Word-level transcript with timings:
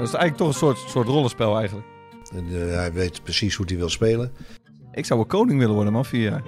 Dat 0.00 0.08
is 0.08 0.14
eigenlijk 0.14 0.36
toch 0.36 0.48
een 0.48 0.74
soort, 0.74 0.90
soort 0.90 1.06
rollenspel 1.06 1.58
eigenlijk. 1.58 1.86
En, 2.34 2.46
eh, 2.46 2.74
hij 2.74 2.92
weet 2.92 3.22
precies 3.22 3.54
hoe 3.54 3.66
hij 3.66 3.76
wil 3.76 3.88
spelen. 3.88 4.32
Ik 4.92 5.06
zou 5.06 5.18
wel 5.18 5.28
koning 5.28 5.58
willen 5.58 5.74
worden, 5.74 5.92
man, 5.92 6.04
vier 6.04 6.30
jaar. 6.30 6.42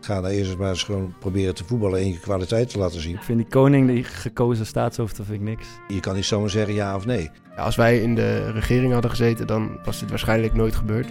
Ga 0.00 0.20
daar 0.20 0.30
eerst 0.30 0.58
maar 0.58 0.68
eens 0.68 0.82
gewoon 0.82 1.14
proberen 1.18 1.54
te 1.54 1.64
voetballen 1.64 2.00
en 2.00 2.08
je 2.08 2.18
kwaliteit 2.18 2.68
te 2.68 2.78
laten 2.78 3.00
zien. 3.00 3.14
Ik 3.14 3.22
vind 3.22 3.38
die 3.38 3.48
koning, 3.48 3.88
die 3.88 4.04
gekozen 4.04 4.66
staatshoofd, 4.66 5.16
dat 5.16 5.26
vind 5.26 5.40
ik 5.40 5.46
niks. 5.48 5.66
Je 5.88 6.00
kan 6.00 6.14
niet 6.14 6.24
zomaar 6.24 6.50
zeggen 6.50 6.74
ja 6.74 6.96
of 6.96 7.06
nee. 7.06 7.30
Ja, 7.56 7.62
als 7.62 7.76
wij 7.76 8.00
in 8.00 8.14
de 8.14 8.50
regering 8.50 8.92
hadden 8.92 9.10
gezeten, 9.10 9.46
dan 9.46 9.78
was 9.84 10.00
dit 10.00 10.10
waarschijnlijk 10.10 10.54
nooit 10.54 10.74
gebeurd. 10.74 11.08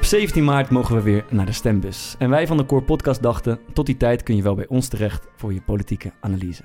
Op 0.00 0.06
17 0.06 0.44
maart 0.44 0.70
mogen 0.70 0.94
we 0.96 1.02
weer 1.02 1.24
naar 1.30 1.46
de 1.46 1.52
stembus. 1.52 2.14
En 2.18 2.30
wij 2.30 2.46
van 2.46 2.56
de 2.56 2.66
Core 2.66 2.84
Podcast 2.84 3.22
dachten, 3.22 3.60
tot 3.72 3.86
die 3.86 3.96
tijd 3.96 4.22
kun 4.22 4.36
je 4.36 4.42
wel 4.42 4.54
bij 4.54 4.66
ons 4.68 4.88
terecht 4.88 5.26
voor 5.36 5.52
je 5.52 5.60
politieke 5.60 6.12
analyse. 6.20 6.62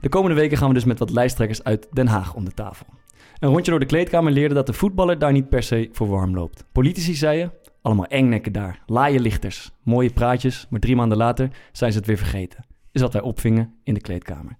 De 0.00 0.08
komende 0.08 0.36
weken 0.36 0.56
gaan 0.56 0.68
we 0.68 0.74
dus 0.74 0.84
met 0.84 0.98
wat 0.98 1.10
lijsttrekkers 1.10 1.64
uit 1.64 1.88
Den 1.92 2.06
Haag 2.06 2.34
om 2.34 2.44
de 2.44 2.54
tafel. 2.54 2.86
Een 3.38 3.48
rondje 3.48 3.70
door 3.70 3.80
de 3.80 3.86
kleedkamer 3.86 4.32
leerde 4.32 4.54
dat 4.54 4.66
de 4.66 4.72
voetballer 4.72 5.18
daar 5.18 5.32
niet 5.32 5.48
per 5.48 5.62
se 5.62 5.88
voor 5.92 6.08
warm 6.08 6.34
loopt. 6.34 6.64
Politici 6.72 7.14
zeiden, 7.14 7.52
allemaal 7.82 8.06
engnekken 8.06 8.52
daar, 8.52 8.82
laaie 8.86 9.20
lichters, 9.20 9.70
mooie 9.82 10.10
praatjes, 10.10 10.66
maar 10.70 10.80
drie 10.80 10.96
maanden 10.96 11.18
later 11.18 11.50
zijn 11.72 11.92
ze 11.92 11.98
het 11.98 12.06
weer 12.06 12.18
vergeten. 12.18 12.64
Is 12.92 13.00
wat 13.00 13.12
wij 13.12 13.22
opvingen 13.22 13.74
in 13.84 13.94
de 13.94 14.00
kleedkamer. 14.00 14.58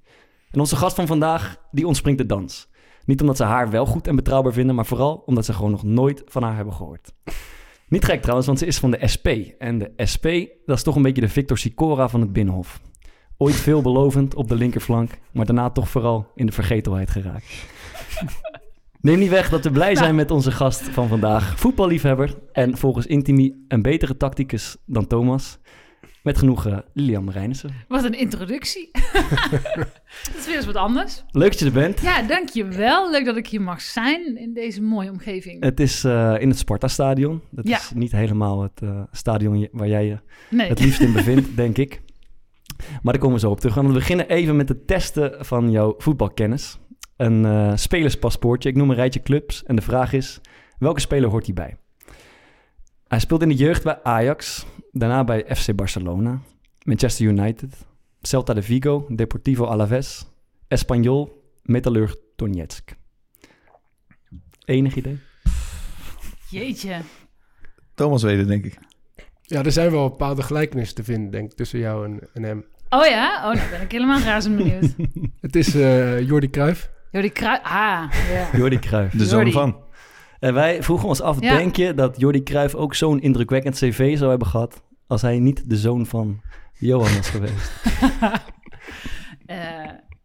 En 0.50 0.60
onze 0.60 0.76
gast 0.76 0.96
van 0.96 1.06
vandaag, 1.06 1.56
die 1.70 1.86
ontspringt 1.86 2.20
de 2.20 2.26
dans. 2.26 2.68
Niet 3.04 3.20
omdat 3.20 3.36
ze 3.36 3.44
haar 3.44 3.70
wel 3.70 3.86
goed 3.86 4.06
en 4.06 4.16
betrouwbaar 4.16 4.52
vinden, 4.52 4.74
maar 4.74 4.86
vooral 4.86 5.22
omdat 5.26 5.44
ze 5.44 5.52
gewoon 5.52 5.70
nog 5.70 5.82
nooit 5.82 6.22
van 6.26 6.42
haar 6.42 6.56
hebben 6.56 6.74
gehoord. 6.74 7.12
Niet 7.88 8.04
gek 8.04 8.20
trouwens, 8.20 8.46
want 8.46 8.58
ze 8.58 8.66
is 8.66 8.78
van 8.78 8.90
de 8.90 9.08
SP. 9.14 9.28
En 9.58 9.78
de 9.78 9.92
SP, 10.12 10.26
dat 10.66 10.76
is 10.76 10.82
toch 10.82 10.96
een 10.96 11.02
beetje 11.02 11.20
de 11.20 11.28
Victor 11.28 11.58
Sicora 11.58 12.08
van 12.08 12.20
het 12.20 12.32
Binnenhof. 12.32 12.80
Ooit 13.36 13.54
veelbelovend 13.54 14.34
op 14.34 14.48
de 14.48 14.54
linkerflank, 14.54 15.18
maar 15.32 15.46
daarna 15.46 15.70
toch 15.70 15.88
vooral 15.88 16.30
in 16.34 16.46
de 16.46 16.52
vergetelheid 16.52 17.10
geraakt. 17.10 17.46
Neem 19.00 19.18
niet 19.18 19.30
weg 19.30 19.48
dat 19.48 19.64
we 19.64 19.70
blij 19.70 19.94
zijn 19.94 20.14
met 20.14 20.30
onze 20.30 20.50
gast 20.50 20.80
van 20.80 21.08
vandaag. 21.08 21.58
Voetballiefhebber 21.58 22.38
en 22.52 22.76
volgens 22.76 23.06
Intimi 23.06 23.64
een 23.68 23.82
betere 23.82 24.16
tacticus 24.16 24.76
dan 24.86 25.06
Thomas. 25.06 25.58
Met 26.22 26.38
genoegen 26.38 26.84
Lilian 26.92 27.24
Marijnissen. 27.24 27.70
Wat 27.88 28.04
een 28.04 28.18
introductie. 28.18 28.90
dat 30.26 30.36
is 30.38 30.46
weer 30.46 30.56
eens 30.56 30.66
wat 30.66 30.74
anders. 30.76 31.24
Leuk 31.30 31.50
dat 31.50 31.58
je 31.58 31.64
er 31.64 31.72
bent. 31.72 32.00
Ja, 32.00 32.22
dankjewel. 32.22 33.10
Leuk 33.10 33.24
dat 33.24 33.36
ik 33.36 33.46
hier 33.46 33.60
mag 33.62 33.80
zijn 33.80 34.36
in 34.36 34.54
deze 34.54 34.82
mooie 34.82 35.10
omgeving. 35.10 35.64
Het 35.64 35.80
is 35.80 36.04
eh, 36.04 36.34
in 36.38 36.48
het 36.48 36.58
Sparta-stadion. 36.58 37.42
Dat 37.50 37.68
Ja. 37.68 37.76
is 37.76 37.90
niet 37.94 38.12
helemaal 38.12 38.62
het 38.62 38.82
eh, 38.82 39.02
stadion 39.12 39.68
waar 39.72 39.88
jij 39.88 40.06
je 40.06 40.18
Nee. 40.50 40.68
het 40.68 40.80
liefst 40.80 41.00
in 41.00 41.12
bevindt, 41.12 41.56
denk 41.56 41.78
ik. 41.78 42.00
Maar 43.02 43.12
daar 43.12 43.22
komen 43.22 43.34
we 43.36 43.40
zo 43.46 43.50
op 43.50 43.60
terug. 43.60 43.74
We 43.74 43.92
beginnen 43.92 44.28
even 44.28 44.56
met 44.56 44.68
het 44.68 44.86
testen 44.86 45.44
van 45.46 45.70
jouw 45.70 45.94
voetbalkennis. 45.98 46.78
Een 47.16 47.44
eh, 47.44 47.72
spelerspaspoortje. 47.74 48.68
Ik 48.68 48.76
noem 48.76 48.90
een 48.90 48.96
rijtje 48.96 49.22
clubs. 49.22 49.64
En 49.64 49.76
de 49.76 49.82
vraag 49.82 50.12
is, 50.12 50.40
welke 50.78 51.00
speler 51.00 51.30
hoort 51.30 51.46
hierbij? 51.46 51.76
Hij 53.08 53.18
speelt 53.18 53.42
in 53.42 53.48
de 53.48 53.54
jeugd 53.54 53.82
bij 53.82 54.02
Ajax. 54.02 54.66
Daarna 54.92 55.24
bij 55.24 55.44
FC 55.56 55.74
Barcelona. 55.74 56.40
Manchester 56.84 57.26
United. 57.26 57.86
Celta 58.22 58.54
de 58.54 58.62
Vigo. 58.62 59.06
Deportivo 59.08 59.64
Alaves. 59.64 60.26
Espanyol. 60.68 61.42
Metalurg 61.62 62.16
Donetsk. 62.36 62.90
Enig 64.64 64.94
idee? 64.94 65.18
Jeetje. 66.50 67.00
Thomas 67.94 68.22
weet 68.22 68.38
het, 68.38 68.48
denk 68.48 68.64
ik. 68.64 68.78
Ja, 69.42 69.62
er 69.64 69.72
zijn 69.72 69.90
wel 69.90 70.08
bepaalde 70.08 70.42
gelijkenissen 70.42 70.96
te 70.96 71.04
vinden, 71.04 71.30
denk 71.30 71.50
ik, 71.50 71.56
tussen 71.56 71.78
jou 71.78 72.04
en, 72.04 72.20
en 72.34 72.42
hem. 72.42 72.64
Oh 72.88 73.06
ja? 73.06 73.36
Oh, 73.50 73.54
nou 73.54 73.70
ben 73.70 73.80
ik 73.80 73.92
helemaal 73.92 74.20
razend 74.20 74.56
benieuwd. 74.56 74.94
Het 75.40 75.56
is 75.56 75.74
eh 75.74 76.20
Jordi 76.20 76.50
Cruijff. 76.50 76.90
Jo, 77.10 77.20
die 77.20 77.30
krui... 77.30 77.58
Ah, 77.62 78.12
ja. 78.32 78.48
Jordi 78.52 78.78
Cruijff. 78.78 79.14
De 79.14 79.24
zoon 79.24 79.36
Jordi. 79.36 79.52
van. 79.52 79.76
En 80.40 80.54
wij 80.54 80.82
vroegen 80.82 81.08
ons 81.08 81.20
af, 81.20 81.40
Ja. 81.40 81.56
denk 81.56 81.76
je 81.76 81.94
dat 81.94 82.20
Jordi 82.20 82.42
Cruijff 82.42 82.74
ook 82.74 82.94
zo'n 82.94 83.20
indrukwekkend 83.20 83.74
cv 83.76 84.16
zou 84.18 84.30
hebben 84.30 84.48
gehad... 84.48 84.82
als 85.06 85.22
hij 85.22 85.38
niet 85.38 85.70
de 85.70 85.76
zoon 85.76 86.06
van 86.06 86.40
Johan 86.78 87.14
was 87.16 87.28
geweest? 87.30 87.72
Eh, 89.46 89.56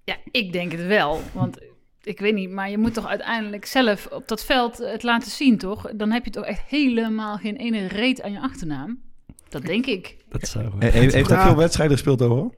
ja, 0.03 0.15
ik 0.31 0.53
denk 0.53 0.71
het 0.71 0.85
wel. 0.85 1.19
Want 1.33 1.57
ik 2.03 2.19
weet 2.19 2.33
niet, 2.33 2.49
maar 2.51 2.69
je 2.69 2.77
moet 2.77 2.93
toch 2.93 3.07
uiteindelijk 3.07 3.65
zelf 3.65 4.07
op 4.11 4.27
dat 4.27 4.45
veld 4.45 4.77
het 4.77 5.03
laten 5.03 5.31
zien, 5.31 5.57
toch? 5.57 5.91
Dan 5.95 6.11
heb 6.11 6.25
je 6.25 6.31
toch 6.31 6.45
echt 6.45 6.61
helemaal 6.67 7.37
geen 7.37 7.55
ene 7.55 7.87
reet 7.87 8.21
aan 8.21 8.31
je 8.31 8.39
achternaam. 8.39 8.99
Dat 9.49 9.61
denk 9.61 9.85
ik. 9.85 10.15
Dat 10.29 10.47
zou... 10.47 10.65
He- 10.79 10.87
heeft 10.87 11.13
heeft 11.13 11.29
hij 11.29 11.41
veel 11.45 11.55
wedstrijden 11.55 11.95
gespeeld 11.97 12.21
overal? 12.21 12.53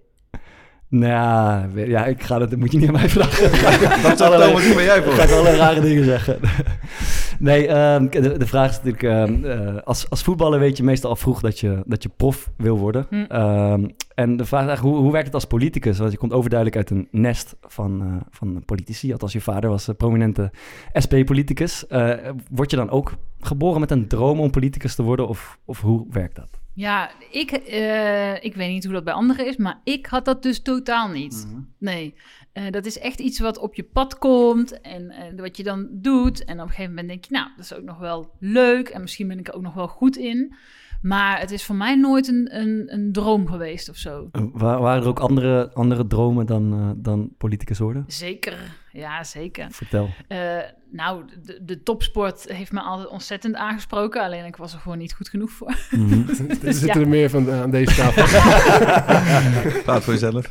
Nou 0.89 1.87
ja, 1.87 2.05
ik 2.05 2.23
ga 2.23 2.37
dat, 2.39 2.49
dat 2.49 2.59
moet 2.59 2.71
je 2.71 2.77
niet 2.77 2.87
aan 2.87 2.93
mij 2.93 3.09
vragen. 3.09 4.01
Dat 4.03 4.17
zou 4.17 4.41
Thomas 4.41 4.63
niet 4.63 4.73
van 4.73 4.83
jij 4.83 4.97
Ik 4.97 5.03
voor. 5.03 5.13
ga 5.13 5.23
ik 5.23 5.31
allerlei 5.31 5.57
rare 5.57 5.81
dingen 5.81 6.03
zeggen. 6.03 6.39
Nee, 7.39 7.67
ehm, 7.67 8.09
de, 8.09 8.37
de 8.37 8.47
vraag 8.47 8.69
is 8.69 8.75
natuurlijk... 8.83 9.03
ehm, 9.03 9.45
eh, 9.45 9.81
als, 9.83 10.09
als 10.09 10.23
voetballer 10.23 10.59
weet 10.59 10.77
je 10.77 10.83
meestal 10.83 11.09
al 11.09 11.15
vroeg 11.15 11.41
dat 11.41 11.59
je, 11.59 11.83
dat 11.85 12.03
je 12.03 12.09
prof 12.17 12.51
wil 12.57 12.77
worden. 12.77 13.05
Hm. 13.09 13.15
Ehm, 13.15 13.87
en 14.13 14.37
de 14.37 14.45
vraag 14.45 14.61
is 14.61 14.67
eigenlijk, 14.67 14.95
hoe, 14.95 15.03
hoe 15.03 15.11
werkt 15.11 15.25
het 15.25 15.35
als 15.35 15.45
politicus? 15.45 15.97
Want 15.97 16.11
je 16.11 16.17
komt 16.17 16.33
overduidelijk 16.33 16.77
uit 16.77 16.89
een 16.89 17.07
nest 17.11 17.55
van, 17.61 18.01
eh, 18.01 18.07
van 18.29 18.63
politici. 18.65 19.11
Althans, 19.11 19.33
je 19.33 19.41
vader 19.41 19.69
was 19.69 19.87
een 19.87 19.95
prominente 19.95 20.51
SP-politicus. 20.93 21.87
Eh, 21.87 22.11
word 22.51 22.71
je 22.71 22.77
dan 22.77 22.89
ook 22.89 23.13
geboren 23.39 23.79
met 23.79 23.91
een 23.91 24.07
droom 24.07 24.39
om 24.39 24.51
politicus 24.51 24.95
te 24.95 25.03
worden? 25.03 25.27
Of, 25.27 25.59
of 25.65 25.81
hoe 25.81 26.05
werkt 26.09 26.35
dat? 26.35 26.49
Ja, 26.75 27.11
ik, 27.31 27.51
eh, 27.51 28.43
ik 28.43 28.55
weet 28.55 28.69
niet 28.69 28.83
hoe 28.83 28.93
dat 28.93 29.03
bij 29.03 29.13
anderen 29.13 29.47
is, 29.47 29.57
maar 29.57 29.79
ik 29.83 30.05
had 30.05 30.25
dat 30.25 30.43
dus 30.43 30.61
totaal 30.61 31.07
niet. 31.09 31.47
Nee, 31.79 32.13
Eh, 32.53 32.71
dat 32.71 32.85
is 32.85 32.99
echt 32.99 33.19
iets 33.19 33.39
wat 33.39 33.57
op 33.57 33.75
je 33.75 33.83
pad 33.83 34.17
komt 34.17 34.81
en 34.81 35.09
eh, 35.09 35.39
wat 35.39 35.57
je 35.57 35.63
dan 35.63 35.87
doet. 35.91 36.43
En 36.45 36.55
op 36.55 36.61
een 36.63 36.69
gegeven 36.69 36.89
moment 36.89 37.07
denk 37.07 37.25
je, 37.25 37.33
nou, 37.33 37.47
dat 37.55 37.65
is 37.65 37.73
ook 37.73 37.83
nog 37.83 37.97
wel 37.97 38.31
leuk 38.39 38.89
en 38.89 39.01
misschien 39.01 39.27
ben 39.27 39.39
ik 39.39 39.47
er 39.47 39.53
ook 39.53 39.61
nog 39.61 39.73
wel 39.73 39.87
goed 39.87 40.17
in. 40.17 40.53
Maar 41.01 41.39
het 41.39 41.51
is 41.51 41.63
voor 41.65 41.75
mij 41.75 41.95
nooit 41.95 42.27
een, 42.27 42.55
een, 42.61 42.93
een 42.93 43.11
droom 43.11 43.47
geweest 43.47 43.89
of 43.89 43.95
zo. 43.95 44.29
Eh, 44.31 44.41
wa- 44.53 44.79
waren 44.79 45.01
er 45.03 45.07
ook 45.07 45.19
andere, 45.19 45.73
andere 45.73 46.07
dromen 46.07 46.45
dan, 46.45 46.95
dan 46.97 47.29
politicus 47.37 47.79
worden? 47.79 48.03
Zeker, 48.07 48.57
ja, 48.95 49.23
zeker. 49.23 49.67
Vertel. 49.71 50.09
Eh, 50.27 50.59
nou, 50.91 51.25
de, 51.43 51.59
de 51.65 51.83
topsport 51.83 52.43
heeft 52.51 52.71
me 52.71 52.79
altijd 52.79 53.07
ontzettend 53.07 53.55
aangesproken. 53.55 54.23
Alleen 54.23 54.45
ik 54.45 54.55
was 54.55 54.73
er 54.73 54.79
gewoon 54.79 54.97
niet 54.97 55.13
goed 55.13 55.29
genoeg 55.29 55.51
voor. 55.51 55.75
Er 56.63 56.73
zitten 56.73 57.01
er 57.01 57.07
meer 57.07 57.29
van 57.29 57.51
aan 57.51 57.71
deze 57.71 57.95
tafel. 57.95 58.23
Praat 59.83 60.03
voor 60.03 60.13
jezelf. 60.13 60.49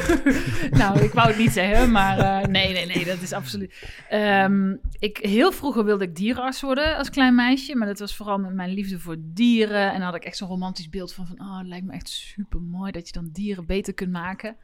nou, 0.80 1.00
ik 1.00 1.12
wou 1.12 1.28
het 1.28 1.38
niet 1.38 1.52
zeggen, 1.52 1.90
maar 1.90 2.18
eh, 2.18 2.48
nee, 2.48 2.72
nee, 2.72 2.86
nee, 2.86 3.04
dat 3.04 3.20
is 3.20 3.32
absoluut. 3.32 3.88
Ehm, 4.08 4.76
ik, 4.98 5.16
heel 5.16 5.52
vroeger 5.52 5.84
wilde 5.84 6.04
ik 6.04 6.16
dierenarts 6.16 6.60
worden 6.60 6.96
als 6.96 7.10
klein 7.10 7.34
meisje, 7.34 7.76
maar 7.76 7.86
dat 7.86 7.98
was 7.98 8.16
vooral 8.16 8.38
met 8.38 8.54
mijn 8.54 8.70
liefde 8.70 8.98
voor 8.98 9.16
dieren. 9.18 9.88
En 9.88 9.94
dan 9.94 10.02
had 10.02 10.14
ik 10.14 10.24
echt 10.24 10.36
zo'n 10.36 10.48
romantisch 10.48 10.88
beeld 10.88 11.12
van, 11.12 11.26
van 11.26 11.40
oh, 11.40 11.58
het 11.58 11.66
lijkt 11.66 11.86
me 11.86 11.92
echt 11.92 12.08
super 12.08 12.60
mooi 12.60 12.92
dat 12.92 13.06
je 13.06 13.12
dan 13.12 13.28
dieren 13.32 13.66
beter 13.66 13.94
kunt 13.94 14.12
maken. 14.12 14.56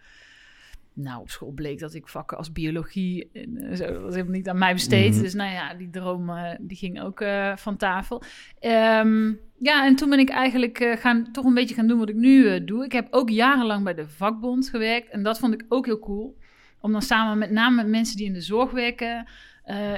Nou, 0.98 1.20
op 1.20 1.30
school 1.30 1.50
bleek 1.50 1.78
dat 1.78 1.94
ik 1.94 2.08
vakken 2.08 2.36
als 2.36 2.52
biologie 2.52 3.30
en 3.32 3.56
eh, 3.56 3.76
zo, 3.76 3.92
dat 3.92 4.02
was 4.02 4.14
helemaal 4.14 4.36
niet 4.36 4.48
aan 4.48 4.58
mij 4.58 4.72
besteed. 4.72 5.12
Mhm. 5.12 5.22
Dus 5.22 5.34
nou 5.34 5.52
ja, 5.52 5.74
die 5.74 5.90
droom 5.90 6.30
eh, 6.30 6.50
die 6.60 6.76
ging 6.76 7.02
ook 7.02 7.20
eh, 7.20 7.56
van 7.56 7.76
tafel. 7.76 8.22
Ehm, 8.58 9.32
ja, 9.58 9.86
en 9.86 9.96
toen 9.96 10.10
ben 10.10 10.18
ik 10.18 10.28
eigenlijk 10.28 10.96
gaan, 10.98 11.32
toch 11.32 11.44
een 11.44 11.54
beetje 11.54 11.74
gaan 11.74 11.86
doen 11.86 11.98
wat 11.98 12.08
ik 12.08 12.14
nu 12.14 12.64
doe. 12.64 12.84
Ik 12.84 12.92
heb 12.92 13.06
ook 13.10 13.30
jarenlang 13.30 13.84
bij 13.84 13.94
de 13.94 14.08
vakbond 14.08 14.68
gewerkt. 14.68 15.10
En 15.10 15.22
dat 15.22 15.38
vond 15.38 15.54
ik 15.54 15.64
ook 15.68 15.86
heel 15.86 15.98
cool. 15.98 16.38
Om 16.80 16.92
dan 16.92 17.02
samen 17.02 17.38
met 17.38 17.50
name 17.50 17.76
met 17.76 17.88
mensen 17.88 18.16
die 18.16 18.26
in 18.26 18.32
de 18.32 18.40
zorg 18.40 18.70
werken... 18.70 19.26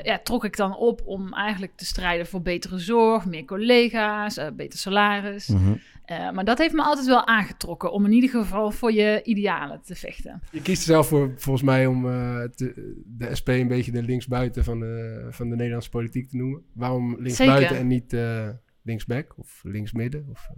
ja, 0.02 0.18
trok 0.22 0.44
ik 0.44 0.56
dan 0.56 0.76
op 0.76 1.02
om 1.04 1.34
eigenlijk 1.34 1.76
te 1.76 1.84
strijden 1.84 2.26
voor 2.26 2.42
betere 2.42 2.78
zorg, 2.78 3.24
meer 3.24 3.44
collega's, 3.44 4.40
beter 4.54 4.78
salaris. 4.78 5.48
Mhm. 5.48 5.74
Eh, 6.08 6.30
maar 6.30 6.44
dat 6.44 6.58
heeft 6.58 6.74
me 6.74 6.82
altijd 6.82 7.06
wel 7.06 7.26
aangetrokken 7.26 7.92
om 7.92 8.04
in 8.04 8.12
ieder 8.12 8.30
geval 8.30 8.70
voor 8.70 8.92
je 8.92 9.20
idealen 9.24 9.82
te 9.82 9.94
vechten. 9.94 10.42
Je 10.50 10.62
kiest 10.62 10.80
er 10.80 10.86
zelf 10.86 11.08
voor, 11.08 11.32
volgens 11.36 11.64
mij, 11.64 11.86
om 11.86 12.08
eh, 12.08 12.42
te- 12.42 13.02
de 13.06 13.34
SP 13.40 13.48
een 13.48 13.68
beetje 13.68 13.92
de 13.92 14.02
linksbuiten 14.02 14.64
van 14.64 14.80
de, 14.80 15.26
van 15.30 15.48
de 15.48 15.56
Nederlandse 15.56 15.90
politiek 15.90 16.28
te 16.28 16.36
noemen. 16.36 16.62
Waarom 16.74 17.16
linksbuiten 17.20 17.58
Zeker. 17.68 17.76
en 17.76 17.86
niet 17.86 18.12
eh, 18.12 18.48
linksback 18.82 19.32
of 19.38 19.60
linksmidden? 19.62 20.26
Of, 20.30 20.48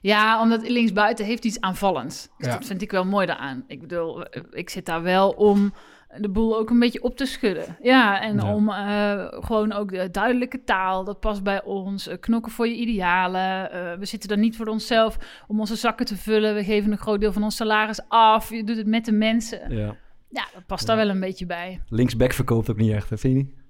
Ja, 0.00 0.40
omdat 0.42 0.68
linksbuiten 0.68 1.24
heeft 1.26 1.44
iets 1.44 1.60
aanvallends. 1.60 2.28
Dus 2.38 2.46
Ja. 2.46 2.52
dat 2.52 2.66
vind 2.66 2.82
ik 2.82 2.90
wel 2.90 3.04
mooi 3.04 3.26
daaraan. 3.26 3.64
Ik 3.66 3.80
bedoel, 3.80 4.24
ik 4.50 4.70
zit 4.70 4.86
daar 4.86 5.02
wel 5.02 5.30
om 5.30 5.72
de 6.18 6.28
boel 6.28 6.58
ook 6.58 6.70
een 6.70 6.78
beetje 6.78 7.02
op 7.02 7.16
te 7.16 7.26
schudden. 7.26 7.76
Ja, 7.82 8.20
en 8.20 8.36
Ja. 8.36 8.54
om 8.54 8.68
eh, 8.70 9.26
gewoon 9.44 9.72
ook 9.72 9.90
de 9.90 10.10
duidelijke 10.10 10.64
taal, 10.64 11.04
dat 11.04 11.20
past 11.20 11.42
bij 11.42 11.62
ons. 11.64 12.08
Eh, 12.08 12.16
knokken 12.20 12.52
voor 12.52 12.68
je 12.68 12.74
idealen. 12.74 13.70
Eh, 13.72 13.98
we 13.98 14.04
zitten 14.04 14.30
er 14.30 14.38
niet 14.38 14.56
voor 14.56 14.66
onszelf 14.66 15.16
om 15.46 15.60
onze 15.60 15.76
zakken 15.76 16.06
te 16.06 16.16
vullen. 16.16 16.54
We 16.54 16.64
geven 16.64 16.92
een 16.92 16.98
groot 16.98 17.20
deel 17.20 17.32
van 17.32 17.42
ons 17.42 17.56
salaris 17.56 18.00
af. 18.08 18.50
Je 18.50 18.64
doet 18.64 18.76
het 18.76 18.86
met 18.86 19.04
de 19.04 19.12
mensen. 19.12 19.76
Ja. 19.76 19.94
Ja, 20.28 20.46
dat 20.54 20.66
past 20.66 20.86
daar 20.86 20.96
wel 20.96 21.08
een 21.08 21.20
beetje 21.20 21.46
bij. 21.46 21.80
Linksback 21.88 22.32
verkoopt 22.32 22.70
ook 22.70 22.76
niet 22.76 22.92
echt, 22.92 23.10
hè, 23.10 23.18
vind 23.18 23.32
je 23.36 23.38
niet? 23.42 23.63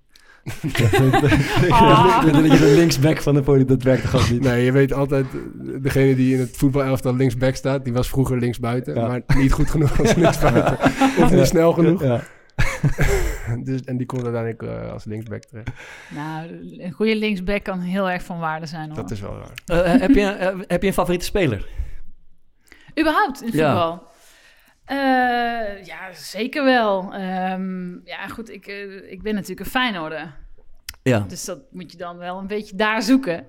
Ah. 1.69 2.25
Dat 2.25 2.35
je 2.53 2.59
de 2.59 2.75
linksback 2.77 3.23
van 3.23 3.35
de 3.35 3.43
politiek, 3.43 3.69
dat 3.69 3.83
werkt 3.83 4.03
toch 4.11 4.15
ook 4.23 4.31
niet? 4.31 4.41
Nee, 4.43 4.65
je 4.65 4.73
weet 4.73 4.93
altijd, 4.93 5.27
eh, 5.27 5.41
degene 5.83 6.15
die 6.15 6.35
in 6.35 6.41
het 6.41 6.57
voetbalelftal 6.57 7.15
linksback 7.17 7.55
staat, 7.55 7.85
die 7.85 7.93
was 7.93 8.09
vroeger 8.09 8.39
linksbuiten, 8.39 8.95
Ja. 8.95 9.07
maar 9.07 9.21
niet 9.37 9.53
goed 9.53 9.71
genoeg 9.71 10.01
als 10.01 10.15
linksbuiten. 10.15 10.79
Of 11.19 11.31
niet 11.31 11.47
snel 11.47 11.73
genoeg. 11.73 12.03
Ja. 12.03 12.21
Dus, 13.65 13.81
en 13.85 13.97
die 13.97 14.07
komt 14.07 14.23
uiteindelijk 14.25 14.63
eh, 14.63 14.93
als 14.93 15.05
linksback 15.05 15.43
terecht. 15.45 15.69
Nou, 16.15 16.49
een 16.79 16.93
goede 16.93 17.17
linksback 17.17 17.63
kan 17.65 17.81
heel 17.81 18.11
erg 18.11 18.23
van 18.23 18.39
waarde 18.39 18.67
zijn 18.67 18.87
hoor. 18.87 18.97
Dat 18.97 19.11
is 19.11 19.21
wel 19.21 19.37
waar. 19.67 19.85
Eh, 19.85 20.01
heb, 20.01 20.11
je, 20.11 20.27
eh, 20.27 20.59
heb 20.67 20.81
je 20.83 20.89
een 20.89 20.95
favoriete 20.95 21.25
speler? 21.25 21.67
Überhaupt 23.01 23.43
in 23.43 23.51
Ja. 23.53 24.03
Eh, 24.85 25.85
ja, 25.85 26.13
zeker 26.13 26.65
wel. 26.65 27.15
Ehm, 27.15 27.93
ja, 28.05 28.27
goed, 28.29 28.51
ik, 28.51 28.67
eh, 28.67 29.11
ik 29.13 29.23
ben 29.23 29.35
natuurlijk 29.35 29.61
een 29.61 29.67
Feyenoorder. 29.67 30.35
Ja. 31.03 31.19
Dus 31.19 31.45
dat 31.45 31.59
moet 31.71 31.93
je 31.93 31.99
dan 31.99 32.17
wel 32.17 32.39
een 32.39 32.47
beetje 32.47 32.77
daar 32.77 33.03
zoeken. 33.03 33.47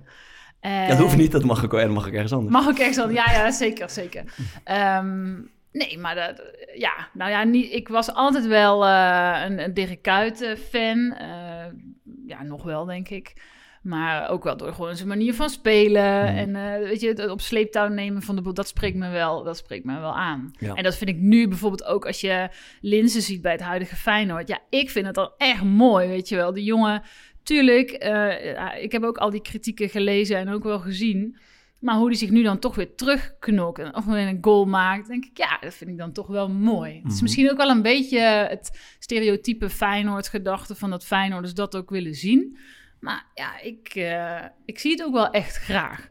ja, 0.61 0.87
dat 0.87 0.97
hoeft 0.97 1.17
niet, 1.17 1.31
dat 1.31 1.43
mag 1.43 1.67
dat 1.67 1.89
mag 1.89 2.07
ook 2.07 2.13
ergens 2.13 2.33
anders. 2.33 2.53
Mag 2.53 2.67
ook 2.67 2.77
echt 2.77 2.95
wel. 2.95 3.09
Ja, 3.09 3.31
ja, 3.31 3.51
zeker, 3.51 3.89
zeker. 3.89 4.23
Ehm, 4.63 5.33
nee, 5.71 5.97
maar 5.97 6.15
dat, 6.15 6.41
ja, 6.75 7.07
nou 7.13 7.31
ja, 7.31 7.43
niet, 7.43 7.71
ik 7.71 7.87
was 7.87 8.13
altijd 8.13 8.47
wel 8.47 8.85
eh, 8.85 9.41
een, 9.45 9.63
een 9.63 9.73
Dirk 9.73 10.01
Kuyt 10.01 10.55
fan. 10.69 11.15
Ja, 12.27 12.43
nog 12.43 12.63
wel, 12.63 12.85
denk 12.85 13.09
ik. 13.09 13.33
Maar 13.85 14.29
ook 14.29 14.43
wel 14.43 14.57
door 14.57 14.73
gewoon 14.73 14.95
zijn 14.95 15.07
manier 15.07 15.33
van 15.33 15.49
spelen. 15.49 16.27
Hmm. 16.27 16.37
En 16.37 16.55
eh, 16.55 16.87
weet 16.87 17.01
je, 17.01 17.07
het 17.07 17.29
op 17.29 17.41
sleeptouw 17.41 17.87
nemen 17.87 18.21
van 18.21 18.35
de 18.35 18.41
boel, 18.41 18.53
dat 18.53 18.67
spreekt 18.67 18.95
me 18.97 19.09
wel, 19.09 19.43
dat 19.43 19.57
spreekt 19.57 19.85
me 19.85 19.99
wel 19.99 20.15
aan. 20.15 20.51
Ja. 20.59 20.73
En 20.73 20.83
dat 20.83 20.97
vind 20.97 21.09
ik 21.09 21.17
nu 21.17 21.47
bijvoorbeeld 21.47 21.83
ook 21.85 22.05
als 22.05 22.21
je 22.21 22.49
Linzen 22.81 23.21
ziet 23.21 23.41
bij 23.41 23.51
het 23.51 23.61
huidige 23.61 23.95
Feyenoord. 23.95 24.47
Ja, 24.47 24.59
ik 24.69 24.89
vind 24.89 25.05
het 25.05 25.15
dan 25.15 25.31
echt 25.37 25.63
mooi, 25.63 26.07
weet 26.07 26.29
je 26.29 26.35
wel. 26.35 26.53
Die 26.53 26.63
jongen, 26.63 27.01
tuurlijk, 27.43 27.89
eh, 27.91 28.83
ik 28.83 28.91
heb 28.91 29.03
ook 29.03 29.17
al 29.17 29.29
die 29.29 29.41
kritieken 29.41 29.89
gelezen 29.89 30.37
en 30.37 30.49
ook 30.49 30.63
wel 30.63 30.79
gezien. 30.79 31.37
Maar 31.79 31.95
hoe 31.95 32.09
die 32.09 32.17
zich 32.17 32.29
nu 32.29 32.43
dan 32.43 32.59
toch 32.59 32.75
weer 32.75 32.95
terugknokt 32.95 33.79
en 33.79 33.95
of 33.95 34.05
weer 34.05 34.27
een 34.27 34.37
goal 34.41 34.65
maakt, 34.65 35.07
denk 35.07 35.25
ik, 35.25 35.37
ja, 35.37 35.57
dat 35.61 35.73
vind 35.73 35.89
ik 35.89 35.97
dan 35.97 36.11
toch 36.11 36.27
wel 36.27 36.49
mooi. 36.49 36.93
Het 36.95 37.05
is 37.05 37.13
Mhm. 37.13 37.23
misschien 37.23 37.51
ook 37.51 37.57
wel 37.57 37.69
een 37.69 37.81
beetje 37.81 38.19
het 38.19 38.95
stereotype 38.99 39.69
Feyenoord-gedachte 39.69 40.75
van 40.75 40.89
dat 40.89 41.05
Feyenoorders 41.05 41.53
dat 41.53 41.75
ook 41.75 41.89
willen 41.89 42.13
zien. 42.13 42.57
Maar 42.99 43.25
ja, 43.33 43.61
ik, 43.61 43.87
eh, 43.87 44.45
ik 44.65 44.79
zie 44.79 44.91
het 44.91 45.03
ook 45.03 45.13
wel 45.13 45.29
echt 45.29 45.55
graag. 45.57 46.09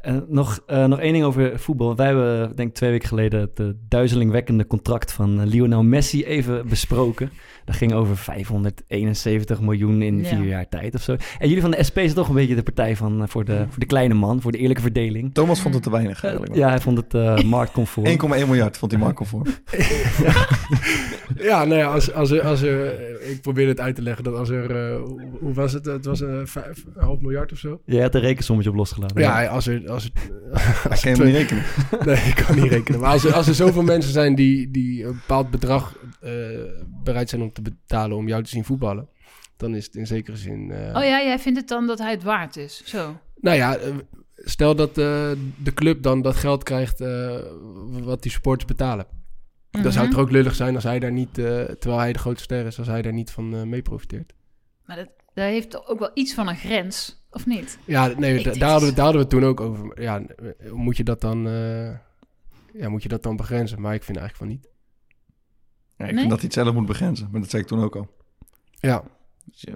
Eh, 0.00 0.16
nog, 0.26 0.62
eh, 0.66 0.84
nog 0.84 1.00
één 1.00 1.12
ding 1.12 1.24
over 1.24 1.58
voetbal. 1.58 1.96
Wij 1.96 2.06
hebben, 2.06 2.56
denk 2.56 2.68
ik, 2.68 2.74
twee 2.74 2.90
weken 2.90 3.08
geleden 3.08 3.40
het 3.40 3.60
eh, 3.60 3.66
duizelingwekkende 3.88 4.66
contract 4.66 5.12
van 5.12 5.46
Lionel 5.46 5.82
Messi 5.82 6.24
even 6.24 6.68
besproken. 6.68 7.30
Dat 7.70 7.78
ging 7.78 7.92
over 7.92 8.16
571 8.16 9.60
miljoen 9.60 10.02
in 10.02 10.18
Ja. 10.18 10.24
vier 10.24 10.44
jaar 10.44 10.68
tijd 10.68 10.94
of 10.94 11.02
zo. 11.02 11.12
En 11.38 11.48
jullie 11.48 11.60
van 11.60 11.70
de 11.70 11.82
SP 11.88 11.96
zijn 11.98 12.14
toch 12.14 12.28
een 12.28 12.34
beetje 12.34 12.54
de 12.54 12.62
partij 12.62 12.96
van, 12.96 13.22
eh, 13.22 13.28
voor, 13.28 13.44
de, 13.44 13.64
voor 13.68 13.78
de 13.78 13.86
kleine 13.86 14.14
man, 14.14 14.40
voor 14.40 14.52
de 14.52 14.58
eerlijke 14.58 14.82
verdeling. 14.82 15.34
Thomas 15.34 15.60
vond 15.60 15.74
het 15.74 15.82
te 15.82 15.90
weinig 15.90 16.24
eigenlijk. 16.24 16.54
ja, 16.54 16.68
hij 16.68 16.80
vond 16.80 16.96
het 16.96 17.14
eh 17.14 17.42
marktconform. 17.56 18.06
1,1 18.06 18.46
miljard 18.46 18.76
vond 18.76 18.92
hij 18.92 19.00
Marco 19.00 19.24
voor. 19.24 19.46
Ja, 21.36 21.64
nou 21.64 21.80
ja, 21.80 21.86
als, 21.86 22.12
als 22.12 22.30
er, 22.30 22.42
als 22.42 22.62
er, 22.62 22.92
ik 23.30 23.40
probeer 23.40 23.68
het 23.68 23.80
uit 23.80 23.94
te 23.94 24.02
leggen, 24.02 24.24
dat 24.24 24.34
als 24.34 24.48
er, 24.48 24.70
eh, 24.70 25.00
hoe, 25.40 25.52
was 25.54 25.72
het? 25.72 25.84
Het 25.84 26.04
was 26.04 26.20
een 26.20 26.46
vijf, 26.48 26.84
een 26.94 27.02
half 27.02 27.20
miljard 27.20 27.52
of 27.52 27.58
zo. 27.58 27.80
Jij 27.84 28.02
had 28.02 28.14
een 28.14 28.20
rekensommetje 28.20 28.70
op 28.70 28.76
losgelaten. 28.76 29.20
Ja, 29.20 29.46
als 29.46 29.66
er, 29.66 29.90
als 29.90 30.04
er, 30.04 30.10
als 30.90 31.00
kan 31.00 31.12
niet 31.12 31.34
rekenen. 31.34 31.62
Nee, 32.04 32.16
ik 32.16 32.44
kan 32.46 32.56
niet 32.60 32.70
rekenen. 32.72 33.00
Maar 33.00 33.10
als 33.10 33.24
er, 33.24 33.32
als 33.32 33.48
er 33.48 33.54
zoveel 33.54 33.82
mensen 33.82 34.12
zijn 34.12 34.34
die, 34.34 34.70
die 34.70 35.04
een 35.04 35.12
bepaald 35.12 35.50
bedrag 35.50 35.96
bereid 37.02 37.28
zijn 37.28 37.42
om 37.42 37.52
te 37.52 37.62
betalen 37.62 38.16
om 38.16 38.28
jou 38.28 38.42
te 38.42 38.48
zien 38.50 38.64
voetballen, 38.64 39.08
dan 39.56 39.74
is 39.74 39.84
het 39.84 39.94
in 39.94 40.06
zekere 40.06 40.36
zin. 40.36 40.70
eh, 40.70 40.96
Oh 40.96 41.04
ja, 41.04 41.22
jij 41.22 41.38
vindt 41.38 41.58
het 41.58 41.68
dan 41.68 41.86
dat 41.86 41.98
hij 41.98 42.10
het 42.10 42.22
waard 42.22 42.56
is? 42.56 42.82
Zo. 42.84 43.16
Nou 43.40 43.56
ja, 43.56 43.76
eh, 43.76 43.94
stel 44.34 44.74
dat 44.74 44.88
eh, 44.88 45.30
de 45.62 45.74
club 45.74 46.02
dan 46.02 46.22
dat 46.22 46.36
geld 46.36 46.62
krijgt 46.62 47.00
eh, 47.00 47.38
wat 48.02 48.22
die 48.22 48.30
supporters 48.32 48.64
betalen. 48.68 49.06
Dan 49.70 49.82
zou 49.92 49.94
het 50.04 50.04
Mhm. 50.08 50.14
er 50.14 50.20
ook 50.26 50.30
lullig 50.30 50.54
zijn 50.54 50.74
als 50.74 50.84
hij 50.84 50.98
daar 50.98 51.12
niet, 51.12 51.38
eh, 51.38 51.44
terwijl 51.62 51.98
hij 52.00 52.12
de 52.12 52.18
grote 52.18 52.42
ster 52.42 52.66
is, 52.66 52.78
als 52.78 52.86
hij 52.86 53.02
daar 53.02 53.12
niet 53.12 53.30
van 53.30 53.54
eh, 53.54 53.62
mee 53.62 53.82
profiteert. 53.82 54.32
Maar 54.86 54.96
dat, 54.96 55.08
dat 55.34 55.44
heeft 55.44 55.86
ook 55.88 55.98
wel 55.98 56.10
iets 56.14 56.34
van 56.34 56.48
een 56.48 56.56
grens, 56.56 57.24
of 57.30 57.46
niet? 57.46 57.78
Ja, 57.84 58.06
nee, 58.06 58.42
da- 58.42 58.52
daar, 58.52 58.70
hadden 58.70 58.88
we, 58.88 58.94
daar 58.94 59.04
hadden 59.04 59.22
we 59.22 59.28
het 59.28 59.30
toen 59.40 59.44
ook 59.50 59.60
over. 59.60 60.02
Ja, 60.02 60.22
eh, 60.22 60.70
moet 60.72 60.96
je 60.96 61.04
dat 61.04 61.20
dan, 61.20 61.46
eh, 61.48 61.90
ja, 62.72 62.88
moet 62.88 63.02
je 63.02 63.08
dat 63.08 63.22
dan 63.22 63.36
begrenzen? 63.36 63.80
Maar 63.80 63.94
ik 63.94 64.02
vind 64.04 64.18
eigenlijk 64.18 64.50
van 64.50 64.60
niet. 64.60 64.68
Ja, 66.00 66.06
ik 66.06 66.10
Nee? 66.12 66.18
vind 66.18 66.30
dat 66.30 66.38
hij 66.40 66.46
het 66.46 66.52
zelf 66.52 66.74
moet 66.74 66.86
begrenzen. 66.86 67.28
Maar 67.32 67.40
dat 67.40 67.50
zei 67.50 67.62
ik 67.62 67.68
toen 67.68 67.82
ook 67.82 67.96
al. 67.96 68.08
Ja, 68.80 69.02
Dus 69.44 69.60
je, 69.60 69.70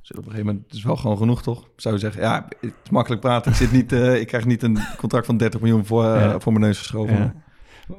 dus 0.00 0.10
op 0.10 0.16
een 0.16 0.24
gegeven 0.24 0.46
moment, 0.46 0.64
het 0.64 0.74
is 0.74 0.82
wel 0.84 0.96
gewoon 0.96 1.16
genoeg, 1.16 1.42
toch? 1.42 1.68
Zou 1.76 1.94
je 1.94 2.00
zeggen, 2.00 2.22
ja, 2.22 2.46
het 2.60 2.72
is 2.84 2.90
makkelijk 2.90 3.20
praten. 3.20 3.50
Ik, 3.50 3.56
zit 3.56 3.72
niet, 3.72 3.92
eh, 3.92 4.20
ik 4.20 4.26
krijg 4.26 4.44
niet 4.44 4.62
een 4.62 4.78
contract 4.96 5.26
van 5.26 5.36
30 5.36 5.60
miljoen 5.60 5.84
voor, 5.84 6.04
eh, 6.04 6.20
Ja. 6.20 6.40
voor 6.40 6.52
mijn 6.52 6.64
neus 6.64 6.78
geschoven. 6.78 7.16
Ja. 7.16 7.34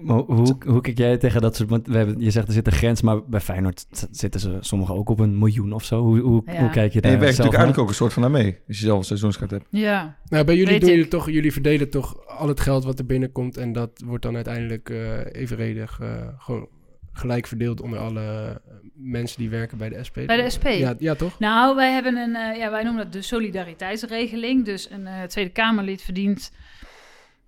Maar 0.01 0.17
hoe, 0.17 0.55
hoe 0.65 0.81
kijk 0.81 0.97
jij 0.97 1.17
tegen 1.17 1.41
dat 1.41 1.55
soort... 1.55 1.69
Want 1.69 1.87
we 1.87 1.97
hebben, 1.97 2.19
je 2.19 2.31
zegt 2.31 2.47
er 2.47 2.53
zit 2.53 2.67
een 2.67 2.73
grens, 2.73 3.01
maar 3.01 3.25
bij 3.25 3.39
Feyenoord 3.39 3.85
zitten 4.11 4.39
ze 4.39 4.57
sommigen 4.59 4.95
ook 4.95 5.09
op 5.09 5.19
een 5.19 5.37
miljoen 5.37 5.71
of 5.73 5.83
zo. 5.83 6.01
Hoe, 6.03 6.19
hoe, 6.19 6.41
Ja. 6.45 6.59
hoe 6.59 6.69
kijk 6.69 6.93
je 6.93 7.01
En 7.01 7.01
daar 7.01 7.11
je 7.11 7.17
werkt 7.17 7.37
natuurlijk 7.37 7.53
eigenlijk 7.63 7.77
ook 7.79 7.87
een 7.89 7.95
soort 7.95 8.13
van 8.13 8.21
naar 8.21 8.31
mee. 8.31 8.57
Als 8.67 8.79
je 8.79 8.85
zelf 8.85 8.97
een 8.97 9.03
seizoenskaart 9.05 9.51
hebt. 9.51 9.65
Ja. 9.69 10.17
nou, 10.25 10.43
bij 10.45 10.55
jullie 10.55 10.79
doen 10.79 10.89
jullie 10.89 11.07
toch, 11.07 11.29
jullie 11.29 11.51
verdelen 11.53 11.89
toch 11.89 12.27
al 12.27 12.47
het 12.47 12.59
geld 12.59 12.83
wat 12.83 12.99
er 12.99 13.05
binnenkomt 13.05 13.57
en 13.57 13.73
dat 13.73 14.01
wordt 14.05 14.23
dan 14.23 14.35
uiteindelijk 14.35 14.89
eh, 14.89 15.41
evenredig 15.41 15.99
eh, 16.01 16.09
gewoon 16.37 16.67
gelijk 17.17 17.47
verdeeld 17.47 17.81
onder 17.81 17.99
alle 17.99 18.21
eh, 18.21 18.75
mensen 18.93 19.39
die 19.39 19.49
werken 19.49 19.77
bij 19.77 19.89
de 19.89 20.03
SP. 20.07 20.17
Bij 20.25 20.41
de 20.41 20.49
SP? 20.55 20.67
Ja, 20.67 20.95
ja 20.99 21.15
toch? 21.15 21.39
Nou, 21.39 21.75
wij 21.75 21.91
hebben 21.91 22.15
een, 22.15 22.35
eh, 22.35 22.57
ja, 22.57 22.71
wij 22.71 22.83
noemen 22.83 23.03
dat 23.03 23.13
de 23.13 23.21
solidariteitsregeling. 23.21 24.65
Dus 24.65 24.89
een 24.89 25.07
eh, 25.07 25.23
Tweede 25.23 25.51
Kamerlid 25.51 26.01
verdient 26.01 26.51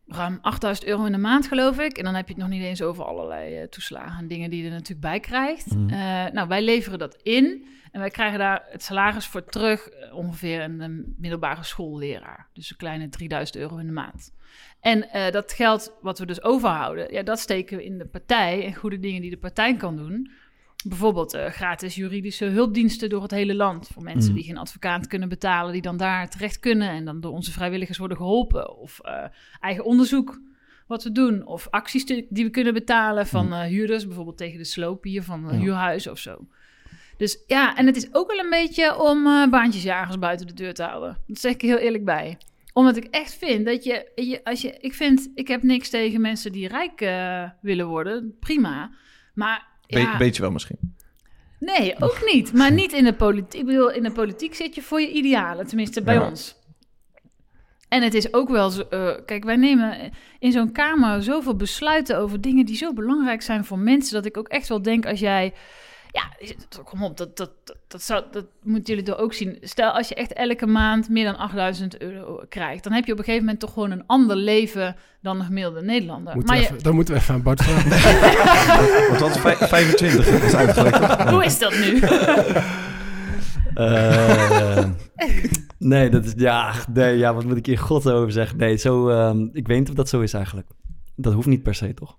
ruim 0.10 0.40
8000 0.42 0.88
euro 0.88 1.06
in 1.06 1.12
de 1.12 1.18
maand, 1.18 1.48
geloof 1.48 1.80
ik. 1.80 1.98
En 1.98 2.04
dan 2.04 2.16
heb 2.16 2.28
je 2.28 2.34
het 2.34 2.42
nog 2.42 2.52
niet 2.52 2.64
eens 2.64 2.82
over 2.82 3.04
allerlei 3.04 3.56
eh, 3.56 3.68
toeslagen 3.68 4.20
en 4.20 4.28
dingen 4.28 4.50
die 4.50 4.60
je 4.60 4.66
er 4.66 4.74
natuurlijk 4.74 5.02
bij 5.02 5.20
krijgt. 5.20 5.76
Mhm. 5.76 5.90
Eh, 5.90 6.32
nou, 6.32 6.48
wij 6.48 6.62
leveren 6.62 7.00
dat 7.00 7.16
in 7.24 7.68
en 7.92 8.00
wij 8.00 8.10
krijgen 8.10 8.40
daar 8.40 8.66
het 8.70 8.84
salaris 8.84 9.26
voor 9.26 9.44
terug, 9.44 9.90
ongeveer 10.12 10.62
een, 10.62 11.16
middelbare 11.18 11.64
schoolleraar. 11.64 12.48
Dus 12.54 12.70
een 12.70 12.78
kleine 12.78 13.10
3000 13.10 13.58
euro 13.58 13.78
in 13.78 13.86
de 13.86 13.92
maand. 13.92 14.34
En 14.80 15.10
eh, 15.10 15.32
dat 15.32 15.54
geld 15.54 15.94
wat 16.02 16.20
we 16.20 16.26
dus 16.26 16.44
overhouden, 16.44 17.14
ja, 17.14 17.24
dat 17.24 17.40
steken 17.40 17.78
we 17.78 17.84
in 17.86 17.98
de 17.98 18.06
partij 18.06 18.66
en 18.66 18.76
goede 18.76 19.00
dingen 19.00 19.22
die 19.22 19.30
de 19.30 19.38
partij 19.38 19.76
kan 19.76 19.96
doen. 19.96 20.32
Bijvoorbeeld 20.88 21.34
eh, 21.34 21.46
gratis 21.46 21.96
juridische 21.96 22.46
hulpdiensten 22.46 23.10
door 23.10 23.22
het 23.22 23.32
hele 23.32 23.56
land. 23.56 23.88
Voor 23.88 24.04
mensen 24.04 24.30
Mm. 24.32 24.36
die 24.38 24.46
geen 24.46 24.58
advocaat 24.58 25.08
kunnen 25.08 25.30
betalen, 25.30 25.74
die 25.74 25.82
dan 25.82 25.98
daar 25.98 26.30
terecht 26.30 26.60
kunnen 26.60 26.90
en 26.90 27.06
dan 27.06 27.20
door 27.22 27.32
onze 27.32 27.52
vrijwilligers 27.52 27.98
worden 27.98 28.18
geholpen. 28.18 28.78
Of 28.78 29.00
eh, 29.00 29.24
eigen 29.60 29.84
onderzoek 29.86 30.40
wat 30.88 31.04
we 31.04 31.12
doen. 31.12 31.46
Of 31.46 31.68
acties 31.70 32.06
die 32.06 32.28
we 32.30 32.50
kunnen 32.50 32.74
betalen 32.74 33.28
van 33.28 33.46
Mm. 33.46 33.54
huurders, 33.54 34.06
bijvoorbeeld 34.06 34.38
tegen 34.38 34.58
de 34.58 34.64
sloop 34.66 35.04
hier 35.04 35.24
van 35.24 35.48
een 35.48 35.56
Ja. 35.56 35.60
huurhuis 35.62 36.08
of 36.08 36.18
zo. 36.20 36.48
Dus 37.18 37.44
ja, 37.48 37.78
en 37.78 37.86
het 37.86 37.96
is 37.96 38.14
ook 38.14 38.28
wel 38.32 38.40
een 38.40 38.50
beetje 38.50 39.00
om 39.02 39.24
baantjesjagers 39.50 40.20
buiten 40.20 40.48
de 40.48 40.54
deur 40.54 40.74
te 40.74 40.84
houden. 40.84 41.18
Dat 41.28 41.40
zeg 41.40 41.54
ik 41.54 41.62
heel 41.62 41.78
eerlijk 41.78 42.06
bij 42.06 42.38
omdat 42.80 42.98
ik 42.98 43.04
echt 43.12 43.34
vind 43.34 43.66
dat 43.66 43.84
je, 43.84 44.12
je, 44.16 44.44
als 44.44 44.62
je, 44.62 44.78
ik 44.80 44.94
vind, 44.94 45.30
ik 45.36 45.48
heb 45.48 45.64
niks 45.64 45.90
tegen 45.90 46.22
mensen 46.22 46.52
die 46.52 46.68
rijk 46.68 47.02
eh, 47.02 47.50
willen 47.62 47.88
worden, 47.88 48.36
prima. 48.40 48.92
Maar 49.34 49.68
Be- 49.88 50.00
ja, 50.00 50.18
Beetje 50.18 50.42
wel 50.42 50.52
misschien. 50.52 50.96
nee, 51.60 51.96
ook 52.00 52.22
niet. 52.34 52.54
Maar 52.54 52.72
niet 52.72 52.94
in 52.94 53.04
de 53.04 53.14
politiek. 53.14 53.60
Ik 53.60 53.66
bedoel, 53.66 53.92
in 53.92 54.04
de 54.04 54.12
politiek 54.12 54.56
zit 54.56 54.76
je 54.76 54.82
voor 54.82 55.02
je 55.02 55.12
idealen, 55.12 55.68
tenminste 55.68 56.02
bij 56.02 56.14
Ja. 56.16 56.28
ons. 56.30 56.58
En 57.90 58.02
het 58.04 58.14
is 58.14 58.34
ook 58.34 58.50
wel 58.50 58.70
zo, 58.70 58.82
eh, 58.82 59.16
kijk, 59.26 59.44
wij 59.44 59.56
nemen 59.56 60.12
in 60.40 60.52
zo'n 60.52 60.72
kamer 60.72 61.24
zoveel 61.24 61.56
besluiten 61.56 62.18
over 62.18 62.42
dingen 62.42 62.66
die 62.66 62.76
zo 62.76 62.94
belangrijk 62.94 63.42
zijn 63.42 63.66
voor 63.66 63.80
mensen, 63.80 64.14
dat 64.14 64.26
ik 64.26 64.38
ook 64.38 64.48
echt 64.48 64.68
wel 64.68 64.82
denk 64.82 65.06
als 65.06 65.20
jij, 65.20 65.54
ja, 66.12 66.24
kom 66.84 67.04
op, 67.04 67.18
dat, 67.18 67.38
dat, 67.38 67.52
dat, 67.64 67.78
dat, 67.88 68.02
zou, 68.02 68.24
dat 68.32 68.46
moeten 68.64 68.94
jullie 68.96 69.10
toch 69.10 69.20
ook 69.20 69.34
zien. 69.34 69.58
Stel, 69.62 69.92
als 69.92 70.08
je 70.08 70.16
echt 70.16 70.34
elke 70.34 70.68
maand 70.68 71.10
meer 71.10 71.26
dan 71.26 71.38
8000 71.38 72.02
euro 72.02 72.44
krijgt, 72.50 72.84
dan 72.84 72.94
heb 72.94 73.06
je 73.06 73.12
op 73.12 73.18
een 73.18 73.24
gegeven 73.24 73.46
moment 73.46 73.62
toch 73.62 73.74
gewoon 73.74 73.92
een 73.92 74.04
ander 74.08 74.36
leven 74.36 74.96
dan 75.22 75.40
een 75.40 75.46
gemiddelde 75.46 75.82
Nederlander. 75.82 76.34
Moeten 76.36 76.54
maar 76.54 76.62
we 76.64 76.68
je, 76.68 76.70
even- 76.72 76.84
dan 76.84 76.96
moeten 76.96 77.14
we 77.14 77.20
even 77.20 77.34
aan 77.34 77.42
Bart 77.44 77.62
vragen. 77.64 77.90
Want 79.10 79.20
wat 79.20 79.30
is 79.30 79.42
vij- 79.42 79.68
25 79.68 80.28
is 80.44 80.56
uitgelegd. 80.56 81.02
toch? 81.02 81.30
hoe 81.30 81.46
is 81.46 81.60
dat 81.60 81.74
nu? 81.80 82.00
Eh, 83.74 84.86
nee, 85.78 86.10
dat 86.10 86.26
is... 86.26 86.34
Ja, 86.36 86.74
nee, 86.94 87.18
ja, 87.18 87.34
wat 87.34 87.44
moet 87.44 87.58
ik 87.58 87.66
hier 87.66 87.78
god 87.78 88.10
over 88.10 88.32
zeggen? 88.32 88.58
Nee, 88.58 88.76
zo... 88.78 89.10
ehm, 89.10 89.48
ik 89.54 89.68
weet 89.68 89.80
niet 89.80 89.90
of 89.90 89.96
dat 89.96 90.10
zo 90.10 90.22
is 90.22 90.34
eigenlijk. 90.34 90.68
Dat 91.16 91.34
hoeft 91.34 91.48
niet 91.48 91.64
per 91.64 91.76
se, 91.76 91.94
toch? 91.94 92.18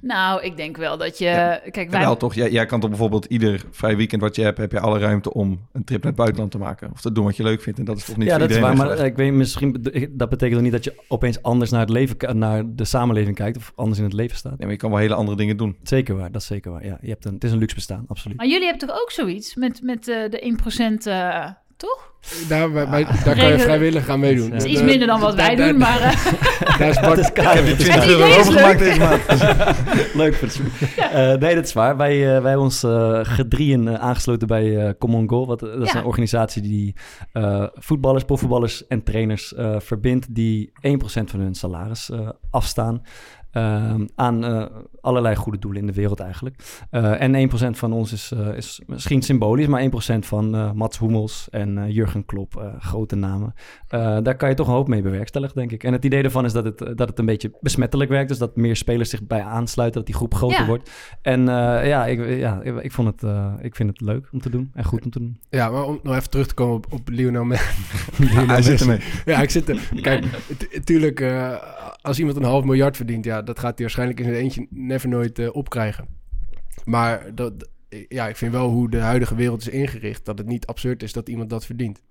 Nou, 0.00 0.42
ik 0.42 0.56
denk 0.56 0.76
wel 0.76 0.98
dat 0.98 1.18
je... 1.18 1.24
Ja. 1.24 1.60
Kijk, 1.70 1.90
wij... 1.90 2.00
Wel 2.00 2.16
toch, 2.16 2.34
jij, 2.34 2.50
jij 2.50 2.66
kan 2.66 2.80
toch 2.80 2.90
bijvoorbeeld 2.90 3.24
ieder 3.24 3.64
vrij 3.70 3.96
weekend 3.96 4.22
wat 4.22 4.36
je 4.36 4.42
hebt, 4.42 4.58
heb 4.58 4.72
je 4.72 4.80
alle 4.80 4.98
ruimte 4.98 5.32
om 5.32 5.60
een 5.72 5.84
trip 5.84 5.98
naar 5.98 6.12
het 6.12 6.20
buitenland 6.20 6.50
te 6.50 6.58
maken. 6.58 6.90
Of 6.92 7.00
te 7.00 7.12
doen 7.12 7.24
wat 7.24 7.36
je 7.36 7.42
leuk 7.42 7.62
vindt. 7.62 7.78
En 7.78 7.84
dat 7.84 7.96
is 7.96 8.04
toch 8.04 8.16
niet 8.16 8.26
ja, 8.26 8.38
voor 8.38 8.40
dat 8.40 8.50
is 8.50 8.58
waar. 8.58 8.76
Maar 8.76 8.86
weggelegd. 8.86 9.10
ik 9.10 9.16
weet 9.16 9.32
misschien, 9.32 9.72
dat 10.10 10.28
betekent 10.28 10.52
nog 10.52 10.62
niet 10.62 10.72
dat 10.72 10.84
je 10.84 11.02
opeens 11.08 11.42
anders 11.42 11.70
naar 11.70 11.80
het 11.80 11.90
leven, 11.90 12.38
naar 12.38 12.62
de 12.74 12.84
samenleving 12.84 13.36
kijkt 13.36 13.56
of 13.56 13.72
anders 13.74 13.98
in 13.98 14.04
het 14.04 14.14
leven 14.14 14.36
staat. 14.36 14.52
Nee, 14.52 14.60
maar 14.60 14.70
je 14.70 14.76
kan 14.76 14.90
wel 14.90 14.98
hele 14.98 15.14
andere 15.14 15.36
dingen 15.36 15.56
doen. 15.56 15.76
Zeker 15.82 16.16
waar, 16.16 16.32
dat 16.32 16.40
is 16.40 16.46
zeker 16.46 16.70
waar. 16.70 16.84
Ja, 16.84 16.98
je 17.00 17.08
hebt 17.08 17.24
een, 17.24 17.34
het 17.34 17.44
is 17.44 17.52
een 17.52 17.58
luxe 17.58 17.74
bestaan, 17.74 18.04
absoluut. 18.08 18.36
Maar 18.36 18.46
jullie 18.46 18.66
hebben 18.66 18.88
toch 18.88 19.00
ook 19.00 19.10
zoiets 19.10 19.54
met, 19.54 19.82
met 19.82 20.08
eh, 20.08 20.30
de 20.30 20.56
1%, 21.02 21.06
eh 21.06 21.46
toch? 21.76 22.14
Daar, 22.48 22.72
wij- 22.72 22.88
wij- 22.88 23.06
daar 23.24 23.36
kan 23.36 23.48
je 23.48 23.58
vrijwillig 23.58 24.08
aan 24.08 24.20
meedoen. 24.20 24.50
Dat 24.50 24.64
is 24.64 24.70
iets 24.72 24.82
minder 24.82 25.06
dan 25.06 25.20
wat 25.20 25.34
wij 25.34 25.54
doen, 25.56 25.76
maar... 25.78 26.00
eh, 26.02 26.78
Daar 26.78 26.88
is 26.88 27.00
Bart, 27.00 27.18
is. 27.18 27.28
Ik 27.28 27.36
heb 27.36 27.64
je 27.64 27.70
Het 27.70 27.78
20 27.78 28.04
idee 28.04 28.08
euro 28.16 28.24
overgemaakt 28.38 28.80
leuk. 28.80 28.88
deze 28.88 28.98
maand. 28.98 29.24
Leuk 30.14 30.34
voor 30.34 30.48
het 30.48 30.60
Eh, 31.12 31.34
Nee, 31.34 31.54
dat 31.54 31.64
is 31.64 31.72
waar. 31.72 31.96
Wij, 31.96 32.12
eh, 32.12 32.20
wij 32.42 32.50
hebben 32.50 32.58
ons 32.60 32.84
gedrieën 33.22 33.98
aangesloten 33.98 34.46
bij 34.48 34.86
eh 34.86 34.92
Common 34.98 35.28
Goal. 35.28 35.46
Wat, 35.46 35.58
dat 35.60 35.82
is 35.82 35.92
Ja. 35.92 35.98
een 35.98 36.04
organisatie 36.04 36.62
die 36.62 36.94
eh, 37.32 37.66
voetballers, 37.74 38.24
profvoetballers 38.24 38.86
en 38.86 39.02
trainers 39.02 39.54
eh, 39.54 39.76
verbindt... 39.78 40.34
die 40.34 40.72
1% 40.72 41.00
van 41.24 41.40
hun 41.40 41.54
salaris 41.54 42.10
eh, 42.10 42.28
afstaan 42.50 43.02
ehm, 43.56 44.06
aan 44.14 44.44
eh, 44.44 44.64
allerlei 45.00 45.34
goede 45.36 45.58
doelen 45.58 45.80
in 45.80 45.86
de 45.86 45.92
wereld 45.92 46.20
eigenlijk. 46.20 46.84
Eh, 46.90 47.20
en 47.22 47.34
1% 47.34 47.78
van 47.78 47.92
ons 47.92 48.12
is, 48.12 48.32
eh, 48.32 48.56
is 48.56 48.80
misschien 48.86 49.22
symbolisch, 49.22 49.66
maar 49.66 49.80
1% 49.82 50.26
van 50.26 50.54
eh, 50.54 50.72
Mats 50.72 50.98
Hummels 50.98 51.48
en 51.50 51.78
eh, 51.78 51.90
Jurgen 51.94 52.24
Klopp, 52.24 52.56
eh, 52.56 52.64
grote 52.78 53.16
namen. 53.16 53.54
Eh, 53.88 54.18
daar 54.22 54.36
kan 54.36 54.48
je 54.48 54.54
toch 54.54 54.66
een 54.66 54.72
hoop 54.74 54.88
mee 54.88 55.02
bewerkstelligen, 55.02 55.56
denk 55.56 55.72
ik. 55.72 55.84
En 55.84 55.92
het 55.92 56.04
idee 56.04 56.22
daarvan 56.22 56.44
is 56.44 56.52
dat 56.52 56.64
het, 56.64 56.78
dat 56.78 57.08
het 57.08 57.18
een 57.18 57.26
beetje 57.26 57.50
besmettelijk 57.60 58.10
werkt. 58.10 58.28
Dus 58.28 58.38
dat 58.38 58.56
meer 58.56 58.76
spelers 58.76 59.10
zich 59.10 59.22
bij 59.26 59.42
aansluiten, 59.42 59.98
dat 59.98 60.06
die 60.06 60.14
groep 60.16 60.34
groter 60.34 60.60
Ja. 60.60 60.66
wordt. 60.66 60.90
En 61.22 61.40
eh, 61.48 61.86
ja, 61.88 62.06
ik, 62.06 62.38
ja 62.38 62.60
ik, 62.62 62.76
ik 62.82 62.92
vond 62.92 63.08
het, 63.08 63.22
eh, 63.22 63.52
ik 63.60 63.76
vind 63.76 63.88
het 63.88 64.00
leuk 64.00 64.28
om 64.32 64.40
te 64.40 64.50
doen 64.50 64.70
en 64.74 64.84
goed 64.84 65.04
om 65.04 65.10
te 65.10 65.18
doen. 65.18 65.40
ja, 65.50 65.70
maar 65.70 65.84
om 65.84 66.00
nog 66.02 66.14
even 66.16 66.30
terug 66.30 66.46
te 66.46 66.54
komen 66.54 66.74
op, 66.76 66.86
op 66.92 67.08
Lionel 67.08 67.44
Messi. 67.44 67.64
Hij 68.46 68.62
zit 68.62 68.80
ermee. 68.80 69.00
Ja, 69.24 69.40
ik 69.42 69.50
zit 69.50 69.68
er. 69.68 69.90
Kijk, 70.00 70.24
natuurlijk, 70.74 71.20
eh, 71.20 71.54
als 72.02 72.18
iemand 72.18 72.36
een 72.36 72.42
half 72.44 72.64
miljard 72.64 72.96
verdient, 72.96 73.24
ja, 73.24 73.42
dat 73.46 73.58
gaat 73.58 73.72
hij 73.74 73.82
waarschijnlijk 73.82 74.20
in 74.20 74.26
zijn 74.26 74.36
eentje 74.36 74.66
never 74.70 75.08
nooit 75.08 75.38
eh, 75.38 75.54
opkrijgen. 75.54 76.08
Maar 76.84 77.34
dat, 77.34 77.68
ja, 78.08 78.28
ik 78.28 78.36
vind 78.36 78.52
wel 78.52 78.68
hoe 78.68 78.90
de 78.90 79.00
huidige 79.00 79.34
wereld 79.34 79.60
is 79.60 79.68
ingericht, 79.68 80.24
dat 80.24 80.38
het 80.38 80.46
niet 80.46 80.66
absurd 80.66 81.02
is 81.02 81.12
dat 81.12 81.28
iemand 81.28 81.50
dat 81.50 81.66
verdient. 81.66 82.02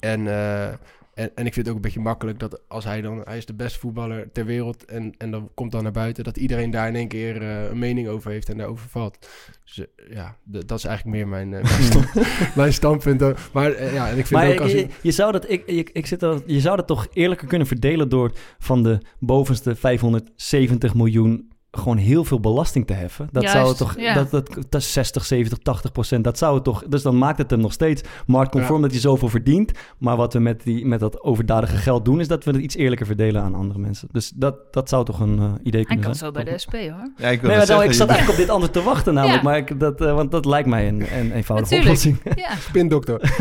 En, 0.00 0.26
eh, 0.26 0.74
en, 1.16 1.30
en 1.34 1.46
ik 1.46 1.52
vind 1.52 1.56
het 1.56 1.68
ook 1.68 1.74
een 1.74 1.80
beetje 1.80 2.00
makkelijk 2.00 2.38
dat 2.38 2.60
als 2.68 2.84
hij 2.84 3.00
dan, 3.00 3.20
hij 3.24 3.36
is 3.36 3.46
de 3.46 3.54
beste 3.54 3.78
voetballer 3.78 4.32
ter 4.32 4.44
wereld 4.44 4.84
en, 4.84 5.14
en 5.18 5.30
dan 5.30 5.50
komt 5.54 5.72
dan 5.72 5.82
naar 5.82 5.92
buiten, 5.92 6.24
dat 6.24 6.36
iedereen 6.36 6.70
daar 6.70 6.88
in 6.88 6.94
één 6.94 7.08
keer 7.08 7.42
eh, 7.42 7.70
een 7.70 7.78
mening 7.78 8.08
over 8.08 8.30
heeft 8.30 8.48
en 8.48 8.56
daarover 8.56 8.88
valt. 8.88 9.28
Dus 9.64 9.78
eh, 9.78 10.14
ja, 10.14 10.36
dat 10.44 10.78
is 10.78 10.84
eigenlijk 10.84 11.16
meer 11.16 11.28
mijn, 11.28 11.54
eh, 11.54 11.62
mijn, 11.62 11.82
stand- 11.82 12.12
mijn 12.56 12.72
standpunt. 12.72 13.52
Maar 13.52 13.92
ja, 13.92 14.08
en 14.08 14.18
ik 14.18 14.26
vind 14.26 14.40
Maar 14.40 14.50
ook 14.52 14.60
als 14.60 14.72
je, 14.72 14.86
je- 15.02 15.10
zou 15.10 15.32
dat, 15.32 15.50
ik, 15.50 15.66
ik, 15.66 15.90
ik 15.92 16.06
zit 16.06 16.22
er, 16.22 16.42
je 16.46 16.60
zou 16.60 16.76
dat 16.76 16.86
toch 16.86 17.06
eerlijker 17.12 17.48
kunnen 17.48 17.66
verdelen 17.66 18.08
door 18.08 18.32
van 18.58 18.82
de 18.82 18.98
bovenste 19.18 19.74
570 19.76 20.94
miljoen 20.94 21.50
gewoon 21.78 21.96
heel 21.96 22.24
veel 22.24 22.40
belasting 22.40 22.86
te 22.86 22.92
heffen. 22.92 23.28
Dat 23.32 23.50
zou 23.50 23.68
het 23.68 23.76
toch, 23.76 23.94
ja. 23.98 24.14
dat, 24.14 24.30
dat, 24.30 24.54
dat 24.68 24.80
is 24.80 24.92
60, 24.92 25.24
70, 25.24 25.58
80 25.58 25.92
procent, 25.92 26.24
dat 26.24 26.38
zou 26.38 26.54
het 26.54 26.64
toch, 26.64 26.84
dus 26.88 27.02
dan 27.02 27.18
maakt 27.18 27.38
het 27.38 27.50
hem 27.50 27.60
nog 27.60 27.72
steeds 27.72 28.02
marktconform 28.26 28.82
dat 28.82 28.90
hij 28.90 29.00
zoveel 29.00 29.28
verdient. 29.28 29.72
Maar 29.98 30.16
wat 30.16 30.32
we 30.32 30.38
met, 30.38 30.62
die, 30.64 30.86
met 30.86 31.00
dat 31.00 31.22
overdadige 31.22 31.76
geld 31.76 32.04
doen, 32.04 32.20
is 32.20 32.28
dat 32.28 32.44
we 32.44 32.50
het 32.50 32.60
iets 32.60 32.76
eerlijker 32.76 33.06
verdelen 33.06 33.42
aan 33.42 33.54
andere 33.54 33.78
mensen. 33.78 34.08
Dus 34.12 34.32
dat, 34.34 34.56
dat 34.70 34.88
zou 34.88 35.04
toch 35.04 35.20
een 35.20 35.38
eh, 35.38 35.44
idee 35.62 35.80
Hij 35.80 35.84
kunnen 35.84 36.04
kan 36.04 36.14
zijn. 36.14 36.32
zo 36.34 36.42
bij 36.42 36.52
de 36.52 36.58
SP, 36.64 36.72
hoor. 36.72 37.10
Ja, 37.16 37.28
ik, 37.28 37.40
wil 37.40 37.48
Nee, 37.50 37.58
maar 37.58 37.66
nou, 37.66 37.84
ik 37.84 37.92
zat 37.92 38.08
je- 38.08 38.12
eigenlijk 38.14 38.30
op 38.30 38.36
dit 38.36 38.48
antwoord 38.48 38.72
te 38.72 38.82
wachten 38.82 39.14
namelijk, 39.14 39.42
Ja. 39.42 39.48
maar 39.48 39.56
ik, 39.56 39.80
dat, 39.80 40.00
eh, 40.00 40.14
want 40.14 40.30
dat 40.30 40.44
lijkt 40.44 40.68
mij 40.68 40.88
een, 40.88 41.00
een 41.18 41.32
eenvoudige 41.32 41.74
Natuurlijk. 41.74 42.04
oplossing. 42.04 42.18
Ja. 42.36 42.54
spindokter. 42.68 43.20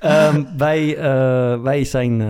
Ehm, 0.00 0.42
wij, 0.56 0.96
eh, 0.96 1.62
wij 1.62 1.84
zijn... 1.84 2.20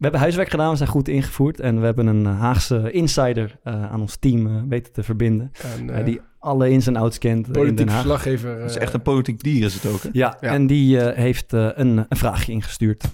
we 0.00 0.06
hebben 0.06 0.20
huiswerk 0.20 0.50
gedaan, 0.50 0.70
we 0.70 0.76
zijn 0.76 0.88
goed 0.88 1.08
ingevoerd. 1.08 1.60
En 1.60 1.78
we 1.78 1.84
hebben 1.84 2.06
een 2.06 2.26
eh, 2.26 2.40
Haagse 2.40 2.90
insider 2.90 3.58
eh, 3.64 3.90
aan 3.92 4.00
ons 4.00 4.16
team 4.16 4.46
eh, 4.46 4.52
weten 4.68 4.92
te 4.92 5.02
verbinden. 5.02 5.52
En, 5.86 6.04
die 6.04 6.20
alle 6.38 6.70
ins 6.70 6.86
en 6.86 6.96
outs 6.96 7.18
kent 7.18 7.42
eh, 7.42 7.46
in 7.46 7.52
politiek 7.52 7.76
Den 7.76 7.88
Haag. 7.88 7.96
verslaggever. 7.96 8.60
Het 8.60 8.70
is 8.70 8.76
echt 8.76 8.94
een 8.94 9.02
politiek 9.02 9.42
dier 9.42 9.64
is 9.64 9.74
het 9.74 9.86
ook, 9.92 10.02
hè? 10.02 10.08
Ja, 10.12 10.36
Ja. 10.40 10.50
en 10.52 10.66
die 10.66 11.00
eh, 11.00 11.16
heeft 11.16 11.52
eh, 11.52 11.68
een, 11.74 11.96
een 12.08 12.16
vraagje 12.16 12.52
ingestuurd. 12.52 13.04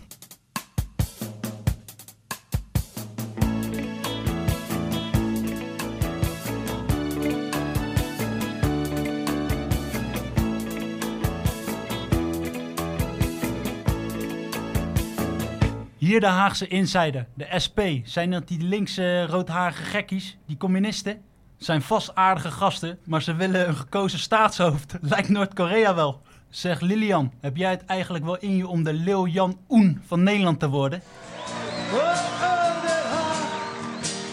Hier 16.06 16.20
de 16.20 16.26
Haagse 16.26 16.68
insider, 16.68 17.26
de 17.34 17.46
SP. 17.64 17.80
Zijn 18.04 18.30
dat 18.30 18.48
die 18.48 18.62
linkse 18.62 19.26
roodharige 19.26 19.82
gekkies, 19.82 20.38
die 20.46 20.56
communisten? 20.56 21.22
Zijn 21.56 21.82
vast 21.82 22.14
aardige 22.14 22.50
gasten, 22.50 22.98
maar 23.04 23.22
ze 23.22 23.34
willen 23.34 23.68
een 23.68 23.76
gekozen 23.76 24.18
staatshoofd. 24.18 24.94
Lijkt 25.10 25.28
Noord-Korea 25.28 25.94
wel. 25.94 26.22
Zeg 26.50 26.80
Lilian, 26.80 27.32
heb 27.40 27.56
jij 27.56 27.70
het 27.70 27.84
eigenlijk 27.84 28.24
wel 28.24 28.38
in 28.38 28.56
je 28.56 28.68
om 28.68 28.84
de 28.84 28.92
Leeuw 28.92 29.26
Jan 29.26 29.58
Oen 29.68 30.02
van 30.06 30.22
Nederland 30.22 30.60
te 30.60 30.68
worden? 30.68 31.02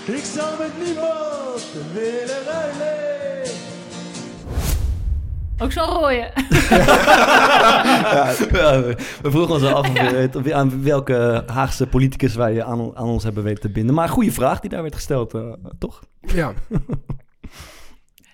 Ik 0.06 0.24
zal 0.24 0.58
met 0.58 0.86
niemand 0.86 1.65
willen 1.94 2.44
ruilen. 2.46 3.03
Ook 5.63 5.72
zo'n 5.72 5.86
rooie. 5.86 6.32
Ja, 8.51 8.82
we 8.82 8.96
vroegen 9.32 9.53
ons 9.53 9.63
af 9.63 9.89
of 10.36 10.46
je 10.46 10.53
aan 10.53 10.84
welke 10.84 11.43
Haagse 11.46 11.88
politicus 11.88 12.36
wij 12.36 12.63
aan, 12.63 12.98
aan 12.98 13.08
ons 13.08 13.24
hebben 13.24 13.43
weten 13.43 13.62
te 13.62 13.70
binden. 13.70 13.96
Maar 13.96 14.10
goede 14.10 14.32
vraag 14.32 14.60
die 14.60 14.70
daar 14.70 14.82
werd 14.82 14.96
gesteld, 14.96 15.34
eh, 15.34 15.53
toch? 15.79 16.01
Ja, 16.22 16.53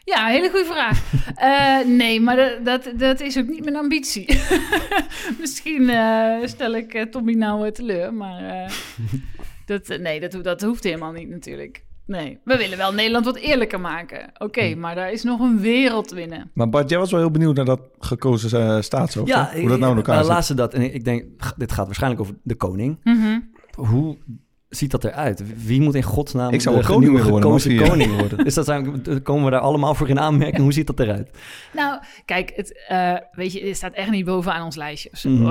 Ja, 0.03 0.27
hele 0.27 0.50
goede 0.50 0.65
vraag. 0.65 1.03
Eh, 1.36 1.88
nee, 1.88 2.21
maar 2.21 2.36
dat, 2.36 2.65
dat, 2.65 2.91
dat 3.00 3.19
is 3.19 3.38
ook 3.38 3.48
niet 3.48 3.63
mijn 3.63 3.75
ambitie. 3.75 4.39
Misschien 5.39 5.89
eh, 5.89 6.36
stel 6.43 6.75
ik 6.75 6.93
eh, 6.93 7.05
Tommy 7.05 7.33
nou 7.33 7.65
eh, 7.65 7.71
teleur, 7.71 8.13
maar 8.13 8.43
eh, 8.43 8.69
dat, 9.65 9.89
eh, 9.89 10.00
nee, 10.00 10.19
dat, 10.19 10.43
dat 10.43 10.62
hoeft 10.62 10.83
helemaal 10.83 11.12
niet 11.12 11.29
natuurlijk. 11.29 11.83
Nee, 12.10 12.39
we 12.44 12.58
willen 12.58 12.78
wel 12.78 12.94
Nederland 12.94 13.25
wat 13.25 13.36
eerlijker 13.36 13.80
maken. 13.80 14.32
Oké, 14.38 14.75
maar 14.75 14.96
daar 14.96 15.12
is 15.12 15.24
nog 15.24 15.39
een 15.39 15.60
wereld 15.60 16.08
te 16.08 16.16
winnen. 16.16 16.51
Maar 16.54 16.70
Bart, 16.70 16.89
jij 16.89 17.00
was 17.00 17.12
wel 17.12 17.20
heel 17.20 17.32
benieuwd 17.32 17.56
naar 17.56 17.66
dat 17.66 17.82
gekozen 18.00 18.62
eh, 18.62 18.82
staatshoofd. 18.82 19.28
Ja, 19.28 19.50
hè? 19.51 19.60
Hoe 19.60 19.70
dat 19.70 19.80
nou 19.80 19.92
in 19.92 19.98
elkaar 19.98 20.16
uh, 20.16 20.22
zit. 20.22 20.32
laatste 20.32 20.54
dat. 20.54 20.74
En 20.74 20.94
ik 20.94 21.04
denk, 21.04 21.25
dit 21.58 21.72
gaat 21.72 21.86
waarschijnlijk 21.86 22.22
over 22.22 22.36
de 22.44 22.56
koning. 22.56 23.00
Mhm. 23.04 23.39
Hoe 23.75 24.18
ziet 24.70 24.92
dat 24.92 25.04
eruit? 25.04 25.66
Wie 25.66 25.82
moet 25.82 25.96
in 25.96 26.04
godsnaam 26.04 26.54
Ik 26.54 26.62
zou 26.62 26.78
de 26.78 26.84
koning 26.86 27.04
nieuwe 27.12 27.30
worden, 27.30 27.42
gekozen 27.42 27.76
koning 27.88 28.18
worden? 28.20 28.46
Is 28.46 28.54
dat 28.60 28.66
zijn, 28.66 29.02
komen 29.24 29.46
we 29.46 29.52
daar 29.52 29.60
allemaal 29.60 29.96
voor 29.96 30.10
in 30.10 30.20
aanmerking? 30.20 30.62
Hoe 30.62 30.74
ziet 30.74 30.88
dat 30.88 31.00
eruit? 31.00 31.30
Nou, 31.74 32.00
kijk, 32.26 32.52
het, 32.56 32.86
eh, 32.88 33.16
weet 33.32 33.54
je, 33.54 33.66
het 33.68 33.76
staat 33.76 33.94
echt 33.94 34.10
niet 34.12 34.26
bovenaan 34.26 34.64
ons 34.66 34.76
lijstje. 34.76 35.10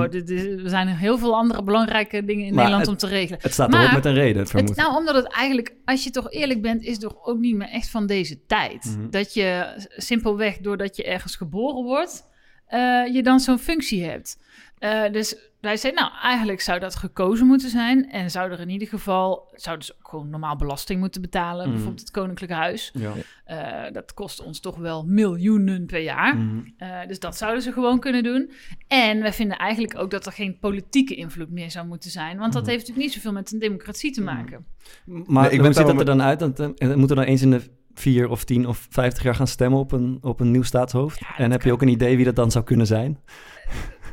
Dit 0.09 0.29
is- 0.29 0.43
er 0.63 0.69
zijn 0.69 0.87
heel 0.87 1.17
veel 1.17 1.35
andere 1.35 1.63
belangrijke 1.63 2.25
dingen 2.25 2.45
in 2.45 2.53
Maar 2.53 2.63
Nederland 2.63 2.81
het- 2.91 3.03
om 3.03 3.09
te 3.09 3.15
regelen. 3.15 3.39
Het 3.41 3.53
staat 3.53 3.69
Maar 3.69 3.81
erop 3.81 3.93
met 3.93 4.05
een 4.05 4.13
reden, 4.13 4.47
vermoed 4.47 4.69
Het, 4.69 4.77
ik. 4.77 4.83
nou, 4.83 4.97
omdat 4.97 5.15
het 5.15 5.33
eigenlijk, 5.33 5.73
als 5.85 6.03
je 6.03 6.09
toch 6.09 6.31
eerlijk 6.31 6.61
bent, 6.61 6.83
is 6.83 6.91
het 6.91 7.01
toch 7.01 7.15
ook 7.25 7.39
niet 7.39 7.55
meer 7.55 7.69
echt 7.69 7.89
van 7.89 8.05
deze 8.07 8.45
tijd. 8.45 8.95
Mhm. 8.97 9.09
Dat 9.09 9.33
je 9.33 9.73
simpelweg 9.97 10.57
doordat 10.57 10.95
je 10.95 11.03
ergens 11.03 11.35
geboren 11.35 11.83
wordt, 11.83 12.23
eh, 12.67 12.79
je 13.13 13.23
dan 13.23 13.39
zo'n 13.39 13.59
functie 13.59 14.03
hebt. 14.03 14.37
Eh, 14.77 15.11
dus 15.11 15.48
wij 15.61 15.77
zeiden, 15.77 16.01
nou, 16.03 16.13
eigenlijk 16.21 16.61
zou 16.61 16.79
dat 16.79 16.95
gekozen 16.95 17.47
moeten 17.47 17.69
zijn. 17.69 18.11
En 18.11 18.31
zou 18.31 18.51
er 18.51 18.59
in 18.59 18.69
ieder 18.69 18.87
geval, 18.87 19.51
zouden 19.53 19.85
ze 19.85 19.93
ook 19.99 20.07
gewoon 20.07 20.29
normaal 20.29 20.55
belasting 20.55 20.99
moeten 20.99 21.21
betalen. 21.21 21.61
Mhm. 21.61 21.69
Bijvoorbeeld 21.71 21.99
het 22.01 22.11
Koninklijk 22.11 22.51
Huis. 22.51 22.91
Ja. 22.93 23.11
Eh, 23.45 23.93
dat 23.93 24.13
kost 24.13 24.43
ons 24.43 24.59
toch 24.59 24.77
wel 24.77 25.03
miljoenen 25.07 25.85
per 25.85 26.01
jaar. 26.01 26.37
Mhm. 26.37 26.57
Eh, 26.77 27.07
dus 27.07 27.19
dat 27.19 27.37
zouden 27.37 27.61
ze 27.61 27.71
gewoon 27.71 27.99
kunnen 27.99 28.23
doen. 28.23 28.51
En 28.87 29.21
we 29.21 29.31
vinden 29.31 29.57
eigenlijk 29.57 29.97
ook 29.97 30.11
dat 30.11 30.25
er 30.25 30.31
geen 30.31 30.57
politieke 30.59 31.15
invloed 31.15 31.49
meer 31.51 31.71
zou 31.71 31.87
moeten 31.87 32.09
zijn. 32.11 32.37
Want 32.37 32.53
dat 32.53 32.61
Mhm. 32.61 32.71
heeft 32.71 32.81
natuurlijk 32.87 33.07
niet 33.07 33.15
zoveel 33.15 33.33
met 33.33 33.51
een 33.51 33.59
democratie 33.59 34.11
te 34.11 34.21
maken. 34.21 34.65
Maar 35.05 35.25
Nee, 35.43 35.43
ik 35.43 35.51
hoe 35.51 35.61
ben 35.61 35.73
ziet 35.73 35.87
dat 35.87 35.99
er 35.99 36.05
dan 36.05 36.21
uit? 36.21 36.39
Dat, 36.39 36.59
eh, 36.59 36.67
moeten 36.67 36.99
we 37.07 37.15
dan 37.15 37.23
eens 37.23 37.41
in 37.41 37.51
de 37.51 37.61
vier 37.93 38.29
of 38.29 38.43
tien 38.43 38.67
of 38.67 38.87
vijftig 38.89 39.23
jaar 39.23 39.35
gaan 39.35 39.47
stemmen 39.47 39.79
op 39.79 39.91
een, 39.91 40.17
op 40.21 40.39
een 40.39 40.51
nieuw 40.51 40.63
staatshoofd? 40.63 41.21
en 41.37 41.51
heb 41.51 41.61
je 41.61 41.71
ook 41.71 41.81
een 41.81 41.87
idee 41.87 42.15
wie 42.15 42.25
dat 42.25 42.35
dan 42.35 42.51
zou 42.51 42.63
kunnen 42.63 42.87
zijn? 42.87 43.19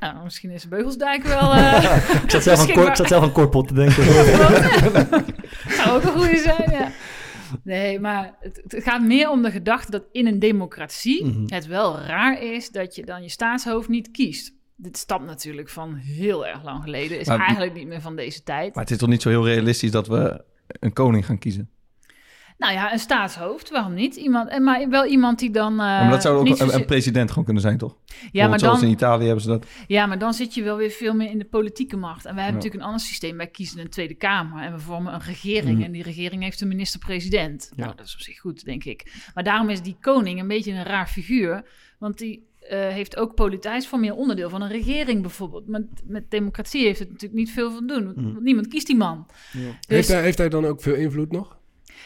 Nou, 0.00 0.25
misschien 0.25 0.50
is 0.50 0.69
Beugelsdijk 0.69 1.23
wel... 1.23 1.53
eh 1.55 1.83
Ik 2.25 2.31
zat 2.31 2.43
zelf 2.43 2.61
aan, 2.61 2.71
Cor, 2.75 2.87
ik 2.88 2.97
zat 2.97 3.09
zelf 3.09 3.23
aan 3.23 3.33
Korpot 3.33 3.69
te 3.69 3.75
denken. 3.75 4.05
zou 5.76 5.91
ook 5.97 6.03
een 6.03 6.12
goede 6.21 6.37
zijn, 6.37 6.71
ja. 6.71 6.91
Nee, 7.62 8.00
maar 8.00 8.35
het, 8.41 8.61
het 8.69 8.83
gaat 8.83 9.03
meer 9.03 9.31
om 9.31 9.43
de 9.43 9.50
gedachte 9.50 9.91
dat 9.91 10.03
in 10.12 10.26
een 10.26 10.38
democratie 10.38 11.25
Mhm. 11.25 11.45
het 11.55 11.67
wel 11.67 11.99
raar 12.00 12.43
is 12.43 12.71
dat 12.71 12.95
je 12.95 13.05
dan 13.05 13.23
je 13.23 13.29
staatshoofd 13.29 13.88
niet 13.88 14.11
kiest. 14.11 14.55
Dit 14.76 14.97
stamt 14.97 15.26
natuurlijk 15.26 15.69
van 15.69 15.95
heel 15.95 16.47
erg 16.47 16.65
lang 16.65 16.83
geleden. 16.83 17.19
Is 17.21 17.26
Maar- 17.26 17.38
eigenlijk 17.41 17.75
niet 17.75 17.87
meer 17.87 18.00
van 18.00 18.17
deze 18.17 18.43
tijd. 18.43 18.75
Maar 18.75 18.83
het 18.83 18.93
is 18.93 18.99
toch 18.99 19.09
niet 19.09 19.23
zo 19.23 19.29
heel 19.29 19.47
realistisch 19.47 19.91
dat 19.91 20.07
we 20.09 20.45
een 20.67 20.93
koning 20.93 21.26
gaan 21.26 21.38
kiezen? 21.38 21.71
Nou 22.59 22.73
ja, 22.73 22.93
een 22.93 22.99
staatshoofd, 22.99 23.71
waarom 23.71 23.95
niet? 23.95 24.17
Iemand, 24.17 24.49
en 24.49 24.63
maar 24.63 24.89
wel 24.89 25.05
iemand 25.07 25.39
die 25.39 25.51
dan. 25.51 25.71
eh, 25.73 25.77
maar 25.79 26.11
dat 26.11 26.23
zou 26.23 26.37
ook 26.49 26.59
een, 26.59 26.85
president 26.85 27.29
gewoon 27.29 27.45
kunnen 27.45 27.63
zijn, 27.63 27.79
toch? 27.79 27.97
ja, 28.33 28.49
maar 28.49 28.59
dan, 28.59 28.83
in 28.83 28.89
Italië 28.91 29.25
hebben 29.25 29.43
ze 29.43 29.49
dat. 29.49 29.67
ja, 29.87 30.07
maar 30.07 30.19
dan 30.19 30.35
zit 30.35 30.55
je 30.55 30.63
wel 30.63 30.77
weer 30.77 30.91
veel 30.91 31.15
meer 31.15 31.31
in 31.31 31.39
de 31.39 31.45
politieke 31.45 31.97
macht. 31.97 32.25
En 32.25 32.35
wij 32.35 32.45
hebben 32.45 32.47
Ja. 32.47 32.53
natuurlijk 32.67 32.83
een 32.83 32.89
ander 32.89 33.01
systeem. 33.07 33.37
Wij 33.37 33.47
kiezen 33.47 33.81
een 33.81 33.89
Tweede 33.91 34.15
Kamer 34.15 34.63
en 34.63 34.73
we 34.73 34.79
vormen 34.79 35.15
een 35.15 35.21
regering. 35.21 35.79
Mm. 35.79 35.85
En 35.85 35.93
die 35.93 36.03
regering 36.03 36.43
heeft 36.43 36.61
een 36.61 36.69
minister-president. 36.69 37.71
Ja. 37.77 37.85
Nou, 37.85 37.97
dat 37.97 38.07
is 38.07 38.15
op 38.15 38.21
zich 38.21 38.39
goed, 38.39 38.65
denk 38.65 38.85
ik. 38.85 39.31
Maar 39.35 39.45
daarom 39.45 39.69
is 39.69 39.83
die 39.83 39.97
koning 40.01 40.41
een 40.41 40.49
beetje 40.49 40.73
een 40.73 40.85
raar 40.85 41.07
figuur. 41.09 41.65
Want 41.99 42.19
die 42.19 42.47
eh, 42.61 42.79
heeft 42.79 43.17
ook 43.17 43.35
politiek, 43.35 43.65
hij 43.65 43.77
is 43.77 43.87
formeel 43.87 44.17
onderdeel 44.17 44.49
van 44.51 44.63
een 44.63 44.69
regering 44.71 45.21
bijvoorbeeld. 45.23 45.69
Met, 45.69 45.83
met 46.05 46.31
democratie 46.31 46.85
heeft 46.85 46.99
het 46.99 47.09
natuurlijk 47.09 47.41
niet 47.41 47.51
veel 47.51 47.71
van 47.73 47.87
doen. 47.87 48.05
want 48.05 48.17
Mm. 48.17 48.43
Niemand 48.43 48.69
kiest 48.69 48.87
die 48.87 48.97
man. 48.97 49.27
Heeft, 49.53 49.89
Dus, 49.89 50.09
hij, 50.09 50.23
heeft 50.23 50.39
hij 50.39 50.49
dan 50.49 50.65
ook 50.67 50.83
veel 50.83 50.95
invloed 50.95 51.33
nog? 51.33 51.57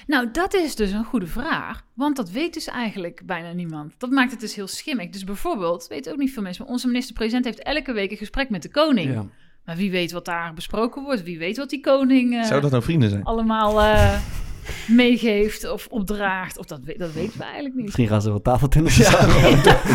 Nou, 0.06 0.28
dat 0.32 0.54
is 0.54 0.74
dus 0.74 0.90
een 0.90 1.04
goede 1.04 1.26
vraag. 1.26 1.82
Want 1.94 2.16
dat 2.16 2.30
weet 2.30 2.54
dus 2.54 2.66
eigenlijk 2.66 3.22
bijna 3.26 3.52
niemand. 3.52 3.94
Dat 3.98 4.10
maakt 4.10 4.30
het 4.30 4.40
dus 4.40 4.54
heel 4.54 4.66
schimmig. 4.66 5.10
Dus 5.10 5.24
bijvoorbeeld, 5.24 5.86
weten 5.88 6.12
ook 6.12 6.18
niet 6.18 6.32
veel 6.32 6.42
mensen... 6.42 6.64
maar 6.64 6.72
onze 6.72 6.86
minister-president 6.86 7.44
heeft 7.44 7.62
elke 7.62 7.92
week 7.92 8.10
een 8.10 8.16
gesprek 8.16 8.50
met 8.50 8.62
de 8.62 8.70
koning. 8.70 9.12
Ja. 9.12 9.24
Maar 9.64 9.76
wie 9.76 9.90
weet 9.90 10.12
wat 10.12 10.24
daar 10.24 10.54
besproken 10.54 11.02
wordt? 11.02 11.22
Wie 11.22 11.38
weet 11.38 11.56
wat 11.56 11.70
die 11.70 11.80
koning 11.80 12.34
eh, 12.34 12.44
Zou 12.44 12.60
dat 12.60 12.70
nou 12.70 12.82
vrienden 12.82 13.10
zijn? 13.10 13.24
allemaal 13.24 13.80
eh, 13.80 14.18
meegeeft 15.02 15.70
of 15.70 15.86
opdraagt? 15.86 16.58
Of 16.58 16.66
dat, 16.66 16.80
dat 16.96 17.12
weten 17.12 17.38
we 17.38 17.44
eigenlijk 17.44 17.74
niet. 17.74 17.84
Misschien 17.84 18.08
gaan 18.08 18.22
ze 18.22 18.28
wel 18.28 18.42
tafeltennis 18.42 18.96
Ja, 18.96 19.26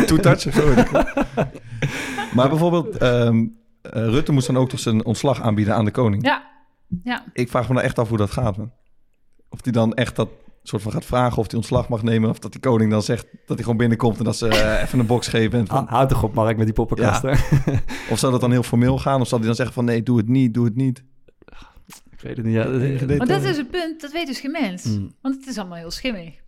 two 0.06 0.16
touch 0.16 0.46
of 0.46 0.54
zo. 0.54 0.66
weet 0.66 0.78
ik 0.78 0.88
wel. 0.88 1.04
maar 2.34 2.48
bijvoorbeeld, 2.48 2.96
ehm, 2.96 3.46
eh, 3.82 3.92
Rutte 3.92 4.32
moest 4.32 4.46
dan 4.46 4.56
ook 4.56 4.68
toch 4.68 4.80
zijn 4.80 5.04
ontslag 5.04 5.42
aanbieden 5.42 5.74
aan 5.74 5.84
de 5.84 5.90
koning. 5.90 6.24
Ja, 6.24 6.46
ja. 7.04 7.24
Ik 7.32 7.48
vraag 7.48 7.68
me 7.68 7.74
nou 7.74 7.86
echt 7.86 7.98
af 7.98 8.08
hoe 8.08 8.18
dat 8.18 8.30
gaat, 8.30 8.56
man. 8.56 8.72
Of 9.48 9.58
hij 9.62 9.72
dan 9.72 9.94
echt 9.94 10.16
dat 10.16 10.28
soort 10.62 10.82
van 10.82 10.92
gaat 10.92 11.04
vragen 11.04 11.38
of 11.38 11.46
hij 11.46 11.56
ontslag 11.56 11.88
mag 11.88 12.02
nemen. 12.02 12.30
Of 12.30 12.38
dat 12.38 12.52
die 12.52 12.60
koning 12.60 12.90
dan 12.90 13.02
zegt 13.02 13.26
dat 13.32 13.46
hij 13.46 13.62
gewoon 13.62 13.76
binnenkomt 13.76 14.18
en 14.18 14.24
dat 14.24 14.36
ze 14.36 14.48
eh, 14.48 14.82
even 14.82 14.98
een 14.98 15.06
box 15.06 15.28
geven. 15.28 15.58
En 15.58 15.66
van, 15.66 15.86
Houd 15.88 16.08
toch 16.08 16.22
op, 16.22 16.34
Mark, 16.34 16.56
met 16.56 16.66
die 16.66 16.74
poppenkasten. 16.74 17.30
Of 18.10 18.18
zou 18.18 18.32
dat 18.32 18.40
dan 18.40 18.50
heel 18.50 18.62
formeel 18.62 18.98
gaan? 18.98 19.20
Of 19.20 19.28
zal 19.28 19.38
hij 19.38 19.46
dan 19.46 19.56
zeggen 19.56 19.74
van 19.74 19.84
nee, 19.84 20.02
doe 20.02 20.16
het 20.16 20.28
niet, 20.28 20.54
doe 20.54 20.64
het 20.64 20.76
niet. 20.76 21.04
Ik 22.10 22.20
weet 22.20 22.36
het 22.36 22.46
niet. 22.46 22.54
Ja, 22.54 22.64
dat 23.06 23.18
Maar 23.18 23.26
dat 23.26 23.42
is 23.42 23.56
het 23.56 23.70
punt, 23.70 24.00
dat 24.00 24.12
weet 24.12 24.26
dus 24.26 24.40
geen 24.40 24.50
mens. 24.50 24.84
Mm. 24.84 25.14
Want 25.22 25.34
het 25.34 25.46
is 25.46 25.58
allemaal 25.58 25.78
heel 25.78 25.90
schimmig. 25.90 26.44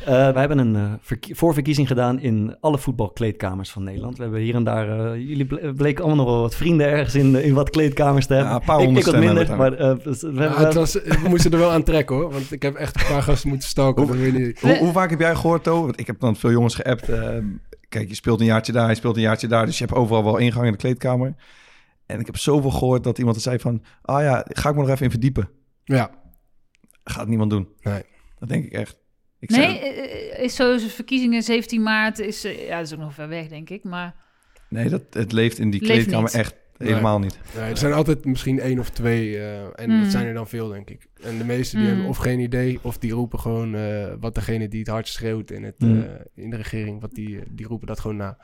Eh, 0.00 0.06
wij 0.06 0.32
hebben 0.40 0.58
een 0.58 0.76
eh, 0.76 0.92
verkie- 1.00 1.34
voorverkiezing 1.34 1.86
gedaan 1.88 2.20
in 2.20 2.56
alle 2.60 2.78
voetbalkleedkamers 2.78 3.70
van 3.70 3.82
Nederland. 3.82 4.16
We 4.16 4.22
hebben 4.22 4.40
hier 4.40 4.54
en 4.54 4.64
daar... 4.64 5.12
eh, 5.12 5.16
jullie 5.28 5.44
ble- 5.46 5.72
bleken 5.72 6.04
allemaal 6.04 6.24
nog 6.24 6.34
wel 6.34 6.42
wat 6.42 6.54
vrienden 6.54 6.86
ergens 6.86 7.14
in, 7.14 7.34
in 7.44 7.54
wat 7.54 7.70
kleedkamers 7.70 8.26
te 8.26 8.34
hebben. 8.34 8.52
Ja, 8.52 8.58
een 8.58 8.64
paar 8.66 8.78
ik, 8.78 8.84
honderd 8.84 9.06
ik 9.06 9.12
wat 9.12 9.20
minder, 9.20 9.56
maar 9.56 9.70
hebben 9.72 10.04
we 10.04 10.32
Ja, 10.32 10.40
hebben... 10.48 10.64
het 10.66 10.74
was, 10.74 10.92
we 10.92 11.26
moesten 11.28 11.52
er 11.52 11.58
wel 11.58 11.70
aan 11.70 11.82
trekken 11.82 12.16
hoor. 12.16 12.30
Want 12.32 12.52
ik 12.52 12.62
heb 12.62 12.74
echt 12.74 13.00
een 13.00 13.06
paar 13.06 13.22
gasten 13.22 13.48
moeten 13.48 13.68
stalken. 13.68 14.06
Hoe, 14.60 14.76
hoe 14.78 14.92
vaak 14.92 15.10
heb 15.10 15.20
jij 15.20 15.34
gehoord, 15.34 15.64
To? 15.64 15.80
Want 15.82 16.00
ik 16.00 16.06
heb 16.06 16.20
dan 16.20 16.36
veel 16.36 16.50
jongens 16.50 16.74
geappt. 16.74 17.06
kijk, 17.88 18.08
je 18.08 18.14
speelt 18.14 18.40
een 18.40 18.46
jaartje 18.46 18.72
daar, 18.72 18.88
je 18.88 18.94
speelt 18.94 19.16
een 19.16 19.22
jaartje 19.22 19.46
daar. 19.46 19.66
Dus 19.66 19.78
je 19.78 19.84
hebt 19.84 19.96
overal 19.96 20.24
wel 20.24 20.36
ingang 20.36 20.64
in 20.66 20.72
de 20.72 20.78
kleedkamer. 20.78 21.34
En 22.06 22.20
ik 22.20 22.26
heb 22.26 22.36
zoveel 22.36 22.70
gehoord 22.70 23.04
dat 23.04 23.18
iemand 23.18 23.36
er 23.36 23.42
zei 23.42 23.58
van... 23.58 23.82
Ah 24.02 24.22
ja, 24.22 24.44
ga 24.48 24.68
ik 24.68 24.74
me 24.74 24.80
nog 24.80 24.90
even 24.90 25.04
in 25.04 25.10
verdiepen. 25.10 25.48
Ja, 25.84 26.10
Gaat 27.04 27.26
niemand 27.28 27.50
doen. 27.50 27.68
Nee. 27.80 28.02
Dat 28.38 28.48
denk 28.48 28.64
ik 28.64 28.72
echt. 28.72 28.96
Ik 29.40 29.50
nee, 29.50 29.60
zei- 29.60 29.78
eh, 29.78 30.44
is 30.44 30.54
zo 30.54 30.78
verkiezingen 30.78 31.42
17 31.42 31.82
maart. 31.82 32.18
Is, 32.18 32.44
eh, 32.44 32.66
ja, 32.68 32.76
dat 32.76 32.86
is 32.86 32.92
ook 32.92 32.98
nog 33.00 33.14
ver 33.14 33.28
weg, 33.28 33.48
denk 33.48 33.70
ik. 33.70 33.84
Maar 33.84 34.14
nee, 34.68 34.88
dat, 34.88 35.02
het 35.10 35.32
leeft 35.32 35.58
in 35.58 35.70
die 35.70 35.80
Leeft 35.80 35.92
kleedkamer 35.92 36.22
niet. 36.30 36.34
echt 36.34 36.54
Nee. 36.78 36.88
helemaal 36.88 37.18
niet. 37.18 37.38
nee, 37.56 37.70
er 37.70 37.76
zijn 37.76 37.92
altijd 37.92 38.24
misschien 38.24 38.60
één 38.60 38.78
of 38.78 38.90
twee. 38.90 39.36
eh, 39.38 39.62
en 39.80 39.90
Mm. 39.90 40.02
dat 40.02 40.10
zijn 40.10 40.26
er 40.26 40.34
dan 40.34 40.48
veel, 40.48 40.68
denk 40.68 40.90
ik. 40.90 41.06
En 41.22 41.38
de 41.38 41.44
meesten 41.44 41.78
die 41.78 41.86
Mm. 41.86 41.92
hebben 41.92 42.10
of 42.10 42.16
geen 42.16 42.40
idee... 42.40 42.78
of 42.82 42.98
die 42.98 43.12
roepen 43.12 43.38
gewoon 43.38 43.74
eh, 43.74 44.06
wat 44.20 44.34
degene 44.34 44.68
die 44.68 44.78
het 44.78 44.88
hardst 44.88 45.14
schreeuwt 45.14 45.50
in, 45.50 45.62
het, 45.64 45.74
Mm. 45.78 46.02
eh, 46.02 46.08
in 46.44 46.50
de 46.50 46.56
regering... 46.56 47.00
Wat 47.00 47.14
die, 47.14 47.36
eh, 47.38 47.42
die 47.50 47.66
roepen 47.66 47.86
dat 47.86 48.00
gewoon 48.00 48.16
na. 48.16 48.36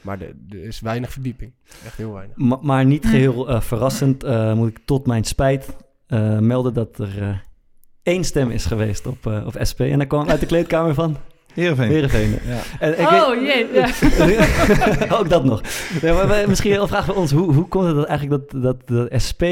Maar 0.00 0.18
de- 0.18 0.34
er 0.50 0.64
is 0.64 0.80
weinig 0.80 1.12
verdieping. 1.12 1.52
Echt 1.84 1.96
heel 1.96 2.12
weinig. 2.12 2.36
Ma- 2.36 2.58
maar 2.62 2.84
niet 2.84 3.06
geheel 3.06 3.48
eh, 3.48 3.60
verrassend 3.60 4.22
eh, 4.24 4.54
moet 4.54 4.68
ik 4.68 4.78
tot 4.84 5.06
mijn 5.06 5.24
spijt 5.24 5.76
eh, 6.06 6.38
melden 6.38 6.74
dat 6.74 6.98
er 6.98 7.22
eh, 7.22 7.36
één 8.10 8.24
stem 8.24 8.50
is 8.50 8.64
geweest 8.64 9.06
op, 9.06 9.26
eh, 9.26 9.46
op 9.46 9.54
SP. 9.70 9.80
En 9.80 9.98
dat 9.98 10.06
kwam 10.06 10.28
uit 10.28 10.40
de 10.40 10.46
kleedkamer 10.46 10.94
van 10.94 11.16
Heerenveen. 11.54 11.88
Heerenveen. 11.88 12.30
Ja. 12.46 12.58
En 12.80 13.00
ik 13.00 13.10
oh 13.10 13.34
jee, 13.42 13.66
ja. 13.72 13.88
ook 15.18 15.28
dat 15.28 15.44
nog. 15.44 15.62
Nee, 16.02 16.12
maar 16.12 16.28
wij- 16.28 16.46
misschien 16.46 16.70
wel 16.72 16.86
vragen 16.88 17.14
we 17.14 17.20
ons, 17.20 17.30
hoe, 17.32 17.52
hoe 17.54 17.68
komt 17.68 17.86
het 17.86 17.94
dat 17.96 18.04
eigenlijk 18.06 18.50
dat, 18.50 18.62
dat 18.62 18.88
de 18.88 19.18
SP 19.26 19.42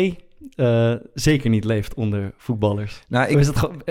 eh, 0.54 0.92
zeker 1.14 1.50
niet 1.50 1.64
leeft 1.64 1.94
onder 1.94 2.32
voetballers? 2.36 3.00
Nou, 3.08 3.28
ik, 3.28 3.38
is 3.38 3.46
het 3.46 3.56
gewoon, 3.56 3.82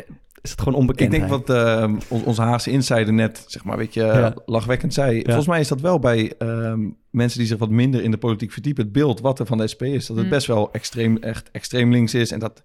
is 0.41 0.51
het 0.51 0.59
gewoon 0.61 0.79
onbekend? 0.79 1.13
ik 1.13 1.19
denk 1.19 1.31
wat 1.31 1.49
eh, 1.49 1.93
on- 2.07 2.23
onze 2.25 2.41
Haagse 2.41 2.71
insider 2.71 3.13
net, 3.13 3.43
zeg 3.47 3.63
maar, 3.63 3.77
weet 3.77 3.93
je, 3.93 4.03
eh, 4.03 4.19
Ja. 4.19 4.33
lachwekkend 4.45 4.93
zei. 4.93 5.21
Volgens 5.23 5.47
mij 5.47 5.59
is 5.59 5.67
dat 5.67 5.81
wel 5.81 5.99
bij 5.99 6.33
ehm, 6.37 6.79
mensen 7.09 7.39
die 7.39 7.47
zich 7.47 7.57
wat 7.57 7.69
minder 7.69 8.03
in 8.03 8.11
de 8.11 8.17
politiek 8.17 8.51
verdiepen, 8.51 8.83
het 8.83 8.93
beeld 8.93 9.19
wat 9.21 9.39
er 9.39 9.45
van 9.45 9.57
de 9.57 9.67
SP 9.73 9.81
is. 9.83 10.05
Dat 10.05 10.15
het 10.15 10.25
Mm. 10.25 10.31
best 10.31 10.47
wel 10.47 10.69
extreem, 10.71 11.17
echt 11.17 11.49
extreem 11.51 11.91
links 11.91 12.13
is. 12.13 12.31
En 12.31 12.39
dat, 12.39 12.63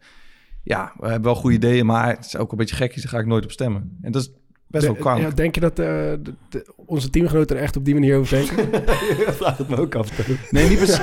ja, 0.63 0.93
we 0.99 1.05
hebben 1.07 1.23
wel 1.33 1.41
goede 1.41 1.57
ideeën, 1.57 1.87
maar 1.87 2.09
het 2.09 2.25
is 2.25 2.37
ook 2.37 2.53
een 2.53 2.59
beetje 2.59 2.77
gekjes, 2.77 3.03
daar 3.03 3.13
ga 3.13 3.19
ik 3.19 3.27
nooit 3.27 3.45
op 3.45 3.51
stemmen. 3.51 3.99
En 4.03 4.13
dat 4.13 4.23
is 4.23 4.29
best 4.67 4.85
wel 4.87 4.95
De- 5.17 5.23
ja, 5.23 5.31
denk 5.31 5.55
je 5.55 5.61
dat 5.61 5.79
eh, 5.79 5.87
de- 5.87 6.35
de- 6.49 6.73
onze 6.77 7.11
teamgenoten 7.11 7.57
er 7.57 7.63
echt 7.63 7.77
op 7.77 7.85
die 7.85 7.95
manier 7.95 8.17
over 8.19 8.37
denken? 8.37 8.85
vraag 9.41 9.59
het 9.59 9.69
me 9.69 9.77
ook 9.77 9.95
af. 9.95 10.29
Nee, 10.51 10.69
niet 10.69 10.79
precies. 10.79 10.99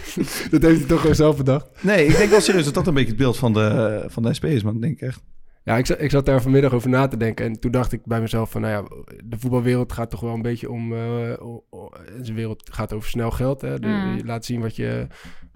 dat 0.50 0.62
heeft 0.62 0.78
hij 0.78 0.88
toch 0.88 1.00
gewoon 1.00 1.14
zelf 1.14 1.36
bedacht. 1.36 1.68
Nee, 1.80 2.06
ik 2.06 2.16
denk 2.16 2.30
wel 2.30 2.40
serieus 2.40 2.64
dat 2.64 2.74
dat 2.74 2.86
een 2.86 2.94
beetje 2.94 3.08
het 3.08 3.18
beeld 3.18 3.36
van 3.36 3.52
de, 3.52 4.04
van 4.06 4.22
de 4.22 4.34
SP 4.36 4.44
is, 4.44 4.62
man. 4.62 4.74
Ik 4.74 4.80
denk 4.82 5.00
echt. 5.00 5.22
Ja, 5.64 5.76
ik, 5.76 5.86
zat- 5.86 6.00
ik 6.00 6.10
zat 6.10 6.26
daar 6.26 6.42
vanmiddag 6.42 6.72
over 6.72 6.88
na 6.88 7.06
te 7.08 7.16
denken. 7.16 7.44
En 7.44 7.60
toen 7.60 7.70
dacht 7.70 7.92
ik 7.92 8.00
bij 8.04 8.20
mezelf 8.20 8.50
van, 8.50 8.60
nou 8.60 8.72
ja, 8.72 9.04
de 9.24 9.38
voetbalwereld 9.38 9.92
gaat 9.92 10.10
toch 10.10 10.20
wel 10.20 10.34
een 10.34 10.42
beetje 10.42 10.70
om... 10.70 10.92
eh, 10.92 11.32
o- 11.46 11.64
zijn 12.22 12.36
wereld 12.36 12.70
gaat 12.72 12.92
over 12.92 13.08
snel 13.08 13.30
geld. 13.30 13.60
Hè? 13.60 13.78
De- 13.78 13.86
Mm. 13.86 14.16
Je 14.16 14.24
laat 14.24 14.44
zien 14.44 14.60
wat 14.60 14.76
je, 14.76 15.06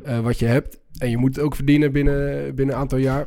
eh, 0.04 0.18
wat 0.20 0.38
je 0.38 0.46
hebt. 0.46 0.78
En 0.98 1.10
je 1.10 1.16
moet 1.16 1.36
het 1.36 1.44
ook 1.44 1.54
verdienen 1.54 1.92
binnen, 1.92 2.54
binnen 2.54 2.74
een 2.74 2.80
aantal 2.80 2.98
jaar. 2.98 3.26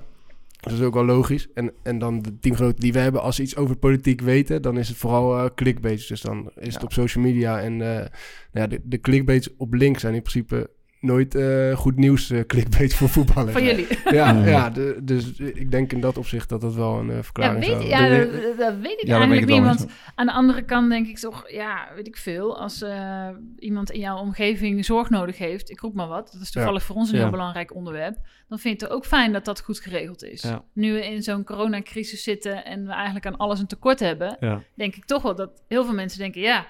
Dat 0.62 0.74
is 0.74 0.82
ook 0.82 0.94
wel 0.94 1.06
logisch. 1.06 1.48
En, 1.54 1.72
en 1.84 2.00
dan 2.00 2.22
de 2.22 2.40
teamgenoten 2.40 2.80
die 2.80 2.94
we 2.94 3.00
hebben, 3.00 3.22
als 3.22 3.36
ze 3.36 3.42
iets 3.42 3.56
over 3.56 3.76
politiek 3.76 4.22
weten, 4.22 4.62
dan 4.62 4.78
is 4.78 4.88
het 4.88 4.98
vooral 4.98 5.38
eh 5.38 5.50
clickbait. 5.56 6.08
Dus 6.08 6.22
dan 6.22 6.52
is 6.56 6.74
het 6.74 6.84
op 6.84 6.94
social 6.94 7.24
media. 7.24 7.60
En 7.60 7.74
eh, 7.82 7.96
nou 7.98 8.10
ja, 8.52 8.68
de, 8.68 8.82
de 8.84 9.00
clickbaits 9.00 9.56
op 9.58 9.74
links 9.74 10.02
zijn 10.02 10.14
in 10.14 10.22
principe 10.22 10.70
nooit 11.02 11.36
eh, 11.36 11.76
goed 11.76 11.96
nieuws 11.96 12.30
eh, 12.30 12.40
clickbait 12.46 12.94
voor 12.94 13.10
voetballers. 13.10 13.52
Van 13.54 13.64
jullie. 13.64 13.88
Ja, 14.12 14.32
ja 14.46 14.70
de- 14.70 15.00
dus 15.04 15.32
ik 15.40 15.72
denk 15.72 15.92
in 15.94 16.02
dat 16.02 16.18
opzicht 16.18 16.50
dat 16.50 16.62
dat 16.62 16.74
wel 16.76 17.00
een 17.00 17.10
eh, 17.10 17.16
Ja, 17.16 17.24
verklaring 17.24 17.60
weet, 17.60 17.70
zou 17.70 17.88
ja, 17.88 18.08
De- 18.10 18.42
dat, 18.58 18.58
dat 18.68 18.76
weet 18.82 19.02
ik 19.02 19.08
Ja, 19.08 19.16
eigenlijk 19.18 19.48
niet. 19.48 19.62
Want 19.64 19.86
aan 20.16 20.26
de 20.26 20.32
andere 20.32 20.62
kant 20.62 20.90
denk 20.90 21.08
ik 21.08 21.18
toch, 21.20 21.50
ja, 21.52 21.88
weet 21.96 22.08
ik 22.08 22.18
veel. 22.18 22.60
Als 22.60 22.82
eh, 22.82 23.28
iemand 23.60 23.92
in 23.92 24.00
jouw 24.00 24.18
omgeving 24.18 24.86
zorg 24.86 25.10
nodig 25.10 25.38
heeft, 25.38 25.70
ik 25.70 25.80
roep 25.80 25.94
maar 25.94 26.08
wat. 26.08 26.30
Dat 26.34 26.42
is 26.42 26.52
toevallig 26.52 26.84
voor 26.84 26.96
ons 26.96 27.10
een 27.10 27.16
Ja. 27.16 27.22
heel 27.22 27.32
belangrijk 27.32 27.76
onderwerp. 27.76 28.18
Dan 28.48 28.60
vind 28.60 28.74
ik 28.74 28.82
het 28.82 28.90
ook 28.90 29.06
fijn 29.06 29.32
dat 29.34 29.46
dat 29.46 29.62
goed 29.62 29.80
geregeld 29.80 30.24
is. 30.24 30.42
Ja. 30.42 30.64
Nu 30.74 30.94
we 30.94 31.06
in 31.06 31.22
zo'n 31.24 31.44
coronacrisis 31.44 32.24
zitten 32.24 32.66
en 32.66 32.86
we 32.86 32.92
eigenlijk 32.94 33.26
aan 33.26 33.38
alles 33.38 33.60
een 33.60 33.68
tekort 33.68 34.00
hebben, 34.00 34.38
Ja, 34.40 34.62
denk 34.76 34.96
ik 34.96 35.06
toch 35.06 35.22
wel 35.22 35.36
dat 35.36 35.64
heel 35.68 35.86
veel 35.86 35.94
mensen 35.94 36.20
denken, 36.20 36.42
ja, 36.42 36.66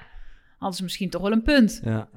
hadden 0.58 0.78
ze 0.78 0.84
misschien 0.84 1.10
toch 1.10 1.22
wel 1.22 1.32
een 1.32 1.42
punt. 1.44 1.82
ja. 1.84 2.10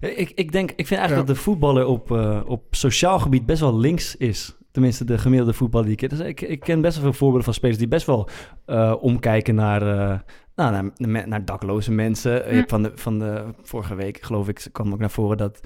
Ik, 0.00 0.32
ik, 0.34 0.52
denk, 0.52 0.70
ik 0.70 0.86
vind 0.86 1.00
eigenlijk 1.00 1.28
Ja. 1.28 1.34
dat 1.34 1.36
de 1.36 1.42
voetballer 1.42 1.86
op, 1.86 2.10
eh, 2.12 2.40
op 2.46 2.64
sociaal 2.70 3.18
gebied 3.18 3.46
best 3.46 3.60
wel 3.60 3.78
links 3.78 4.16
is. 4.16 4.56
Tenminste, 4.70 5.04
de 5.04 5.18
gemiddelde 5.18 5.52
voetballer 5.52 5.86
die 5.86 5.96
ik 5.96 6.08
ken. 6.08 6.18
Dus 6.18 6.26
ik, 6.26 6.40
ik 6.40 6.60
ken 6.60 6.80
best 6.80 6.94
wel 6.94 7.02
veel 7.04 7.12
voorbeelden 7.12 7.44
van 7.44 7.54
spelers 7.54 7.78
die 7.78 7.88
best 7.88 8.06
wel 8.06 8.28
eh, 8.66 8.94
omkijken 9.00 9.54
naar, 9.54 9.82
eh, 9.82 10.18
nou, 10.54 10.90
naar, 10.96 11.28
naar 11.28 11.44
dakloze 11.44 11.92
mensen. 11.92 12.32
Je 12.32 12.42
Hm. 12.48 12.54
hebt 12.54 12.70
van, 12.70 12.82
de, 12.82 12.92
van 12.94 13.18
de 13.18 13.44
vorige 13.62 13.94
week, 13.94 14.22
geloof 14.22 14.48
ik, 14.48 14.66
kwam 14.72 14.92
ook 14.92 14.98
naar 14.98 15.10
voren 15.10 15.36
dat 15.36 15.60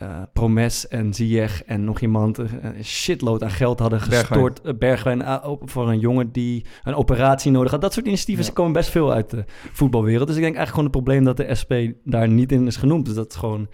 eh, 0.00 0.22
Promes 0.32 0.88
en 0.88 1.14
Ziyech 1.14 1.64
en 1.64 1.84
nog 1.84 2.00
iemand 2.00 2.38
eh, 2.38 2.44
een 2.60 2.84
shitload 2.84 3.42
aan 3.42 3.50
geld 3.50 3.78
hadden 3.78 3.98
Bergwijn. 3.98 4.24
gestort. 4.26 4.60
eh, 4.60 4.74
Bergwijn 4.78 5.22
eh, 5.22 5.36
op- 5.48 5.70
voor 5.70 5.88
een 5.88 5.98
jongen 5.98 6.32
die 6.32 6.64
een 6.84 6.94
operatie 6.94 7.50
nodig 7.50 7.70
had. 7.70 7.80
Dat 7.80 7.92
soort 7.92 8.06
initiatieven 8.06 8.44
Ja. 8.44 8.50
komen 8.52 8.72
best 8.72 8.90
veel 8.90 9.12
uit 9.12 9.30
de 9.30 9.44
voetbalwereld. 9.72 10.26
Dus 10.26 10.36
ik 10.36 10.42
denk 10.42 10.56
eigenlijk 10.56 10.68
gewoon 10.70 10.84
het 10.84 10.92
probleem 11.04 11.24
dat 11.24 11.36
de 11.36 11.54
SP 11.60 11.72
daar 12.04 12.28
niet 12.28 12.52
in 12.52 12.66
is 12.66 12.76
genoemd. 12.76 13.06
Dus 13.06 13.14
dat 13.14 13.32
ze 13.32 13.38
gewoon 13.38 13.68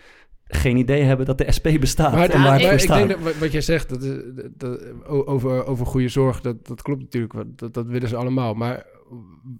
geen 0.44 0.76
idee 0.76 1.02
hebben 1.02 1.26
dat 1.26 1.38
de 1.38 1.52
SP 1.56 1.66
bestaat. 1.80 2.12
Maar, 2.12 2.30
en 2.30 2.42
waar 2.42 2.60
het 2.60 2.82
ik- 2.82 2.88
denk 2.88 3.08
dat 3.08 3.36
wat- 3.38 3.52
jij 3.52 3.60
zegt, 3.60 3.88
dat, 3.88 4.02
is- 4.02 4.22
dat, 4.56 4.82
over, 5.06 5.66
over 5.66 5.86
goede 5.86 6.08
zorg, 6.08 6.40
dat, 6.40 6.66
dat 6.66 6.82
klopt 6.82 7.00
natuurlijk. 7.02 7.32
wel. 7.32 7.44
Dat, 7.56 7.74
dat 7.74 7.86
willen 7.86 8.08
ze 8.08 8.16
allemaal. 8.16 8.54
Maar 8.54 8.86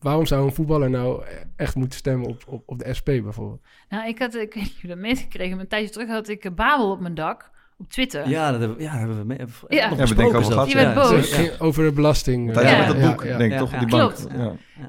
waarom 0.01 0.27
zou 0.27 0.45
een 0.47 0.55
voetballer 0.55 0.91
nou 0.91 1.25
echt 1.57 1.75
moeten 1.75 1.99
stemmen 1.99 2.29
op, 2.29 2.43
op, 2.47 2.63
op 2.67 2.79
de 2.79 2.95
SP 2.99 3.05
bijvoorbeeld? 3.05 3.61
nou, 3.89 4.09
ik 4.09 4.19
had, 4.19 4.35
ik 4.35 4.55
weet 4.55 4.63
niet 4.63 4.73
of 4.75 4.83
je 4.83 4.89
dat 4.89 4.99
meegekregen, 4.99 5.51
maar 5.53 5.61
een 5.61 5.69
tijdje 5.69 5.91
terug 5.91 6.09
had 6.09 6.29
ik 6.29 6.45
een 6.45 6.55
Babel 6.55 6.91
op 6.91 7.01
mijn 7.01 7.15
dak 7.15 7.51
op 7.79 7.89
Twitter. 7.91 8.29
Ja, 8.29 8.51
dat 8.51 8.61
hebben 8.61 8.77
we, 8.79 8.83
ja, 8.83 8.91
dat 8.91 8.99
hebben 8.99 9.19
we 9.19 9.25
mee, 9.25 9.39
nog 9.39 9.65
Ja. 9.69 9.77
Ja, 9.77 10.07
we 10.07 10.15
denken 10.15 10.39
over 10.39 10.53
gehad, 10.53 10.71
Je 10.71 10.79
Ja, 10.79 10.95
boos. 10.95 11.37
ja. 11.37 11.51
over 11.59 11.85
de 11.85 11.93
belasting. 11.93 12.53
Tijdens 12.53 12.75
Ja. 12.77 12.87
met 12.93 13.01
dat 13.01 13.11
boek, 13.11 13.23
denk 13.23 13.41
ik 13.41 13.51
Ja, 13.51 13.59
toch? 13.59 13.71
ja. 13.71 13.79
Die 13.79 13.89
bank. 13.89 14.15
Klopt. 14.15 14.27
Ja. 14.33 14.37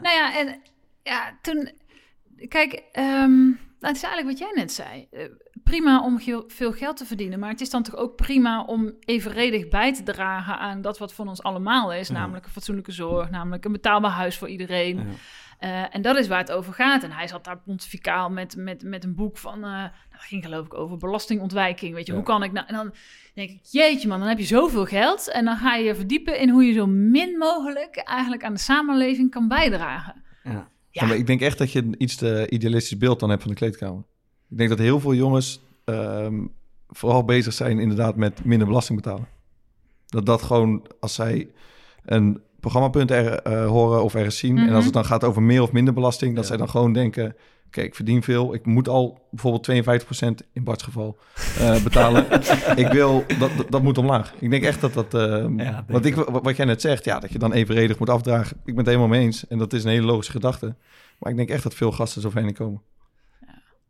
Nou 0.02 0.16
ja, 0.16 0.40
en 0.40 0.60
ja, 1.04 1.38
toen... 1.42 1.70
Kijk, 2.48 2.84
ehm, 2.92 3.32
Nou, 3.80 3.94
het 3.94 4.04
is 4.04 4.10
eigenlijk 4.10 4.40
wat 4.40 4.48
jij 4.50 4.62
net 4.62 4.72
zei. 4.72 5.08
Eh, 5.12 5.24
prima 5.64 6.04
om 6.04 6.20
veel 6.48 6.72
geld 6.72 6.98
te 6.98 7.06
verdienen, 7.06 7.40
maar 7.40 7.50
het 7.50 7.62
is 7.62 7.70
dan 7.70 7.84
toch 7.84 7.96
ook 7.96 8.16
prima 8.16 8.64
om 8.64 8.94
evenredig 9.00 9.68
bij 9.68 9.94
te 9.94 10.04
dragen 10.04 10.60
aan 10.60 10.82
dat 10.82 10.98
wat 10.98 11.14
van 11.14 11.28
ons 11.28 11.44
allemaal 11.44 11.94
is, 11.94 12.08
Ja. 12.08 12.14
namelijk 12.14 12.46
een 12.46 12.52
fatsoenlijke 12.52 12.92
zorg, 12.92 13.30
namelijk 13.30 13.66
een 13.66 13.72
betaalbaar 13.72 14.12
huis 14.12 14.38
voor 14.38 14.48
iedereen. 14.50 14.98
Ja. 14.98 15.04
Eh, 15.60 15.96
en 15.96 16.02
dat 16.02 16.18
is 16.18 16.28
waar 16.28 16.40
het 16.40 16.52
over 16.52 16.74
gaat. 16.74 17.04
En 17.04 17.12
hij 17.12 17.28
zat 17.28 17.44
daar 17.44 17.58
pontificaal 17.58 18.30
met, 18.30 18.56
met, 18.56 18.84
met 18.84 19.04
een 19.04 19.16
boek 19.16 19.38
van, 19.38 19.54
eh, 19.54 19.62
nou, 19.70 19.90
dat 20.12 20.22
ging 20.22 20.44
geloof 20.44 20.66
ik 20.66 20.74
over 20.74 20.98
belastingontwijking. 20.98 21.94
Weet 21.94 22.06
je, 22.06 22.12
Ja. 22.12 22.18
hoe 22.18 22.28
kan 22.28 22.44
ik 22.44 22.52
nou? 22.52 22.68
En 22.68 22.76
dan 22.76 22.94
denk 23.34 23.50
ik, 23.50 23.60
jeetje 23.72 24.08
man, 24.08 24.20
dan 24.20 24.28
heb 24.28 24.38
je 24.38 24.46
zoveel 24.46 24.86
geld 24.86 25.32
en 25.32 25.46
dan 25.46 25.58
ga 25.58 25.76
je 25.76 25.84
je 25.86 25.96
verdiepen 25.96 26.40
in 26.40 26.50
hoe 26.50 26.66
je 26.66 26.74
zo 26.74 26.86
min 26.88 27.38
mogelijk 27.38 27.98
eigenlijk 27.98 28.44
aan 28.44 28.54
de 28.54 28.60
samenleving 28.60 29.32
kan 29.32 29.48
bijdragen. 29.48 30.24
Ja. 30.44 30.70
Ja. 30.98 31.04
Ja, 31.04 31.08
maar 31.08 31.18
ik 31.18 31.28
denk 31.28 31.42
echt 31.42 31.58
dat 31.58 31.72
je 31.72 31.80
een 31.80 31.96
iets 31.98 32.16
te 32.16 32.46
idealistisch 32.50 32.98
beeld 32.98 33.20
dan 33.20 33.30
hebt 33.30 33.42
van 33.42 33.52
de 33.52 33.58
kleedkamer. 33.58 34.04
Ik 34.50 34.58
denk 34.58 34.70
dat 34.70 34.80
heel 34.80 35.00
veel 35.00 35.14
jongens 35.14 35.62
ehm, 35.86 36.46
vooral 36.90 37.24
bezig 37.26 37.54
zijn 37.54 37.80
inderdaad 37.80 38.16
met 38.16 38.46
minder 38.46 38.68
belasting 38.68 39.02
betalen. 39.02 39.28
Dat 40.06 40.26
dat 40.26 40.42
gewoon, 40.42 40.88
als 41.00 41.14
zij 41.14 41.48
een 42.06 42.42
programmapunt 42.60 43.12
er, 43.12 43.34
eh, 43.40 43.68
horen 43.68 44.04
of 44.04 44.16
ergens 44.16 44.38
zien... 44.38 44.58
en 44.58 44.64
Mhm. 44.66 44.74
als 44.76 44.86
het 44.86 44.94
dan 44.94 45.06
gaat 45.06 45.24
over 45.24 45.42
meer 45.42 45.62
of 45.62 45.72
minder 45.72 45.94
belasting... 45.94 46.32
dat 46.36 46.44
Ja. 46.44 46.50
zij 46.50 46.58
dan 46.58 46.70
gewoon 46.70 46.94
denken... 46.94 47.36
Oké, 47.68 47.82
ik 47.82 47.96
verdien 47.96 48.24
veel. 48.24 48.54
Ik 48.54 48.66
moet 48.66 48.88
al 48.88 49.28
bijvoorbeeld 49.32 49.88
52% 50.44 50.48
in 50.54 50.64
Bart's 50.64 50.84
geval 50.84 51.18
eh, 51.60 51.84
betalen. 51.84 52.26
ik 52.84 52.88
wil, 52.88 53.26
dat, 53.40 53.52
dat, 53.70 53.84
moet 53.84 53.98
omlaag. 53.98 54.34
Ik 54.40 54.50
denk 54.50 54.64
echt 54.64 54.82
dat 54.82 54.94
dat... 54.94 55.12
Ja, 55.12 55.42
denk 55.42 55.84
wat, 55.88 56.06
ik, 56.06 56.16
wat 56.16 56.44
wat 56.44 56.56
jij 56.56 56.66
net 56.66 56.82
zegt, 56.82 57.06
ja, 57.06 57.20
dat 57.20 57.32
je 57.32 57.40
dan 57.40 57.54
evenredig 57.54 58.00
moet 58.00 58.10
afdragen. 58.10 58.58
Ik 58.58 58.66
ben 58.66 58.78
het 58.78 58.86
helemaal 58.86 59.08
mee 59.08 59.22
eens. 59.22 59.48
En 59.48 59.58
dat 59.58 59.74
is 59.74 59.84
een 59.84 59.90
hele 59.90 60.06
logische 60.06 60.32
gedachte. 60.32 60.76
Maar 61.20 61.32
ik 61.32 61.38
denk 61.38 61.50
echt 61.50 61.64
dat 61.64 61.74
veel 61.74 61.92
gasten 61.92 62.22
zo 62.22 62.30
ver 62.30 62.54
komen. 62.54 62.82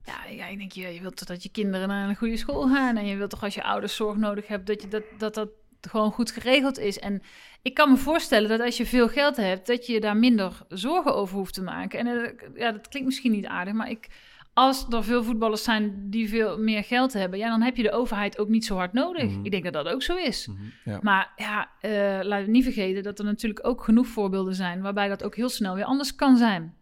Ja, 0.06 0.26
ja, 0.30 0.48
ik 0.48 0.58
denk, 0.58 0.72
je, 0.72 0.88
je 0.88 1.02
wilt 1.02 1.16
toch 1.16 1.28
dat 1.28 1.44
je 1.44 1.50
kinderen 1.50 1.88
naar 1.88 2.10
een 2.10 2.16
goede 2.16 2.38
school 2.38 2.68
gaan. 2.68 2.98
En 2.98 3.06
je 3.06 3.16
wilt 3.16 3.30
toch 3.30 3.44
als 3.44 3.54
je 3.54 3.64
ouders 3.64 3.96
zorg 3.96 4.18
nodig 4.18 4.48
hebt, 4.48 4.68
dat 4.68 4.82
je 4.82 4.88
dat, 4.88 5.04
dat, 5.18 5.34
dat 5.34 5.50
gewoon 5.82 6.12
goed 6.12 6.32
geregeld 6.32 6.80
is. 6.80 7.00
En 7.00 7.22
ik 7.62 7.74
kan 7.74 7.90
me 7.90 7.98
voorstellen 7.98 8.50
dat 8.50 8.60
als 8.60 8.78
je 8.78 8.86
veel 8.86 9.08
geld 9.08 9.38
hebt, 9.38 9.68
dat 9.68 9.86
je 9.86 10.00
daar 10.00 10.18
minder 10.18 10.62
zorgen 10.68 11.16
over 11.16 11.38
hoeft 11.38 11.54
te 11.54 11.62
maken. 11.62 12.00
En 12.00 12.08
eh, 12.08 12.32
ja, 12.56 12.72
dat 12.72 12.88
klinkt 12.88 13.08
misschien 13.08 13.32
niet 13.32 13.46
aardig, 13.46 13.74
maar 13.74 13.90
ik, 13.90 14.08
als 14.54 14.86
er 14.90 15.04
veel 15.04 15.24
voetballers 15.24 15.64
zijn 15.64 16.10
die 16.10 16.30
veel 16.30 16.60
meer 16.60 16.84
geld 16.84 17.14
hebben, 17.14 17.40
ja, 17.40 17.50
dan 17.50 17.62
heb 17.62 17.76
je 17.76 17.84
de 17.84 17.92
overheid 17.92 18.40
ook 18.40 18.48
niet 18.48 18.66
zo 18.66 18.76
hard 18.76 18.94
nodig. 18.94 19.24
Mhm. 19.24 19.46
Ik 19.46 19.52
denk 19.52 19.64
dat 19.64 19.74
dat 19.74 19.88
ook 19.88 20.02
zo 20.02 20.16
is. 20.16 20.50
Ja. 20.86 21.00
Maar 21.02 21.34
ja, 21.36 21.70
eh 21.80 21.92
laten 22.22 22.46
we 22.46 22.52
niet 22.52 22.64
vergeten 22.64 23.04
dat 23.04 23.20
er 23.20 23.26
natuurlijk 23.26 23.68
ook 23.68 23.84
genoeg 23.84 24.08
voorbeelden 24.08 24.56
zijn 24.56 24.82
waarbij 24.82 25.08
dat 25.08 25.24
ook 25.24 25.36
heel 25.36 25.50
snel 25.50 25.76
weer 25.76 25.86
anders 25.86 26.16
kan 26.16 26.38
zijn. 26.38 26.76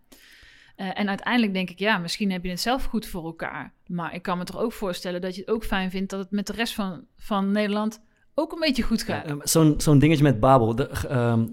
Eh, 0.75 0.99
en 0.99 1.10
uiteindelijk 1.10 1.53
denk 1.53 1.69
ik, 1.69 1.79
ja, 1.79 1.97
misschien 1.97 2.31
heb 2.31 2.43
je 2.43 2.49
het 2.49 2.60
zelf 2.60 2.84
goed 2.84 3.05
voor 3.05 3.25
elkaar. 3.25 3.73
Maar 3.88 4.13
ik 4.13 4.21
kan 4.21 4.38
me 4.38 4.43
toch 4.43 4.60
ook 4.60 4.73
voorstellen 4.73 5.21
dat 5.21 5.36
je 5.36 5.41
het 5.41 5.49
ook 5.49 5.63
fijn 5.63 5.91
vindt 5.91 6.10
dat 6.10 6.19
het 6.19 6.31
met 6.31 6.47
de 6.47 6.53
rest 6.53 6.73
van, 6.73 7.05
van 7.17 7.51
Nederland 7.51 8.01
ook 8.36 8.52
een 8.52 8.60
beetje 8.60 8.84
goed 8.84 9.04
gaat. 9.04 9.26
Ehm, 9.26 9.38
Zo'n 9.43 9.74
zo'n 9.78 10.00
dingetje 10.00 10.24
met 10.24 10.39
Babel, 10.39 10.76
de, 10.76 10.88
ehm, 10.88 11.45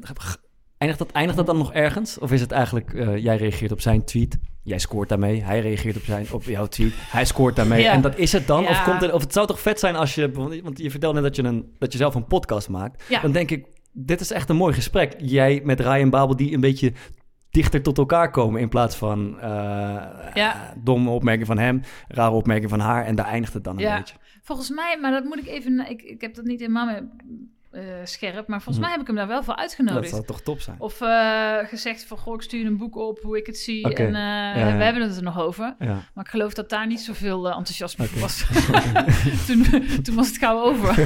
eindigt, 0.79 0.99
dat, 0.99 1.11
eindigt 1.13 1.37
dat 1.37 1.47
dan 1.47 1.59
nog 1.59 1.73
ergens? 1.73 2.19
Of 2.19 2.33
is 2.33 2.41
het 2.41 2.51
eigenlijk, 2.53 2.95
eh, 2.95 3.17
jij 3.17 3.37
reageert 3.37 3.73
op 3.73 3.81
zijn 3.81 4.05
tweet, 4.05 4.39
jij 4.63 4.79
scoort 4.79 5.09
daarmee, 5.09 5.43
hij 5.43 5.61
reageert 5.61 5.97
op, 5.97 6.03
zijn, 6.03 6.27
op 6.33 6.43
jouw 6.43 6.67
tweet, 6.67 6.93
hij 6.97 7.25
scoort 7.25 7.57
daarmee 7.57 7.83
Ja. 7.83 7.93
en 7.93 8.01
dat 8.01 8.19
is 8.19 8.33
het 8.33 8.47
dan? 8.47 8.69
Of, 8.69 8.85
komt 8.85 9.03
er, 9.03 9.15
of 9.15 9.21
het 9.23 9.33
zou 9.33 9.47
toch 9.47 9.61
vet 9.61 9.79
zijn 9.79 9.97
als 9.97 10.15
je, 10.15 10.31
want 10.63 10.79
je 10.79 10.91
vertelde 10.91 11.21
net 11.21 11.35
dat 11.35 11.37
je, 11.45 11.51
een, 11.53 11.75
dat 11.79 11.93
je 11.93 11.99
zelf 11.99 12.15
een 12.15 12.27
podcast 12.27 12.69
maakt. 12.69 13.05
Dan 13.23 13.33
denk 13.33 13.51
ik, 13.51 13.67
dit 13.93 14.21
is 14.21 14.31
echt 14.31 14.49
een 14.49 14.57
mooi 14.57 14.75
gesprek. 14.75 15.15
Jij 15.19 15.61
met 15.65 15.81
Ryan 15.81 16.11
Babel 16.11 16.37
die 16.37 16.55
een 16.55 16.61
beetje 16.61 16.93
dichter 17.53 17.83
tot 17.83 17.99
elkaar 17.99 18.31
komen 18.31 18.61
in 18.61 18.69
plaats 18.69 18.97
van 18.97 19.41
eh 19.41 19.51
Ja. 20.35 20.75
domme 20.79 21.11
opmerking 21.11 21.47
van 21.47 21.59
hem, 21.59 21.83
rare 22.09 22.31
opmerking 22.35 22.71
van 22.71 22.81
haar 22.81 23.05
en 23.05 23.15
daar 23.15 23.27
eindigt 23.27 23.55
het 23.55 23.65
dan 23.65 23.75
een 23.77 23.83
Ja. 23.83 23.97
beetje. 23.99 24.17
Volgens 24.43 24.71
mij, 24.71 24.99
maar 25.01 25.11
dat 25.11 25.25
moet 25.25 25.39
ik 25.39 25.47
even, 25.47 25.91
ik, 25.91 26.03
ik 26.03 26.21
heb 26.21 26.35
dat 26.35 26.45
niet 26.45 26.61
helemaal 26.61 27.01
eh, 27.73 27.83
scherp, 28.05 28.47
maar 28.49 28.63
volgens 28.63 28.77
Hm. 28.77 28.81
mij 28.83 28.91
heb 28.91 29.01
ik 29.01 29.07
hem 29.07 29.17
daar 29.17 29.27
wel 29.27 29.43
voor 29.43 29.55
Dat 29.55 29.63
uitgenodigd. 29.63 30.11
zou 30.11 30.25
toch 30.25 30.41
top 30.41 30.61
zijn? 30.61 30.77
Of 30.79 31.01
eh, 31.01 31.59
gezegd 31.65 32.05
van, 32.05 32.19
goh, 32.19 32.35
ik 32.35 32.43
stuur 32.43 32.67
een 32.67 32.77
boek 32.77 32.97
op, 32.97 33.19
hoe 33.23 33.37
ik 33.39 33.47
het 33.47 33.59
zie. 33.59 33.95
En 33.95 34.07
eh, 34.07 34.61
ja. 34.61 34.77
we 34.77 34.85
hebben 34.85 35.03
het 35.03 35.17
er 35.17 35.23
nog 35.23 35.41
over. 35.41 35.75
Ja. 35.79 36.03
Maar 36.15 36.25
ik 36.25 36.31
geloof 36.31 36.55
dat 36.55 36.69
daar 36.71 36.87
niet 36.87 37.01
zoveel 37.01 37.47
enthousiasme 37.47 38.05
voor 38.05 38.21
was. 38.21 38.45
toen, 39.47 39.65
toen 40.03 40.15
was 40.15 40.27
het 40.29 40.39
gauw 40.39 40.61
over. 40.63 40.99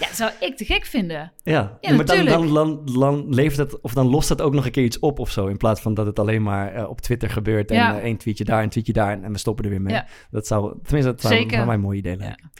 ja, 0.00 0.06
dat 0.06 0.16
zou 0.16 0.30
ik 0.40 0.56
te 0.56 0.64
gek 0.64 0.84
vinden. 0.84 1.32
Ja, 1.42 1.62
maar 1.62 1.78
dan, 1.80 1.96
natuurlijk. 1.96 2.28
dan, 2.30 2.54
dan, 2.54 3.00
dan 3.00 3.34
levert 3.34 3.70
het, 3.70 3.80
of 3.80 3.92
dan 3.94 4.06
lost 4.06 4.28
het 4.28 4.40
ook 4.40 4.54
nog 4.54 4.64
een 4.64 4.70
keer 4.70 4.84
iets 4.84 4.98
op 4.98 5.18
of 5.18 5.30
zo. 5.30 5.46
In 5.46 5.56
plaats 5.56 5.80
van 5.80 5.94
dat 5.94 6.06
het 6.06 6.18
alleen 6.18 6.42
maar 6.42 6.88
op 6.88 7.00
Twitter 7.00 7.30
gebeurt. 7.30 7.70
En 7.70 8.00
één 8.00 8.16
tweetje 8.16 8.44
daar, 8.44 8.62
een 8.62 8.68
tweetje 8.68 8.92
daar. 8.92 9.12
En, 9.12 9.24
en 9.24 9.32
we 9.32 9.38
stoppen 9.38 9.64
er 9.64 9.70
weer 9.70 9.82
mee. 9.82 10.00
Dat 10.30 10.46
zou, 10.46 10.78
tenminste, 10.82 11.10
dat 11.12 11.20
zou, 11.20 11.34
Zeker. 11.34 11.52
zou 11.54 11.66
mij 11.66 11.74
een 11.74 11.80
mooi 11.80 11.98
idee 11.98 12.16
lijken. 12.16 12.50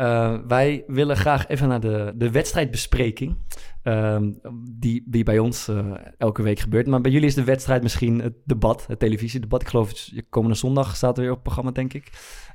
Eh, 0.00 0.34
wij 0.46 0.84
willen 0.86 1.16
graag 1.16 1.48
even 1.48 1.68
naar 1.68 1.80
de, 1.80 2.12
de 2.14 2.30
wedstrijdbespreking. 2.30 3.36
ehm, 3.82 4.30
die, 4.70 5.04
die 5.06 5.24
bij 5.24 5.38
ons 5.38 5.68
eh, 5.68 5.86
elke 6.18 6.42
week 6.42 6.58
gebeurt. 6.58 6.86
Maar 6.86 7.00
bij 7.00 7.10
jullie 7.10 7.26
is 7.26 7.34
de 7.34 7.44
wedstrijd 7.44 7.82
misschien 7.82 8.20
het 8.20 8.34
debat, 8.44 8.86
het 8.86 8.98
televisiedebat. 8.98 9.62
Ik 9.62 9.68
geloof, 9.68 10.10
komende 10.28 10.56
zondag 10.56 10.96
staat 10.96 11.16
er 11.16 11.22
weer 11.22 11.30
op 11.30 11.36
het 11.36 11.44
programma, 11.44 11.70
denk 11.70 11.92
ik. 11.92 12.10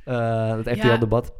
Eh, 0.05 0.55
het 0.55 0.67
RTL-debat. 0.67 1.33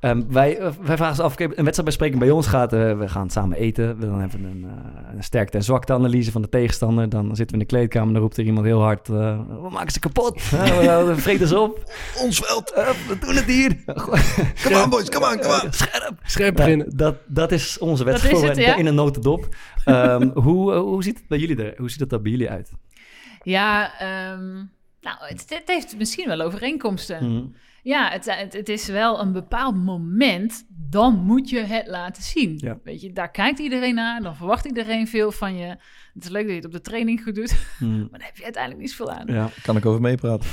Ehm, 0.00 0.22
wij, 0.28 0.58
eh, 0.58 0.70
wij 0.80 0.96
vragen 0.96 1.08
ons 1.08 1.20
af, 1.20 1.38
een 1.38 1.54
wedstrijdbespreking 1.54 2.18
bij 2.20 2.30
ons 2.30 2.46
gaat, 2.46 2.72
eh, 2.72 2.98
we 2.98 3.08
gaan 3.08 3.30
samen 3.30 3.56
eten. 3.56 3.98
We 3.98 4.06
dan 4.06 4.20
hebben 4.20 4.42
we 4.42 4.48
een, 4.48 4.64
eh, 4.64 5.14
een 5.16 5.24
sterkte- 5.24 5.56
en 5.56 5.64
zwakte-analyse 5.64 6.30
van 6.30 6.42
de 6.42 6.48
tegenstander. 6.48 7.08
Dan 7.08 7.26
zitten 7.26 7.46
we 7.46 7.52
in 7.52 7.58
de 7.58 7.64
kleedkamer, 7.64 8.12
dan 8.12 8.22
roept 8.22 8.36
er 8.36 8.44
iemand 8.44 8.66
heel 8.66 8.80
hard, 8.80 9.08
eh, 9.08 9.14
we 9.62 9.68
maken 9.70 9.92
ze 9.92 9.98
kapot. 9.98 10.50
We 11.08 11.14
vreten 11.16 11.48
ze 11.48 11.58
op. 11.58 11.92
Ons 12.18 12.38
veld! 12.38 12.72
Eh, 12.72 12.88
we 13.08 13.18
doen 13.18 13.34
het 13.34 13.44
hier. 13.44 13.76
Come 14.64 14.82
on 14.82 14.90
boys, 14.90 15.08
come 15.08 15.26
on, 15.26 15.38
come 15.40 15.62
on! 15.64 15.72
Scherp. 15.72 16.18
Scherp 16.22 16.54
beginnen. 16.56 16.96
dat, 16.96 17.16
dat 17.26 17.52
is 17.52 17.78
onze 17.78 18.04
Dat 18.04 18.12
wedstrijd 18.12 18.34
is 18.36 18.40
voor 18.40 18.48
het, 18.48 18.58
ja. 18.58 18.76
in 18.76 18.86
een 18.86 18.94
notendop. 18.94 19.48
Ehm, 19.84 20.28
hoe, 20.46 20.72
hoe 20.74 21.02
ziet 21.02 21.18
het 21.18 21.28
bij 21.28 21.38
jullie 21.38 21.64
er? 21.64 21.74
Hoe 21.76 21.90
ziet 21.90 22.00
het 22.00 22.12
er 22.12 22.22
bij 22.22 22.30
jullie 22.30 22.50
uit? 22.50 22.70
Ja, 23.42 23.98
ehm, 23.98 24.52
nou, 25.00 25.16
het, 25.18 25.44
het 25.48 25.62
heeft 25.66 25.96
misschien 25.98 26.28
wel 26.28 26.40
overeenkomsten. 26.40 27.32
Mhm. 27.32 27.44
Ja, 27.84 28.10
het, 28.10 28.24
het, 28.24 28.52
het 28.52 28.68
is 28.68 28.88
wel 28.88 29.20
een 29.20 29.32
bepaald 29.32 29.76
moment. 29.76 30.66
Dan 30.68 31.14
moet 31.14 31.48
je 31.48 31.60
het 31.60 31.86
laten 31.86 32.22
zien. 32.22 32.54
Ja. 32.56 32.78
Weet 32.84 33.00
je, 33.00 33.12
daar 33.12 33.30
kijkt 33.30 33.58
iedereen 33.58 33.94
naar. 33.94 34.22
Dan 34.22 34.36
verwacht 34.36 34.64
iedereen 34.64 35.08
veel 35.08 35.32
van 35.32 35.56
je. 35.56 35.66
Het 36.14 36.24
is 36.24 36.28
leuk 36.28 36.42
dat 36.42 36.50
je 36.50 36.56
het 36.56 36.64
op 36.64 36.72
de 36.72 36.80
training 36.80 37.22
goed 37.22 37.34
doet. 37.34 37.56
Mhm. 37.78 37.98
Maar 38.10 38.18
daar 38.18 38.28
heb 38.28 38.36
je 38.36 38.44
uiteindelijk 38.44 38.82
niet 38.82 38.92
zoveel 38.92 39.14
aan. 39.14 39.26
Ja. 39.26 39.48
Kan 39.62 39.76
ik 39.76 39.86
over 39.86 40.00
meepraten? 40.00 40.48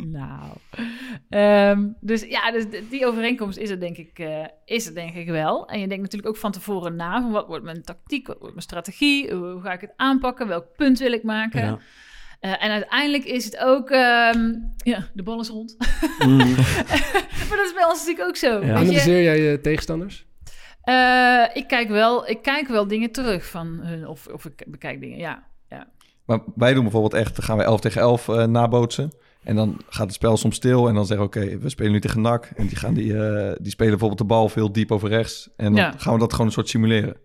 Nou, 0.00 0.56
Ehm, 1.28 1.88
dus 2.00 2.22
ja, 2.22 2.50
dus 2.50 2.64
die 2.90 3.06
overeenkomst 3.06 3.58
is 3.58 3.70
er, 3.70 3.80
denk 3.80 3.96
ik, 3.96 4.18
eh, 4.18 4.44
is 4.64 4.86
er 4.86 4.94
denk 4.94 5.14
ik 5.14 5.28
wel. 5.28 5.68
En 5.68 5.80
je 5.80 5.86
denkt 5.86 6.02
natuurlijk 6.02 6.28
ook 6.34 6.40
van 6.40 6.52
tevoren 6.52 6.96
na, 6.96 7.20
van 7.20 7.30
wat 7.30 7.46
wordt 7.46 7.64
mijn 7.64 7.82
tactiek, 7.82 8.26
wat 8.26 8.38
wordt 8.38 8.54
mijn 8.54 8.66
strategie, 8.66 9.34
hoe, 9.34 9.46
hoe 9.46 9.60
ga 9.60 9.72
ik 9.72 9.80
het 9.80 9.92
aanpakken, 9.96 10.48
welk 10.48 10.66
punt 10.76 10.98
wil 10.98 11.12
ik 11.12 11.22
maken. 11.22 11.64
Ja. 11.64 11.78
Eh, 12.42 12.64
en 12.64 12.70
uiteindelijk 12.70 13.24
is 13.24 13.44
het 13.44 13.58
ook, 13.58 13.90
ehm, 13.90 14.52
ja, 14.76 15.08
de 15.14 15.22
bal 15.22 15.40
is 15.40 15.48
rond. 15.48 15.76
Mhm. 16.18 16.36
maar 17.48 17.56
dat 17.56 17.66
is 17.66 17.74
bij 17.74 17.84
ons 17.84 17.98
natuurlijk 17.98 18.28
ook 18.28 18.36
zo. 18.36 18.52
Ja. 18.52 18.58
Weet 18.60 18.68
je? 18.68 18.74
Analyseer 18.74 19.22
jij 19.22 19.40
je 19.40 19.60
tegenstanders? 19.60 20.26
Eh, 20.82 21.44
ik, 21.52 21.68
kijk 21.68 21.88
wel, 21.88 22.28
ik 22.28 22.42
kijk 22.42 22.68
wel 22.68 22.86
dingen 22.86 23.10
terug 23.12 23.46
van 23.46 23.66
hun, 23.82 24.08
of, 24.08 24.26
of 24.26 24.44
ik 24.44 24.64
bekijk 24.66 25.00
dingen, 25.00 25.18
ja. 25.18 25.50
Maar 26.24 26.40
wij 26.54 26.72
doen 26.74 26.82
bijvoorbeeld 26.82 27.14
echt, 27.14 27.36
dan 27.36 27.44
gaan 27.44 27.56
we 27.56 27.62
11 27.62 27.80
tegen 27.80 28.00
11 28.00 28.28
eh, 28.28 28.44
nabootsen. 28.44 29.12
En 29.44 29.56
dan 29.56 29.80
gaat 29.88 30.06
het 30.06 30.14
spel 30.14 30.36
soms 30.36 30.56
stil. 30.56 30.88
En 30.88 30.94
dan 30.94 31.06
zeggen 31.06 31.30
we, 31.30 31.38
oké, 31.40 31.58
we 31.58 31.68
spelen 31.68 31.92
nu 31.92 32.00
tegen 32.00 32.20
NAC. 32.20 32.50
En 32.56 32.66
die, 32.66 32.76
gaan 32.76 32.94
die, 32.94 33.18
eh, 33.18 33.52
die 33.60 33.70
spelen 33.70 33.90
bijvoorbeeld 33.90 34.20
de 34.20 34.26
bal 34.26 34.48
veel 34.48 34.72
diep 34.72 34.92
over 34.92 35.08
rechts. 35.08 35.48
En 35.56 35.64
dan 35.64 35.74
Ja. 35.82 35.94
gaan 35.96 36.12
we 36.12 36.18
dat 36.18 36.30
gewoon 36.32 36.46
een 36.46 36.52
soort 36.52 36.68
simuleren. 36.68 37.16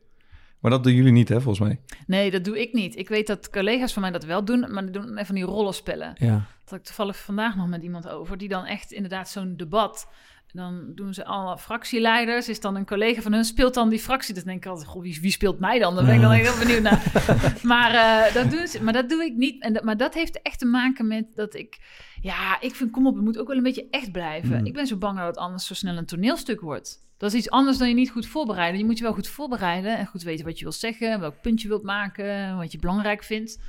Maar 0.59 0.71
dat 0.71 0.83
doen 0.83 0.93
jullie 0.93 1.11
niet, 1.11 1.29
hè, 1.29 1.41
volgens 1.41 1.67
mij. 1.67 1.79
Nee, 2.07 2.31
dat 2.31 2.43
doe 2.43 2.61
ik 2.61 2.73
niet. 2.73 2.97
Ik 2.97 3.09
weet 3.09 3.27
dat 3.27 3.49
collega's 3.49 3.93
van 3.93 4.01
mij 4.01 4.11
dat 4.11 4.23
wel 4.23 4.45
doen, 4.45 4.59
maar 4.73 4.83
die 4.83 4.91
doen 4.91 5.11
even 5.11 5.25
van 5.25 5.35
die 5.35 5.43
rollenspellen. 5.43 6.13
ja. 6.15 6.33
Dat 6.33 6.69
had 6.69 6.79
ik 6.79 6.85
toevallig 6.95 7.17
vandaag 7.17 7.55
nog 7.55 7.67
met 7.67 7.83
iemand 7.83 8.07
over, 8.09 8.37
die 8.37 8.49
dan 8.49 8.65
echt 8.65 8.91
inderdaad 8.91 9.29
zo'n 9.29 9.53
debat. 9.57 10.07
Dan 10.53 10.91
doen 10.95 11.13
ze 11.13 11.25
alle 11.25 11.57
fractieleiders, 11.57 12.49
is 12.49 12.59
dan 12.59 12.75
een 12.75 12.85
collega 12.85 13.21
van 13.21 13.33
hun, 13.33 13.45
speelt 13.45 13.73
dan 13.73 13.89
die 13.89 13.99
fractie. 13.99 14.33
Dus 14.33 14.43
denk 14.43 14.57
ik 14.57 14.69
altijd, 14.71 14.87
goh, 14.87 15.01
wie, 15.01 15.21
wie 15.21 15.31
speelt 15.31 15.59
mij 15.59 15.79
dan? 15.79 15.95
Daar 15.95 16.05
ben 16.05 16.15
ik 16.15 16.21
dan 16.21 16.31
heel 16.31 16.57
benieuwd 16.57 16.81
naar. 16.81 17.03
maar, 17.63 17.91
eh, 17.91 18.33
dat 18.33 18.51
doen 18.51 18.67
ze, 18.67 18.83
maar 18.83 18.93
dat 18.93 19.09
doe 19.09 19.23
ik 19.23 19.35
niet. 19.35 19.61
En 19.61 19.73
dat, 19.73 19.83
maar 19.83 19.97
dat 19.97 20.13
heeft 20.13 20.41
echt 20.41 20.59
te 20.59 20.65
maken 20.65 21.07
met 21.07 21.25
dat 21.35 21.55
ik, 21.55 21.77
ja, 22.21 22.61
ik 22.61 22.75
vind, 22.75 22.91
kom 22.91 23.07
op, 23.07 23.15
het 23.15 23.23
moet 23.23 23.37
ook 23.37 23.47
wel 23.47 23.57
een 23.57 23.63
beetje 23.63 23.87
echt 23.89 24.11
blijven. 24.11 24.59
Mm. 24.59 24.65
Ik 24.65 24.73
ben 24.73 24.87
zo 24.87 24.97
bang 24.97 25.17
dat 25.17 25.27
het 25.27 25.37
anders 25.37 25.65
zo 25.67 25.73
snel 25.73 25.97
een 25.97 26.05
toneelstuk 26.05 26.61
wordt. 26.61 27.06
Dat 27.17 27.31
is 27.31 27.37
iets 27.37 27.49
anders 27.49 27.77
dan 27.77 27.87
je 27.87 27.93
niet 27.93 28.11
goed 28.11 28.27
voorbereiden. 28.27 28.79
Je 28.79 28.85
moet 28.85 28.97
je 28.97 29.03
wel 29.03 29.13
goed 29.13 29.27
voorbereiden 29.27 29.97
en 29.97 30.05
goed 30.05 30.23
weten 30.23 30.45
wat 30.45 30.57
je 30.57 30.63
wilt 30.63 30.75
zeggen, 30.75 31.19
welk 31.19 31.41
punt 31.41 31.61
je 31.61 31.67
wilt 31.67 31.83
maken, 31.83 32.57
wat 32.57 32.71
je 32.71 32.79
belangrijk 32.79 33.23
vindt. 33.23 33.59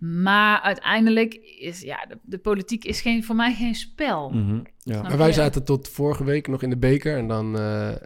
Maar 0.00 0.60
uiteindelijk 0.60 1.34
is 1.58 1.80
ja, 1.80 2.06
de, 2.08 2.18
de 2.22 2.38
politiek 2.38 2.84
is 2.84 3.00
geen, 3.00 3.24
voor 3.24 3.36
mij 3.36 3.54
geen 3.54 3.74
spel. 3.74 4.30
Mhm. 4.30 4.60
ja. 4.78 5.02
Maar 5.02 5.18
wij 5.18 5.32
zaten 5.32 5.64
tot 5.64 5.88
vorige 5.88 6.24
week 6.24 6.48
nog 6.48 6.62
in 6.62 6.70
de 6.70 6.76
beker. 6.76 7.16
En 7.16 7.28
dan, 7.28 7.58
eh, 7.58 7.90
eh, 7.90 7.96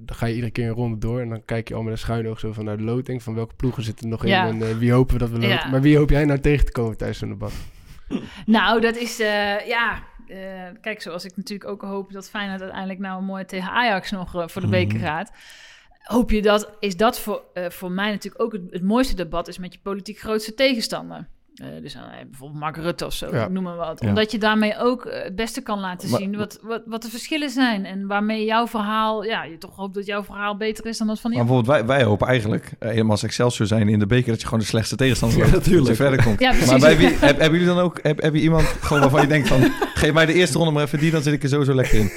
dan 0.00 0.16
ga 0.16 0.26
je 0.26 0.34
iedere 0.34 0.52
keer 0.52 0.66
een 0.66 0.74
ronde 0.74 0.98
door. 0.98 1.20
En 1.20 1.28
dan 1.28 1.44
kijk 1.44 1.68
je 1.68 1.74
al 1.74 1.82
met 1.82 1.92
een 1.92 1.98
schuin 1.98 2.28
oog 2.28 2.38
zo 2.40 2.52
van 2.52 2.64
naar 2.64 2.76
de 2.76 2.82
loting. 2.82 3.22
Van 3.22 3.34
welke 3.34 3.54
ploegen 3.54 3.82
zitten 3.82 4.04
er 4.04 4.10
nog 4.10 4.24
in. 4.24 4.32
En 4.32 4.62
eh, 4.62 4.76
wie 4.76 4.92
hopen 4.92 5.12
we 5.12 5.20
dat 5.20 5.30
we 5.30 5.38
loten. 5.38 5.50
Ja. 5.50 5.68
Maar 5.68 5.82
wie 5.82 5.96
hoop 5.96 6.10
jij 6.10 6.24
nou 6.24 6.40
tegen 6.40 6.66
te 6.66 6.72
komen 6.72 6.96
tijdens 6.96 7.18
zo'n 7.18 7.28
debat? 7.28 7.52
Nou, 8.46 8.80
dat 8.80 8.96
is, 8.96 9.20
eh, 9.20 9.66
ja... 9.66 10.02
eh, 10.28 10.80
kijk, 10.80 11.02
zoals 11.02 11.24
ik 11.24 11.36
natuurlijk 11.36 11.70
ook 11.70 11.82
hoop 11.82 12.12
dat 12.12 12.30
Feyenoord 12.30 12.60
uiteindelijk 12.60 13.00
nou 13.00 13.18
een 13.18 13.24
mooie 13.24 13.44
tegen 13.44 13.70
Ajax 13.70 14.10
nog 14.10 14.34
eh, 14.34 14.48
voor 14.48 14.62
de 14.62 14.68
beker 14.68 14.96
Mhm. 14.96 15.06
gaat. 15.06 15.32
Hoop 16.02 16.30
je 16.30 16.42
dat, 16.42 16.70
is 16.80 16.96
dat 16.96 17.18
voor, 17.20 17.42
eh, 17.54 17.70
voor 17.70 17.90
mij 17.90 18.10
natuurlijk 18.10 18.42
ook 18.42 18.52
het, 18.52 18.62
het 18.70 18.82
mooiste 18.82 19.14
debat 19.14 19.48
is 19.48 19.58
met 19.58 19.72
je 19.72 19.78
politiek 19.82 20.18
grootste 20.18 20.54
tegenstander. 20.54 21.28
Eh, 21.56 21.66
dus 21.82 21.94
eh, 21.94 22.00
bijvoorbeeld 22.30 22.60
Mark 22.60 22.76
Rutte 22.76 23.06
of 23.06 23.12
zo, 23.12 23.28
Ja. 23.32 23.48
noem 23.48 23.62
maar 23.62 23.76
wat. 23.76 24.00
Ja. 24.02 24.08
Omdat 24.08 24.30
je 24.32 24.38
daarmee 24.38 24.78
ook 24.78 25.04
eh, 25.04 25.22
het 25.22 25.36
beste 25.36 25.60
kan 25.60 25.80
laten 25.80 26.10
Maar- 26.10 26.20
zien 26.20 26.36
wat, 26.36 26.58
wat, 26.62 26.82
wat 26.86 27.02
de 27.02 27.08
verschillen 27.10 27.50
zijn. 27.50 27.84
En 27.84 28.06
waarmee 28.06 28.44
jouw 28.44 28.66
verhaal, 28.66 29.24
ja, 29.24 29.44
je 29.44 29.58
toch 29.58 29.76
hoopt 29.76 29.94
dat 29.94 30.06
jouw 30.06 30.24
verhaal 30.24 30.56
beter 30.56 30.86
is 30.86 30.98
dan 30.98 31.06
dat 31.06 31.20
van 31.20 31.30
die 31.30 31.38
Maar 31.38 31.48
bijvoorbeeld 31.48 31.78
wij, 31.78 31.96
wij 31.96 32.04
hopen 32.06 32.26
eigenlijk, 32.26 32.70
helemaal 32.78 33.10
als 33.10 33.22
Excelsior 33.22 33.66
zijn 33.66 33.88
in 33.88 33.98
de 33.98 34.06
beker, 34.06 34.30
dat 34.30 34.38
je 34.40 34.44
gewoon 34.44 34.60
de 34.60 34.66
slechtste 34.66 34.96
tegenstander 34.96 35.38
bent. 35.40 35.50
natuurlijk. 35.52 35.86
Dat 35.86 35.96
je 35.96 36.02
verder 36.02 36.24
komt. 36.24 36.40
Ja, 36.40 36.50
precies. 36.50 36.70
maar 36.70 36.80
bij 36.80 36.96
wie, 36.96 37.08
heb, 37.08 37.38
hebben 37.38 37.58
jullie 37.58 37.74
dan 37.74 37.84
ook, 37.84 37.98
heb, 38.02 38.22
heb 38.22 38.34
je 38.34 38.40
iemand 38.40 38.64
gewoon 38.64 39.00
waarvan 39.00 39.20
je 39.20 39.26
denkt 39.26 39.48
van, 39.48 39.62
geef 39.94 40.12
mij 40.12 40.26
de 40.26 40.32
eerste 40.34 40.58
ronde 40.58 40.72
maar 40.72 40.82
even 40.84 40.98
die, 40.98 41.10
dan 41.10 41.22
zit 41.22 41.32
ik 41.32 41.42
er 41.42 41.48
sowieso 41.48 41.74
lekker 41.74 41.98
in. 41.98 42.10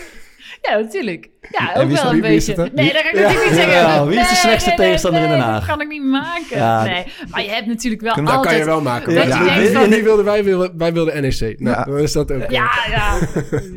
Ja, 0.61 0.77
natuurlijk. 0.77 1.29
Ja, 1.49 1.73
ook 1.81 1.89
wel 1.89 2.11
een 2.13 2.21
beetje. 2.21 2.55
Nee, 2.73 2.93
dat 2.93 3.01
kan 3.01 3.11
ik 3.11 3.17
Ja. 3.17 3.21
natuurlijk 3.21 3.45
niet 3.45 3.53
zeggen. 3.59 3.73
Ja, 3.73 4.05
wie 4.05 4.19
is 4.19 4.23
de 4.27 4.31
Nee, 4.31 4.39
slechtste 4.39 4.69
nee, 4.69 4.77
nee, 4.77 4.85
tegenstander 4.87 5.21
in 5.23 5.29
Den 5.29 5.39
Haag? 5.39 5.57
Dat 5.59 5.67
kan 5.67 5.81
ik 5.81 5.87
niet 5.87 6.03
maken. 6.03 6.57
Ja, 6.57 6.83
nee, 6.83 7.05
maar 7.29 7.41
je 7.43 7.49
hebt 7.49 7.67
natuurlijk 7.67 8.01
wel 8.01 8.15
Dat 8.15 8.25
kan 8.25 8.35
altijd... 8.35 8.57
je 8.57 8.65
wel 8.65 8.81
maken. 8.81 9.13
Ja, 9.13 9.55
wilden, 10.03 10.25
wij, 10.25 10.43
wilden, 10.43 10.77
wij 10.77 10.93
wilden 10.93 11.21
NEC. 11.21 11.39
Nou, 11.59 11.77
Ja. 11.77 11.83
dan 11.83 11.97
is 11.97 12.11
dat 12.11 12.31
ook. 12.31 12.49
Ja, 12.51 12.69
ja. 12.89 13.19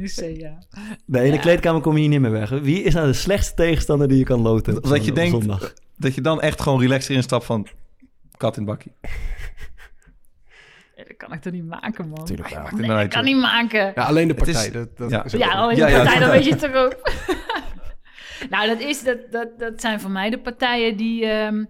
Dus, 0.00 0.14
ja. 0.36 0.58
Nee, 1.06 1.24
in 1.24 1.30
de 1.30 1.36
Ja. 1.36 1.42
kleedkamer 1.42 1.80
kom 1.80 1.92
je 1.94 2.00
hier 2.00 2.08
niet 2.08 2.20
meer 2.20 2.30
weg. 2.30 2.50
Wie 2.50 2.82
is 2.82 2.94
nou 2.94 3.06
de 3.06 3.12
slechtste 3.12 3.54
tegenstander 3.54 4.08
die 4.08 4.18
je 4.18 4.24
kan 4.24 4.40
loten? 4.40 4.82
Dat 4.82 5.04
je 5.04 5.12
denkt- 5.12 5.30
zondag? 5.30 5.72
Dat 5.96 6.14
je 6.14 6.20
dan 6.20 6.40
echt 6.40 6.60
gewoon 6.60 6.80
relaxed 6.80 7.10
erin 7.10 7.22
stapt 7.22 7.44
van, 7.44 7.66
kat 8.36 8.56
in 8.56 8.62
het 8.62 8.70
bakkie. 8.70 8.92
Dat 10.96 11.16
kan 11.16 11.32
ik 11.32 11.40
toch 11.40 11.52
niet 11.52 11.64
maken, 11.64 12.08
man. 12.08 12.24
Tuurlijk 12.24 12.48
Ja, 12.48 12.54
wel. 12.54 12.62
maakt 12.64 12.76
het 12.76 12.86
Nee, 12.86 12.96
dat 12.96 13.08
kan 13.08 13.24
niet 13.24 13.36
maken. 13.36 13.92
Ja, 13.94 14.04
alleen 14.04 14.28
de 14.28 14.34
is- 14.34 14.52
partij. 14.52 14.70
dat, 14.70 14.96
dat 14.96 15.10
ja. 15.10 15.50
alleen 15.50 15.74
de 15.76 15.80
ja, 15.80 15.96
partij, 15.96 16.12
dat- 16.12 16.20
dan 16.22 16.30
weet 16.30 16.44
je 16.44 16.50
het 16.50 16.60
toch 16.72 16.74
ook. 16.74 17.10
nou, 18.50 18.66
dat, 18.68 18.80
is, 18.80 19.02
dat, 19.02 19.18
dat, 19.32 19.58
dat 19.58 19.80
zijn 19.80 20.00
voor 20.00 20.10
mij 20.10 20.30
de 20.30 20.38
partijen 20.38 20.96
die... 20.96 21.26
ehm, 21.26 21.64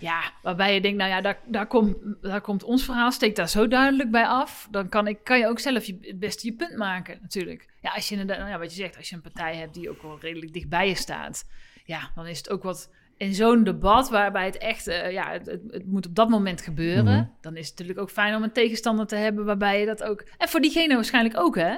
ja, 0.00 0.20
waarbij 0.42 0.74
je 0.74 0.80
denkt, 0.80 0.98
nou 0.98 1.10
ja, 1.10 1.20
daar, 1.20 1.38
daar, 1.46 1.66
komt, 1.66 1.96
daar 2.22 2.40
komt 2.40 2.62
ons 2.62 2.84
verhaal, 2.84 3.12
steekt 3.12 3.36
daar 3.36 3.48
zo 3.48 3.68
duidelijk 3.68 4.10
bij 4.10 4.26
af. 4.26 4.68
Dan 4.70 4.88
kan, 4.88 5.06
ik, 5.06 5.18
kan 5.24 5.38
je 5.38 5.46
ook 5.46 5.58
zelf 5.58 5.84
je, 5.84 5.98
het 6.00 6.18
beste 6.18 6.46
je 6.46 6.52
punt 6.52 6.76
maken, 6.76 7.18
natuurlijk. 7.22 7.68
Ja, 7.80 7.90
als 7.90 8.08
je 8.08 8.12
inderdaad, 8.14 8.38
nou 8.38 8.50
ja, 8.50 8.58
wat 8.58 8.70
je 8.74 8.80
zegt, 8.80 8.96
als 8.96 9.08
je 9.08 9.14
een 9.14 9.22
partij 9.22 9.56
hebt 9.56 9.74
die 9.74 9.90
ook 9.90 10.02
wel 10.02 10.18
redelijk 10.20 10.52
dichtbij 10.52 10.88
je 10.88 10.94
staat... 10.94 11.44
Ja, 11.84 12.10
dan 12.14 12.26
is 12.26 12.38
het 12.38 12.50
ook 12.50 12.62
wat... 12.62 12.90
In 13.18 13.34
zo'n 13.34 13.64
debat 13.64 14.10
waarbij 14.10 14.44
het 14.44 14.58
echt, 14.58 14.86
eh, 14.86 15.12
ja, 15.12 15.30
het, 15.30 15.46
het, 15.46 15.86
moet 15.86 16.06
op 16.06 16.14
dat 16.14 16.28
moment 16.28 16.60
gebeuren. 16.60 17.04
Mhm. 17.04 17.24
Dan 17.40 17.56
is 17.56 17.68
het 17.68 17.78
natuurlijk 17.78 17.98
ook 18.00 18.10
fijn 18.10 18.34
om 18.34 18.42
een 18.42 18.52
tegenstander 18.52 19.06
te 19.06 19.16
hebben 19.16 19.44
waarbij 19.44 19.80
je 19.80 19.86
dat 19.86 20.02
ook... 20.02 20.24
En 20.38 20.48
voor 20.48 20.60
diegene 20.60 20.94
waarschijnlijk 20.94 21.40
ook, 21.40 21.56
hè? 21.56 21.76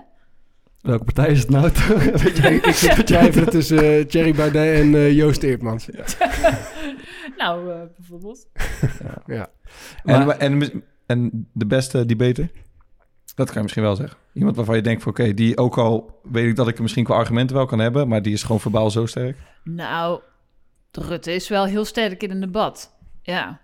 Welke 0.80 1.04
partij 1.04 1.30
is 1.30 1.38
het 1.40 1.50
nou? 1.50 1.70
toch? 1.70 2.02
Weet 2.22 2.36
je, 2.36 2.48
Ik 2.48 2.74
zit 2.74 2.94
te 2.94 3.02
twijfelen 3.02 3.50
tussen 3.50 3.78
eh, 3.98 4.04
Thierry 4.04 4.34
Baudet 4.34 4.80
en 4.80 4.94
eh, 4.94 5.12
Joost 5.12 5.42
Eertmans. 5.42 5.88
Nou, 7.36 7.70
eh, 7.72 7.80
bijvoorbeeld. 7.96 8.46
Ja. 9.26 9.48
En, 10.04 10.26
Maar- 10.26 10.36
en, 11.06 11.48
de 11.52 11.66
beste 11.66 12.06
debater? 12.06 12.50
Dat 13.34 13.46
kan 13.46 13.54
je 13.54 13.62
misschien 13.62 13.82
wel 13.82 13.96
zeggen. 13.96 14.18
Iemand 14.32 14.56
waarvan 14.56 14.76
je 14.76 14.82
denkt 14.82 15.02
van 15.02 15.12
oké, 15.12 15.34
die 15.34 15.56
ook 15.56 15.78
al 15.78 16.20
weet 16.22 16.48
ik 16.48 16.56
dat 16.56 16.68
ik 16.68 16.76
er 16.76 16.82
misschien 16.82 17.04
qua 17.04 17.14
argumenten 17.14 17.56
wel 17.56 17.66
kan 17.66 17.78
hebben, 17.78 18.08
maar 18.08 18.22
die 18.22 18.32
is 18.32 18.42
gewoon 18.42 18.60
verbaal 18.60 18.90
zo 18.90 19.06
sterk. 19.06 19.36
Nou, 19.64 20.20
Rutte 20.92 21.32
is 21.32 21.48
wel 21.48 21.64
heel 21.64 21.84
sterk 21.84 22.22
in 22.22 22.30
een 22.30 22.40
debat. 22.40 22.96
Ja, 23.22 23.60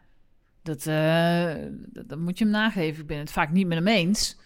dat, 0.62 0.87
eh, 0.87 1.55
dat, 1.69 2.09
dat 2.09 2.19
moet 2.19 2.39
je 2.39 2.45
hem 2.45 2.53
nageven. 2.53 3.01
Ik 3.01 3.07
ben 3.07 3.19
het 3.19 3.31
vaak 3.31 3.51
niet 3.51 3.67
met 3.67 3.79
hem 3.79 3.89
eens. 3.89 4.37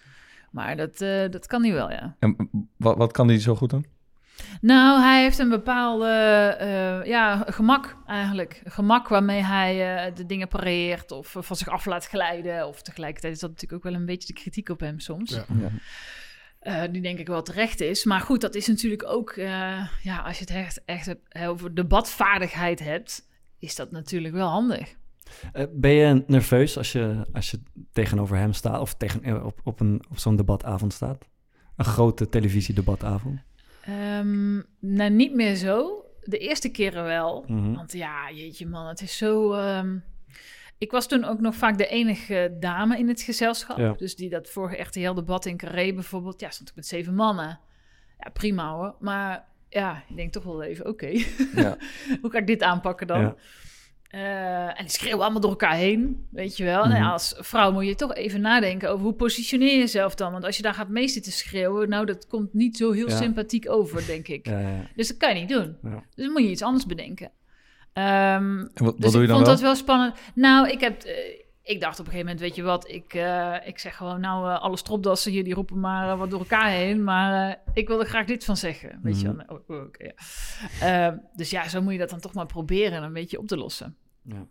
Maar 0.51 0.77
dat, 0.77 1.01
eh, 1.01 1.31
dat 1.31 1.47
kan 1.47 1.63
hij 1.63 1.73
wel, 1.73 1.91
ja. 1.91 2.17
En 2.19 2.37
wat, 2.77 2.97
wat 2.97 3.13
kan 3.13 3.27
die 3.27 3.39
zo 3.39 3.55
goed 3.55 3.71
dan? 3.71 3.85
Nou, 4.61 5.01
hij 5.01 5.23
heeft 5.23 5.39
een 5.39 5.49
bepaalde 5.49 6.07
eh, 6.59 7.05
ja, 7.07 7.45
gemak 7.47 7.97
eigenlijk. 8.07 8.63
Gemak 8.65 9.09
waarmee 9.09 9.45
hij 9.45 9.97
eh, 10.07 10.15
de 10.15 10.27
dingen 10.27 10.49
pareert 10.49 11.13
of 11.13 11.37
van 11.39 11.57
zich 11.57 11.69
af 11.69 11.85
laat 11.85 12.07
glijden. 12.07 12.67
Of 12.69 12.83
tegelijkertijd 12.83 13.35
is 13.35 13.41
dat 13.41 13.51
natuurlijk 13.51 13.85
ook 13.85 13.93
wel 13.93 14.01
een 14.01 14.07
beetje 14.07 14.27
de 14.35 14.41
kritiek 14.41 14.69
op 14.69 14.81
hem 14.81 15.01
soms. 15.01 15.31
Ja. 15.31 15.45
Ja. 15.61 15.69
Eh, 16.61 16.83
die 16.91 17.03
denk 17.03 17.19
ik 17.19 17.27
wel 17.27 17.43
terecht 17.43 17.81
is. 17.81 18.05
Maar 18.05 18.21
goed, 18.21 18.41
dat 18.41 18.55
is 18.55 18.67
natuurlijk 18.67 19.07
ook, 19.07 19.31
eh, 19.31 19.87
ja, 20.03 20.19
als 20.25 20.39
je 20.39 20.45
het 20.45 20.55
echt, 20.55 20.85
echt 20.85 21.15
over 21.47 21.75
debatvaardigheid 21.75 22.81
hebt, 22.81 23.29
is 23.59 23.77
dat 23.77 23.91
natuurlijk 23.91 24.35
wel 24.35 24.49
handig. 24.49 24.97
Eh, 25.53 25.65
ben 25.73 25.91
je 25.91 26.25
nerveus 26.27 26.77
als 26.77 26.93
je, 26.93 27.27
als 27.33 27.51
je 27.51 27.61
tegenover 27.93 28.37
hem 28.37 28.53
staat 28.53 28.81
of 28.81 28.95
tegen, 28.95 29.45
op, 29.45 29.61
op, 29.65 29.81
een, 29.81 30.05
op 30.11 30.19
zo'n 30.19 30.37
debatavond 30.37 30.93
staat? 30.93 31.29
Een 31.77 31.85
grote 31.85 32.29
televisiedebatavond. 32.29 33.41
Ehm, 33.81 34.57
nou, 34.79 35.11
niet 35.11 35.35
meer 35.35 35.55
zo. 35.55 36.05
De 36.23 36.39
eerste 36.39 36.69
keren 36.71 37.05
wel. 37.05 37.45
Mhm. 37.49 37.75
Want 37.75 37.93
ja, 37.93 38.31
jeetje 38.33 38.67
man, 38.67 38.87
het 38.87 39.01
is 39.01 39.17
zo... 39.17 39.53
ehm, 39.53 39.97
Ik 40.81 40.91
was 40.91 41.09
toen 41.09 41.25
ook 41.25 41.41
nog 41.41 41.55
vaak 41.55 41.79
de 41.79 41.87
enige 41.87 42.57
dame 42.61 42.99
in 42.99 43.09
het 43.09 43.21
gezelschap. 43.23 43.79
Ja. 43.79 43.93
Dus 43.93 44.17
die 44.17 44.29
dat 44.31 44.51
vorige 44.51 44.83
RTL-debat 44.83 45.47
in 45.47 45.57
Carré 45.57 45.93
bijvoorbeeld... 45.93 46.41
Ja, 46.41 46.51
stond 46.51 46.69
ik 46.69 46.75
met 46.75 46.87
zeven 46.87 47.15
mannen. 47.15 47.61
Ja, 48.19 48.31
prima 48.33 48.73
hoor. 48.75 48.95
Maar 49.01 49.45
ja, 49.69 50.03
ik 50.09 50.17
denk 50.17 50.33
toch 50.33 50.45
wel 50.45 50.63
even, 50.63 50.87
oké. 50.87 51.07
Ja. 51.55 51.77
Hoe 52.21 52.31
ga 52.31 52.39
ik 52.39 52.47
dit 52.47 52.63
aanpakken 52.63 53.07
dan? 53.07 53.21
Ja. 53.21 53.35
Eh, 54.11 54.67
en 54.79 54.85
die 54.85 54.89
schreeuwen 54.91 55.21
allemaal 55.23 55.41
door 55.41 55.51
elkaar 55.51 55.75
heen, 55.75 56.27
weet 56.31 56.57
je 56.57 56.65
wel. 56.65 56.83
Nou 56.85 56.95
ja, 56.95 57.01
Mhm. 57.03 57.11
als 57.13 57.35
vrouw 57.39 57.73
moet 57.73 57.87
je 57.87 57.95
toch 57.95 58.15
even 58.15 58.41
nadenken 58.41 58.91
over 58.91 59.05
hoe 59.05 59.15
positioneer 59.15 59.73
je 59.73 59.79
jezelf 59.79 60.15
dan. 60.15 60.33
Want 60.33 60.45
als 60.45 60.57
je 60.57 60.63
daar 60.63 60.75
gaat 60.75 60.89
mee 60.89 61.09
zitten 61.09 61.33
schreeuwen, 61.33 61.89
nou, 61.89 62.07
dat 62.07 62.27
komt 62.27 62.55
niet 62.55 62.77
zo 62.77 62.91
heel 62.93 63.11
sympathiek 63.11 63.71
over, 63.71 64.07
denk 64.07 64.29
ik. 64.29 64.45
Dus 64.95 65.09
dat 65.09 65.17
kan 65.17 65.35
je 65.35 65.41
niet 65.41 65.49
doen. 65.49 65.77
Dus 66.15 66.25
dan 66.25 66.33
moet 66.33 66.43
je 66.43 66.51
iets 66.51 66.63
anders 66.63 66.87
bedenken. 66.87 67.31
Ehm, 67.93 68.59
En 68.59 68.71
wat, 68.75 68.85
wat 68.85 69.01
dus 69.01 69.11
doe 69.11 69.21
je 69.21 69.27
ik 69.27 69.33
dan 69.35 69.37
vond 69.37 69.47
wel? 69.47 69.55
dat 69.57 69.61
wel 69.61 69.75
spannend. 69.75 70.15
Nou, 70.35 70.69
ik 70.69 70.81
heb... 70.81 71.03
eh, 71.03 71.39
ik 71.63 71.81
dacht 71.81 72.01
op 72.01 72.07
een 72.07 72.13
gegeven 72.13 72.33
moment, 72.33 72.41
weet 72.41 72.57
je 72.57 72.63
wat, 72.63 72.89
ik, 72.89 73.15
eh, 73.15 73.55
ik 73.65 73.79
zeg 73.79 73.97
gewoon, 73.97 74.21
nou, 74.21 74.51
eh, 74.51 74.61
alle 74.61 74.77
stropdassen 74.77 75.33
hier, 75.33 75.45
die 75.45 75.55
roepen 75.55 75.81
maar 75.81 76.17
wat 76.17 76.31
door 76.31 76.39
elkaar 76.39 76.69
heen. 76.71 77.05
Maar 77.05 77.49
eh, 77.51 77.57
ik 77.75 77.89
wil 77.89 78.01
er 78.01 78.07
graag 78.07 78.27
dit 78.27 78.45
van 78.45 78.57
zeggen, 78.57 78.99
weet 79.03 79.21
je 79.21 79.29
Mhm. 79.29 79.37
wel. 79.47 79.61
Oh, 79.69 79.83
oké, 79.83 80.05
ja. 80.05 80.13
Ehm, 81.07 81.17
dus 81.35 81.51
ja, 81.51 81.69
zo 81.69 81.83
moet 81.83 81.93
je 81.93 81.99
dat 81.99 82.11
dan 82.11 82.21
toch 82.21 82.35
maar 82.35 82.47
proberen 82.47 83.03
een 83.03 83.13
beetje 83.13 83.39
op 83.39 83.47
te 83.47 83.57
lossen. 83.57 83.97
Ja. 84.23 84.47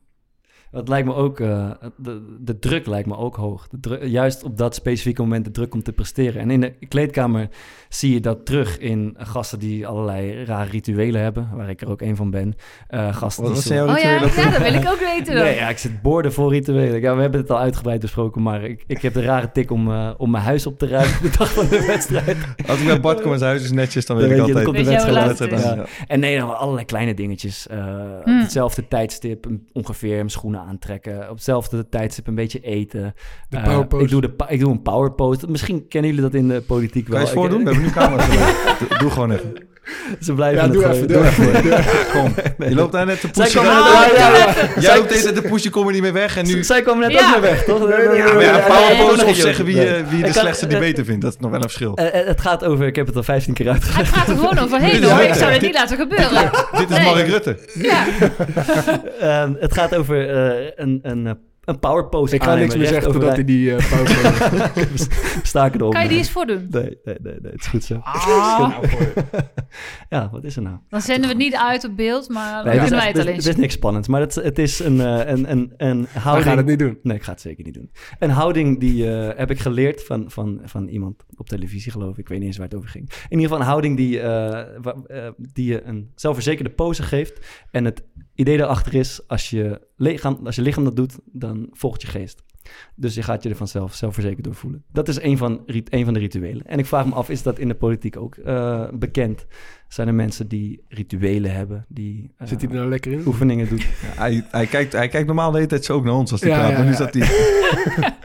Het 0.71 0.87
lijkt 0.87 1.07
me 1.07 1.13
ook, 1.13 1.39
eh, 1.39 1.69
de, 1.97 2.35
de 2.39 2.59
druk 2.59 2.85
lijkt 2.87 3.07
me 3.07 3.17
ook 3.17 3.35
hoog. 3.35 3.67
De 3.67 3.79
dru- 3.79 4.05
juist 4.05 4.43
op 4.43 4.57
dat 4.57 4.75
specifieke 4.75 5.21
moment 5.21 5.45
de 5.45 5.51
druk 5.51 5.73
om 5.73 5.83
te 5.83 5.91
presteren. 5.93 6.41
En 6.41 6.51
in 6.51 6.61
de 6.61 6.73
kleedkamer 6.87 7.47
zie 7.89 8.13
je 8.13 8.19
dat 8.19 8.45
terug 8.45 8.77
in 8.79 9.15
gasten 9.17 9.59
die 9.59 9.87
allerlei 9.87 10.43
rare 10.43 10.69
rituelen 10.69 11.21
hebben, 11.21 11.49
waar 11.55 11.69
ik 11.69 11.81
er 11.81 11.89
ook 11.89 12.01
een 12.01 12.15
van 12.15 12.29
ben. 12.31 12.55
Eh 12.87 13.15
gasten 13.15 13.43
Wat 13.43 13.53
die 13.53 13.61
was 13.61 13.71
zo- 13.71 13.73
jouw 13.85 13.95
Oh 13.95 13.97
ja, 14.01 14.19
dat 14.19 14.57
wil 14.61 14.73
ik 14.73 14.87
ook 14.89 14.99
weten 14.99 15.33
dan. 15.35 15.43
Nee, 15.43 15.55
ja, 15.55 15.69
ik 15.69 15.77
zit 15.77 16.01
borden 16.01 16.33
voor 16.33 16.51
rituelen. 16.51 17.01
Ja, 17.01 17.15
we 17.15 17.21
hebben 17.21 17.39
het 17.41 17.49
al 17.51 17.59
uitgebreid 17.59 17.99
besproken, 18.01 18.41
maar 18.41 18.63
ik, 18.63 18.83
ik 18.87 19.01
heb 19.01 19.13
de 19.13 19.21
rare 19.21 19.51
tik 19.51 19.71
om, 19.71 19.91
eh, 19.91 20.09
om 20.17 20.31
mijn 20.31 20.43
huis 20.43 20.65
op 20.67 20.77
te 20.79 20.87
ruimen 20.87 21.21
de 21.21 21.31
dag 21.37 21.53
van 21.53 21.67
de 21.67 21.85
wedstrijd. 21.87 22.37
Als 22.67 22.79
ik 22.79 22.85
bij 22.87 22.99
Bart 22.99 23.21
kom 23.21 23.31
en 23.31 23.37
zijn 23.37 23.49
huis 23.49 23.63
is 23.63 23.71
netjes, 23.71 24.05
dan 24.05 24.17
Dan 24.17 24.27
weet 24.29 24.37
ik 24.37 24.45
weet 24.45 24.47
je, 24.47 24.53
dan 24.63 24.65
altijd. 24.65 24.85
komt 24.85 24.87
de 25.03 25.07
je 25.07 25.13
hoe 25.19 25.27
wedstrijd? 25.27 25.77
Ja. 25.77 25.85
En 26.07 26.19
nee, 26.19 26.37
dan 26.39 26.57
allerlei 26.57 26.85
kleine 26.85 27.13
dingetjes. 27.13 27.67
Eh, 27.67 27.77
Hmm. 28.23 28.35
Op 28.37 28.41
hetzelfde 28.43 28.87
tijdstip 28.87 29.47
ongeveer 29.73 30.15
mijn 30.15 30.29
schoenen 30.29 30.58
aantrekken. 30.59 31.21
Op 31.29 31.35
hetzelfde 31.35 31.89
tijdstip 31.89 32.27
een 32.27 32.35
beetje 32.35 32.59
eten. 32.59 33.13
De 33.49 33.57
Eh, 33.57 33.63
power 33.63 33.87
pose. 33.87 34.03
ik, 34.03 34.09
doe 34.09 34.21
de, 34.21 34.33
ik 34.47 34.59
doe 34.59 34.71
een 34.71 34.81
power 34.81 35.11
pose. 35.11 35.47
Misschien 35.49 35.87
kennen 35.87 36.09
jullie 36.09 36.25
dat 36.25 36.33
in 36.41 36.47
de 36.47 36.61
politiek 36.61 37.03
Kan 37.05 37.13
wel. 37.13 37.21
je 37.21 37.25
eens 37.27 37.35
voordoen? 37.35 37.59
Ik- 37.59 37.65
We 37.67 37.71
hebben 37.73 37.87
nu 37.89 37.93
camera's 37.99 38.99
Doe 38.99 39.09
gewoon 39.09 39.31
even. 39.31 39.53
Ze 40.25 40.33
blijven 40.33 40.57
Ja, 40.57 40.63
het 40.63 40.73
doe 40.73 40.81
gewoon- 40.81 40.95
even, 40.97 41.07
doe 41.07 41.25
even. 41.25 41.63
doe 41.63 41.77
even. 41.77 41.93
Kom. 42.21 42.33
Je 42.69 42.75
loopt 42.75 42.91
daar 42.91 43.05
net 43.05 43.19
te 43.21 43.27
Zij 43.31 43.43
pushen. 43.45 43.61
komen 43.63 43.83
net, 43.83 44.17
ja. 44.17 44.81
Jij 44.81 44.97
loopt 44.97 45.09
deze 45.09 45.31
te 45.31 45.41
pushen, 45.41 45.71
kom 45.71 45.87
er 45.87 45.93
niet 45.93 46.01
meer 46.01 46.13
weg. 46.13 46.37
En 46.37 46.45
nu... 46.45 46.63
Zij 46.63 46.81
komen 46.81 47.07
net 47.09 47.19
Ja. 47.19 47.25
ook 47.27 47.31
weer 47.31 47.41
weg, 47.41 47.63
toch? 47.63 47.87
Nee, 47.87 48.07
nee, 48.07 48.17
Ja, 48.17 48.33
maar 48.33 48.43
ja, 48.43 48.51
nee, 48.51 48.61
power 48.61 48.93
nee, 48.97 49.05
pose 49.07 49.21
nee, 49.21 49.29
of 49.31 49.35
zeggen 49.35 49.65
wie, 49.65 49.75
nee. 49.75 49.87
eh, 49.87 50.03
wie 50.09 50.17
de 50.17 50.23
kan- 50.23 50.33
slechtste 50.33 50.65
eh, 50.67 50.79
debater 50.79 51.05
vindt. 51.05 51.21
Dat 51.21 51.33
is 51.33 51.39
nog 51.39 51.49
wel 51.51 51.59
een 51.59 51.65
verschil. 51.69 51.95
Eh, 51.95 52.19
eh, 52.19 52.27
het 52.27 52.41
gaat 52.41 52.63
over, 52.65 52.85
ik 52.85 52.95
heb 52.95 53.07
het 53.07 53.15
al 53.15 53.23
15 53.23 53.53
keer 53.53 53.69
uitgelegd. 53.69 54.13
gaat 54.13 54.27
er 54.27 54.35
gewoon 54.35 54.57
overheen 54.65 55.03
hoor. 55.03 55.19
Ik 55.21 55.33
zou 55.33 55.51
het 55.51 55.61
niet 55.61 55.73
laten 55.73 55.97
gebeuren. 55.97 56.51
Dit 56.77 56.89
is. 56.89 57.03
Mark 57.03 57.27
Rutte. 57.27 57.57
Ja. 57.73 58.05
Ehm, 59.19 59.53
het 59.59 59.73
gaat 59.73 59.95
over 59.95 60.29
eh, 60.29 60.71
een, 60.75 60.99
een, 61.69 61.73
eh, 61.73 61.73
een 61.73 61.79
power 61.79 62.05
pose. 62.09 62.35
Ik 62.35 62.43
ga 62.43 62.55
niks 62.55 62.75
meer 62.75 62.87
zeggen 62.87 63.11
totdat 63.11 63.33
hij 63.35 63.43
die 63.45 63.75
eh 63.75 63.89
power 63.89 64.71
pose- 64.73 65.07
Staken 65.43 65.79
erop. 65.79 65.93
Kan 65.93 66.03
je 66.03 66.09
die 66.09 66.17
eens 66.17 66.31
voordoen? 66.31 66.67
Nee, 66.69 66.97
nee, 67.03 67.15
nee, 67.21 67.33
nee, 67.41 67.51
het 67.51 67.61
is 67.61 67.67
goed 67.67 67.83
zo. 67.83 67.99
Ah, 68.03 68.77
Ja, 70.09 70.29
wat 70.31 70.43
is 70.43 70.55
er 70.55 70.61
nou? 70.61 70.77
Dan 70.89 71.01
zenden 71.01 71.23
we 71.23 71.27
het 71.27 71.37
niet 71.37 71.55
uit 71.55 71.83
op 71.85 71.95
beeld, 71.95 72.29
maar 72.29 72.53
dan 72.63 72.65
Nee, 72.65 72.79
kunnen 72.79 72.97
wij 72.99 73.07
het 73.07 73.17
alleen 73.19 73.35
het 73.35 73.45
is 73.45 73.55
niks 73.55 73.73
spannends, 73.73 74.07
maar 74.07 74.21
het, 74.21 74.35
het 74.35 74.59
is 74.59 74.79
een, 74.79 74.99
eh, 75.01 75.27
een, 75.31 75.51
een, 75.51 75.73
een 75.77 76.07
houding... 76.13 76.47
gaan 76.47 76.57
het 76.57 76.65
niet 76.65 76.79
doen. 76.79 76.99
Nee, 77.03 77.17
ik 77.17 77.23
ga 77.23 77.31
het 77.31 77.41
zeker 77.41 77.63
niet 77.63 77.73
doen. 77.73 77.91
Een 78.19 78.29
houding 78.29 78.79
die 78.79 79.11
eh, 79.11 79.37
heb 79.37 79.51
ik 79.51 79.59
geleerd 79.59 80.03
van, 80.05 80.31
van, 80.31 80.59
van 80.63 80.87
iemand 80.87 81.23
op 81.37 81.47
televisie, 81.49 81.91
geloof 81.91 82.11
ik. 82.11 82.17
Ik 82.17 82.27
weet 82.27 82.37
niet 82.37 82.47
eens 82.47 82.57
waar 82.57 82.67
het 82.67 82.75
over 82.75 82.89
ging. 82.89 83.09
In 83.09 83.39
ieder 83.39 83.43
geval 83.43 83.59
een 83.59 83.65
houding 83.65 83.97
die, 83.97 84.19
eh, 84.19 84.27
wa- 84.81 84.95
eh, 85.07 85.27
die 85.37 85.65
je 85.71 85.83
een 85.83 86.11
zelfverzekerde 86.15 86.69
pose 86.71 87.03
geeft. 87.03 87.45
En 87.71 87.85
het 87.85 88.03
idee 88.35 88.57
daarachter 88.57 88.95
is, 88.95 89.27
als 89.27 89.49
je, 89.49 89.81
lichaam, 89.99 90.39
als 90.45 90.55
je 90.55 90.61
lichaam 90.61 90.83
dat 90.83 90.95
doet, 90.95 91.17
dan 91.25 91.67
volgt 91.71 92.01
je 92.01 92.07
geest. 92.07 92.43
Dus 92.95 93.15
je 93.15 93.21
gaat 93.23 93.43
je 93.43 93.49
er 93.49 93.55
vanzelf 93.55 93.93
zelfverzekerd 93.95 94.43
door 94.43 94.55
voelen. 94.55 94.83
Dat 94.91 95.07
is 95.07 95.21
een 95.21 95.37
van, 95.37 95.63
rit- 95.65 95.93
een 95.93 96.05
van 96.05 96.13
de 96.13 96.19
rituelen. 96.19 96.65
En 96.65 96.79
ik 96.79 96.85
vraag 96.85 97.05
me 97.05 97.13
af, 97.13 97.29
is 97.29 97.43
dat 97.43 97.59
in 97.59 97.67
de 97.67 97.75
politiek 97.75 98.17
ook 98.17 98.35
eh, 98.35 98.87
bekend? 98.93 99.45
Zijn 99.87 100.07
er 100.07 100.13
mensen 100.13 100.47
die 100.47 100.83
rituelen 100.87 101.51
hebben, 101.51 101.85
die 101.89 102.31
eh, 102.37 102.47
Zit 102.47 102.61
hij 102.61 102.69
er 102.69 102.75
nou 102.75 102.89
lekker 102.89 103.11
in? 103.11 103.23
oefeningen 103.27 103.69
doen? 103.69 103.77
Ja, 104.01 104.13
hij, 104.15 104.45
hij, 104.51 104.65
kijkt, 104.65 104.91
hij 104.93 105.07
kijkt 105.07 105.27
normaal 105.27 105.49
de 105.51 105.57
hele 105.57 105.69
tijd 105.69 105.85
zo 105.85 105.93
ook 105.93 106.03
naar 106.03 106.13
ons 106.13 106.31
als 106.31 106.41
hij 106.41 106.49
Ja, 106.49 106.57
praat. 106.57 106.71
ja, 106.71 106.77
maar 106.77 106.87
nu 106.87 106.93
zat 106.93 107.13
hij... 107.13 107.27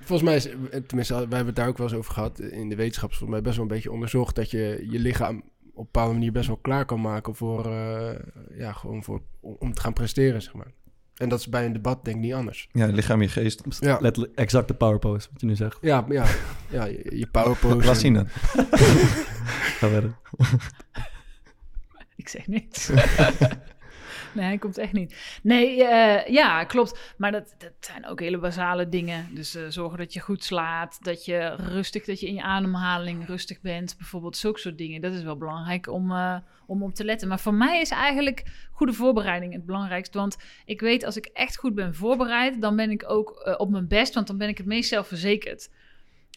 Volgens 0.00 0.28
mij 0.28 0.36
is, 0.36 0.48
tenminste, 0.86 1.14
wij 1.14 1.20
hebben 1.22 1.46
het 1.46 1.56
daar 1.56 1.68
ook 1.68 1.78
wel 1.78 1.86
eens 1.86 1.96
over 1.96 2.12
gehad 2.12 2.38
in 2.40 2.68
de 2.68 2.76
wetenschap, 2.76 3.10
is 3.10 3.16
volgens 3.16 3.30
mij 3.40 3.42
best 3.42 3.56
wel 3.56 3.64
een 3.66 3.72
beetje 3.72 3.92
onderzocht 3.92 4.34
dat 4.36 4.50
je 4.50 4.86
je 4.90 4.98
lichaam 4.98 5.36
op 5.36 5.42
een 5.76 5.84
bepaalde 5.92 6.12
manier 6.12 6.32
best 6.32 6.46
wel 6.46 6.56
klaar 6.56 6.84
kan 6.84 7.00
maken 7.00 7.34
voor, 7.34 7.66
eh, 7.66 8.10
ja, 8.58 8.72
gewoon 8.72 9.04
voor, 9.04 9.22
om, 9.40 9.56
om 9.58 9.72
te 9.72 9.80
gaan 9.80 9.92
presteren, 9.92 10.42
zeg 10.42 10.54
maar. 10.54 10.72
En 11.20 11.28
dat 11.28 11.38
is 11.38 11.48
bij 11.48 11.64
een 11.64 11.72
debat 11.72 12.04
denk 12.04 12.16
ik 12.16 12.22
niet 12.22 12.32
anders. 12.32 12.68
Ja, 12.72 12.86
lichaam, 12.86 13.22
je 13.22 13.28
geest. 13.28 13.62
Ja, 13.80 13.98
Letterlijk 14.00 14.34
exact 14.38 14.68
de 14.68 14.74
power 14.74 14.98
pose, 14.98 15.28
wat 15.32 15.40
je 15.40 15.46
nu 15.46 15.54
zegt. 15.56 15.78
ja, 15.80 16.04
ja, 16.08 16.24
ja 16.70 16.84
je, 16.84 17.16
je 17.16 17.26
power 17.26 17.56
pose. 17.56 17.86
Laat 17.86 17.98
zien 17.98 18.14
dan. 18.14 18.28
Ga 19.78 19.88
verder. 19.88 20.16
Ik 22.16 22.28
zeg 22.28 22.46
niks. 22.46 22.90
nee, 24.34 24.44
hij 24.44 24.58
komt 24.58 24.78
echt 24.78 24.92
niet. 24.92 25.38
Nee, 25.42 25.84
eh, 25.84 26.32
ja, 26.32 26.64
klopt. 26.64 27.14
Maar 27.16 27.32
dat, 27.32 27.54
dat 27.58 27.72
zijn 27.80 28.06
ook 28.06 28.20
hele 28.20 28.38
basale 28.38 28.88
dingen. 28.88 29.28
Dus 29.34 29.54
eh, 29.54 29.62
zorgen 29.68 29.98
dat 29.98 30.12
je 30.12 30.20
goed 30.20 30.44
slaat, 30.44 30.98
dat 31.04 31.24
je 31.24 31.54
rustig, 31.54 32.04
dat 32.04 32.20
je 32.20 32.26
in 32.26 32.34
je 32.34 32.42
ademhaling 32.42 33.26
rustig 33.26 33.60
bent. 33.60 33.94
Bijvoorbeeld 33.98 34.36
zulke 34.36 34.58
soort 34.60 34.78
dingen. 34.78 35.00
Dat 35.00 35.12
is 35.12 35.22
wel 35.22 35.36
belangrijk 35.36 35.88
om, 35.88 36.10
eh, 36.10 36.36
om 36.66 36.82
op 36.82 36.94
te 36.94 37.04
letten. 37.04 37.28
Maar 37.28 37.40
voor 37.40 37.54
mij 37.54 37.80
is 37.80 37.90
eigenlijk 37.90 38.68
goede 38.72 38.92
voorbereiding 38.92 39.52
het 39.52 39.66
belangrijkste. 39.66 40.18
Want 40.18 40.36
ik 40.64 40.80
weet 40.80 41.04
als 41.04 41.16
ik 41.16 41.26
echt 41.26 41.56
goed 41.56 41.74
ben 41.74 41.94
voorbereid, 41.94 42.60
dan 42.60 42.76
ben 42.76 42.90
ik 42.90 43.04
ook 43.10 43.54
op 43.58 43.70
mijn 43.70 43.88
best. 43.88 44.14
Want 44.14 44.26
dan 44.26 44.38
ben 44.38 44.48
ik 44.48 44.58
het 44.58 44.66
meest 44.66 44.88
zelfverzekerd. 44.88 45.70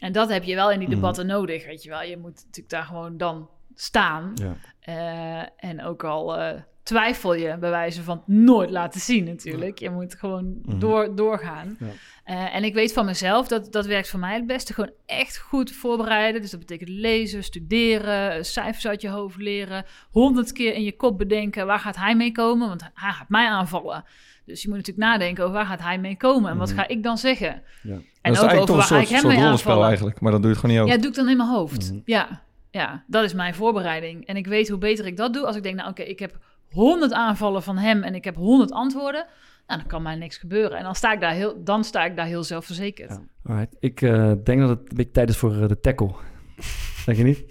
En 0.02 0.12
dat 0.12 0.30
heb 0.30 0.44
je 0.44 0.56
wel 0.56 0.72
in 0.72 0.80
die 0.80 0.88
Mhm. 0.88 0.96
debatten 0.98 1.28
nodig, 1.28 1.66
weet 1.66 1.84
je 1.84 1.90
wel. 1.90 2.02
Je 2.02 2.18
moet 2.18 2.36
natuurlijk 2.36 2.70
daar 2.70 2.84
gewoon 2.86 3.18
dan 3.18 3.50
staan. 3.76 4.34
Ja. 4.36 5.50
En 5.56 5.84
ook 5.84 6.04
al 6.04 6.36
twijfel 6.84 7.34
je 7.34 7.58
bij 7.58 7.70
wijze 7.70 8.04
van 8.04 8.24
nooit 8.26 8.70
laten 8.70 9.00
zien 9.02 9.24
natuurlijk. 9.24 9.80
Je 9.80 9.90
moet 9.90 10.16
gewoon 10.16 10.60
Mhm. 10.66 10.80
door, 10.80 11.16
doorgaan. 11.16 11.78
Ja. 11.80 11.86
Eh, 12.24 12.56
en 12.56 12.64
ik 12.64 12.74
weet 12.74 12.94
van 12.94 13.06
mezelf, 13.06 13.48
dat, 13.48 13.72
dat 13.72 13.86
werkt 13.86 14.10
voor 14.10 14.20
mij 14.20 14.34
het 14.36 14.48
beste. 14.48 14.74
Gewoon 14.74 14.92
echt 15.06 15.38
goed 15.38 15.72
voorbereiden. 15.72 16.42
Dus 16.42 16.52
dat 16.52 16.60
betekent 16.60 16.90
lezen, 16.90 17.44
studeren, 17.44 18.46
cijfers 18.46 18.88
uit 18.88 19.02
je 19.02 19.10
hoofd 19.10 19.38
leren. 19.38 19.86
Honderd 20.12 20.52
keer 20.52 20.74
in 20.74 20.84
je 20.84 20.96
kop 20.96 21.18
bedenken, 21.18 21.66
waar 21.66 21.80
gaat 21.80 21.96
hij 21.96 22.16
mee 22.16 22.32
komen? 22.32 22.68
Want 22.68 22.82
hij 22.94 23.12
gaat 23.12 23.30
mij 23.30 23.48
aanvallen. 23.48 24.04
Dus 24.46 24.62
je 24.62 24.68
moet 24.68 24.78
natuurlijk 24.78 25.08
nadenken 25.08 25.44
over 25.44 25.56
waar 25.56 25.66
gaat 25.66 25.82
hij 25.82 25.98
mee 26.00 26.18
komen? 26.18 26.52
En 26.52 26.58
wat 26.58 26.68
Mhm. 26.70 26.78
ga 26.78 26.88
ik 26.88 27.04
dan 27.04 27.18
zeggen? 27.18 27.48
Ja. 27.84 27.92
En 27.92 28.02
dat 28.22 28.34
is 28.34 28.40
ook 28.40 28.48
eigenlijk 28.50 28.54
over 28.54 28.66
toch 28.76 28.90
waar 28.90 29.00
een 29.00 29.06
ga 29.06 29.16
ik 29.16 29.20
soort, 29.20 29.22
hem 29.22 29.32
soort 29.32 29.36
mee 29.44 29.52
aanvallen. 29.52 29.88
eigenlijk. 29.88 30.20
Maar 30.20 30.32
dan 30.32 30.42
doe 30.42 30.50
je 30.50 30.56
het 30.56 30.66
gewoon 30.66 30.76
niet 30.82 30.86
Ja, 30.88 30.92
over. 30.96 31.02
doe 31.08 31.12
ik 31.12 31.18
dan 31.26 31.30
in 31.30 31.38
mijn 31.38 31.50
hoofd. 31.50 31.92
Mhm. 31.92 32.02
Ja, 32.06 32.42
ja, 32.72 33.04
dat 33.08 33.24
is 33.24 33.34
mijn 33.34 33.56
voorbereiding. 33.56 34.26
En 34.28 34.36
ik 34.36 34.48
weet 34.48 34.70
hoe 34.70 34.78
beter 34.78 35.06
ik 35.06 35.18
dat 35.18 35.34
doe 35.34 35.46
als 35.46 35.56
ik 35.56 35.64
denk, 35.64 35.76
nou 35.76 35.90
oké, 35.90 36.02
ik 36.02 36.20
heb 36.20 36.38
100 36.74 37.14
aanvallen 37.14 37.64
van 37.64 37.78
hem 37.78 38.04
en 38.04 38.16
ik 38.16 38.24
heb 38.24 38.36
100 38.36 38.72
antwoorden. 38.72 39.26
Nou, 39.68 39.80
dan 39.80 39.88
kan 39.90 40.02
mij 40.02 40.16
niks 40.16 40.38
gebeuren. 40.38 40.78
En 40.78 40.84
dan 40.84 40.96
sta 40.96 41.14
ik 41.14 41.20
daar 41.20 41.34
heel, 41.34 41.64
dan 41.64 41.84
sta 41.84 42.06
ik 42.06 42.16
daar 42.16 42.26
heel 42.26 42.44
zelfverzekerd. 42.44 43.10
Ja. 43.10 43.22
Alright. 43.52 43.76
Ik 43.80 44.02
eh, 44.02 44.32
denk 44.44 44.60
dat 44.60 44.70
het 44.70 44.80
een 44.80 44.96
beetje 44.96 45.12
tijd 45.12 45.30
is 45.30 45.38
voor 45.38 45.62
eh, 45.62 45.68
de 45.68 45.80
tackle. 45.80 46.12
Denk 47.06 47.18
je 47.18 47.24
niet? 47.24 47.44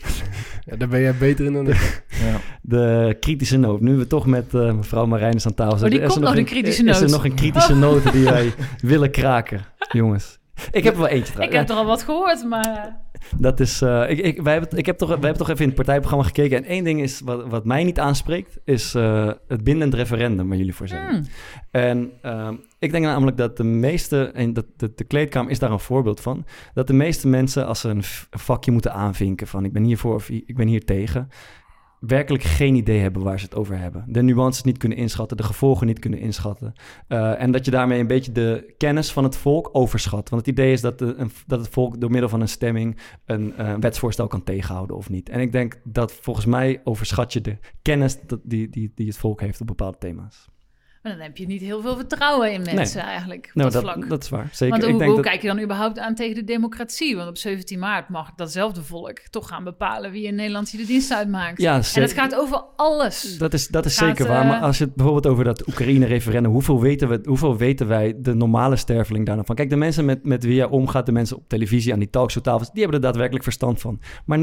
Ja, 0.64 0.76
daar 0.76 0.88
ben 0.88 1.00
jij 1.00 1.14
beter 1.16 1.44
in 1.44 1.52
dan 1.52 1.66
ik. 1.68 2.04
Ja. 2.24 2.40
De 2.62 3.16
kritische 3.20 3.56
noot. 3.58 3.80
Nu 3.80 3.96
we 3.96 4.06
toch 4.06 4.26
met 4.26 4.54
eh, 4.54 4.72
mevrouw 4.72 5.06
Marijnis 5.06 5.46
aan 5.46 5.54
tafel 5.54 5.84
Oh, 5.84 5.90
die 5.90 6.00
er 6.00 6.08
komt 6.08 6.20
nog, 6.20 6.36
een- 6.36 6.44
kritische 6.44 6.84
Is 6.84 6.96
er 6.96 7.02
noot. 7.02 7.10
nog 7.10 7.24
een 7.24 7.34
kritische 7.34 7.74
noot 7.74 8.12
die 8.12 8.24
wij 8.34 8.52
willen 8.80 9.10
kraken, 9.10 9.60
jongens? 9.92 10.38
Ik 10.70 10.84
heb 10.84 10.94
er 10.94 11.00
wel 11.00 11.08
eentje 11.08 11.42
Ik 11.42 11.52
heb 11.52 11.68
er 11.68 11.76
al 11.76 11.86
wat 11.86 12.02
gehoord, 12.02 12.44
maar... 12.44 13.00
Dat 13.38 13.60
is, 13.60 13.82
eh, 13.82 14.10
ik, 14.10 14.18
ik, 14.18 14.42
wij, 14.42 14.52
hebben, 14.52 14.78
ik 14.78 14.86
heb 14.86 14.98
toch, 14.98 15.08
wij 15.08 15.18
hebben 15.18 15.38
toch 15.38 15.48
even 15.48 15.60
in 15.60 15.66
het 15.66 15.76
partijprogramma 15.76 16.24
gekeken. 16.24 16.56
En 16.56 16.64
één 16.64 16.84
ding 16.84 17.00
is, 17.00 17.20
wat, 17.20 17.46
wat 17.48 17.64
mij 17.64 17.84
niet 17.84 17.98
aanspreekt, 17.98 18.58
is 18.64 18.94
eh, 18.94 19.30
het 19.48 19.64
bindend 19.64 19.94
referendum 19.94 20.48
waar 20.48 20.56
jullie 20.56 20.74
voor 20.74 20.88
zijn. 20.88 21.08
Hmm. 21.08 21.22
En 21.70 22.12
ehm, 22.22 22.54
ik 22.78 22.90
denk 22.90 23.04
namelijk 23.04 23.36
dat 23.36 23.56
de 23.56 23.64
meeste, 23.64 24.30
en 24.34 24.52
dat, 24.52 24.66
de, 24.76 24.92
de 24.94 25.04
kleedkamer 25.04 25.50
is 25.50 25.58
daar 25.58 25.70
een 25.70 25.80
voorbeeld 25.80 26.20
van, 26.20 26.44
dat 26.74 26.86
de 26.86 26.92
meeste 26.92 27.28
mensen 27.28 27.66
als 27.66 27.80
ze 27.80 27.88
een 27.88 28.02
vakje 28.30 28.70
moeten 28.70 28.92
aanvinken 28.92 29.46
van 29.46 29.64
ik 29.64 29.72
ben 29.72 29.84
hiervoor 29.84 30.14
of 30.14 30.28
ik 30.28 30.56
ben 30.56 30.68
hier 30.68 30.84
tegen, 30.84 31.28
werkelijk 32.06 32.42
geen 32.42 32.74
idee 32.74 33.00
hebben 33.00 33.22
waar 33.22 33.38
ze 33.38 33.44
het 33.44 33.54
over 33.54 33.78
hebben. 33.78 34.04
De 34.06 34.22
nuances 34.22 34.62
niet 34.62 34.78
kunnen 34.78 34.98
inschatten, 34.98 35.36
de 35.36 35.42
gevolgen 35.42 35.86
niet 35.86 35.98
kunnen 35.98 36.18
inschatten. 36.18 36.72
Eh, 37.08 37.40
en 37.40 37.52
dat 37.52 37.64
je 37.64 37.70
daarmee 37.70 38.00
een 38.00 38.06
beetje 38.06 38.32
de 38.32 38.74
kennis 38.76 39.12
van 39.12 39.24
het 39.24 39.36
volk 39.36 39.68
overschat. 39.72 40.28
Want 40.28 40.46
het 40.46 40.58
idee 40.58 40.72
is 40.72 40.80
dat, 40.80 41.00
een, 41.00 41.30
dat 41.46 41.60
het 41.60 41.68
volk 41.68 42.00
door 42.00 42.10
middel 42.10 42.28
van 42.28 42.40
een 42.40 42.48
stemming 42.48 42.96
een 43.24 43.56
eh, 43.56 43.74
wetsvoorstel 43.80 44.26
kan 44.26 44.44
tegenhouden 44.44 44.96
of 44.96 45.10
niet. 45.10 45.28
En 45.28 45.40
ik 45.40 45.52
denk 45.52 45.80
dat 45.84 46.12
volgens 46.12 46.46
mij 46.46 46.80
overschat 46.84 47.32
je 47.32 47.40
de 47.40 47.56
kennis 47.82 48.18
die, 48.42 48.68
die, 48.68 48.92
die 48.94 49.06
het 49.06 49.16
volk 49.18 49.40
heeft 49.40 49.60
op 49.60 49.66
bepaalde 49.66 49.98
thema's. 49.98 50.51
Maar 51.02 51.12
dan 51.12 51.20
heb 51.20 51.36
je 51.36 51.46
niet 51.46 51.60
heel 51.60 51.80
veel 51.80 51.96
vertrouwen 51.96 52.52
in 52.52 52.62
mensen 52.74 53.02
eigenlijk, 53.02 53.46
op 53.48 53.54
Nou, 53.54 53.70
dat, 53.70 53.82
vlak. 53.82 54.08
dat 54.08 54.22
is 54.22 54.28
waar. 54.28 54.48
Zeker. 54.52 54.68
Want 54.68 54.82
ik 54.82 54.90
hoe, 54.90 54.98
denk 54.98 55.10
hoe 55.12 55.22
dat, 55.22 55.30
kijk 55.30 55.42
je 55.42 55.48
dan 55.48 55.60
überhaupt 55.60 55.98
aan 55.98 56.14
tegen 56.14 56.34
de 56.34 56.44
democratie? 56.44 57.16
Want 57.16 57.28
op 57.28 57.36
17 57.36 57.78
maart 57.78 58.08
mag 58.08 58.34
datzelfde 58.34 58.82
volk 58.82 59.18
toch 59.30 59.48
gaan 59.48 59.64
bepalen 59.64 60.10
wie 60.10 60.26
in 60.26 60.34
Nederland 60.34 60.70
hier 60.70 60.80
de 60.80 60.86
dienst 60.86 61.12
uitmaakt. 61.12 61.60
ja, 61.62 61.74
en 61.94 62.02
het 62.02 62.12
gaat 62.12 62.34
over 62.34 62.64
alles. 62.76 63.38
Dat 63.38 63.52
is, 63.54 63.68
dat 63.68 63.84
is 63.84 63.98
Gaat, 63.98 64.08
zeker 64.08 64.26
waar. 64.32 64.42
eh, 64.42 64.48
Maar 64.48 64.60
als 64.60 64.78
je 64.78 64.84
het 64.84 64.94
bijvoorbeeld 64.94 65.26
over 65.26 65.44
dat 65.44 65.68
Oekraïne-referendum... 65.68 66.52
Hoeveel 66.52 66.80
weten, 66.80 67.08
we, 67.08 67.20
hoeveel 67.24 67.56
weten 67.56 67.88
wij, 67.88 68.14
de 68.18 68.34
normale 68.34 68.76
sterveling 68.76 69.26
daar 69.26 69.36
nog 69.36 69.46
van? 69.46 69.54
Kijk, 69.54 69.70
de 69.70 69.76
mensen 69.76 70.04
met, 70.04 70.24
met 70.24 70.44
wie 70.44 70.54
jij 70.54 70.66
omgaat... 70.66 71.06
de 71.06 71.12
mensen 71.12 71.36
op 71.36 71.48
televisie, 71.48 71.92
aan 71.92 71.98
die 71.98 72.10
talkshowtafels... 72.10 72.70
die 72.70 72.82
hebben 72.82 72.98
er 73.00 73.04
daadwerkelijk 73.06 73.44
verstand 73.44 73.80
van. 73.80 74.00
Maar 74.26 74.38
90% 74.38 74.42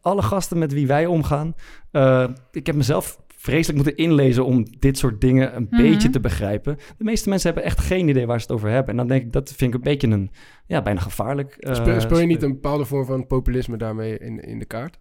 alle 0.00 0.22
gasten 0.22 0.58
met 0.58 0.72
wie 0.72 0.86
wij 0.86 1.06
omgaan... 1.06 1.54
eh, 1.90 2.24
ik 2.52 2.66
heb 2.66 2.74
mezelf 2.74 3.18
vreselijk 3.46 3.84
moeten 3.84 4.04
inlezen... 4.04 4.44
om 4.44 4.66
dit 4.78 4.98
soort 4.98 5.20
dingen 5.20 5.56
een 5.56 5.66
Mhm. 5.70 5.82
beetje 5.82 6.10
te 6.10 6.20
begrijpen. 6.20 6.76
De 6.98 7.04
meeste 7.04 7.28
mensen 7.28 7.52
hebben 7.52 7.70
echt 7.70 7.80
geen 7.80 8.08
idee 8.08 8.26
waar 8.26 8.40
ze 8.40 8.46
het 8.46 8.54
over 8.56 8.68
hebben. 8.70 8.90
En 8.90 8.96
dan 8.96 9.06
denk 9.08 9.22
ik, 9.22 9.32
dat 9.32 9.48
vind 9.56 9.70
ik 9.70 9.76
een 9.76 9.82
beetje 9.92 10.08
een... 10.08 10.30
ja, 10.66 10.82
bijna 10.82 11.00
gevaarlijk... 11.00 11.54
eh, 11.56 11.74
Speel, 11.74 12.00
speel 12.00 12.20
je 12.20 12.26
niet 12.26 12.42
een 12.42 12.52
bepaalde 12.52 12.84
vorm 12.84 13.04
van 13.06 13.26
populisme 13.26 13.76
daarmee 13.76 14.18
in, 14.18 14.40
in 14.40 14.58
de 14.58 14.64
kaart? 14.64 14.98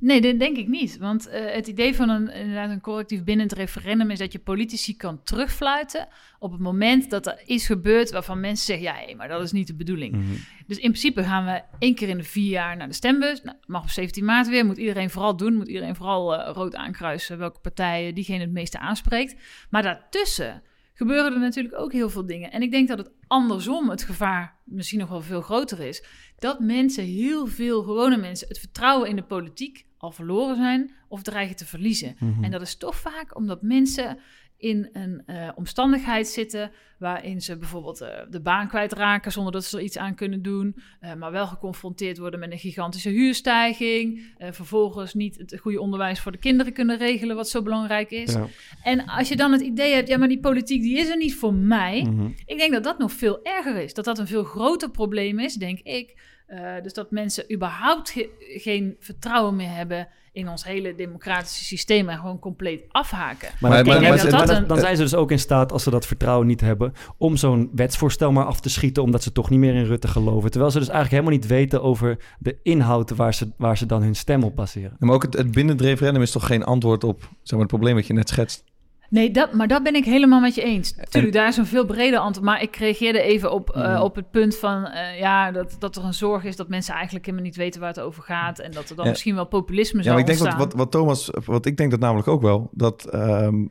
Nee, 0.00 0.20
dat 0.20 0.38
denk 0.38 0.56
ik 0.56 0.68
niet. 0.68 0.98
Want 0.98 1.28
eh, 1.28 1.54
het 1.54 1.66
idee 1.66 1.94
van 1.94 2.08
een, 2.08 2.32
inderdaad 2.32 2.70
een 2.70 2.80
collectief 2.80 3.24
bindend 3.24 3.52
referendum 3.52 4.10
is 4.10 4.18
dat 4.18 4.32
je 4.32 4.38
politici 4.38 4.96
kan 4.96 5.22
terugfluiten 5.22 6.08
op 6.38 6.52
het 6.52 6.60
moment 6.60 7.10
dat 7.10 7.26
er 7.26 7.42
is 7.44 7.66
gebeurd 7.66 8.10
waarvan 8.10 8.40
mensen 8.40 8.66
zeggen, 8.66 8.84
ja, 8.84 9.06
hé, 9.06 9.14
maar 9.14 9.28
dat 9.28 9.42
is 9.42 9.52
niet 9.52 9.66
de 9.66 9.74
bedoeling. 9.74 10.12
Mhm. 10.12 10.24
Dus 10.66 10.76
in 10.76 10.90
principe 10.90 11.22
gaan 11.24 11.44
we 11.44 11.62
één 11.78 11.94
keer 11.94 12.08
in 12.08 12.16
de 12.16 12.24
vier 12.24 12.50
jaar 12.50 12.76
naar 12.76 12.88
de 12.88 12.94
stembus. 12.94 13.42
Nou, 13.42 13.56
mag 13.66 13.82
op 13.82 13.88
17 13.88 14.24
maart 14.24 14.48
weer, 14.48 14.66
moet 14.66 14.78
iedereen 14.78 15.10
vooral 15.10 15.36
doen. 15.36 15.54
Moet 15.54 15.68
iedereen 15.68 15.96
vooral 15.96 16.34
eh, 16.34 16.54
rood 16.54 16.74
aankruisen 16.74 17.38
welke 17.38 17.60
partijen 17.60 18.14
diegene 18.14 18.40
het 18.40 18.52
meeste 18.52 18.78
aanspreekt. 18.78 19.36
Maar 19.70 19.82
daartussen 19.82 20.62
gebeuren 20.96 21.32
er 21.32 21.38
natuurlijk 21.38 21.78
ook 21.78 21.92
heel 21.92 22.10
veel 22.10 22.26
dingen. 22.26 22.52
En 22.52 22.62
ik 22.62 22.70
denk 22.70 22.88
dat 22.88 22.98
het 22.98 23.10
andersom 23.26 23.90
het 23.90 24.02
gevaar 24.02 24.56
misschien 24.64 24.98
nog 24.98 25.08
wel 25.08 25.22
veel 25.22 25.40
groter 25.40 25.80
is. 25.80 26.04
Dat 26.38 26.60
mensen, 26.60 27.04
heel 27.04 27.46
veel 27.46 27.82
gewone 27.82 28.16
mensen, 28.16 28.48
het 28.48 28.58
vertrouwen 28.58 29.08
in 29.08 29.16
de 29.16 29.22
politiek 29.22 29.86
al 29.98 30.10
verloren 30.10 30.56
zijn 30.56 30.90
of 31.08 31.22
dreigen 31.22 31.56
te 31.56 31.66
verliezen. 31.66 32.16
Mhm. 32.18 32.44
En 32.44 32.50
dat 32.50 32.60
is 32.60 32.76
toch 32.76 32.96
vaak 32.96 33.36
omdat 33.36 33.62
mensen 33.62 34.18
in 34.58 34.88
een 34.92 35.22
eh, 35.26 35.48
omstandigheid 35.54 36.28
zitten 36.28 36.70
waarin 36.98 37.40
ze 37.40 37.56
bijvoorbeeld 37.56 38.00
eh, 38.00 38.08
de 38.30 38.40
baan 38.40 38.68
kwijtraken 38.68 39.32
zonder 39.32 39.52
dat 39.52 39.64
ze 39.64 39.76
er 39.76 39.82
iets 39.82 39.98
aan 39.98 40.14
kunnen 40.14 40.42
doen, 40.42 40.76
eh, 41.00 41.14
maar 41.14 41.32
wel 41.32 41.46
geconfronteerd 41.46 42.18
worden 42.18 42.40
met 42.40 42.52
een 42.52 42.58
gigantische 42.58 43.10
huurstijging, 43.10 44.34
vervolgens 44.50 45.14
niet 45.14 45.38
het 45.38 45.58
goede 45.60 45.80
onderwijs 45.80 46.20
voor 46.20 46.32
de 46.32 46.38
kinderen 46.38 46.72
kunnen 46.72 46.98
regelen, 46.98 47.36
wat 47.36 47.48
zo 47.48 47.62
belangrijk 47.62 48.10
is. 48.10 48.32
Ja. 48.32 48.46
En 48.82 49.06
als 49.06 49.28
je 49.28 49.36
dan 49.36 49.52
het 49.52 49.60
idee 49.60 49.94
hebt, 49.94 50.08
ja, 50.08 50.18
maar 50.18 50.28
die 50.28 50.40
politiek 50.40 50.82
die 50.82 50.98
is 50.98 51.08
er 51.08 51.16
niet 51.16 51.34
voor 51.34 51.54
mij, 51.54 52.02
Mhm. 52.02 52.28
ik 52.46 52.58
denk 52.58 52.72
dat 52.72 52.84
dat 52.84 52.98
nog 52.98 53.12
veel 53.12 53.40
erger 53.42 53.76
is. 53.76 53.94
Dat 53.94 54.04
dat 54.04 54.18
een 54.18 54.26
veel 54.26 54.44
groter 54.44 54.90
probleem 54.90 55.38
is, 55.38 55.54
denk 55.54 55.78
ik. 55.78 56.14
Eh, 56.46 56.58
dus 56.82 56.92
dat 56.92 57.10
mensen 57.10 57.52
überhaupt 57.52 58.10
ge- 58.10 58.28
geen 58.38 58.96
vertrouwen 59.00 59.56
meer 59.56 59.70
hebben 59.74 60.08
in 60.32 60.48
ons 60.48 60.64
hele 60.64 60.94
democratische 60.94 61.64
systeem 61.64 62.08
en 62.08 62.18
gewoon 62.18 62.38
compleet 62.38 62.84
afhaken. 62.88 63.48
Maar, 63.60 63.70
Maar- 63.70 63.70
dan, 63.70 63.86
maar- 63.86 63.94
maar- 64.00 64.02
maar- 64.02 64.22
maar 64.30 64.38
dat 64.38 64.46
dan- 64.46 64.56
een- 64.56 64.66
dan 64.66 64.78
zijn 64.78 64.96
ze 64.96 65.02
dus 65.02 65.14
ook 65.14 65.30
in 65.30 65.38
staat, 65.38 65.72
als 65.72 65.82
ze 65.82 65.90
dat 65.90 66.06
vertrouwen 66.06 66.46
niet 66.46 66.60
hebben, 66.60 66.92
om 67.16 67.36
zo'n 67.36 67.70
wetsvoorstel 67.74 68.32
maar 68.32 68.44
af 68.44 68.60
te 68.60 68.68
schieten, 68.70 69.02
omdat 69.02 69.22
ze 69.22 69.32
toch 69.32 69.50
niet 69.50 69.58
meer 69.58 69.74
in 69.74 69.84
Rutte 69.84 70.08
geloven. 70.08 70.50
Terwijl 70.50 70.72
ze 70.72 70.78
dus 70.78 70.88
eigenlijk 70.88 71.22
helemaal 71.22 71.40
niet 71.40 71.50
weten 71.50 71.82
over 71.82 72.18
de 72.38 72.56
inhoud 72.62 73.10
waar 73.10 73.34
ze, 73.34 73.50
waar 73.56 73.76
ze 73.78 73.86
dan 73.86 74.02
hun 74.02 74.14
stem 74.16 74.42
op 74.42 74.56
baseren. 74.56 74.96
Maar 74.98 75.14
ook 75.14 75.22
het, 75.22 75.34
het 75.34 75.50
bindend 75.50 75.80
referendum 75.80 76.22
is 76.22 76.30
toch 76.30 76.46
geen 76.46 76.64
antwoord 76.64 77.04
op 77.04 77.20
zeg 77.20 77.28
maar, 77.50 77.58
het 77.60 77.68
probleem 77.68 77.94
wat 77.94 78.06
je 78.06 78.12
net 78.12 78.28
schetst. 78.28 78.64
Nee, 79.10 79.30
dat, 79.30 79.52
maar 79.52 79.68
dat 79.68 79.82
ben 79.82 79.94
ik 79.94 80.04
helemaal 80.04 80.40
met 80.40 80.54
je 80.54 80.62
eens. 80.62 80.94
Tuurlijk, 81.08 81.32
daar 81.32 81.48
is 81.48 81.56
een 81.56 81.66
veel 81.66 81.84
breder 81.86 82.18
antwoord. 82.18 82.46
Maar 82.46 82.62
ik 82.62 82.76
reageerde 82.76 83.20
even 83.20 83.52
op, 83.52 83.70
eh, 83.70 83.82
Mhm. 83.92 84.02
op 84.02 84.14
het 84.14 84.30
punt 84.30 84.56
van... 84.56 84.86
eh, 84.86 85.18
ja, 85.18 85.50
dat, 85.52 85.76
dat 85.78 85.96
er 85.96 86.04
een 86.04 86.14
zorg 86.14 86.44
is 86.44 86.56
dat 86.56 86.68
mensen 86.68 86.94
eigenlijk 86.94 87.24
helemaal 87.24 87.46
niet 87.46 87.56
weten 87.56 87.80
waar 87.80 87.88
het 87.88 88.00
over 88.00 88.22
gaat. 88.22 88.58
En 88.58 88.70
dat 88.72 88.88
er 88.90 88.96
dan 88.96 89.04
Ja. 89.04 89.10
misschien 89.10 89.34
wel 89.34 89.46
populisme 89.46 89.98
Ja, 89.98 90.04
zou 90.04 90.14
maar 90.20 90.28
ik 90.30 90.38
denk 90.38 90.50
dat 90.50 90.58
wat, 90.58 90.72
wat 90.74 90.90
Thomas, 90.90 91.30
wat 91.44 91.66
ik 91.66 91.76
denk 91.76 91.90
dat 91.90 92.00
namelijk 92.00 92.28
ook 92.28 92.42
wel, 92.42 92.68
dat 92.72 93.04
ehm, 93.04 93.64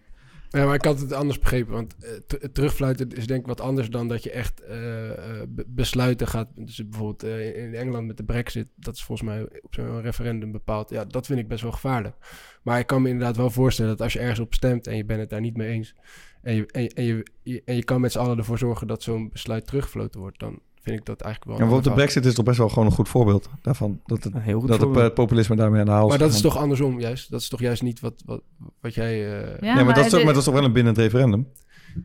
Ja, 0.55 0.65
maar 0.65 0.75
ik 0.75 0.85
had 0.85 0.99
het 0.99 1.11
anders 1.13 1.39
begrepen. 1.39 1.73
Want 1.73 1.95
eh, 1.97 2.11
terugfluiten 2.49 3.09
is 3.11 3.27
denk 3.27 3.39
ik 3.39 3.45
wat 3.47 3.61
anders 3.61 3.89
dan 3.89 4.07
dat 4.07 4.23
je 4.23 4.31
echt 4.31 4.61
eh, 4.61 5.09
eh, 5.11 5.47
be- 5.49 5.65
besluiten 5.67 6.27
gaat. 6.27 6.49
Dus 6.55 6.89
bijvoorbeeld 6.89 7.23
in 7.55 7.73
Engeland 7.75 8.07
met 8.07 8.17
de 8.17 8.23
brexit, 8.23 8.67
dat 8.75 8.95
is 8.95 9.03
volgens 9.03 9.27
mij 9.29 9.41
op 9.61 9.73
zo'n 9.73 10.01
referendum 10.01 10.51
bepaald. 10.51 10.89
Ja, 10.89 11.05
dat 11.05 11.25
vind 11.25 11.39
ik 11.39 11.47
best 11.47 11.61
wel 11.61 11.71
gevaarlijk. 11.71 12.15
Maar 12.63 12.79
ik 12.79 12.87
kan 12.87 13.01
me 13.01 13.09
inderdaad 13.09 13.37
wel 13.37 13.49
voorstellen 13.49 13.91
dat 13.91 14.01
als 14.01 14.13
je 14.13 14.19
ergens 14.19 14.39
op 14.39 14.53
stemt 14.53 14.87
en 14.87 14.95
je 14.97 15.05
bent 15.05 15.19
het 15.19 15.29
daar 15.29 15.41
niet 15.41 15.57
mee 15.57 15.69
eens... 15.69 15.95
en 16.41 16.55
je, 16.55 16.65
en 16.71 16.81
je, 16.83 16.89
en 16.93 17.03
je, 17.03 17.25
je- 17.43 17.61
en 17.65 17.75
je 17.75 17.83
kan 17.83 18.01
met 18.01 18.11
z'n 18.11 18.19
allen 18.19 18.37
ervoor 18.37 18.57
zorgen 18.57 18.87
dat 18.87 19.03
zo'n 19.03 19.29
besluit 19.29 19.67
teruggefloten 19.67 20.19
wordt... 20.19 20.39
dan 20.39 20.59
vind 20.85 20.99
ik 20.99 21.05
dat 21.05 21.21
eigenlijk 21.21 21.43
wel... 21.43 21.53
Ja, 21.53 21.59
bijvoorbeeld 21.59 21.95
de 21.95 22.01
brexit 22.01 22.25
is 22.25 22.33
toch 22.33 22.45
best 22.45 22.57
wel 22.57 22.69
gewoon 22.69 22.85
een 22.85 22.91
goed 22.91 23.09
voorbeeld 23.09 23.49
daarvan. 23.61 24.01
Dat 24.05 24.23
het, 24.23 24.33
Een 24.33 24.41
heel 24.41 24.59
goed 24.59 24.67
dat 24.69 24.77
het, 24.77 24.85
voorbeeld. 24.85 25.09
eh, 25.09 25.15
populisme 25.15 25.55
daarmee 25.55 25.79
aan 25.79 25.85
de 25.85 25.91
haal. 25.91 26.07
Maar 26.07 26.17
dat 26.17 26.33
is 26.33 26.41
toch 26.41 26.57
andersom 26.57 26.99
juist? 26.99 27.31
Dat 27.31 27.41
is 27.41 27.47
toch 27.49 27.59
juist 27.59 27.81
niet 27.81 27.99
wat, 27.99 28.23
wat, 28.25 28.41
wat 28.81 28.93
jij... 28.93 29.13
eh, 29.13 29.61
Ja, 29.61 29.75
nee, 29.75 29.83
maar, 29.83 29.93
dat 29.93 30.05
is 30.05 30.11
toch, 30.11 30.19
maar 30.23 30.29
dat 30.33 30.37
is 30.37 30.43
toch 30.43 30.53
wel 30.53 30.63
een 30.63 30.73
bindend 30.73 30.97
referendum? 30.97 31.47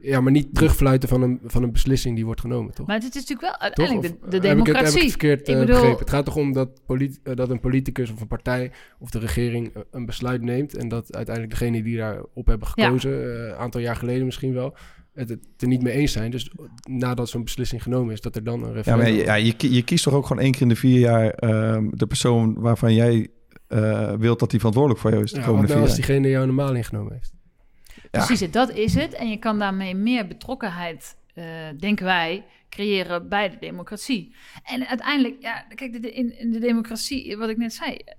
Ja, 0.00 0.20
maar 0.20 0.32
niet 0.32 0.54
terugfluiten 0.54 1.08
van 1.08 1.22
een, 1.22 1.40
van 1.44 1.62
een 1.62 1.72
beslissing 1.72 2.14
die 2.16 2.24
wordt 2.24 2.40
genomen, 2.40 2.74
toch? 2.74 2.86
Maar 2.86 2.96
het 2.96 3.04
is 3.08 3.14
natuurlijk 3.14 3.40
wel 3.40 3.50
Toch? 3.50 3.60
uiteindelijk 3.60 4.14
Of 4.24 4.30
de, 4.30 4.38
de 4.40 4.48
heb 4.48 4.58
ik 4.58 4.66
het- 4.66 4.74
democratie. 4.74 4.84
Heb 4.86 4.94
ik 4.96 5.02
het 5.02 5.10
verkeerd 5.10 5.48
eh, 5.48 5.54
Ik 5.54 5.60
bedoel- 5.60 5.74
begrepen? 5.80 5.98
Het 6.00 6.10
gaat 6.10 6.24
toch 6.24 6.36
om 6.36 6.52
dat, 6.52 6.80
polit- 6.86 7.20
eh, 7.22 7.34
dat 7.36 7.50
een 7.50 7.60
politicus 7.60 8.12
of 8.12 8.20
een 8.20 8.26
partij 8.26 8.72
of 8.98 9.10
de 9.10 9.18
regering 9.18 9.74
eh, 9.74 9.82
een 9.90 10.06
besluit 10.06 10.42
neemt... 10.42 10.76
en 10.76 10.88
dat 10.88 11.14
uiteindelijk 11.14 11.58
degenen 11.58 11.84
die 11.84 11.96
daarop 11.96 12.46
hebben 12.46 12.68
gekozen, 12.68 13.12
eh, 13.12 13.46
een 13.48 13.54
aantal 13.54 13.80
jaar 13.80 13.96
geleden 13.96 14.24
misschien 14.24 14.52
wel... 14.54 14.74
het 15.14 15.28
het 15.28 15.38
er 15.58 15.66
niet 15.68 15.82
mee 15.82 15.92
eens 15.94 16.12
zijn. 16.12 16.30
Dus 16.30 16.50
nadat 16.88 17.28
zo'n 17.28 17.44
beslissing 17.44 17.82
genomen 17.82 18.12
is, 18.12 18.20
dat 18.20 18.36
er 18.36 18.44
dan 18.44 18.62
een 18.62 18.68
Ja, 18.68 18.74
referendum... 18.74 19.06
maar 19.06 19.16
je, 19.16 19.24
ja, 19.24 19.34
je, 19.34 19.74
je 19.74 19.82
kiest 19.82 20.04
toch 20.04 20.14
ook 20.14 20.26
gewoon 20.26 20.42
één 20.42 20.52
keer 20.52 20.62
in 20.62 20.68
de 20.68 20.76
vier 20.76 20.98
jaar 20.98 21.30
ehm, 21.30 21.88
de 21.90 22.06
persoon 22.06 22.54
waarvan 22.60 22.94
jij 22.94 23.28
eh, 23.66 24.12
wilt 24.12 24.38
dat 24.38 24.50
die 24.50 24.58
verantwoordelijk 24.58 25.02
voor 25.02 25.10
jou 25.10 25.22
is 25.24 25.30
de 25.32 25.38
Ja, 25.38 25.44
komende 25.46 25.66
nou 25.68 25.78
vier 25.80 25.88
als 25.88 25.96
jaar. 25.98 26.06
diegene 26.06 26.28
jou 26.28 26.46
normaal 26.46 26.74
ingenomen 26.74 27.12
heeft? 27.12 27.32
Ja. 28.10 28.24
Precies, 28.24 28.50
dat 28.50 28.70
is 28.72 28.94
het. 28.94 29.12
En 29.14 29.28
je 29.30 29.36
kan 29.36 29.58
daarmee 29.58 29.94
meer 29.94 30.26
betrokkenheid, 30.26 31.16
eh, 31.34 31.44
denken 31.78 32.04
wij, 32.04 32.44
creëren 32.68 33.28
bij 33.28 33.50
de 33.50 33.56
democratie. 33.60 34.34
En 34.64 34.86
uiteindelijk, 34.86 35.36
ja, 35.40 35.64
kijk, 35.74 35.92
de, 35.92 36.00
de- 36.00 36.12
in, 36.12 36.38
in 36.38 36.50
de 36.52 36.58
democratie, 36.58 37.36
wat 37.36 37.48
ik 37.48 37.56
net 37.56 37.72
zei, 37.74 37.92
eh, 37.94 38.14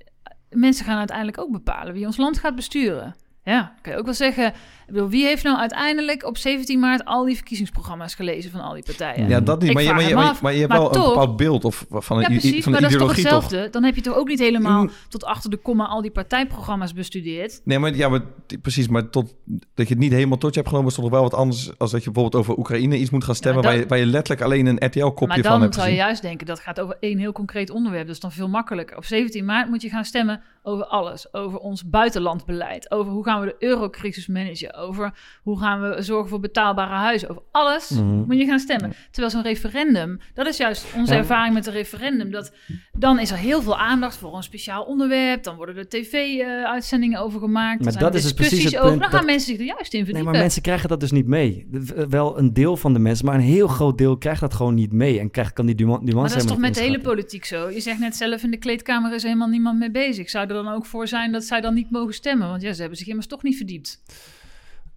mensen 0.49 0.85
gaan 0.85 0.97
uiteindelijk 0.97 1.37
ook 1.37 1.51
bepalen 1.51 1.93
wie 1.93 2.05
ons 2.05 2.17
land 2.17 2.37
gaat 2.37 2.55
besturen. 2.55 3.15
Ja, 3.43 3.75
kan 3.81 3.93
je 3.93 3.99
ook 3.99 4.05
wel 4.05 4.13
zeggen. 4.13 4.53
Bedoel, 4.91 5.09
wie 5.09 5.25
heeft 5.25 5.43
nou 5.43 5.57
uiteindelijk 5.57 6.25
op 6.25 6.37
17 6.37 6.79
maart 6.79 7.05
al 7.05 7.25
die 7.25 7.35
verkiezingsprogramma's 7.35 8.15
gelezen 8.15 8.51
van 8.51 8.61
al 8.61 8.73
die 8.73 8.83
partijen? 8.83 9.27
Ja, 9.27 9.39
dat 9.39 9.61
niet. 9.61 9.73
Maar 9.73 9.83
maar, 9.83 10.01
je, 10.03 10.13
maar, 10.15 10.23
je, 10.23 10.29
af. 10.29 10.41
maar 10.41 10.53
je 10.53 10.57
hebt 10.59 10.71
Maar 10.71 10.79
wel 10.79 10.89
toch- 10.89 11.03
een 11.03 11.09
bepaald 11.13 11.35
beeld 11.37 11.65
of, 11.65 11.85
van 11.89 12.15
een, 12.17 12.21
Ja, 12.23 12.27
precies, 12.29 12.63
van 12.63 12.71
maar 12.71 12.81
dat 12.81 12.91
is 12.91 12.97
toch 12.97 13.09
hetzelfde? 13.15 13.67
Dan 13.71 13.83
heb 13.83 13.95
je 13.95 14.01
toch 14.01 14.15
ook 14.15 14.27
niet 14.27 14.39
helemaal 14.39 14.81
Mm. 14.83 14.89
tot 15.09 15.23
achter 15.23 15.49
de 15.49 15.57
komma 15.57 15.85
al 15.85 16.01
die 16.01 16.11
partijprogramma's 16.11 16.93
bestudeerd? 16.93 17.61
Nee, 17.63 17.79
maar, 17.79 17.95
ja, 17.95 18.09
maar 18.09 18.21
precies. 18.61 18.87
Maar 18.87 19.09
tot, 19.09 19.33
dat 19.73 19.87
je 19.87 19.93
het 19.93 20.03
niet 20.03 20.11
helemaal 20.11 20.37
tot 20.37 20.49
je 20.53 20.55
hebt 20.59 20.67
genomen... 20.71 20.89
is 20.91 20.97
toch 20.97 21.09
wel 21.09 21.21
wat 21.21 21.33
anders... 21.33 21.71
als 21.77 21.91
dat 21.91 22.03
je 22.03 22.11
bijvoorbeeld 22.11 22.43
over 22.43 22.57
Oekraïne 22.57 22.97
iets 22.97 23.09
moet 23.09 23.23
gaan 23.23 23.35
stemmen... 23.35 23.63
maar 23.63 23.71
waar, 23.71 23.81
dan- 23.81 23.89
je, 23.89 23.95
waar 23.95 24.05
je 24.07 24.11
letterlijk 24.11 24.41
alleen 24.45 24.65
een 24.65 24.85
RTL-kopje 24.85 25.27
Maar 25.27 25.37
van 25.37 25.51
dan 25.51 25.61
hebt 25.61 25.75
zou 25.75 25.89
je 25.89 25.95
juist 25.95 26.21
denken, 26.21 26.45
dat 26.47 26.59
gaat 26.59 26.79
over 26.79 26.97
één 26.99 27.17
heel 27.17 27.31
concreet 27.31 27.69
onderwerp. 27.69 28.09
Is 28.09 28.19
dan 28.19 28.31
veel 28.31 28.47
makkelijker. 28.49 28.97
Op 28.97 29.05
17 29.05 29.45
maart 29.45 29.69
moet 29.69 29.81
je 29.81 29.89
gaan 29.89 30.05
stemmen 30.05 30.41
over 30.63 30.85
alles. 30.85 31.33
Over 31.33 31.59
ons 31.59 31.85
buitenlandbeleid. 31.89 32.91
Over 32.91 33.11
hoe 33.11 33.23
gaan 33.23 33.39
we 33.41 33.45
de 33.45 33.65
eurocrisis 33.67 34.27
managen. 34.27 34.73
Over 34.82 35.13
hoe 35.43 35.59
gaan 35.59 35.82
we 35.82 36.01
zorgen 36.01 36.29
voor 36.29 36.39
betaalbare 36.39 36.93
huizen. 36.95 37.29
Over 37.29 37.41
alles 37.51 37.89
Mhm. 37.89 38.03
moet 38.05 38.38
je 38.38 38.45
gaan 38.45 38.59
stemmen. 38.59 38.93
Terwijl 39.11 39.34
zo'n 39.34 39.41
referendum, 39.43 40.19
dat 40.34 40.47
is 40.47 40.57
juist 40.57 40.86
onze 40.95 41.13
Ja. 41.13 41.19
ervaring 41.19 41.53
met 41.53 41.65
een 41.67 41.73
referendum. 41.73 42.32
Dat, 42.32 42.53
dan 42.97 43.19
is 43.19 43.32
er 43.32 43.38
heel 43.38 43.61
veel 43.61 43.77
aandacht 43.77 44.17
voor 44.17 44.36
een 44.36 44.43
speciaal 44.43 44.84
onderwerp. 44.84 45.43
Dan 45.43 45.55
worden 45.55 45.77
er 45.77 45.88
tv-uitzendingen 45.89 47.19
over 47.19 47.39
gemaakt. 47.39 47.84
Maar 47.84 47.97
dat 47.97 48.15
is 48.15 48.23
dus 48.23 48.34
precies 48.34 48.63
het 48.63 48.75
over. 48.77 48.88
punt 48.89 49.01
Dan 49.01 49.09
gaan 49.09 49.19
dat- 49.19 49.29
mensen 49.29 49.47
zich 49.49 49.59
er 49.59 49.65
juist 49.65 49.93
in 49.93 49.97
Nee, 49.99 50.05
verdiepen. 50.05 50.32
maar 50.32 50.41
mensen 50.41 50.61
krijgen 50.61 50.89
dat 50.89 50.99
dus 50.99 51.11
niet 51.11 51.27
mee. 51.27 51.67
Wel 52.09 52.38
een 52.38 52.53
deel 52.53 52.77
van 52.77 52.93
de 52.93 52.99
mensen, 52.99 53.25
maar 53.25 53.36
een 53.36 53.41
heel 53.41 53.67
groot 53.67 53.97
deel 53.97 54.17
krijgt 54.17 54.41
dat 54.41 54.53
gewoon 54.53 54.73
niet 54.73 54.91
mee. 54.93 55.19
En 55.19 55.32
krijgt, 55.32 55.53
kan 55.53 55.65
die 55.65 55.75
nuance 55.75 56.13
Maar 56.15 56.29
dat 56.29 56.38
is 56.38 56.45
toch 56.45 56.57
met 56.57 56.73
de 56.73 56.82
hele 56.82 56.99
politiek 56.99 57.45
zo? 57.45 57.69
Je 57.69 57.79
zegt 57.79 57.99
net 57.99 58.15
zelf, 58.15 58.43
in 58.43 58.51
de 58.51 58.57
kleedkamer 58.57 59.13
is 59.13 59.23
helemaal 59.23 59.47
niemand 59.47 59.79
mee 59.79 59.91
bezig. 59.91 60.29
Zou 60.29 60.47
er 60.47 60.53
dan 60.53 60.67
ook 60.67 60.86
voor 60.86 61.07
zijn 61.07 61.32
dat 61.32 61.43
zij 61.43 61.61
dan 61.61 61.73
niet 61.73 61.91
mogen 61.91 62.13
stemmen? 62.13 62.47
Want 62.49 62.61
ja, 62.61 62.73
ze 62.73 62.79
hebben 62.79 62.97
zich 62.97 63.07
immers 63.07 63.27
toch 63.27 63.43
niet 63.43 63.57
verdiept. 63.57 64.01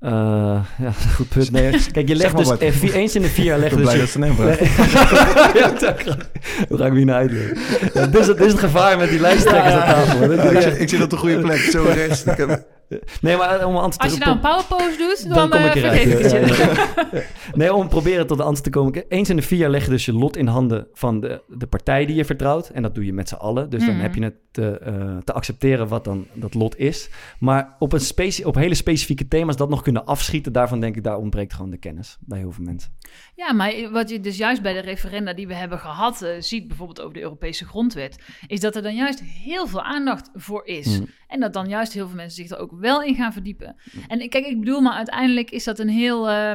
Eh, 0.05 0.11
ja, 0.78 0.92
goed 1.16 1.28
punt. 1.28 1.50
Nee, 1.50 1.70
kijk, 1.92 2.09
je 2.09 2.16
Zeg 2.16 2.16
legt 2.16 2.32
maar 2.32 2.40
dus 2.40 2.50
wat. 2.50 2.61
eens 2.94 3.14
in 3.14 3.22
de 3.22 3.28
vier 3.28 3.44
jaar 3.44 3.57
Ik 3.57 3.62
legt 3.62 3.74
ben 3.74 3.84
dus 3.84 3.92
blij 3.92 3.96
je... 3.96 4.00
dat 4.00 4.11
ze 4.12 4.18
vraagt. 4.34 5.57
ja, 5.59 5.68
dat 5.68 5.82
ga 5.82 5.88
ik- 6.12 6.26
Hoe 6.68 6.78
ga 6.78 6.86
ik 6.86 6.92
weer 6.92 7.05
naar 7.05 7.16
uitleggen? 7.16 7.57
Ja, 7.94 8.07
dit, 8.07 8.20
is 8.20 8.26
het, 8.26 8.36
dit 8.36 8.46
is 8.46 8.52
het 8.52 8.61
gevaar 8.61 8.98
met 8.98 9.09
die 9.09 9.20
lijsttrekkers 9.20 9.74
aan 9.74 9.94
tafel. 9.94 10.18
hoor. 10.18 10.34
Ja, 10.34 10.42
ik, 10.42 10.61
zit, 10.62 10.80
ik 10.80 10.88
zit 10.88 11.02
op 11.02 11.11
de 11.11 11.16
goede 11.16 11.38
plek, 11.38 11.59
zo 11.59 11.82
rechts. 11.94 12.24
Ik 12.24 12.36
heb- 12.36 12.64
Nee, 13.20 13.37
maar 13.37 13.61
eh, 13.61 13.66
om 13.66 13.76
antwoord 13.76 14.03
Als 14.11 14.12
je 14.12 14.18
nou 14.24 14.32
een 14.32 14.41
powerpose 14.41 14.95
doet, 14.99 15.35
Dan 15.35 15.51
dan, 15.51 15.59
kom 15.61 15.68
ik 15.68 15.74
eh, 15.74 15.82
eruit. 15.82 16.24
ik 16.24 16.30
Ja, 16.30 16.39
ja, 16.39 16.87
ja. 17.12 17.22
Nee, 17.55 17.74
om 17.74 17.89
proberen 17.89 18.26
tot 18.26 18.37
de 18.37 18.43
antwoord 18.43 18.64
te 18.72 18.78
komen. 18.78 19.05
Eens 19.09 19.30
in 19.30 19.37
de 19.37 19.43
vier 19.43 19.59
jaar 19.59 19.70
leg 19.70 19.85
je 19.85 19.91
dus 19.91 20.05
je 20.05 20.12
lot 20.12 20.37
in 20.37 20.47
handen 20.47 20.87
van 20.93 21.20
de, 21.20 21.43
de 21.49 21.66
partij 21.66 22.07
die 22.07 22.16
je 22.16 22.24
vertrouwt. 22.24 22.68
En 22.68 22.82
dat 22.82 22.95
doe 22.95 23.05
je 23.05 23.12
met 23.12 23.28
z'n 23.28 23.35
allen. 23.35 23.70
Dus 23.70 23.85
dan 23.85 23.95
Mhm. 23.95 24.03
heb 24.03 24.14
je 24.14 24.22
het 24.22 24.35
te, 24.51 24.78
eh, 24.78 25.16
te 25.24 25.32
accepteren 25.32 25.89
wat 25.89 26.05
dan 26.05 26.26
dat 26.32 26.55
lot 26.55 26.78
is. 26.78 27.09
Maar 27.39 27.76
op, 27.78 27.93
een 27.93 28.01
specie- 28.01 28.47
op 28.47 28.55
hele 28.55 28.74
specifieke 28.74 29.28
thema's 29.28 29.57
dat 29.57 29.68
nog 29.68 29.82
kunnen 29.82 30.05
afschieten... 30.05 30.53
daarvan 30.53 30.80
denk 30.80 30.97
ik, 30.97 31.03
daar 31.05 31.16
ontbreekt 31.16 31.55
gewoon 31.55 31.70
de 31.70 31.76
kennis 31.78 32.16
bij 32.20 32.39
heel 32.39 32.53
veel 32.53 32.64
mensen. 32.64 32.91
Ja, 33.35 33.53
maar 33.53 33.91
wat 33.91 34.11
je 34.11 34.21
dus 34.21 34.37
juist 34.37 34.62
bij 34.62 34.73
de 34.73 34.81
referenda 34.81 35.33
die 35.33 35.47
we 35.47 35.55
hebben 35.55 35.79
gehad 35.79 36.23
eh, 36.23 36.31
ziet, 36.39 36.69
bijvoorbeeld 36.69 37.01
over 37.01 37.15
de 37.15 37.21
Europese 37.21 37.65
grondwet, 37.65 38.19
is 38.47 38.61
dat 38.61 38.77
er 38.77 38.83
dan 38.83 38.95
juist 38.95 39.21
heel 39.21 39.67
veel 39.67 39.83
aandacht 39.83 40.31
voor 40.35 40.67
is. 40.67 40.99
Mm. 40.99 41.07
En 41.29 41.41
dat 41.41 41.53
dan 41.53 41.69
juist 41.69 41.93
heel 41.93 42.07
veel 42.07 42.17
mensen 42.17 42.47
zich 42.47 42.57
er 42.57 42.62
ook 42.62 42.73
wel 42.81 43.03
in 43.03 43.15
gaan 43.15 43.33
verdiepen. 43.33 43.77
En 44.09 44.29
kijk, 44.29 44.47
ik 44.47 44.61
bedoel, 44.61 44.81
maar 44.81 44.97
uiteindelijk 44.97 45.51
is 45.51 45.65
dat 45.65 45.79
een 45.79 45.89
heel 45.89 46.31
eh, 46.31 46.55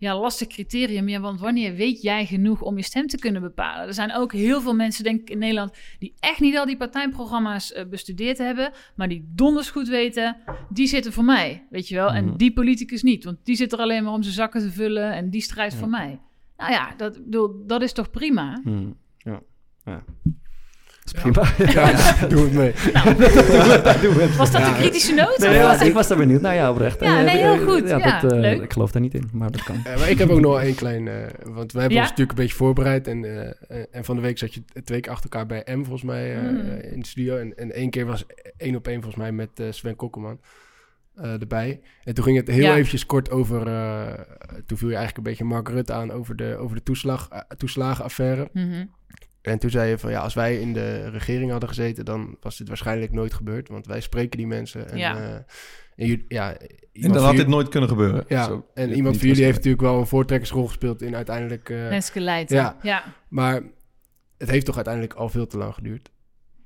ja, 0.00 0.18
lastig 0.18 0.48
criterium. 0.48 1.08
Ja, 1.08 1.20
want 1.20 1.40
wanneer 1.40 1.74
weet 1.74 2.02
jij 2.02 2.26
genoeg 2.26 2.60
om 2.62 2.76
je 2.76 2.82
stem 2.82 3.06
te 3.06 3.18
kunnen 3.18 3.42
bepalen? 3.42 3.86
Er 3.86 3.94
zijn 3.94 4.12
ook 4.12 4.32
heel 4.32 4.60
veel 4.60 4.74
mensen, 4.74 5.04
denk 5.04 5.20
ik, 5.20 5.30
in 5.30 5.38
Nederland, 5.38 5.72
die 5.98 6.14
echt 6.20 6.40
niet 6.40 6.58
al 6.58 6.66
die 6.66 6.76
partijprogramma's 6.76 7.72
eh, 7.72 7.86
bestudeerd 7.86 8.38
hebben, 8.38 8.72
maar 8.94 9.08
die 9.08 9.30
donders 9.34 9.70
goed 9.70 9.88
weten, 9.88 10.36
die 10.68 10.86
zitten 10.86 11.12
voor 11.12 11.24
mij, 11.24 11.66
weet 11.70 11.88
je 11.88 11.94
wel. 11.94 12.08
Mhm. 12.08 12.16
En 12.16 12.36
die 12.36 12.52
politicus 12.52 13.02
niet, 13.02 13.24
want 13.24 13.38
die 13.44 13.56
zit 13.56 13.72
er 13.72 13.78
alleen 13.78 14.04
maar 14.04 14.12
om 14.12 14.22
zijn 14.22 14.34
zakken 14.34 14.60
te 14.60 14.70
vullen 14.70 15.12
en 15.12 15.30
die 15.30 15.42
strijdt 15.42 15.74
voor 15.74 15.88
mij. 15.88 16.20
Nou 16.56 16.72
ja, 16.72 16.94
dat, 16.96 17.24
bedoel, 17.24 17.66
dat 17.66 17.82
is 17.82 17.92
toch 17.92 18.10
prima? 18.10 18.60
Hmm. 18.62 18.96
Ja. 19.16 19.40
ja. 19.84 20.04
Is 21.14 21.20
prima. 21.22 21.42
Ja, 21.72 21.92
doe 22.32 22.42
het 22.44 22.52
mee. 22.52 22.72
Was 24.38 24.50
dat 24.50 24.60
Ja. 24.60 24.68
een 24.68 24.74
kritische 24.74 25.14
noot? 25.14 25.38
Nee, 25.38 25.62
was 25.62 25.80
ik 25.82 25.92
was 25.92 26.08
daar 26.08 26.18
benieuwd. 26.18 26.40
Nou 26.40 26.54
ja, 26.54 26.70
oprecht. 26.70 27.00
Ja, 27.00 27.18
Eh, 27.18 27.24
nee, 27.24 27.36
heel 27.36 27.66
goed. 27.66 27.88
Ja, 27.88 27.98
Ja, 27.98 28.20
dat, 28.20 28.32
eh, 28.32 28.38
leuk. 28.38 28.62
Ik 28.62 28.72
geloof 28.72 28.90
daar 28.92 29.02
niet 29.02 29.14
in, 29.14 29.28
maar 29.32 29.50
dat 29.50 29.62
kan. 29.62 29.76
Eh, 29.84 29.98
maar 29.98 30.10
ik 30.10 30.18
heb 30.18 30.28
ook 30.30 30.40
nog 30.40 30.60
één 30.60 30.74
klein... 30.74 31.08
eh, 31.08 31.14
want 31.44 31.72
wij 31.72 31.80
hebben 31.80 31.98
Ja? 31.98 32.00
ons 32.02 32.10
natuurlijk 32.10 32.38
een 32.38 32.44
beetje 32.44 32.56
voorbereid. 32.56 33.06
En, 33.08 33.24
eh, 33.24 33.46
eh, 33.80 33.86
en 33.90 34.04
van 34.04 34.16
de 34.16 34.22
week 34.22 34.38
zat 34.38 34.54
je 34.54 34.62
twee 34.84 35.00
keer 35.00 35.12
achter 35.12 35.30
elkaar 35.30 35.46
bij 35.46 35.74
M, 35.76 35.80
volgens 35.80 36.02
mij, 36.02 36.34
eh, 36.36 36.48
eh, 36.48 36.92
in 36.92 37.00
de 37.00 37.06
studio. 37.06 37.36
En, 37.36 37.56
en 37.56 37.72
één 37.72 37.90
keer 37.90 38.06
was 38.06 38.24
één 38.56 38.76
op 38.76 38.86
één, 38.86 39.02
volgens 39.02 39.22
mij, 39.22 39.32
met 39.32 39.50
eh, 39.54 39.66
Sven 39.70 39.96
Kokkelman 39.96 40.40
eh, 41.14 41.40
erbij. 41.40 41.80
En 42.04 42.14
toen 42.14 42.24
ging 42.24 42.36
het 42.36 42.48
heel 42.48 42.62
Ja. 42.62 42.74
eventjes 42.74 43.06
kort 43.06 43.30
over... 43.30 43.66
eh, 43.66 44.12
toen 44.66 44.78
viel 44.78 44.88
je 44.88 44.94
eigenlijk 44.96 45.16
een 45.16 45.32
beetje 45.32 45.44
Mark 45.44 45.68
Rutte 45.68 45.92
aan 45.92 46.10
over 46.12 46.36
de, 46.36 46.56
over 46.58 46.76
de 46.76 46.82
toeslag, 46.82 47.28
eh, 47.30 47.38
toeslagenaffaire. 47.56 48.48
Mhm. 48.52 48.84
En 49.42 49.58
toen 49.58 49.70
zei 49.70 49.90
je 49.90 49.98
van 49.98 50.10
ja, 50.10 50.20
als 50.20 50.34
wij 50.34 50.60
in 50.60 50.72
de 50.72 51.08
regering 51.08 51.50
hadden 51.50 51.68
gezeten, 51.68 52.04
dan 52.04 52.36
was 52.40 52.56
dit 52.56 52.68
waarschijnlijk 52.68 53.12
nooit 53.12 53.34
gebeurd. 53.34 53.68
Want 53.68 53.86
wij 53.86 54.00
spreken 54.00 54.36
die 54.38 54.46
mensen. 54.46 54.90
En, 54.90 54.98
Ja. 54.98 55.16
eh, 55.16 55.34
en, 55.34 56.06
jullie- 56.06 56.24
ja, 56.28 56.52
En 56.56 56.66
iemand 56.92 57.14
dan 57.14 57.22
had 57.22 57.30
dit 57.32 57.40
jullie- 57.40 57.54
nooit 57.56 57.68
kunnen 57.68 57.88
gebeuren. 57.88 58.24
ja, 58.28 58.44
Zo, 58.44 58.66
en 58.74 58.92
iemand 58.92 59.18
van 59.18 59.26
jullie 59.28 59.42
heeft 59.44 59.56
natuurlijk 59.56 59.82
wel 59.82 59.98
een 59.98 60.06
voortrekkersrol 60.06 60.66
gespeeld 60.66 61.02
in 61.02 61.16
uiteindelijk. 61.16 61.68
eh, 61.70 61.88
Renske 61.88 62.20
Leijten. 62.20 62.56
Ja. 62.56 62.76
ja. 62.82 63.04
maar 63.28 63.62
het 64.38 64.50
heeft 64.50 64.66
toch 64.66 64.74
uiteindelijk 64.74 65.14
al 65.14 65.28
veel 65.28 65.46
te 65.46 65.56
lang 65.58 65.74
geduurd. 65.74 66.10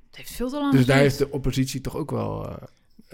Het 0.07 0.17
heeft 0.17 0.31
veel 0.33 0.49
te 0.49 0.57
lang 0.57 0.73
dus 0.73 0.87
daar 0.87 0.99
heeft 0.99 1.19
de 1.19 1.31
oppositie 1.31 1.81
toch 1.81 1.97
ook 1.97 2.11
wel 2.11 2.49
eh 2.49 2.57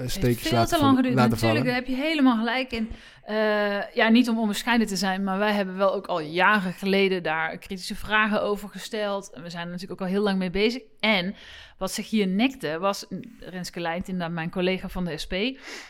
een 0.01 0.07
Het 0.07 0.15
steekje 0.15 0.29
heeft 0.29 0.49
veel 0.49 0.59
laten, 0.59 0.79
te 0.79 0.85
lang 0.85 0.97
geduurd. 0.97 1.15
Natuurlijk, 1.15 1.41
vallen. 1.41 1.65
daar 1.65 1.75
heb 1.75 1.87
je 1.87 1.95
helemaal 1.95 2.37
gelijk 2.37 2.73
in. 2.73 2.91
Eh, 3.25 3.95
ja, 3.95 4.09
niet 4.09 4.29
om 4.29 4.39
onbescheiden 4.39 4.87
te 4.87 4.97
zijn, 4.97 5.25
maar 5.25 5.39
wij 5.39 5.53
hebben 5.53 5.77
wel 5.77 5.95
ook 5.95 6.07
al 6.07 6.21
jaren 6.21 6.73
geleden 6.73 7.23
daar 7.23 7.59
kritische 7.59 7.95
vragen 7.95 8.43
over 8.43 8.69
gesteld. 8.69 9.31
En 9.31 9.43
we 9.43 9.51
zijn 9.51 9.65
er 9.65 9.73
natuurlijk 9.73 10.01
ook 10.01 10.07
al 10.07 10.13
heel 10.13 10.23
lang 10.23 10.39
mee 10.39 10.51
bezig. 10.51 10.83
En 11.01 11.35
wat 11.79 11.93
zich 11.93 12.11
hier 12.11 12.27
nekte, 12.27 12.79
was 12.79 13.07
Renske 13.41 13.81
Leijt, 13.81 14.09
inderdaad 14.09 14.35
mijn 14.35 14.51
collega 14.51 14.89
van 14.89 15.05
de 15.05 15.19
SP, 15.25 15.35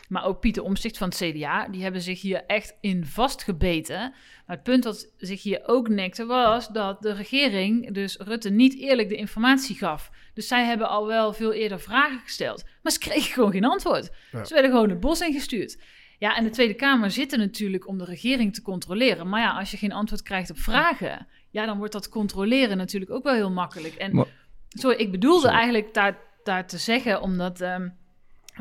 maar 0.07 0.25
ook 0.25 0.39
Pieter 0.39 0.63
Omsticht 0.63 0.97
van 0.97 1.09
het 1.09 1.17
CDA, 1.17 1.67
die 1.67 1.83
hebben 1.83 2.01
zich 2.01 2.21
hier 2.21 2.43
echt 2.45 2.75
in 2.81 3.05
vastgebeten. 3.05 3.99
Maar 4.45 4.55
het 4.55 4.63
punt 4.63 4.83
wat 4.83 5.11
zich 5.17 5.43
hier 5.43 5.61
ook 5.65 5.89
nekte, 5.89 6.25
was 6.25 6.67
dat 6.67 7.01
de 7.01 7.13
regering, 7.13 7.93
dus 7.93 8.17
Rutte, 8.17 8.49
niet 8.49 8.79
eerlijk 8.79 9.09
de 9.09 9.15
informatie 9.15 9.75
gaf. 9.75 10.09
Dus 10.33 10.47
zij 10.47 10.65
hebben 10.65 10.89
al 10.89 11.07
wel 11.07 11.33
veel 11.33 11.53
eerder 11.53 11.79
vragen 11.79 12.19
gesteld, 12.19 12.63
maar 12.83 12.91
ze 12.91 12.99
kregen 12.99 13.33
gewoon 13.33 13.51
geen 13.51 13.65
antwoord. 13.65 14.09
Ja. 14.31 14.43
Ze 14.43 14.53
werden 14.53 14.71
gewoon 14.71 14.89
het 14.89 14.99
bos 14.99 15.21
ingestuurd. 15.21 15.77
Ja, 16.17 16.35
en 16.35 16.43
de 16.43 16.49
Tweede 16.49 16.73
Kamer 16.73 17.11
zit 17.11 17.31
er 17.31 17.37
natuurlijk 17.37 17.87
om 17.87 17.97
de 17.97 18.05
regering 18.05 18.53
te 18.53 18.61
controleren. 18.61 19.29
Maar 19.29 19.41
ja, 19.41 19.57
als 19.57 19.71
je 19.71 19.77
geen 19.77 19.91
antwoord 19.91 20.21
krijgt 20.23 20.49
op 20.49 20.57
vragen, 20.57 21.27
ja, 21.49 21.65
dan 21.65 21.77
wordt 21.77 21.93
dat 21.93 22.09
controleren 22.09 22.77
natuurlijk 22.77 23.11
ook 23.11 23.23
wel 23.23 23.33
heel 23.33 23.51
makkelijk. 23.51 23.93
En 23.93 24.15
Maar- 24.15 24.25
sorry, 24.69 24.97
ik 24.97 25.11
bedoelde 25.11 25.41
Sorry. 25.41 25.55
eigenlijk 25.55 25.93
daar, 25.93 26.17
daar 26.43 26.67
te 26.67 26.77
zeggen, 26.77 27.21
omdat 27.21 27.61
ehm, 27.61 27.89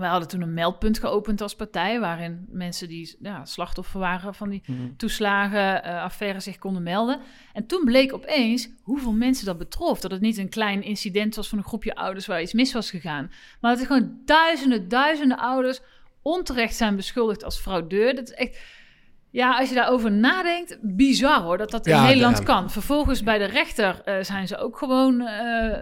We 0.00 0.06
hadden 0.06 0.28
toen 0.28 0.40
een 0.40 0.54
meldpunt 0.54 0.98
geopend 0.98 1.40
als 1.40 1.56
partij, 1.56 2.00
waarin 2.00 2.46
mensen 2.48 2.88
die 2.88 3.16
ja, 3.20 3.44
slachtoffer 3.44 4.00
waren 4.00 4.34
van 4.34 4.48
die 4.48 4.62
Mhm. 4.66 4.78
toeslagen, 4.96 5.84
eh 5.84 6.38
zich 6.38 6.58
konden 6.58 6.82
melden. 6.82 7.20
En 7.52 7.66
toen 7.66 7.84
bleek 7.84 8.12
opeens 8.12 8.68
hoeveel 8.82 9.12
mensen 9.12 9.46
dat 9.46 9.58
betrof. 9.58 10.00
Dat 10.00 10.10
het 10.10 10.20
niet 10.20 10.38
een 10.38 10.48
klein 10.48 10.82
incident 10.82 11.34
was 11.36 11.48
van 11.48 11.58
een 11.58 11.64
groepje 11.64 11.94
ouders 11.94 12.26
waar 12.26 12.42
iets 12.42 12.52
mis 12.52 12.72
was 12.72 12.90
gegaan. 12.90 13.30
Maar 13.60 13.70
dat 13.70 13.80
er 13.80 13.86
gewoon 13.86 14.18
duizenden, 14.24 14.88
duizenden 14.88 15.38
ouders 15.38 15.80
onterecht 16.22 16.74
zijn 16.76 16.96
beschuldigd 16.96 17.44
als 17.44 17.58
fraudeur. 17.58 18.14
Dat 18.14 18.28
is 18.28 18.34
echt... 18.34 18.58
Ja, 19.32 19.58
als 19.58 19.68
je 19.68 19.74
daarover 19.74 20.12
nadenkt, 20.12 20.78
bizar 20.82 21.40
hoor, 21.42 21.58
dat 21.58 21.70
dat 21.70 21.86
in 21.86 21.92
Ja, 21.94 22.02
Nederland 22.02 22.38
ja. 22.38 22.44
kan. 22.44 22.70
Vervolgens 22.70 23.22
bij 23.22 23.38
de 23.38 23.44
rechter 23.44 24.00
eh, 24.04 24.22
zijn 24.24 24.46
ze 24.48 24.56
ook 24.58 24.78
gewoon... 24.78 25.20
eh, 25.20 25.78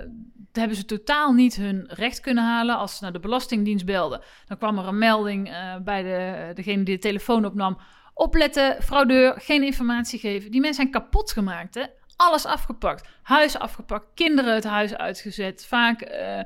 hebben 0.52 0.76
ze 0.76 0.84
totaal 0.84 1.32
niet 1.32 1.56
hun 1.56 1.84
recht 1.88 2.20
kunnen 2.20 2.44
halen. 2.44 2.76
Als 2.76 2.96
ze 2.96 3.02
naar 3.02 3.12
de 3.12 3.20
Belastingdienst 3.20 3.84
belden, 3.84 4.20
dan 4.46 4.58
kwam 4.58 4.78
er 4.78 4.86
een 4.86 4.98
melding 4.98 5.48
eh, 5.48 5.76
bij 5.84 6.02
de, 6.02 6.50
degene 6.54 6.82
die 6.82 6.94
de 6.94 7.00
telefoon 7.00 7.44
opnam. 7.44 7.78
Opletten, 8.14 8.82
fraudeur, 8.82 9.40
geen 9.40 9.62
informatie 9.62 10.18
geven. 10.18 10.50
Die 10.50 10.60
mensen 10.60 10.80
zijn 10.82 10.92
kapot 11.02 11.32
gemaakt, 11.32 11.74
hè? 11.74 11.82
Alles 12.16 12.44
afgepakt. 12.46 13.08
Huis 13.22 13.58
afgepakt, 13.58 14.06
kinderen 14.14 14.54
het 14.54 14.64
huis 14.64 14.94
uitgezet. 14.94 15.66
Vaak 15.66 16.00
eh, 16.00 16.40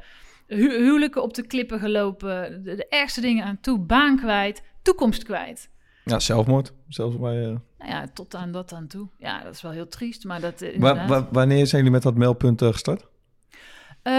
hu- 0.46 0.76
huwelijken 0.78 1.22
op 1.22 1.34
de 1.34 1.46
klippen 1.46 1.78
gelopen. 1.78 2.62
De, 2.64 2.74
de 2.74 2.88
ergste 2.88 3.20
dingen 3.20 3.44
aan 3.44 3.58
toe. 3.60 3.78
Baan 3.78 4.16
kwijt, 4.16 4.62
toekomst 4.82 5.22
kwijt. 5.22 5.70
Ja, 6.04 6.18
zelfmoord. 6.18 6.72
Zelfs 6.88 7.16
bij, 7.18 7.40
eh, 7.42 7.46
Nou 7.78 7.90
ja, 7.90 8.06
tot 8.14 8.34
aan 8.34 8.52
dat 8.52 8.72
aan 8.72 8.86
toe. 8.86 9.08
Ja, 9.18 9.42
dat 9.42 9.54
is 9.54 9.62
wel 9.62 9.72
heel 9.72 9.88
triest, 9.88 10.24
maar 10.24 10.40
dat 10.40 10.60
eh, 10.62 10.68
wa- 10.68 10.74
inderdaad... 10.90 11.08
wa- 11.08 11.28
wanneer 11.32 11.66
zijn 11.66 11.76
jullie 11.82 11.90
met 11.96 12.02
dat 12.02 12.14
meldpunt 12.16 12.62
eh, 12.62 12.68
gestart? 12.68 13.06
Eh, 14.02 14.12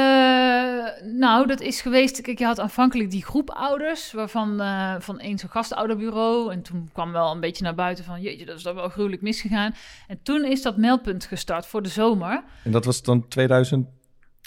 nou, 1.03 1.47
dat 1.47 1.61
is 1.61 1.81
geweest. 1.81 2.21
Kijk, 2.21 2.39
je 2.39 2.45
had 2.45 2.59
aanvankelijk 2.59 3.11
die 3.11 3.23
groep 3.25 3.49
ouders, 3.49 4.11
waarvan 4.11 4.61
eh, 4.61 4.95
van 4.99 5.19
één 5.19 5.37
zo'n 5.37 5.49
gastouderbureau. 5.49 6.51
En 6.51 6.61
toen 6.61 6.89
kwam 6.93 7.11
wel 7.11 7.31
een 7.31 7.39
beetje 7.39 7.63
naar 7.63 7.75
buiten 7.75 8.03
van, 8.05 8.21
jeetje, 8.21 8.45
dat 8.45 8.57
is 8.57 8.63
dan 8.63 8.75
wel 8.75 8.89
gruwelijk 8.89 9.21
misgegaan. 9.21 9.73
En 10.07 10.19
toen 10.23 10.45
is 10.45 10.61
dat 10.61 10.77
meldpunt 10.77 11.25
gestart 11.25 11.65
voor 11.65 11.81
de 11.81 11.89
zomer, 11.89 12.43
En 12.63 12.71
dat 12.71 12.85
was 12.85 13.01
dan 13.03 13.27
2000? 13.27 13.87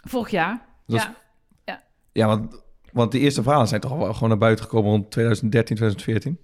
vorig 0.09 0.31
jaar. 0.31 0.65
Dat 0.87 1.01
is- 1.01 1.07
ja. 1.65 1.83
Ja, 2.13 2.27
want, 2.27 2.63
want 2.93 3.13
die 3.13 3.21
eerste 3.21 3.43
verhalen 3.43 3.69
zijn 3.69 3.81
toch 3.81 3.97
wel 3.97 4.13
gewoon 4.15 4.29
naar 4.29 4.39
buiten 4.39 4.65
gekomen 4.65 4.91
rond 4.91 5.11
2013, 5.11 5.77
2014? 5.77 6.39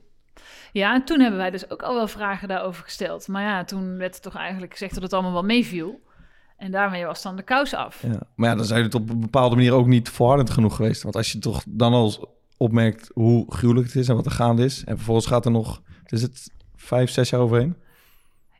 ja, 0.73 0.95
en 0.95 1.05
toen 1.05 1.21
hebben 1.21 1.39
wij 1.39 1.51
dus 1.51 1.71
ook 1.71 1.83
al 1.83 1.95
wel 1.95 2.09
vragen 2.09 2.49
daarover 2.49 2.85
gesteld. 2.85 3.29
Maar 3.29 3.43
ja, 3.43 3.65
toen 3.65 3.97
werd 3.97 4.15
er 4.15 4.21
toch 4.21 4.37
eigenlijk 4.37 4.73
gezegd 4.73 4.95
dat 4.95 5.03
het 5.03 5.13
allemaal 5.13 5.33
wel 5.33 5.43
meeviel. 5.43 6.01
En 6.63 6.71
daarmee 6.71 7.05
was 7.05 7.23
dan 7.23 7.37
de 7.37 7.43
kous 7.43 7.75
af. 7.75 8.03
Ja. 8.03 8.21
Maar 8.35 8.49
ja, 8.51 8.55
dan 8.57 8.65
zijn 8.65 8.83
het 8.83 8.95
op 8.95 9.11
een 9.11 9.21
bepaalde 9.21 9.57
manier 9.57 9.73
ook 9.73 9.87
niet 9.87 10.09
volhardend 10.09 10.51
genoeg 10.51 10.77
geweest. 10.77 11.03
Want 11.03 11.17
als 11.17 11.33
je 11.33 11.39
toch 11.39 11.63
dan 11.69 11.93
al 11.93 12.35
opmerkt 12.57 13.11
hoe 13.15 13.53
gruwelijk 13.55 13.87
het 13.87 13.97
is 13.97 14.09
en 14.09 14.15
wat 14.15 14.27
er 14.27 14.33
gaande 14.33 14.65
is... 14.65 14.85
en 14.85 14.97
vervolgens 14.97 15.27
gaat 15.27 15.45
er 15.45 15.51
nog, 15.51 15.83
is 16.07 16.23
het, 16.23 16.51
vijf, 16.77 17.11
zes 17.11 17.31
jaar 17.31 17.41
overheen? 17.41 17.77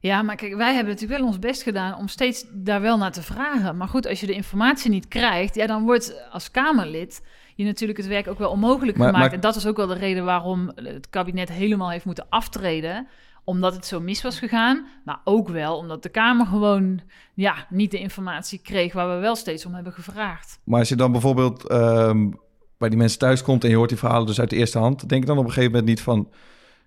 Ja, 0.01 0.23
maar 0.23 0.37
kijk, 0.37 0.55
wij 0.57 0.75
hebben 0.75 0.93
natuurlijk 0.93 1.21
wel 1.21 1.29
ons 1.29 1.39
best 1.39 1.63
gedaan 1.63 1.97
om 1.99 2.09
steeds 2.09 2.45
daar 2.53 2.81
wel 2.81 2.99
naar 2.99 3.13
te 3.13 3.23
vragen. 3.23 3.77
Maar 3.77 3.89
goed, 3.89 4.07
als 4.07 4.21
je 4.21 4.27
de 4.27 4.33
informatie 4.35 4.91
niet 4.91 5.09
krijgt, 5.09 5.55
ja, 5.55 5.67
dan 5.67 5.85
wordt 5.85 6.29
als 6.31 6.51
Kamerlid 6.51 7.23
je 7.55 7.65
natuurlijk 7.65 7.99
het 7.99 8.09
werk 8.09 8.29
ook 8.29 8.39
wel 8.39 8.51
onmogelijk 8.51 8.97
Maar- 8.97 9.07
gemaakt. 9.07 9.25
maar- 9.25 9.35
En 9.35 9.41
dat 9.41 9.57
is 9.57 9.67
ook 9.67 9.77
wel 9.77 9.87
de 9.87 9.95
reden 9.95 10.25
waarom 10.25 10.73
het 10.75 11.11
kabinet 11.11 11.49
helemaal 11.49 11.91
heeft 11.91 12.05
moeten 12.05 12.27
aftreden. 12.29 13.07
Omdat 13.45 13.75
het 13.75 13.87
zo 13.87 14.01
mis 14.01 14.23
was 14.23 14.39
gegaan. 14.39 14.87
Maar 15.05 15.21
ook 15.25 15.49
wel 15.49 15.77
omdat 15.77 16.03
de 16.03 16.09
Kamer 16.09 16.47
gewoon 16.47 17.01
ja, 17.35 17.67
niet 17.71 17.91
de 17.91 17.99
informatie 17.99 18.59
kreeg 18.59 18.93
waar 18.93 19.15
we 19.15 19.21
wel 19.21 19.37
steeds 19.37 19.67
om 19.67 19.75
hebben 19.75 19.93
gevraagd. 19.93 20.61
Maar 20.65 20.79
als 20.79 20.89
je 20.89 20.97
dan 20.97 21.13
bijvoorbeeld 21.13 21.69
ehm, 21.69 22.31
bij 22.79 22.89
die 22.89 22.99
mensen 22.99 23.19
thuis 23.19 23.43
komt... 23.43 23.65
en 23.65 23.71
je 23.71 23.77
hoort 23.77 23.89
die 23.89 23.99
verhalen 23.99 24.27
dus 24.27 24.41
uit 24.41 24.51
de 24.51 24.57
eerste 24.57 24.79
hand... 24.79 25.09
denk 25.09 25.23
je 25.23 25.29
dan 25.29 25.39
op 25.39 25.45
een 25.45 25.51
gegeven 25.51 25.71
moment 25.71 25.89
niet 25.89 26.01
van... 26.01 26.29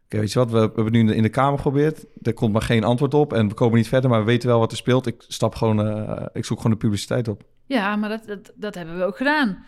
Oké, 0.06 0.20
weet 0.20 0.32
je 0.32 0.40
wat, 0.40 0.52
we, 0.52 0.60
we 0.60 0.72
hebben 0.76 0.92
nu 0.92 1.14
in 1.14 1.22
de, 1.22 1.30
Kamer 1.30 1.56
geprobeerd. 1.58 2.06
Er 2.22 2.34
komt 2.34 2.54
maar 2.54 2.62
geen 2.62 2.84
antwoord 2.84 3.14
op 3.14 3.34
en 3.34 3.48
we 3.48 3.54
komen 3.54 3.78
niet 3.78 3.88
verder... 3.88 4.10
maar 4.10 4.20
we 4.20 4.26
weten 4.26 4.50
wel 4.50 4.60
wat 4.60 4.72
er 4.72 4.78
speelt. 4.78 5.06
Ik, 5.06 5.24
stap 5.28 5.56
gewoon, 5.56 5.88
eh, 5.88 6.26
ik 6.34 6.46
zoek 6.46 6.58
gewoon 6.58 6.72
de 6.72 6.78
publiciteit 6.78 7.28
op. 7.28 7.44
Ja, 7.66 7.96
maar 7.96 8.10
dat, 8.10 8.26
dat, 8.26 8.52
dat 8.56 8.76
hebben 8.76 8.98
we 8.98 9.04
ook 9.04 9.18
gedaan. 9.18 9.66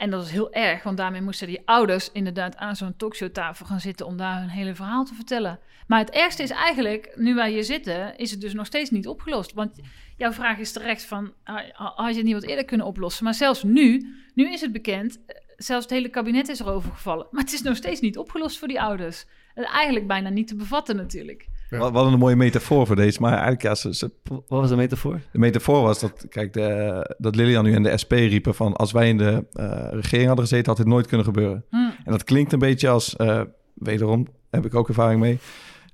En 0.00 0.10
dat 0.10 0.24
is 0.24 0.30
heel 0.30 0.52
erg, 0.52 0.82
want 0.82 0.96
daarmee 0.96 1.20
moesten 1.20 1.46
die 1.46 1.62
ouders 1.64 2.12
inderdaad 2.12 2.56
aan 2.56 2.76
zo'n 2.76 2.96
talkshowtafel 2.96 3.66
gaan 3.66 3.80
zitten 3.80 4.06
om 4.06 4.16
daar 4.16 4.40
hun 4.40 4.48
hele 4.48 4.74
verhaal 4.74 5.04
te 5.04 5.14
vertellen. 5.14 5.58
Maar 5.86 5.98
het 5.98 6.10
ergste 6.10 6.42
is 6.42 6.50
eigenlijk, 6.50 7.12
nu 7.16 7.34
wij 7.34 7.50
hier 7.50 7.64
zitten, 7.64 8.16
is 8.16 8.30
het 8.30 8.40
dus 8.40 8.52
nog 8.52 8.66
steeds 8.66 8.90
niet 8.90 9.08
opgelost. 9.08 9.52
Want 9.52 9.80
jouw 10.16 10.32
vraag 10.32 10.58
is 10.58 10.72
terecht 10.72 11.04
van, 11.04 11.32
ah, 11.44 11.96
had 11.96 12.10
je 12.10 12.16
het 12.16 12.24
niet 12.24 12.34
wat 12.34 12.42
eerder 12.42 12.64
kunnen 12.64 12.86
oplossen? 12.86 13.24
Maar 13.24 13.34
zelfs 13.34 13.62
nu, 13.62 14.14
nu 14.34 14.52
is 14.52 14.60
het 14.60 14.72
bekend, 14.72 15.18
eh, 15.26 15.36
zelfs 15.56 15.84
het 15.84 15.94
hele 15.94 16.08
kabinet 16.08 16.48
is 16.48 16.60
erover 16.60 16.92
gevallen. 16.92 17.26
Maar 17.30 17.42
het 17.42 17.52
is 17.52 17.62
nog 17.62 17.76
steeds 17.76 18.00
niet 18.00 18.18
opgelost 18.18 18.58
voor 18.58 18.68
die 18.68 18.80
ouders. 18.80 19.24
En 19.54 19.64
Eigenlijk 19.64 20.06
bijna 20.06 20.28
niet 20.28 20.48
te 20.48 20.56
bevatten 20.56 20.96
natuurlijk. 20.96 21.46
We 21.70 21.76
hadden 21.76 22.12
een 22.12 22.18
mooie 22.18 22.36
metafoor 22.36 22.86
voor 22.86 22.96
deze, 22.96 23.20
maar 23.20 23.30
eigenlijk 23.32 23.62
ja, 23.62 23.74
ze, 23.74 23.94
ze- 23.94 24.12
Wat 24.24 24.42
was 24.48 24.68
de 24.68 24.76
metafoor? 24.76 25.20
de 25.32 25.38
metafoor 25.38 25.82
was 25.82 26.00
dat, 26.00 26.26
kijk, 26.28 26.52
de, 26.52 27.14
dat 27.18 27.36
Lilian 27.36 27.64
nu 27.64 27.74
en 27.74 27.82
de 27.82 27.98
SP 28.02 28.12
riepen 28.12 28.54
van... 28.54 28.76
als 28.76 28.92
wij 28.92 29.08
in 29.08 29.16
de 29.18 29.44
eh, 29.52 29.86
regering 29.90 30.26
hadden 30.26 30.44
gezeten, 30.46 30.66
had 30.68 30.76
dit 30.76 30.86
nooit 30.86 31.06
kunnen 31.06 31.26
gebeuren. 31.26 31.64
Hm. 31.70 31.76
En 31.76 32.12
dat 32.12 32.24
klinkt 32.24 32.52
een 32.52 32.58
beetje 32.58 32.88
als, 32.88 33.16
eh, 33.16 33.40
wederom, 33.74 34.26
heb 34.50 34.64
ik 34.64 34.74
ook 34.74 34.88
ervaring 34.88 35.20
mee... 35.20 35.38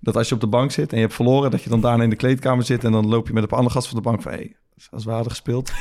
dat 0.01 0.17
als 0.17 0.29
je 0.29 0.35
op 0.35 0.41
de 0.41 0.47
bank 0.47 0.71
zit 0.71 0.91
en 0.91 0.97
je 0.97 1.03
hebt 1.03 1.15
verloren... 1.15 1.51
dat 1.51 1.63
je 1.63 1.71
dan 1.71 1.81
daarna 1.81 2.03
in 2.05 2.11
de 2.11 2.17
kleedkamer 2.17 2.65
zit... 2.65 2.85
en 2.85 2.93
dan 2.93 3.09
loop 3.09 3.27
je 3.27 3.33
met 3.33 3.43
een 3.43 3.51
andere 3.51 3.75
gast 3.75 3.89
van 3.89 3.97
de 3.97 4.03
bank 4.03 4.23
van... 4.23 4.33
hey, 4.33 4.57
als 4.91 5.05
we 5.05 5.11
hadden 5.11 5.31
gespeeld. 5.31 5.73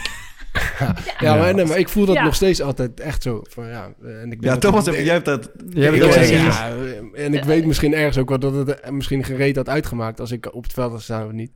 Ja, 1.20 1.36
maar, 1.36 1.54
nee, 1.56 1.66
maar 1.66 1.78
ik 1.78 1.90
voel 1.90 2.06
dat 2.06 2.16
Ja. 2.16 2.24
nog 2.24 2.36
steeds 2.36 2.62
altijd 2.62 3.00
echt 3.00 3.24
zo. 3.24 3.42
Van, 3.50 3.68
ja, 3.68 3.94
eh, 4.04 4.22
en 4.22 4.32
ik 4.32 4.38
Ja, 4.44 4.50
denk 4.50 4.62
Thomas, 4.62 4.86
dat- 4.86 4.96
heb- 4.96 5.04
jij 5.04 5.14
hebt 5.14 5.26
dat... 5.26 5.52
Jij 5.70 5.96
Ja, 5.96 6.06
ook 6.06 6.14
ja, 6.24 6.72
en 7.14 7.34
ik 7.34 7.44
weet 7.44 7.66
misschien 7.66 7.94
ergens 7.94 8.18
ook 8.18 8.30
wel 8.30 8.40
dat 8.40 8.54
het 8.54 8.80
eh, 8.80 8.92
misschien 8.92 9.24
gereed 9.24 9.56
had 9.56 9.70
uitgemaakt 9.70 10.20
als 10.20 10.32
ik 10.32 10.54
op 10.54 10.64
het 10.64 10.74
veld 10.74 10.92
had 10.92 11.02
staan 11.02 11.26
of 11.26 11.32
niet. 11.32 11.52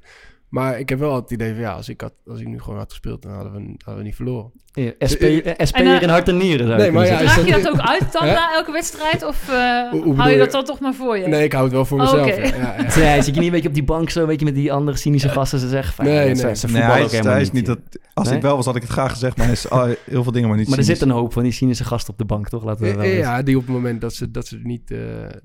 Maar 0.50 0.80
ik 0.80 0.89
heb 0.89 1.00
wel 1.00 1.16
het 1.16 1.32
idee 1.32 1.52
van 1.52 1.62
ja, 1.62 1.72
als 1.72 1.89
ik, 1.89 2.02
had, 2.02 2.14
als 2.28 2.39
ik 2.39 2.47
nu 2.47 2.60
gewoon 2.60 2.78
had 2.80 2.89
gespeeld, 2.89 3.22
dan 3.22 3.32
hadden 3.32 3.54
we, 3.54 3.60
hadden 3.78 3.95
we 3.97 4.04
niet 4.04 4.16
verloren. 4.16 4.52
Ja, 4.74 4.91
SP, 5.12 5.24
SP 5.70 5.76
En, 5.76 5.86
eh, 5.95 6.02
in 6.02 6.10
hart 6.10 6.28
en 6.28 6.38
nieren. 6.38 6.68
zou 6.68 6.78
je 6.78 6.84
Nee, 6.84 6.91
maar 6.91 7.06
ja, 7.06 7.18
Draag 7.18 7.45
je 7.45 7.52
dat- 7.52 7.68
ook 7.70 7.80
uit 7.80 8.12
dan 8.20 8.26
na 8.26 8.54
elke 8.54 8.72
wedstrijd? 8.72 9.26
Of 9.26 9.50
eh, 9.50 9.56
Hoe- 9.56 9.89
hoe 9.91 10.00
bedoel 10.00 10.16
hou 10.16 10.30
je 10.30 10.34
je? 10.36 10.41
dat 10.41 10.52
dan 10.52 10.66
toch 10.66 10.80
maar 10.80 10.93
voor 10.93 11.18
je? 11.18 11.28
Nee, 11.28 11.43
ik 11.43 11.52
hou 11.52 11.64
het 11.64 11.74
wel 11.74 11.86
voor 11.86 12.00
Oh, 12.00 12.04
mezelf. 12.12 12.28
oké. 12.32 12.41
ja, 12.41 12.56
ja, 12.56 12.76
ja. 12.95 13.16
Ja, 13.16 13.22
zit 13.22 13.26
je 13.26 13.39
niet 13.39 13.43
een 13.50 13.52
beetje 13.52 13.68
op 13.68 13.74
die 13.74 13.84
bank 13.84 14.10
zo, 14.10 14.22
een 14.22 14.28
beetje 14.28 14.45
met 14.45 14.56
die 14.56 14.74
andere 14.74 14.97
cynische 14.97 15.30
gasten. 15.30 15.60
Ze 15.60 15.68
zeggen 15.70 15.93
van, 15.93 16.06
Nee, 16.06 16.16
ja, 16.16 16.24
nee. 16.43 16.56
ze, 16.56 16.68
ze 16.68 16.68
Nee, 16.74 16.82
hij 16.82 17.00
ook 17.00 17.06
is, 17.06 17.12
helemaal 17.12 17.34
hij 17.34 17.41
is 17.41 17.52
niet 17.52 17.66
dat... 17.66 17.80
Als 18.14 18.28
Nee? 18.28 18.36
ik 18.38 18.41
wel 18.43 18.56
was, 18.56 18.66
had 18.66 18.76
ik 18.76 18.82
het 18.82 18.91
graag 18.91 19.12
gezegd... 19.12 19.38
maar 19.38 19.45
hij 19.45 19.56
is 19.56 19.70
ah, 19.70 19.89
heel 20.06 20.24
veel 20.24 20.32
dingen 20.32 20.50
maar 20.50 20.58
niet 20.58 20.68
Maar 20.70 20.78
er 20.78 20.84
zit 20.84 21.02
een 21.02 21.10
hoop 21.10 21.34
van 21.34 21.43
die 21.43 21.52
cynische 21.52 21.84
gasten 21.84 22.12
op 22.14 22.20
de 22.20 22.26
bank, 22.26 22.50
toch? 22.50 22.64
Laten 22.64 22.86
we 22.86 22.93
wel 22.95 23.06
Ja, 23.06 23.41
die 23.41 23.56
op 23.58 23.62
het 23.66 23.72
moment 23.72 24.02
dat 24.02 24.14
ze, 24.14 24.32
dat 24.32 24.47
ze 24.47 24.56
er 24.56 24.66
niet 24.66 24.91
eh, 24.91 24.97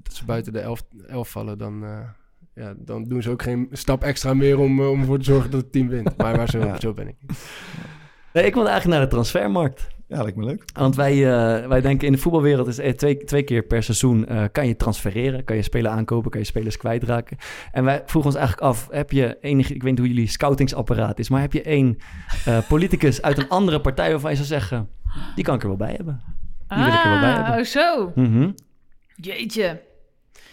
dat 0.02 0.14
ze 0.14 0.24
buiten 0.24 0.52
de 0.52 0.58
elf, 0.60 0.82
elf 1.08 1.28
vallen, 1.28 1.58
dan, 1.58 1.84
eh, 1.84 1.90
ja, 2.54 2.74
dan 2.76 3.04
doen 3.04 3.22
ze 3.22 3.30
ook 3.30 3.42
geen 3.42 3.68
stap 3.72 4.02
extra 4.02 4.34
meer 4.34 4.58
om, 4.58 4.80
eh, 4.80 4.90
om 4.90 5.00
ervoor 5.00 5.18
te 5.18 5.24
zorgen 5.24 5.50
dat 5.50 5.60
het 5.60 5.72
team 5.72 5.88
wint. 5.88 6.16
Maar, 6.16 6.36
maar 6.36 6.48
zo, 6.48 6.58
Ja. 6.66 6.80
zo 6.80 6.92
ben 6.92 7.08
ik. 7.08 7.14
Nee, 8.32 8.44
ik 8.44 8.54
wil 8.54 8.68
eigenlijk 8.68 8.98
naar 8.98 9.08
de 9.08 9.12
transfermarkt. 9.12 9.92
Ja, 10.08 10.22
lijkt 10.22 10.36
me 10.36 10.44
leuk. 10.44 10.64
Want 10.74 10.96
wij, 10.96 11.12
eh, 11.12 11.66
wij 11.68 11.80
denken 11.80 12.06
in 12.06 12.12
de 12.12 12.18
voetbalwereld 12.18 12.66
is 12.66 12.78
eh, 12.78 12.92
twee, 12.92 13.16
twee 13.24 13.42
keer 13.42 13.62
per 13.62 13.82
seizoen 13.82 14.26
eh, 14.26 14.44
kan 14.52 14.66
je 14.66 14.76
transfereren. 14.76 15.44
Kan 15.44 15.56
je 15.56 15.62
spelen 15.62 15.90
aankopen, 15.90 16.30
kan 16.30 16.40
je 16.40 16.46
spelers 16.46 16.76
kwijtraken. 16.76 17.36
En 17.72 17.84
wij 17.84 18.02
vroegen 18.06 18.30
ons 18.30 18.40
eigenlijk 18.40 18.66
af, 18.68 18.88
heb 18.90 19.10
je 19.12 19.38
enig, 19.40 19.70
ik 19.72 19.82
weet 19.82 19.90
niet 19.90 19.98
hoe 20.00 20.08
jullie 20.08 20.28
scoutingsapparaat 20.28 21.18
is, 21.18 21.28
maar 21.28 21.40
heb 21.40 21.52
je 21.52 21.62
één 21.62 21.98
eh, 22.44 22.58
politicus 22.68 23.22
uit 23.22 23.38
een 23.38 23.48
andere 23.48 23.80
partij 23.80 24.10
waarvan 24.10 24.30
je 24.30 24.36
zou 24.36 24.48
zeggen, 24.48 24.88
die 25.34 25.44
kan 25.44 25.54
ik 25.54 25.62
er 25.62 25.68
wel 25.68 25.76
bij 25.76 25.94
hebben. 25.96 26.22
Die 26.68 26.78
wil 26.84 26.92
ik 26.94 27.04
er 27.04 27.10
wel 27.10 27.20
bij 27.20 27.30
Ah, 27.30 27.36
hebben. 27.36 27.58
oh, 27.60 27.64
zo. 27.66 28.12
Mhm. 28.14 28.50
Jeetje. 29.16 29.80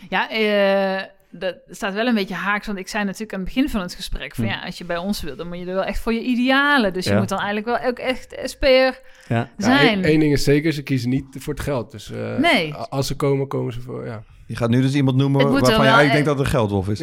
Ja, 0.09 0.29
eh, 0.29 1.03
dat 1.31 1.55
staat 1.69 1.93
wel 1.93 2.07
een 2.07 2.13
beetje 2.15 2.33
haaks. 2.33 2.65
Want 2.67 2.77
ik 2.79 2.87
zei 2.87 3.03
natuurlijk 3.03 3.33
aan 3.33 3.39
het 3.39 3.47
begin 3.53 3.69
van 3.69 3.81
het 3.81 3.93
gesprek... 3.95 4.35
van 4.35 4.45
Hm. 4.45 4.49
ja, 4.51 4.61
als 4.65 4.77
je 4.77 4.85
bij 4.85 4.97
ons 4.97 5.21
wil, 5.21 5.35
dan 5.35 5.47
moet 5.47 5.57
je 5.59 5.65
er 5.65 5.73
wel 5.73 5.83
echt 5.83 5.99
voor 5.99 6.13
je 6.13 6.21
idealen. 6.21 6.93
Dus 6.93 7.05
je 7.05 7.15
moet 7.15 7.29
dan 7.29 7.39
eigenlijk 7.39 7.67
wel 7.81 7.89
ook 7.89 7.99
echt 7.99 8.35
SP'er 8.43 8.99
Ja. 9.27 9.35
Ja, 9.37 9.49
zijn. 9.57 9.87
één- 9.87 10.03
één 10.03 10.19
ding 10.19 10.33
is 10.33 10.43
zeker, 10.43 10.71
ze 10.73 10.81
kiezen 10.83 11.09
niet 11.09 11.25
voor 11.39 11.53
het 11.53 11.63
geld. 11.63 11.91
Dus 11.91 12.11
eh, 12.11 12.37
Nee. 12.37 12.73
als 12.73 13.07
ze 13.07 13.15
komen, 13.15 13.47
komen 13.47 13.73
ze 13.73 13.81
voor, 13.81 14.05
ja. 14.05 14.23
Je 14.47 14.55
gaat 14.55 14.69
nu 14.69 14.81
dus 14.81 14.93
iemand 14.93 15.17
noemen 15.17 15.51
waarvan 15.51 15.69
je 15.69 15.75
eigenlijk 15.75 16.09
e- 16.09 16.11
denkt 16.11 16.25
dat 16.25 16.37
het 16.37 16.45
een 16.45 16.51
geldwolf 16.51 16.89
is. 16.89 16.99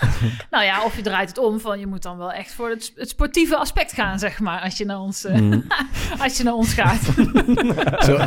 Nou 0.50 0.64
ja, 0.64 0.84
of 0.84 0.96
je 0.96 1.02
draait 1.02 1.28
het 1.28 1.38
om 1.38 1.60
van... 1.60 1.78
je 1.78 1.86
moet 1.86 2.02
dan 2.02 2.18
wel 2.18 2.32
echt 2.32 2.54
voor 2.54 2.68
het, 2.68 2.92
het 2.96 3.08
sportieve 3.08 3.56
aspect 3.56 3.92
gaan, 3.92 4.18
zeg 4.18 4.40
maar... 4.40 4.60
als 4.60 4.76
je 4.78 4.84
naar 4.84 4.98
ons, 5.00 5.24
eh, 5.24 5.34
Mhm. 5.40 5.60
als 6.22 6.36
je 6.36 6.42
naar 6.42 6.54
ons 6.54 6.72
gaat. 6.74 7.00
Zo, 8.06 8.18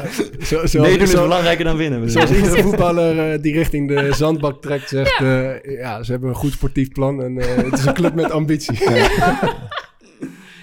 zo, 0.42 0.66
zo, 0.66 0.82
Meedoen 0.82 1.02
is 1.02 1.12
zo- 1.12 1.22
belangrijker 1.22 1.66
dan 1.66 1.78
winnen. 1.78 2.10
Zoals 2.12 2.30
je. 2.30 2.36
iedere 2.36 2.62
voetballer 2.62 3.32
eh, 3.34 3.42
die 3.42 3.54
richting 3.54 3.88
de 3.88 4.14
zandbak 4.14 4.62
trekt, 4.62 4.90
zegt... 4.90 5.18
Ja. 5.20 5.60
ja, 5.64 6.04
ze 6.04 6.12
hebben 6.12 6.30
een 6.30 6.36
goed 6.36 6.52
sportief 6.52 6.90
plan 6.92 7.24
en 7.24 7.38
eh, 7.38 7.64
het 7.64 7.80
is 7.80 7.86
een 7.86 7.94
club 7.94 8.14
met 8.14 8.32
ambitie. 8.32 8.90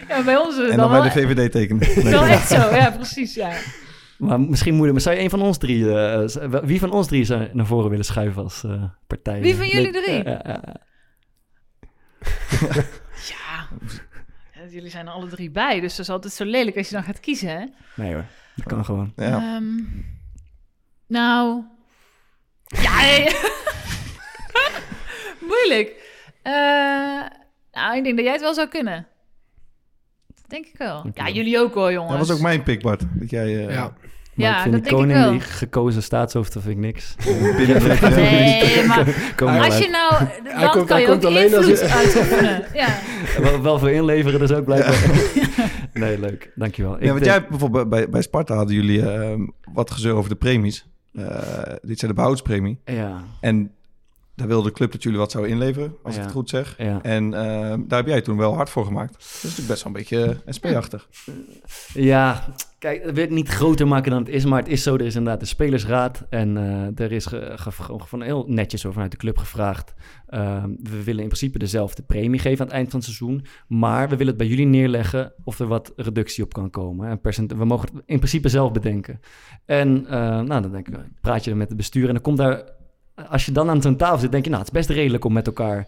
ja, 0.08 0.22
bij 0.24 0.36
ons 0.36 0.48
is 0.56 0.62
het 0.62 0.70
En 0.70 0.76
dan 0.76 0.76
dan 0.76 0.90
wel, 0.90 1.00
bij 1.00 1.10
de 1.26 1.34
VVD 1.34 1.52
tekenen. 1.52 1.88
Nee. 1.94 2.04
wel 2.12 2.24
echt 2.24 2.48
zo. 2.48 2.56
Ja, 2.56 2.90
precies, 2.90 3.34
ja. 3.34 3.50
Maar 4.18 4.40
misschien 4.40 4.74
moeder, 4.74 4.92
maar 4.92 5.02
zou 5.02 5.16
je 5.16 5.22
een 5.22 5.30
van 5.30 5.42
ons 5.42 5.58
drie, 5.58 5.92
eh, 5.98 6.24
wie 6.62 6.78
van 6.80 6.90
ons 6.92 7.06
drie 7.06 7.24
zou 7.24 7.48
naar 7.52 7.66
voren 7.66 7.90
willen 7.90 8.04
schuiven 8.04 8.42
als 8.42 8.64
eh, 8.64 8.82
partij? 9.06 9.40
Wie 9.40 9.54
van 9.56 9.68
jullie 9.68 9.92
drie? 9.92 10.22
ja, 13.30 13.68
jullie 14.70 14.90
zijn 14.90 15.06
er 15.06 15.12
alle 15.12 15.28
drie 15.28 15.50
bij. 15.50 15.80
Dus 15.80 15.90
dat 15.96 16.06
is 16.06 16.12
altijd 16.12 16.32
zo 16.32 16.44
lelijk 16.44 16.76
als 16.76 16.88
je 16.88 16.94
dan 16.94 17.04
gaat 17.04 17.20
kiezen, 17.20 17.48
hè? 17.48 17.64
Nee 17.94 18.12
hoor, 18.14 18.24
dat 18.56 18.66
kan 18.66 18.84
gewoon. 18.84 19.12
Ja. 19.16 19.54
Ehm, 19.54 19.74
Nou. 21.06 21.62
Ja. 22.66 23.00
Moeilijk. 25.50 26.04
Eh, 26.42 26.52
nou, 27.72 27.96
ik 27.96 28.04
denk 28.04 28.16
dat 28.16 28.24
jij 28.24 28.32
het 28.32 28.40
wel 28.40 28.54
zou 28.54 28.68
kunnen. 28.68 29.06
Dat 30.34 30.44
denk 30.50 30.66
ik 30.66 30.76
wel. 30.76 31.10
Ja, 31.14 31.28
jullie 31.28 31.58
ook 31.58 31.74
hoor, 31.74 31.92
jongens. 31.92 32.18
Dat 32.18 32.26
was 32.26 32.36
ook 32.36 32.42
mijn 32.42 32.62
pick, 32.62 32.82
Bart. 32.82 33.02
Dat 33.14 33.30
jij... 33.30 33.66
eh, 33.66 33.74
Ja. 33.74 33.92
Maar 34.36 34.46
Ja, 34.46 34.56
ik 34.56 34.62
vind 34.62 34.74
dat 34.74 34.82
die 34.84 34.92
denk 34.92 35.02
ik 35.02 35.08
koning 35.14 35.18
wel. 35.18 35.30
die 35.30 35.40
gekozen 35.40 36.02
staatshoofd, 36.02 36.52
dat 36.52 36.62
vind 36.62 36.74
ik 36.74 36.80
niks. 36.80 37.14
Nee, 38.16 38.86
maar 38.86 39.64
als 39.64 39.78
je 39.78 39.88
nou... 39.90 40.12
Dan 40.60 40.70
komt- 40.70 40.86
kan 40.86 40.96
hij 40.96 41.00
je 41.00 41.06
ook 41.06 41.12
komt 41.12 41.24
alleen 41.24 41.54
als 41.56 41.66
invloed 41.66 41.88
je- 41.90 41.94
uitoefenen. 41.96 42.64
Ja. 42.74 42.88
wel, 43.40 43.62
wel 43.62 43.78
voor 43.78 43.90
inleveren, 43.90 44.38
dus 44.40 44.52
ook 44.52 44.64
blijkbaar. 44.64 45.04
nee, 45.92 46.18
leuk. 46.20 46.50
Dankjewel. 46.54 46.94
Ik 46.96 47.02
Ja, 47.02 47.08
want 47.08 47.24
denk- 47.24 47.36
jij 47.38 47.46
bijvoorbeeld 47.48 47.88
bij, 47.88 48.08
bij 48.08 48.22
Sparta 48.22 48.54
hadden 48.54 48.74
jullie 48.74 49.10
ehm, 49.10 49.40
wat 49.72 49.90
gezeur 49.90 50.14
over 50.14 50.30
de 50.30 50.36
premies. 50.36 50.86
Eh, 51.14 51.24
dit 51.82 51.98
zijn 51.98 52.10
de 52.10 52.16
behoudenspremie. 52.16 52.80
Ja, 52.84 53.22
En 53.40 53.70
daar 54.36 54.46
wilde 54.48 54.68
de 54.68 54.74
club 54.74 54.92
dat 54.92 55.02
jullie 55.02 55.18
wat 55.18 55.30
zouden 55.30 55.52
inleveren, 55.52 55.96
als 56.02 56.16
ik 56.16 56.22
het 56.22 56.30
goed 56.30 56.48
zeg. 56.48 56.74
ja. 56.78 57.02
En 57.02 57.34
ehm, 57.34 57.80
daar 57.86 57.98
heb 57.98 58.06
jij 58.06 58.20
toen 58.20 58.36
wel 58.36 58.54
hard 58.54 58.70
voor 58.70 58.84
gemaakt. 58.84 59.12
Dat 59.12 59.20
is 59.22 59.42
natuurlijk 59.42 59.68
best 59.68 59.82
wel 59.82 59.92
een 59.92 59.98
beetje 59.98 60.40
eh, 60.44 60.52
SP-achtig. 60.56 61.08
Ja, 61.94 62.44
kijk, 62.78 63.04
dat 63.04 63.14
wil 63.14 63.24
ik 63.24 63.30
niet 63.30 63.48
groter 63.48 63.88
maken 63.88 64.10
dan 64.10 64.20
het 64.20 64.28
is, 64.28 64.44
maar 64.44 64.58
het 64.58 64.68
is 64.68 64.82
zo. 64.82 64.94
Er 64.94 65.00
is 65.00 65.14
inderdaad 65.14 65.40
de 65.40 65.46
spelersraad 65.46 66.26
en 66.30 66.56
eh, 66.56 67.04
er 67.04 67.12
is 67.12 67.26
ge, 67.26 67.54
van 68.06 68.22
heel 68.22 68.44
netjes 68.48 68.80
over 68.80 68.92
vanuit 68.92 69.10
de 69.10 69.16
club 69.16 69.38
gevraagd. 69.38 69.94
ehm, 70.26 70.70
we 70.82 71.02
willen 71.04 71.22
in 71.22 71.28
principe 71.28 71.58
dezelfde 71.58 72.02
premie 72.02 72.40
geven 72.40 72.60
aan 72.60 72.66
het 72.66 72.74
eind 72.76 72.90
van 72.90 73.00
het 73.00 73.08
seizoen, 73.08 73.44
maar 73.68 74.08
we 74.08 74.16
willen 74.16 74.26
het 74.26 74.36
bij 74.36 74.46
jullie 74.46 74.66
neerleggen 74.66 75.32
of 75.44 75.58
er 75.58 75.66
wat 75.66 75.92
reductie 75.96 76.44
op 76.44 76.52
kan 76.52 76.70
komen. 76.70 77.08
En 77.08 77.20
percent, 77.20 77.52
we 77.52 77.64
mogen 77.64 77.88
het 77.92 78.02
in 78.06 78.18
principe 78.18 78.48
zelf 78.48 78.72
bedenken. 78.72 79.20
En 79.64 80.06
eh, 80.06 80.40
nou, 80.40 80.62
dan 80.62 80.70
denk 80.70 80.88
ik, 80.88 80.94
praat 81.20 81.44
je 81.44 81.50
er 81.50 81.56
met 81.56 81.68
het 81.68 81.76
bestuur 81.76 82.06
en 82.06 82.12
dan 82.12 82.22
komt 82.22 82.36
daar, 82.36 82.62
als 83.28 83.46
je 83.46 83.52
dan 83.52 83.70
aan 83.70 83.82
zo'n 83.82 83.96
tafel 83.96 84.18
zit, 84.18 84.32
denk 84.32 84.44
je, 84.44 84.50
nou, 84.50 84.62
het 84.62 84.72
is 84.72 84.78
best 84.78 84.90
redelijk 84.98 85.24
om 85.24 85.32
met 85.32 85.46
elkaar 85.46 85.86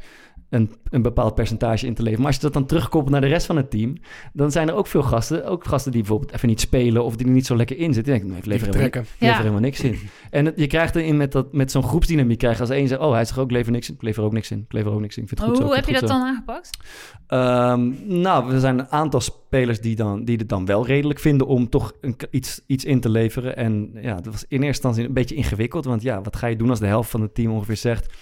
een, 0.51 0.70
een 0.90 1.03
bepaald 1.03 1.34
percentage 1.34 1.86
in 1.86 1.94
te 1.94 2.01
leveren. 2.03 2.18
Maar 2.22 2.32
als 2.32 2.36
je 2.36 2.42
dat 2.42 2.53
dan 2.53 2.66
terugkoppelt 2.66 3.11
naar 3.12 3.20
de 3.20 3.26
rest 3.26 3.46
van 3.46 3.57
het 3.57 3.70
team, 3.70 3.96
dan 4.32 4.51
zijn 4.51 4.68
er 4.68 4.74
ook 4.74 4.86
veel 4.86 5.03
gasten, 5.03 5.46
ook 5.46 5.64
gasten 5.66 5.92
die 5.92 6.01
bijvoorbeeld 6.01 6.32
even 6.32 6.49
niet 6.49 6.61
spelen 6.61 7.05
of 7.05 7.16
die 7.16 7.26
er 7.26 7.32
niet 7.32 7.46
zo 7.46 7.57
lekker 7.57 7.76
in 7.78 7.94
zitten. 7.94 8.03
Die 8.03 8.12
denken, 8.12 8.28
nee, 8.28 8.38
ik 8.38 8.46
lever 8.46 8.66
helemaal, 8.66 8.86
ik 8.86 8.94
lever 8.94 9.26
Ja. 9.26 9.36
helemaal 9.36 9.61
niks 9.61 9.80
in. 9.80 9.99
En 10.30 10.44
het- 10.44 10.59
je 10.59 10.66
krijgt 10.66 10.96
erin 10.96 11.16
met, 11.16 11.32
dat, 11.32 11.53
met 11.53 11.70
zo'n 11.70 11.82
groepsdynamiek, 11.82 12.38
krijg 12.38 12.55
je 12.55 12.61
als 12.61 12.70
één 12.70 12.88
zegt, 12.88 13.01
oh, 13.01 13.12
hij 13.12 13.24
zegt 13.24 13.38
ook, 13.38 13.44
ik 13.46 13.51
lever 13.53 13.72
niks 13.72 13.88
in, 13.88 13.94
ik 13.94 14.03
lever 14.03 14.22
ook 14.22 14.32
niks 14.32 14.51
in, 14.51 14.59
ik 14.59 14.72
lever 14.72 14.92
ook 14.92 15.01
niks 15.01 15.16
in. 15.16 15.22
Ik 15.22 15.28
vind 15.28 15.40
het 15.40 15.49
goed 15.49 15.59
zo, 15.59 15.64
Hoe 15.64 15.76
ik 15.76 15.84
heb 15.84 15.94
je 15.94 16.01
dat 16.01 16.09
dan 16.11 16.20
aangepakt? 16.22 16.70
Ehm, 17.26 17.92
nou, 18.20 18.53
er 18.53 18.61
zijn 18.61 18.78
een 18.78 18.88
aantal 18.90 19.20
spelers 19.20 19.80
die, 19.80 19.96
dan, 19.96 20.24
die 20.24 20.36
het 20.36 20.49
dan 20.49 20.64
wel 20.66 20.86
redelijk 20.86 21.18
vinden 21.18 21.46
om 21.46 21.68
toch 21.68 21.92
een, 22.01 22.16
iets, 22.30 22.61
iets 22.66 22.84
in 22.84 23.01
te 23.01 23.09
leveren. 23.09 23.57
En 23.57 23.90
ja, 24.03 24.14
dat 24.14 24.32
was 24.32 24.42
in 24.49 24.62
eerste 24.62 24.66
instantie 24.66 25.05
een 25.05 25.12
beetje 25.12 25.34
ingewikkeld, 25.34 25.84
want 25.84 26.03
ja, 26.03 26.22
wat 26.22 26.36
ga 26.36 26.46
je 26.46 26.57
doen 26.57 26.70
als 26.70 26.78
de 26.80 26.86
helft 26.86 27.11
van 27.11 27.20
het 27.20 27.34
team 27.34 27.53
ongeveer 27.53 27.76
zegt, 27.76 28.12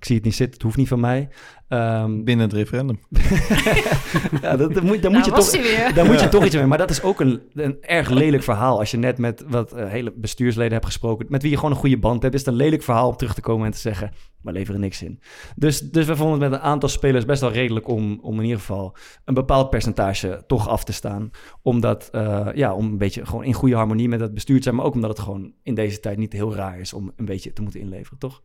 ik 0.00 0.06
zie 0.06 0.16
het 0.16 0.24
niet 0.24 0.34
zitten, 0.34 0.54
het 0.54 0.62
hoeft 0.62 0.76
niet 0.76 0.88
van 0.88 1.00
mij. 1.00 1.28
Ehm, 1.68 2.22
Binnen 2.24 2.46
het 2.46 2.56
referendum. 2.56 3.00
ja, 4.42 4.56
dat, 4.56 4.74
dat 4.74 4.82
moet, 4.82 5.02
dan 5.02 5.12
nou, 5.12 5.14
moet 5.14 5.24
je 5.24 5.30
toch... 5.30 5.94
Daar 5.94 6.06
moet 6.06 6.20
je 6.20 6.28
toch 6.28 6.44
iets 6.44 6.54
mee. 6.54 6.66
Maar 6.66 6.78
dat 6.78 6.90
is 6.90 7.02
ook 7.02 7.20
een, 7.20 7.40
een 7.54 7.76
erg 7.80 8.08
lelijk 8.08 8.42
verhaal. 8.42 8.78
Als 8.78 8.90
je 8.90 8.96
net 8.96 9.18
met 9.18 9.44
wat 9.48 9.72
eh, 9.72 9.88
hele 9.88 10.12
bestuursleden 10.16 10.72
hebt 10.72 10.84
gesproken, 10.84 11.26
met 11.28 11.42
wie 11.42 11.50
je 11.50 11.56
gewoon 11.56 11.70
een 11.70 11.76
goede 11.76 11.98
band 11.98 12.22
hebt, 12.22 12.34
is 12.34 12.40
het 12.40 12.48
een 12.48 12.54
lelijk 12.54 12.82
verhaal 12.82 13.08
om 13.08 13.16
terug 13.16 13.34
te 13.34 13.40
komen 13.40 13.66
en 13.66 13.72
te 13.72 13.78
zeggen, 13.78 14.12
we 14.42 14.52
leveren 14.52 14.80
niks 14.80 15.02
in. 15.02 15.20
Dus, 15.56 15.80
dus 15.80 16.06
we 16.06 16.16
vonden 16.16 16.40
het 16.40 16.50
met 16.50 16.60
een 16.60 16.66
aantal 16.66 16.88
spelers 16.88 17.24
best 17.24 17.40
wel 17.40 17.52
redelijk 17.52 17.88
om, 17.88 18.18
om 18.22 18.36
in 18.36 18.44
ieder 18.44 18.58
geval 18.58 18.96
een 19.24 19.34
bepaald 19.34 19.70
percentage 19.70 20.44
toch 20.46 20.68
af 20.68 20.84
te 20.84 20.92
staan. 20.92 21.30
Omdat, 21.62 22.08
eh, 22.12 22.48
ja, 22.54 22.74
om 22.74 22.86
een 22.86 22.98
beetje 22.98 23.26
gewoon 23.26 23.44
in 23.44 23.52
goede 23.52 23.74
harmonie 23.74 24.08
met 24.08 24.20
het 24.20 24.34
bestuur 24.34 24.56
te 24.56 24.62
zijn, 24.62 24.74
maar 24.74 24.84
ook 24.84 24.94
omdat 24.94 25.10
het 25.10 25.20
gewoon 25.20 25.52
in 25.62 25.74
deze 25.74 26.00
tijd 26.00 26.18
niet 26.18 26.32
heel 26.32 26.54
raar 26.54 26.80
is 26.80 26.92
om 26.92 27.12
een 27.16 27.24
beetje 27.24 27.52
te 27.52 27.62
moeten 27.62 27.80
inleveren, 27.80 28.18
toch? 28.18 28.42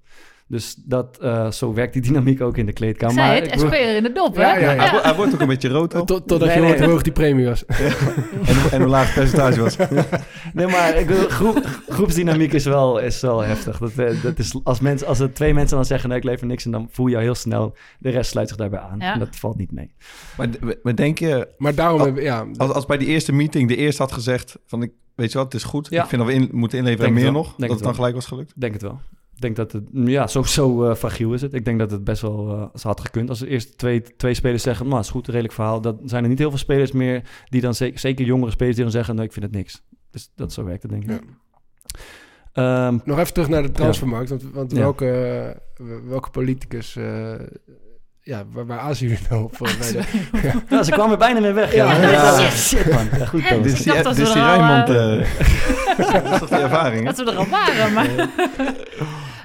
Dus 0.47 0.75
dat, 0.85 1.17
eh, 1.21 1.51
zo 1.51 1.73
werkt 1.73 1.93
die 1.93 2.01
dynamiek 2.01 2.41
ook 2.41 2.57
in 2.57 2.65
de 2.65 2.73
kleedkamer. 2.73 3.15
Maar 3.15 3.35
het, 3.35 3.59
SP'er 3.59 3.95
in 3.95 4.03
de 4.03 4.11
dop, 4.11 4.35
hè? 4.35 4.41
Ja, 4.41 4.57
ja, 4.57 4.71
ja. 4.71 4.81
Hij, 4.83 4.91
wo- 4.91 5.01
hij 5.01 5.15
wordt 5.15 5.33
ook 5.33 5.39
een 5.39 5.47
beetje 5.47 5.69
rood 5.69 5.95
al. 5.95 6.05
Tot, 6.05 6.27
totdat 6.27 6.47
Nee, 6.47 6.57
je 6.57 6.61
nee. 6.61 6.69
hoort 6.69 6.81
hoe 6.83 6.89
hoog 6.91 7.01
die 7.01 7.11
premie 7.13 7.45
was. 7.45 7.65
En, 7.65 8.71
en 8.71 8.81
hoe 8.81 8.89
laag 8.89 9.05
het 9.05 9.13
percentage 9.13 9.61
was. 9.61 9.77
Nee, 10.53 10.67
maar 10.67 10.95
ik 10.97 11.07
bedoel, 11.07 11.27
groep, 11.29 11.81
groepsdynamiek 11.89 12.53
is 12.53 12.65
wel, 12.65 12.99
is 12.99 13.21
wel 13.21 13.41
heftig. 13.41 13.77
Dat, 13.77 13.91
eh, 13.91 14.21
dat 14.23 14.39
is, 14.39 14.55
als, 14.63 14.79
mensen, 14.79 15.07
als 15.07 15.19
er 15.19 15.33
twee 15.33 15.53
mensen 15.53 15.75
dan 15.75 15.85
zeggen, 15.85 16.09
nee, 16.09 16.17
ik 16.17 16.23
lever 16.23 16.47
niks... 16.47 16.65
en 16.65 16.71
dan 16.71 16.87
voel 16.91 17.07
je 17.07 17.15
al 17.15 17.21
heel 17.21 17.35
snel, 17.35 17.75
de 17.99 18.09
rest 18.09 18.29
sluit 18.31 18.47
zich 18.47 18.57
daarbij 18.57 18.79
aan. 18.79 18.99
Ja. 18.99 19.13
En 19.13 19.19
dat 19.19 19.35
valt 19.35 19.57
niet 19.57 19.71
mee. 19.71 19.95
Maar, 20.37 20.47
maar 20.83 20.95
denk 20.95 21.19
je, 21.19 21.47
Maar 21.57 21.75
daarom 21.75 22.19
ja, 22.19 22.45
als, 22.57 22.71
als 22.71 22.85
bij 22.85 22.97
die 22.97 23.07
eerste 23.07 23.31
meeting 23.33 23.67
de 23.69 23.75
eerste 23.75 24.01
had 24.01 24.11
gezegd 24.11 24.55
van... 24.65 24.81
Ik, 24.83 24.91
weet 25.15 25.31
je 25.31 25.37
wat, 25.37 25.53
het 25.53 25.61
is 25.61 25.67
goed. 25.67 25.87
Ja. 25.89 26.03
Ik 26.03 26.09
vind 26.09 26.21
dat 26.21 26.31
we 26.31 26.37
in, 26.37 26.49
moeten 26.51 26.77
inleveren 26.77 27.07
en 27.07 27.13
meer 27.13 27.23
wel. 27.23 27.31
nog. 27.31 27.45
Denk 27.45 27.57
dat 27.59 27.69
het 27.69 27.77
het 27.77 27.83
dan 27.87 27.95
gelijk 27.95 28.15
was 28.15 28.25
gelukt. 28.25 28.49
Ik 28.49 28.61
denk 28.61 28.73
het 28.73 28.81
wel. 28.81 28.99
Ik 29.35 29.41
denk 29.41 29.55
dat 29.55 29.71
het, 29.71 29.83
ja, 29.93 30.27
zo, 30.27 30.43
zo 30.43 30.83
eh, 30.89 30.95
fragiel 30.95 31.33
is 31.33 31.41
het. 31.41 31.53
Ik 31.53 31.65
denk 31.65 31.79
dat 31.79 31.91
het 31.91 32.03
best 32.03 32.21
wel 32.21 32.69
eh, 32.73 32.81
had 32.81 33.01
gekund. 33.01 33.29
Als 33.29 33.39
de 33.39 33.47
eerste 33.47 33.75
twee, 33.75 34.01
twee 34.01 34.33
spelers 34.33 34.63
zeggen, 34.63 34.87
nou, 34.87 34.99
is 34.99 35.09
goed, 35.09 35.27
redelijk 35.27 35.53
verhaal. 35.53 35.81
Dan 35.81 35.99
zijn 36.05 36.23
er 36.23 36.29
niet 36.29 36.39
heel 36.39 36.49
veel 36.49 36.57
spelers 36.59 36.91
meer 36.91 37.29
die 37.49 37.61
dan, 37.61 37.75
zeker, 37.75 37.99
zeker 37.99 38.25
jongere 38.25 38.51
spelers, 38.51 38.75
die 38.75 38.83
dan 38.83 38.93
zeggen, 38.93 39.15
nee, 39.15 39.25
ik 39.25 39.33
vind 39.33 39.45
het 39.45 39.53
niks. 39.53 39.83
Dus 40.11 40.31
dat 40.35 40.53
zo 40.53 40.63
werkt 40.63 40.81
het, 40.83 40.91
denk 40.91 41.03
ik. 41.03 41.09
Ja. 41.09 41.19
Ehm, 42.87 42.97
nog 43.03 43.19
even 43.19 43.33
terug 43.33 43.49
naar 43.49 43.61
de 43.61 43.71
transfermarkt. 43.71 44.29
Want, 44.29 44.43
want 44.53 44.71
Ja. 44.71 44.77
welke, 44.77 45.09
eh, 45.75 45.85
welke 46.07 46.29
politicus... 46.29 46.97
ja, 48.25 48.43
waar, 48.51 48.65
waar 48.65 48.79
azen 48.79 49.07
jullie 49.07 49.23
nou 49.29 49.43
op? 49.43 49.57
de, 49.57 50.01
ja, 50.69 50.83
ze 50.83 50.91
kwamen 50.91 51.11
er 51.11 51.17
bijna 51.17 51.39
mee 51.39 51.51
weg. 51.51 51.73
Ja, 51.73 51.91
Ja. 51.93 52.11
Ja, 52.11 52.39
Ja. 52.39 52.49
shit 52.49 52.91
man. 52.93 53.07
Ja, 53.19 53.25
goed, 53.25 53.39
Ik 53.39 53.65
is 53.65 53.83
die, 53.83 53.93
we 53.93 54.13
die 54.15 54.25
er 54.25 54.33
Rijnmond... 54.33 54.89
eh, 54.89 55.19
eh, 55.19 56.23
dat 56.23 56.33
is 56.33 56.39
toch 56.39 56.49
die 56.49 56.57
ervaring, 56.57 56.97
hè? 57.07 57.13
Dat 57.13 57.17
we 57.17 57.31
er 57.31 57.37
al 57.37 57.47
waren, 57.47 57.93
maar... 57.93 58.29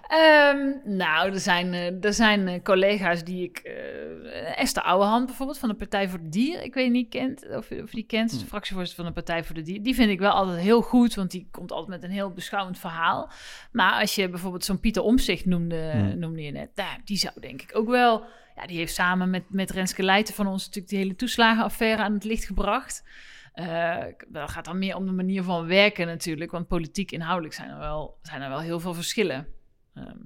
Ehm, 0.09 0.97
nou, 0.97 1.33
er 1.33 1.41
zijn, 1.41 1.75
eh, 1.75 2.05
er 2.05 2.13
zijn 2.13 2.63
collega's 2.63 3.25
die 3.25 3.45
ik... 3.45 3.59
eh, 3.59 4.61
Esther 4.61 4.83
Ouwehand 4.83 5.27
bijvoorbeeld, 5.27 5.59
van 5.59 5.69
de 5.69 5.75
Partij 5.75 6.09
voor 6.09 6.19
de 6.23 6.29
Dier. 6.29 6.63
Ik 6.63 6.75
weet 6.75 6.91
niet 6.91 7.09
kent, 7.09 7.47
of, 7.57 7.71
of 7.83 7.91
die 7.91 8.07
kent, 8.07 8.41
de 8.41 8.47
fractievoorzitter 8.47 9.05
van 9.05 9.15
de 9.15 9.21
Partij 9.23 9.45
voor 9.45 9.55
de 9.55 9.63
Dier. 9.63 9.83
Die 9.83 9.95
vind 9.95 10.11
ik 10.11 10.19
wel 10.19 10.31
altijd 10.31 10.59
heel 10.61 10.81
goed, 10.83 11.15
want 11.15 11.31
die 11.31 11.49
komt 11.51 11.73
altijd 11.73 12.01
met 12.01 12.03
een 12.11 12.15
heel 12.17 12.31
beschouwend 12.33 12.79
verhaal. 12.79 13.31
Maar 13.73 14.01
als 14.01 14.15
je 14.15 14.29
bijvoorbeeld 14.29 14.65
zo'n 14.65 14.81
Pieter 14.81 15.03
Omzicht 15.03 15.45
noemde, 15.47 15.91
Hmm. 15.93 16.19
noemde 16.19 16.43
je 16.43 16.53
net... 16.53 16.69
Nou, 16.75 16.89
die 17.05 17.17
zou 17.17 17.33
denk 17.41 17.63
ik 17.63 17.71
ook 17.77 17.89
wel... 17.89 18.23
Ja, 18.61 18.67
die 18.67 18.77
heeft 18.77 18.95
samen 18.95 19.31
met, 19.31 19.43
met 19.49 19.71
Renske 19.71 20.03
Leijten 20.03 20.35
van 20.35 20.47
ons 20.47 20.65
natuurlijk 20.65 20.89
die 20.89 20.99
hele 20.99 21.17
toeslagenaffaire 21.17 22.03
aan 22.03 22.13
het 22.13 22.25
licht 22.25 22.45
gebracht. 22.45 23.05
Eh, 23.53 23.97
dat 24.29 24.51
gaat 24.51 24.65
dan 24.65 24.79
meer 24.79 24.97
om 24.97 25.07
de 25.07 25.13
manier 25.13 25.43
van 25.43 25.67
werken 25.67 26.07
natuurlijk. 26.07 26.51
Want 26.51 26.67
politiek 26.67 27.11
inhoudelijk 27.11 27.55
zijn 27.55 27.71
er 27.71 27.79
wel, 27.79 28.19
zijn 28.23 28.43
er 28.43 28.49
wel 28.49 28.61
heel 28.61 28.81
veel 28.81 28.95
verschillen. 28.95 29.47
Ehm, 29.95 30.17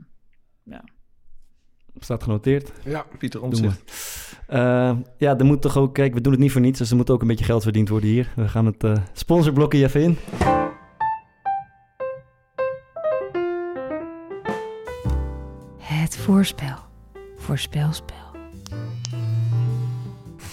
Staat 1.99 2.23
genoteerd. 2.23 2.73
ja, 2.85 3.07
Pieter. 3.19 3.43
Omtzigt. 3.43 3.83
Eh, 4.47 4.97
ja, 5.19 5.39
er 5.39 5.45
moet 5.45 5.63
toch 5.63 5.77
ook... 5.77 5.95
Kijk, 5.95 6.15
we 6.15 6.21
doen 6.21 6.33
het 6.33 6.41
niet 6.41 6.53
voor 6.53 6.61
niets, 6.61 6.79
dus 6.79 6.91
er 6.91 6.97
moet 6.97 7.11
ook 7.11 7.21
een 7.21 7.27
beetje 7.27 7.45
geld 7.45 7.63
verdiend 7.63 7.89
worden 7.89 8.09
hier. 8.09 8.33
We 8.37 8.49
gaan 8.49 8.67
het 8.67 8.85
eh 8.85 8.97
sponsorblokje 9.13 9.85
even 9.85 10.03
in. 10.03 10.19
Het 15.79 16.17
voorspel. 16.17 16.77
Voorspelspel. 17.37 18.24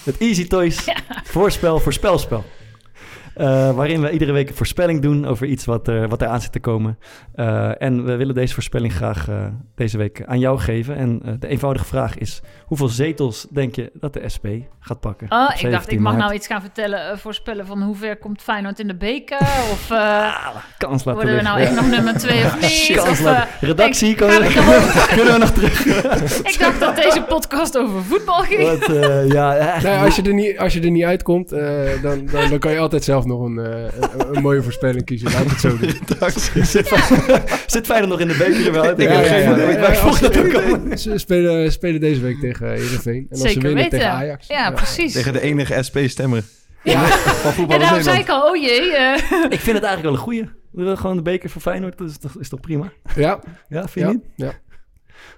Het 0.04 0.18
Easy 0.18 0.48
Toys 0.48 0.78
voorspel, 1.24 1.80
voorspelspel. 1.80 2.38
Eh, 2.38 2.61
waarin 3.76 4.02
we 4.02 4.10
iedere 4.12 4.32
week 4.32 4.50
een 4.50 4.56
voorspelling 4.56 5.02
doen 5.02 5.26
over 5.28 5.48
iets 5.48 5.66
wat 5.66 5.88
er, 5.88 6.08
wat 6.08 6.22
er 6.22 6.28
aan 6.28 6.42
zit 6.42 6.52
te 6.52 6.60
komen. 6.60 6.98
Eh, 7.36 7.82
en 7.82 8.04
we 8.06 8.16
willen 8.16 8.36
deze 8.36 8.54
voorspelling 8.54 8.94
graag 8.94 9.30
eh, 9.30 9.46
deze 9.76 9.98
week 9.98 10.24
aan 10.26 10.40
jou 10.40 10.60
geven. 10.60 10.96
En 10.96 11.22
eh, 11.26 11.34
de 11.40 11.48
eenvoudige 11.48 11.86
vraag 11.86 12.18
is: 12.18 12.42
hoeveel 12.66 12.88
zetels 12.88 13.48
denk 13.52 13.76
je 13.76 13.92
dat 13.94 14.14
de 14.14 14.30
SP 14.36 14.46
gaat 14.80 15.00
pakken? 15.00 15.28
Oh, 15.32 15.42
ik 15.42 15.48
dacht, 15.48 15.60
17 15.62 15.94
ik 15.94 16.00
mag 16.00 16.12
maart? 16.12 16.24
nou 16.24 16.36
iets 16.36 16.48
gaan 16.48 16.62
vertellen, 16.62 17.10
eh, 17.12 17.18
voorspellen 17.18 17.66
van 17.66 17.82
hoe 17.82 17.96
ver 17.96 18.18
komt 18.18 18.42
Feyenoord 18.42 18.80
in 18.80 18.88
de 18.88 18.96
beker? 18.96 19.38
Of 19.74 19.92
eh, 19.92 19.98
Ah, 19.98 20.56
kans 20.78 21.04
laten 21.04 21.22
worden 21.22 21.36
we 21.36 21.42
nou 21.42 21.60
echt 21.60 21.76
nog 21.76 21.90
nummer 21.90 22.18
twee 22.18 22.44
of 22.46 22.60
niet? 22.62 22.92
Kans 22.96 23.10
Of, 23.10 23.26
eh, 23.26 23.42
Redactie, 23.62 24.10
ik- 24.10 24.18
kunnen, 24.18 24.42
we 25.34 25.38
nog 25.40 25.50
terug? 25.52 25.86
ik 26.54 26.56
dacht 26.60 26.80
dat 26.80 26.96
deze 26.96 27.24
podcast 27.28 27.78
over 27.78 28.04
voetbal 28.04 28.40
ging. 28.40 28.62
Wat, 28.80 28.90
eh, 28.96 29.28
ja, 29.32 29.56
echt. 29.56 29.84
Nou 29.84 30.06
als, 30.06 30.16
je 30.16 30.22
er 30.22 30.34
niet, 30.34 30.58
als 30.60 30.74
je 30.74 30.82
er 30.82 30.92
niet 30.92 31.04
uitkomt, 31.04 31.52
eh, 31.52 31.84
dan, 32.02 32.26
dan, 32.32 32.50
dan 32.50 32.60
kan 32.60 32.72
je 32.72 32.80
altijd 32.80 33.04
zelf 33.04 33.26
nog 33.32 33.42
een, 33.42 33.60
eh, 33.60 33.84
een, 34.00 34.36
een 34.36 34.42
mooie 34.42 34.62
voorspelling 34.64 35.06
kiezen. 35.06 35.32
Laat 35.32 35.50
het 35.50 35.60
zo 35.60 35.78
doen. 35.78 35.90
Zit, 36.66 36.92
zit 37.76 37.86
Feyenoord 37.86 38.10
nog 38.10 38.20
in 38.20 38.28
de 38.28 38.36
beker 38.38 38.72
wel? 38.72 38.90
Ik 38.90 39.00
Ja, 39.02 39.10
heb 39.10 39.26
ja, 39.26 39.32
geen 39.32 39.42
ja, 39.42 39.54
idee. 39.54 39.66
ja, 39.68 39.88
ik 39.88 39.94
ja, 39.94 40.02
volg 40.02 40.20
dat 40.20 40.38
ook 40.38 40.54
allemaal. 40.54 40.98
Ze 40.98 41.18
spelen, 41.18 41.72
spelen 41.72 42.00
deze 42.00 42.22
week 42.22 42.40
tegen 42.40 42.68
Heerenveen. 42.70 43.16
En 43.16 43.28
als 43.30 43.40
ze 43.42 43.48
Zeker 43.48 43.62
winnen 43.62 43.84
weten. 43.84 44.00
tegen 44.00 44.14
Ajax. 44.14 44.48
Ja, 44.48 44.72
precies. 44.72 45.14
Tegen 45.14 45.34
de 45.34 45.42
enige 45.42 45.84
SP-stemmer. 45.84 46.44
Ja. 46.84 47.06
Van 47.08 47.50
En 47.50 47.54
voetbal 47.54 47.80
daarom 47.80 48.02
zei 48.02 48.20
ik 48.20 48.30
al, 48.30 48.50
oh 48.50 48.56
jee. 48.62 48.96
eh, 48.96 49.14
Ik 49.50 49.60
vind 49.60 49.76
het 49.78 49.84
eigenlijk 49.86 50.02
wel 50.02 50.12
een 50.14 50.18
goeie. 50.18 50.42
We 50.72 50.82
willen 50.84 50.98
gewoon 50.98 51.16
de 51.16 51.22
beker 51.22 51.50
voor 51.50 51.62
Feyenoord, 51.62 51.98
dat 51.98 52.10
is 52.10 52.18
toch, 52.18 52.36
is 52.40 52.50
toch 52.50 52.60
prima? 52.60 52.92
Ja, 53.16 53.40
Ja, 53.70 53.80
vind 53.88 53.94
je 53.94 54.00
ja, 54.00 54.08
niet? 54.12 54.24
ja. 54.36 54.52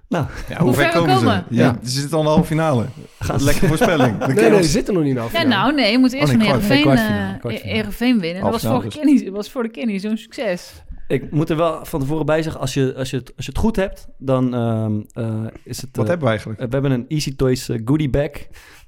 Nou, 0.09 0.25
Ja, 0.49 0.59
Hoe 0.59 0.73
ver 0.73 0.91
komen 0.91 1.19
ze? 1.19 1.25
Ja, 1.25 1.43
Ja. 1.49 1.77
Ze 1.84 1.89
zitten 1.89 2.11
al 2.13 2.19
in 2.19 2.25
de 2.25 2.31
halve 2.31 2.47
finale. 2.47 2.86
gaan 3.19 3.43
Lekker 3.43 3.67
voorspelling. 3.67 4.17
Nee, 4.34 4.49
nee, 4.49 4.63
ze 4.63 4.69
zitten 4.69 4.93
nog 4.93 5.03
niet 5.03 5.11
in 5.11 5.15
de 5.15 5.21
halve 5.21 5.36
ja, 5.36 5.41
finale. 5.41 5.63
nou 5.63 5.81
nee, 5.81 5.91
je 5.91 5.97
moet 5.97 6.13
eerst 6.13 6.23
Oh, 6.23 6.29
van 6.29 6.38
nee, 6.39 6.47
Heerenveen 6.47 6.81
kwartfinale, 6.81 7.57
eh. 7.57 7.71
Heerenveen 7.71 8.19
winnen. 8.19 8.41
Dat 8.41 8.51
was 8.51 8.61
vorige, 8.61 8.89
finale 8.89 9.13
keer 9.13 9.25
niet, 9.25 9.29
was 9.29 9.51
vorige 9.51 9.71
keer 9.71 9.86
niet 9.86 10.01
zo'n 10.01 10.17
succes. 10.17 10.84
Ik 11.07 11.31
moet 11.31 11.49
er 11.49 11.55
wel 11.57 11.86
van 11.86 11.99
tevoren 11.99 12.25
bij 12.25 12.41
zeggen, 12.41 12.61
als 12.61 12.73
je, 12.73 12.93
als 12.97 13.09
je, 13.09 13.17
het, 13.17 13.34
als 13.36 13.45
je 13.45 13.51
het 13.51 13.61
goed 13.61 13.75
hebt, 13.75 14.07
dan 14.17 14.53
ehm, 14.53 15.01
eh, 15.13 15.45
is 15.63 15.81
het... 15.81 15.89
Wat 15.91 16.03
eh, 16.03 16.09
hebben 16.09 16.19
we 16.19 16.27
eigenlijk? 16.27 16.59
we 16.59 16.67
hebben 16.69 16.91
een 16.91 17.05
Easy 17.07 17.36
Toys 17.36 17.69
goodie 17.86 18.09
bag. 18.09 18.29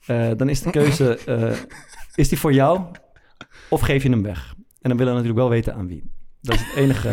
Eh, 0.06 0.28
dan 0.38 0.50
is 0.50 0.62
de 0.62 0.70
keuze, 0.70 1.20
eh, 1.26 1.52
is 2.16 2.30
die 2.30 2.40
voor 2.40 2.54
jou 2.54 2.82
of 3.70 3.82
geef 3.82 4.04
je 4.04 4.10
hem 4.10 4.24
weg? 4.24 4.54
En 4.82 4.90
dan 4.90 4.98
willen 4.98 5.14
we 5.14 5.20
natuurlijk 5.20 5.48
wel 5.48 5.50
weten 5.50 5.76
aan 5.76 5.88
wie. 5.88 6.04
Dat 6.42 6.56
is 6.56 6.62
het 6.62 6.76
enige... 6.76 7.12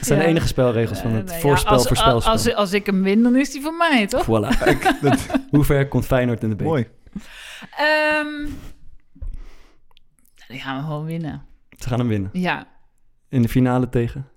Dat 0.00 0.08
zijn 0.08 0.18
Ja. 0.18 0.24
de 0.24 0.30
enige 0.30 0.46
spelregels 0.46 0.98
van 0.98 1.10
Eh, 1.10 1.16
het 1.16 1.30
ja, 1.30 1.38
voorspel, 1.38 1.72
als, 1.72 1.86
voorspelspel. 1.86 2.32
Als, 2.32 2.54
als 2.54 2.72
ik 2.72 2.86
hem 2.86 3.02
win, 3.02 3.22
dan 3.22 3.36
is 3.36 3.50
die 3.50 3.62
van 3.62 3.76
mij, 3.76 4.06
toch? 4.06 4.24
Voilà. 4.24 4.58
Hoe 5.50 5.64
ver 5.64 5.88
komt 5.88 6.06
Feyenoord 6.06 6.42
in 6.42 6.48
de 6.48 6.56
beker? 6.56 6.70
Mooi. 6.72 6.86
Ehm, 7.76 8.48
die 10.48 10.58
gaan 10.60 10.76
we 10.76 10.82
gewoon 10.82 11.04
winnen. 11.04 11.42
Ze 11.78 11.88
gaan 11.88 11.98
hem 11.98 12.08
winnen. 12.08 12.30
Ja. 12.32 12.66
In 13.28 13.42
de 13.42 13.48
finale 13.48 13.88
tegen? 13.88 14.28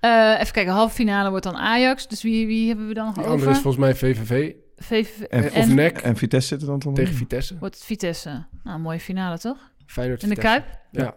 Eh, 0.00 0.36
even 0.40 0.52
kijken, 0.52 0.72
halve 0.72 0.94
finale 0.94 1.28
wordt 1.30 1.44
dan 1.44 1.56
Ajax. 1.56 2.08
Dus 2.08 2.22
wie, 2.22 2.46
wie 2.46 2.68
hebben 2.68 2.88
we 2.88 2.94
dan 2.94 3.08
over? 3.08 3.24
andere 3.24 3.50
is 3.50 3.58
volgens 3.58 3.76
mij 3.84 3.94
VVV 3.94 4.52
VVV. 4.76 5.20
En- 5.20 5.44
of 5.44 5.50
en 5.52 5.74
NEC 5.74 5.98
En 5.98 6.16
Vitesse 6.16 6.48
zit 6.48 6.60
er 6.60 6.66
dan 6.66 6.78
toch 6.78 6.94
tegen? 6.94 7.14
Vitesse. 7.14 7.58
wordt 7.58 7.74
het 7.74 7.84
Vitesse. 7.84 8.44
Nou, 8.64 8.78
mooie 8.78 9.00
finale, 9.00 9.38
toch? 9.38 9.58
Feyenoord 9.86 10.22
In 10.22 10.28
de. 10.28 10.36
Kuip? 10.36 10.64
Ja. 10.90 11.14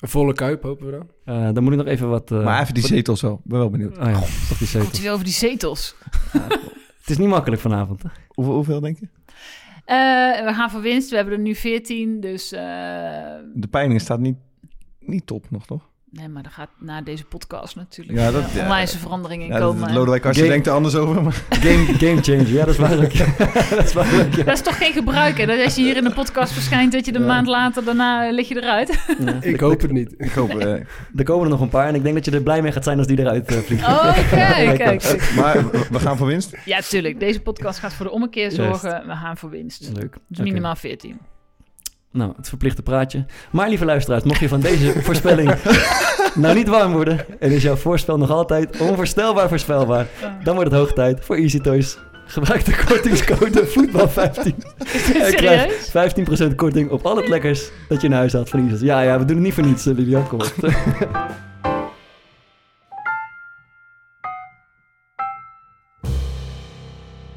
Een 0.00 0.08
volle 0.08 0.32
Kuip 0.32 0.62
hopen 0.62 0.86
we 0.86 0.92
dan. 0.92 1.08
Eh, 1.36 1.52
dan 1.54 1.62
moet 1.62 1.72
ik 1.72 1.78
nog 1.78 1.86
even 1.86 2.08
wat... 2.08 2.30
eh, 2.30 2.44
Maar 2.44 2.60
even 2.62 2.74
die 2.74 2.82
wat- 2.82 2.92
zetels 2.92 3.20
wel. 3.20 3.32
Ik 3.34 3.50
ben 3.50 3.58
wel 3.58 3.70
benieuwd. 3.70 3.98
Oh 3.98 4.04
ja, 4.04 4.12
toch 4.12 4.20
die 4.28 4.56
Komt 4.58 4.68
zetels. 4.70 4.92
hij 4.92 5.02
weer 5.02 5.12
over 5.12 5.24
die 5.24 5.34
zetels? 5.34 5.94
Het 7.00 7.10
is 7.10 7.18
niet 7.18 7.28
makkelijk 7.28 7.62
vanavond. 7.62 8.02
hè? 8.02 8.08
Hoeveel, 8.28 8.54
hoeveel 8.54 8.80
denk 8.80 8.98
je? 8.98 9.08
Eh, 9.84 10.44
we 10.46 10.52
gaan 10.54 10.70
voor 10.70 10.80
winst. 10.80 11.10
We 11.10 11.16
hebben 11.16 11.34
er 11.34 11.40
nu 11.40 11.54
14, 11.54 12.20
dus... 12.20 12.52
eh, 12.52 12.60
De 13.54 13.68
peiling 13.70 14.00
staat 14.00 14.20
niet, 14.20 14.36
niet 15.00 15.26
top 15.26 15.50
nog, 15.50 15.66
toch? 15.66 15.88
Nee, 16.10 16.28
maar 16.28 16.44
er 16.44 16.50
gaat 16.50 16.68
na 16.78 17.02
deze 17.02 17.24
podcast 17.24 17.76
natuurlijk 17.76 18.18
Ja, 18.18 18.30
dat- 18.30 18.50
ja. 18.54 18.62
onwijze 18.62 18.98
veranderingen 18.98 19.46
in 19.46 19.52
Ja, 19.52 19.58
dat, 19.58 19.72
komen. 19.72 19.92
Lodewijk 19.92 20.24
Asscher 20.24 20.36
Game- 20.44 20.48
denkt 20.54 20.66
er 20.66 20.72
anders 20.72 20.94
over. 20.94 21.22
Maar 21.22 21.32
Game, 21.66 21.84
game 21.84 22.22
changer, 22.22 22.48
ja, 22.48 22.64
dat 22.64 22.74
is 22.74 22.76
waar. 22.80 22.96
dat 23.76 23.84
is 23.84 23.92
waar. 23.92 24.20
ook, 24.20 24.32
ja. 24.34 24.44
Dat 24.44 24.54
is 24.54 24.60
toch 24.62 24.76
geen 24.78 24.92
gebruik, 24.92 25.38
hè? 25.38 25.46
Dat 25.46 25.64
als 25.64 25.74
je 25.74 25.82
hier 25.82 25.96
in 25.96 26.04
de 26.04 26.12
podcast 26.12 26.52
verschijnt, 26.52 26.92
dat 26.92 27.06
je 27.06 27.12
de 27.12 27.18
Ja. 27.18 27.26
maand 27.26 27.46
later 27.46 27.84
daarna 27.84 28.26
eh, 28.26 28.32
lig 28.34 28.48
je 28.48 28.56
eruit. 28.56 28.98
Ja. 29.24 29.36
Ik 29.40 29.60
hoop 29.60 29.80
het 29.80 29.92
niet. 29.92 30.14
ik 30.18 30.32
hoop... 30.32 30.50
eh, 30.50 30.72
Er 31.16 31.24
komen 31.24 31.44
er 31.44 31.50
nog 31.50 31.60
een 31.60 31.68
paar 31.68 31.86
en 31.88 31.94
ik 31.94 32.02
denk 32.02 32.14
dat 32.14 32.24
je 32.24 32.30
er 32.30 32.42
blij 32.42 32.62
mee 32.62 32.72
gaat 32.72 32.84
zijn 32.84 32.98
als 32.98 33.06
die 33.06 33.18
eruit 33.18 33.46
eh, 33.54 33.58
vliegen. 33.58 33.88
Oh, 33.88 34.30
kijk, 34.30 35.16
maar 35.40 35.70
we- 35.70 35.98
gaan 35.98 36.16
voor 36.16 36.26
winst. 36.26 36.56
Ja, 36.64 36.80
tuurlijk. 36.80 37.20
Deze 37.20 37.40
podcast 37.40 37.78
gaat 37.78 37.92
voor 37.94 38.06
de 38.06 38.12
ommekeer 38.12 38.52
Juist. 38.52 38.80
zorgen. 38.80 39.06
We 39.06 39.14
gaan 39.14 39.36
voor 39.36 39.50
winst. 39.50 39.90
Leuk. 39.94 40.16
Dus 40.28 40.38
minimaal 40.38 40.76
14. 40.76 41.18
Nou, 42.12 42.32
het 42.36 42.48
verplichte 42.48 42.82
praatje. 42.82 43.24
Maar 43.50 43.68
lieve 43.68 43.84
luisteraars, 43.84 44.22
mocht 44.22 44.40
je 44.40 44.48
van 44.48 44.60
deze 44.60 44.92
voorspelling 45.06 45.54
nou 46.34 46.54
niet 46.54 46.68
warm 46.68 46.92
worden... 46.92 47.40
en 47.40 47.50
is 47.50 47.62
jouw 47.62 47.76
voorspel 47.76 48.18
nog 48.18 48.30
altijd 48.30 48.80
onvoorstelbaar 48.80 49.48
voorspelbaar... 49.48 50.06
dan 50.42 50.54
wordt 50.54 50.70
het 50.70 50.80
hoog 50.80 50.92
tijd 50.92 51.24
voor 51.24 51.36
Easy 51.36 51.60
Toys. 51.60 51.98
Gebruik 52.26 52.64
de 52.64 52.84
kortingscode 52.86 53.66
voetbal15. 53.74 54.42
En 55.20 55.34
krijg 55.34 55.72
Serieus? 55.82 56.50
15% 56.50 56.54
korting 56.54 56.90
op 56.90 57.06
al 57.06 57.16
het 57.16 57.28
lekkers 57.28 57.70
dat 57.88 58.00
je 58.00 58.06
in 58.06 58.12
huis 58.12 58.32
haalt 58.32 58.48
van 58.48 58.60
Easy 58.60 58.72
Toys. 58.72 58.82
Ja, 58.82 59.00
ja, 59.00 59.18
we 59.18 59.24
doen 59.24 59.36
het 59.36 59.44
niet 59.44 59.54
voor 59.54 59.64
niets, 59.64 59.86
eh, 59.86 59.94
Lilian. 59.94 60.28
Kom 60.28 60.40
op. 60.40 60.54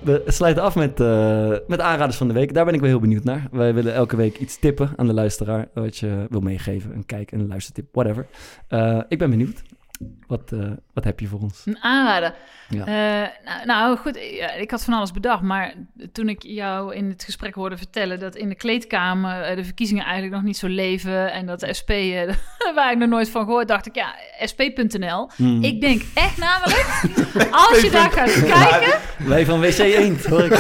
We 0.02 0.24
sluiten 0.26 0.64
af 0.64 0.76
met, 0.76 1.00
eh, 1.00 1.50
met 1.68 1.80
aanraders 1.80 2.18
van 2.18 2.28
de 2.28 2.34
week. 2.34 2.54
Daar 2.54 2.66
ben 2.66 2.74
ik 2.74 2.80
wel 2.80 2.90
heel 2.90 3.00
benieuwd 3.00 3.24
naar. 3.24 3.48
Wij 3.52 3.74
willen 3.74 3.94
elke 3.94 4.16
week 4.16 4.38
iets 4.38 4.60
tippen 4.60 4.90
aan 4.96 5.08
de 5.08 5.14
luisteraar. 5.14 5.68
Wat 5.74 5.98
je 5.98 6.26
wil 6.30 6.40
meegeven. 6.40 6.96
Een 6.96 7.06
kijk, 7.06 7.32
een 7.32 7.48
luistertip, 7.48 7.86
whatever. 7.92 8.26
Eh, 8.68 9.00
ik 9.08 9.18
ben 9.18 9.30
benieuwd. 9.30 9.62
Wat, 10.28 10.52
eh, 10.52 10.72
wat 10.94 11.04
heb 11.04 11.20
je 11.20 11.28
voor 11.28 11.40
ons? 11.40 11.62
Een 11.66 11.78
aanrader. 11.82 12.34
Ja. 12.70 12.86
Eh, 12.86 13.30
nou, 13.46 13.66
nou, 13.66 13.98
goed, 13.98 14.18
ik 14.60 14.72
had 14.72 14.84
van 14.84 14.94
alles 14.94 15.12
bedacht. 15.12 15.42
Maar 15.42 15.74
toen 16.12 16.30
ik 16.30 16.44
jou 16.44 16.96
in 16.96 17.10
het 17.10 17.24
gesprek 17.24 17.56
hoorde 17.56 17.78
vertellen 17.78 18.20
dat 18.20 18.36
in 18.36 18.50
de 18.50 18.56
kleedkamer 18.56 19.42
eh, 19.42 19.56
de 19.56 19.64
verkiezingen 19.64 20.04
eigenlijk 20.04 20.34
nog 20.34 20.44
niet 20.44 20.58
zo 20.58 20.68
leven. 20.68 21.32
En 21.32 21.46
dat 21.46 21.60
de 21.60 21.74
SP, 21.80 21.92
waar 22.76 22.92
ik 22.92 22.98
nog 22.98 23.10
nooit 23.10 23.30
van 23.30 23.46
gehoord, 23.46 23.68
dacht 23.68 23.86
ik, 23.86 23.96
ja, 23.96 24.16
sp.nl. 24.46 25.30
Hmm. 25.36 25.64
Ik 25.64 25.82
denk 25.82 26.02
echt 26.14 26.38
namelijk, 26.38 27.02
als 27.70 27.82
je 27.82 27.90
daar 27.92 28.12
gaat 28.12 28.44
kijken. 28.44 29.00
Wij 29.18 29.46
van 29.46 29.60
WC 29.60 29.78
Eend, 29.78 30.26
hoor 30.26 30.44
ik. 30.44 30.54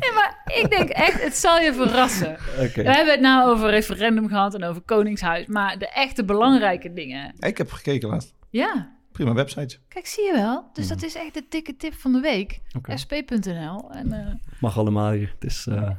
Nee, 0.00 0.12
maar 0.14 0.42
ik 0.62 0.70
denk 0.70 0.88
echt, 0.88 1.22
het 1.22 1.36
zal 1.36 1.58
je 1.60 1.72
verrassen. 1.74 2.36
Oké. 2.60 2.82
We 2.82 2.90
hebben 2.90 3.12
het 3.12 3.20
nou 3.20 3.50
over 3.50 3.70
referendum 3.70 4.28
gehad 4.28 4.54
en 4.54 4.64
over 4.64 4.80
Koningshuis. 4.82 5.46
Maar 5.46 5.78
de 5.78 5.88
echte 5.88 6.24
belangrijke 6.24 6.92
dingen. 6.92 7.32
Ik 7.38 7.58
heb 7.58 7.70
gekeken 7.72 8.08
laatst. 8.08 8.34
Ja, 8.50 8.96
Prima 9.12 9.32
website. 9.32 9.78
kijk, 9.88 10.06
zie 10.06 10.24
je 10.24 10.32
wel. 10.32 10.64
Dus 10.72 10.88
dat 10.88 11.02
is 11.02 11.14
echt 11.14 11.34
de 11.34 11.44
dikke 11.48 11.76
tip 11.76 11.94
van 11.94 12.12
de 12.12 12.20
week. 12.20 12.60
Sp.nl. 12.94 13.90
En, 13.92 14.12
eh, 14.12 14.34
Mag 14.60 14.78
allemaal 14.78 15.10
hier. 15.10 15.34
Het 15.38 15.50
is 15.50 15.66
eh, 15.70 15.90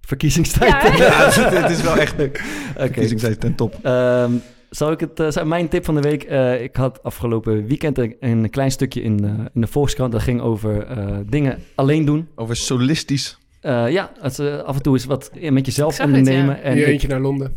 verkiezingstijd. 0.00 0.72
Ja, 0.98 1.24
het, 1.24 1.36
is- 1.36 1.58
het 1.60 1.70
is 1.70 1.82
wel 1.82 1.96
echt 1.96 2.12
Oké. 2.22 2.40
verkiezingstijd 2.76 3.40
ten 3.40 3.54
top. 3.54 3.78
Ehm, 3.82 4.32
zal 4.70 4.92
ik 4.92 5.00
het, 5.00 5.20
eh, 5.20 5.30
zou- 5.30 5.46
mijn 5.46 5.68
tip 5.68 5.84
van 5.84 5.94
de 5.94 6.00
week. 6.00 6.22
eh, 6.22 6.62
ik 6.62 6.76
had 6.76 7.02
afgelopen 7.02 7.66
weekend 7.66 7.98
een, 7.98 8.16
een 8.20 8.50
klein 8.50 8.70
stukje 8.70 9.02
in, 9.02 9.24
eh, 9.24 9.30
in 9.54 9.60
de 9.60 9.66
Volkskrant. 9.66 10.12
Dat 10.12 10.22
ging 10.22 10.40
over 10.40 10.86
eh, 10.86 11.18
dingen 11.26 11.62
alleen 11.74 12.04
doen. 12.04 12.28
Over 12.34 12.56
solistisch. 12.56 13.38
Eh, 13.60 13.90
ja, 13.90 14.10
het, 14.20 14.38
eh, 14.38 14.58
af 14.58 14.76
en 14.76 14.82
toe 14.82 14.94
is 14.96 15.04
wat 15.04 15.30
met 15.50 15.66
jezelf 15.66 15.96
het, 15.98 16.06
ondernemen. 16.06 16.56
ja. 16.56 16.60
En 16.62 16.78
ik- 16.78 16.86
eentje 16.86 17.08
naar 17.08 17.20
Londen. 17.20 17.54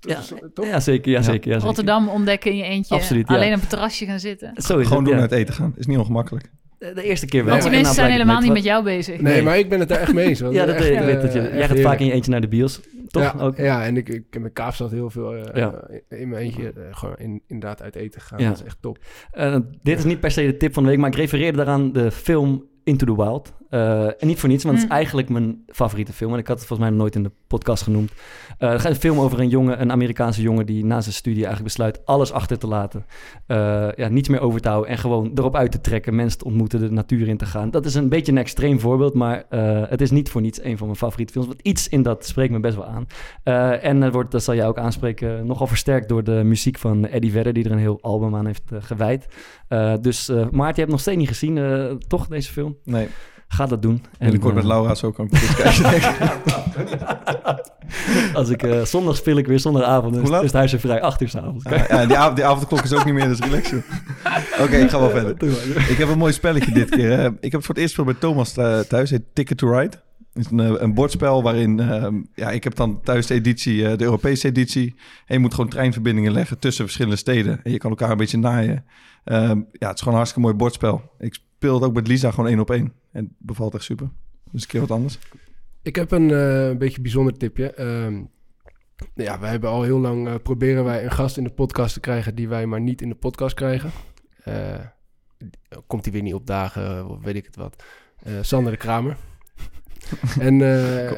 ja, 0.00 0.08
ja, 0.14 0.20
zeker. 0.22 0.66
Ja, 0.66 0.80
zeker, 0.80 1.10
ja, 1.12 1.22
zeker. 1.22 1.58
Rotterdam 1.58 2.08
ontdekken 2.08 2.50
in 2.50 2.56
je 2.56 2.64
eentje. 2.64 2.94
Absoluut, 2.94 3.28
ja. 3.28 3.34
Alleen 3.34 3.54
op 3.54 3.60
het 3.60 3.68
terrasje 3.68 4.04
gaan 4.06 4.20
zitten. 4.20 4.52
Zo 4.54 4.78
is 4.78 4.86
Gewoon 4.86 5.02
het, 5.02 5.06
doen 5.12 5.14
ja. 5.14 5.20
uit 5.20 5.32
eten 5.32 5.54
gaan. 5.54 5.74
Is 5.76 5.86
niet 5.86 5.98
ongemakkelijk. 5.98 6.50
De, 6.78 7.02
eerste 7.02 7.26
keer 7.26 7.44
wel. 7.44 7.50
Want 7.50 7.62
die 7.62 7.70
En 7.72 7.76
mensen 7.78 7.94
zijn 7.96 8.10
helemaal 8.10 8.36
niet 8.38 8.44
het 8.44 8.54
met 8.54 8.64
jou 8.64 8.84
bezig. 8.84 9.20
Nee, 9.20 9.32
Nee. 9.32 9.42
maar 9.42 9.58
ik 9.58 9.68
ben 9.68 9.80
het 9.80 9.88
daar 9.88 9.98
echt 9.98 10.12
mee 10.14 10.26
eens. 10.28 10.38
Ja, 10.50 10.66
dat 10.66 10.74
echt, 10.74 10.88
weet 10.88 10.98
ik. 10.98 11.04
weet 11.04 11.16
eh, 11.16 11.22
dat 11.22 11.32
je, 11.32 11.40
echt 11.40 11.54
jij 11.56 11.68
gaat 11.68 11.80
vaak 11.80 11.98
in 11.98 12.06
je 12.06 12.12
eentje 12.12 12.30
naar 12.30 12.40
de 12.40 12.48
bios. 12.48 12.80
Toch? 13.08 13.22
Ja, 13.22 13.34
ook? 13.40 13.56
ja, 13.56 13.84
en 13.84 13.96
ik, 13.96 14.08
ik 14.08 14.24
heb 14.30 14.42
met 14.42 14.52
Kaapstad 14.52 14.90
heel 14.90 15.10
veel 15.10 15.34
eh, 15.34 15.42
Ja. 15.54 15.72
eh, 16.08 16.20
in 16.20 16.28
mijn 16.28 16.42
eentje 16.42 16.72
eh, 16.72 16.82
gewoon 16.90 17.14
in, 17.18 17.42
inderdaad 17.46 17.82
uit 17.82 17.94
eten 17.96 18.20
gegaan. 18.20 18.38
Ja. 18.40 18.48
Dat 18.48 18.58
is 18.58 18.64
echt 18.64 18.76
top. 18.80 18.98
Eh, 19.30 19.56
dit 19.82 19.98
is 19.98 20.04
niet 20.04 20.20
per 20.20 20.30
se 20.30 20.42
de 20.42 20.56
tip 20.56 20.72
van 20.74 20.82
de 20.82 20.88
week, 20.88 20.98
maar 20.98 21.10
ik 21.10 21.16
refereerde 21.16 21.56
daaraan 21.56 21.92
de 21.92 22.10
film 22.10 22.64
Into 22.84 23.06
the 23.14 23.22
Wild. 23.22 23.52
Eh, 23.70 24.04
en 24.06 24.26
niet 24.26 24.38
voor 24.38 24.48
niets, 24.48 24.64
want 24.64 24.74
het 24.74 24.84
is 24.84 24.90
Mm. 24.90 24.96
eigenlijk 24.96 25.28
mijn 25.28 25.62
favoriete 25.66 26.12
film. 26.12 26.32
En 26.32 26.38
ik 26.38 26.46
had 26.46 26.58
het 26.58 26.66
volgens 26.66 26.88
mij 26.88 26.96
nog 26.98 26.98
nooit 26.98 27.14
in 27.14 27.22
de 27.22 27.30
podcast 27.46 27.82
genoemd. 27.82 28.12
Eh 28.58 28.70
het 28.70 28.80
gaat 28.80 28.90
een 28.90 28.96
film 28.96 29.18
over 29.18 29.40
een 29.40 29.48
jongen, 29.48 29.80
een 29.80 29.92
Amerikaanse 29.92 30.42
jongen... 30.42 30.66
die 30.66 30.84
na 30.84 31.00
zijn 31.00 31.14
studie 31.14 31.44
eigenlijk 31.44 31.64
besluit 31.64 32.06
alles 32.06 32.32
achter 32.32 32.58
te 32.58 32.66
laten. 32.66 33.06
Eh, 33.46 33.88
ja, 33.96 34.08
niets 34.08 34.28
meer 34.28 34.40
over 34.40 34.60
te 34.60 34.68
houden 34.68 34.90
en 34.90 34.98
gewoon 34.98 35.30
erop 35.34 35.56
uit 35.56 35.72
te 35.72 35.80
trekken. 35.80 36.14
Mensen 36.14 36.38
te 36.38 36.44
ontmoeten, 36.44 36.80
de 36.80 36.90
natuur 36.90 37.28
in 37.28 37.36
te 37.36 37.46
gaan. 37.46 37.70
Dat 37.70 37.84
is 37.86 37.94
een 37.94 38.08
beetje 38.08 38.32
een 38.32 38.38
extreem 38.38 38.80
voorbeeld, 38.80 39.14
maar 39.14 39.44
eh, 39.48 39.82
het 39.88 40.00
is 40.00 40.10
niet 40.10 40.30
voor 40.30 40.40
niets 40.40 40.62
een 40.62 40.76
van 40.78 40.86
mijn 40.86 40.98
favoriete 40.98 41.32
films. 41.32 41.48
Want 41.48 41.60
iets 41.62 41.88
in 41.88 42.02
dat 42.02 42.26
spreekt 42.26 42.52
me 42.52 42.60
best 42.60 42.76
wel 42.76 42.86
aan. 42.86 43.06
Eh, 43.42 43.84
en 43.84 44.02
het 44.02 44.12
wordt, 44.12 44.30
dat 44.30 44.42
zal 44.42 44.54
jij 44.54 44.66
ook 44.66 44.78
aanspreken, 44.78 45.46
nogal 45.46 45.66
versterkt 45.66 46.08
door 46.08 46.24
de 46.24 46.40
muziek 46.44 46.78
van 46.78 47.06
Eddie 47.06 47.32
Vedder... 47.32 47.52
die 47.52 47.64
er 47.64 47.70
een 47.72 47.78
heel 47.78 47.98
album 48.00 48.36
aan 48.36 48.46
heeft 48.46 48.72
eh, 48.72 48.78
gewijd. 48.82 49.26
Eh, 49.68 49.94
dus 50.00 50.28
eh 50.28 50.36
Maarten, 50.36 50.74
je 50.74 50.80
hebt 50.80 50.90
nog 50.90 51.00
steeds 51.00 51.18
niet 51.18 51.28
gezien, 51.28 51.58
eh, 51.58 51.90
toch, 52.08 52.26
deze 52.26 52.52
film? 52.52 52.76
Nee. 52.84 53.08
Ga 53.52 53.66
dat 53.66 53.82
doen. 53.82 53.92
En, 53.92 54.18
Binnenkort 54.18 54.54
met 54.54 54.62
eh, 54.62 54.68
Laura 54.68 54.94
zo 54.94 55.10
kan 55.10 55.26
ik 55.26 55.32
het 55.34 55.56
kijken. 55.56 56.30
Als 58.34 58.48
ik 58.48 58.62
eh, 58.62 58.82
zondag 58.82 59.16
speel 59.16 59.36
ik 59.36 59.46
weer 59.46 59.58
zondagavond, 59.58 60.14
dus 60.14 60.30
is 60.30 60.40
het 60.40 60.52
huis 60.52 60.72
er 60.72 60.80
vrij, 60.80 61.00
acht 61.02 61.20
uur 61.20 61.28
s'avonds. 61.28 61.64
Ah, 61.64 61.88
ja, 61.88 62.06
die, 62.06 62.16
avond, 62.16 62.36
die 62.36 62.44
avondklok 62.44 62.82
is 62.82 62.92
ook 62.92 63.04
niet 63.04 63.14
meer, 63.14 63.28
dus 63.28 63.38
relax. 63.38 63.72
Oké, 64.60 64.76
ik 64.76 64.90
ga 64.90 64.98
wel 65.00 65.10
verder. 65.10 65.42
Ik 65.90 65.96
heb 65.98 66.08
een 66.08 66.18
mooi 66.18 66.32
spelletje 66.32 66.72
dit 66.72 66.88
keer. 66.88 67.10
hè. 67.10 67.26
Ik 67.26 67.40
heb 67.40 67.52
het 67.52 67.64
voor 67.64 67.74
het 67.74 67.78
eerst 67.78 67.94
gespeeld 67.94 68.06
bij 68.06 68.30
Thomas 68.30 68.56
eh, 68.56 68.78
thuis. 68.78 69.10
Heet 69.10 69.22
Ticket 69.32 69.58
to 69.58 69.70
Ride. 69.78 69.96
Het 70.32 70.44
is 70.44 70.50
een, 70.50 70.82
een 70.82 70.94
bordspel 70.94 71.42
waarin... 71.42 71.80
ehm, 71.80 72.14
ja, 72.34 72.50
ik 72.50 72.64
heb 72.64 72.74
dan 72.74 73.00
thuis 73.02 73.26
de 73.26 73.34
editie, 73.34 73.86
eh, 73.88 73.98
de 73.98 74.04
Europese 74.04 74.46
editie. 74.48 74.94
En 75.26 75.34
je 75.34 75.38
moet 75.38 75.54
gewoon 75.54 75.70
treinverbindingen 75.70 76.32
leggen 76.32 76.58
tussen 76.58 76.84
verschillende 76.84 77.18
steden. 77.18 77.60
En 77.62 77.70
je 77.72 77.78
kan 77.78 77.90
elkaar 77.90 78.10
een 78.10 78.16
beetje 78.16 78.38
naaien. 78.38 78.84
Ehm, 79.24 79.60
ja, 79.72 79.88
het 79.88 79.94
is 79.94 79.98
gewoon 79.98 80.12
een 80.12 80.14
hartstikke 80.14 80.40
mooi 80.40 80.54
bordspel. 80.54 81.02
Ik 81.18 81.38
speel 81.60 81.82
ook 81.82 81.94
met 81.94 82.06
Lisa 82.06 82.30
gewoon 82.30 82.50
één 82.50 82.60
op 82.60 82.70
één. 82.70 82.92
En 83.12 83.34
bevalt 83.38 83.74
echt 83.74 83.84
super. 83.84 84.10
Dus 84.50 84.62
een 84.62 84.68
keer 84.68 84.80
wat 84.80 84.90
anders. 84.90 85.18
Ik 85.82 85.96
heb 85.96 86.10
een 86.10 86.30
eh, 86.30 86.76
beetje 86.76 87.00
bijzonder 87.00 87.36
tipje. 87.36 87.72
Ehm, 87.72 88.22
ja, 89.14 89.38
wij 89.38 89.50
hebben 89.50 89.70
al 89.70 89.82
heel 89.82 89.98
lang 89.98 90.28
eh, 90.28 90.34
proberen 90.42 90.84
wij 90.84 91.04
een 91.04 91.10
gast 91.10 91.36
in 91.36 91.44
de 91.44 91.50
podcast 91.50 91.94
te 91.94 92.00
krijgen 92.00 92.34
die 92.34 92.48
wij 92.48 92.66
maar 92.66 92.80
niet 92.80 93.02
in 93.02 93.08
de 93.08 93.14
podcast 93.14 93.54
krijgen. 93.54 93.90
Eh, 94.44 94.80
komt 95.86 96.04
hij 96.04 96.12
weer 96.12 96.22
niet 96.22 96.34
opdagen, 96.34 97.08
of 97.08 97.22
weet 97.22 97.36
ik 97.36 97.44
het 97.44 97.56
wat. 97.56 97.82
Sander 98.40 98.72
de 98.72 98.78
Kramer. 98.78 99.16
en, 100.40 100.60
eh, 100.62 101.10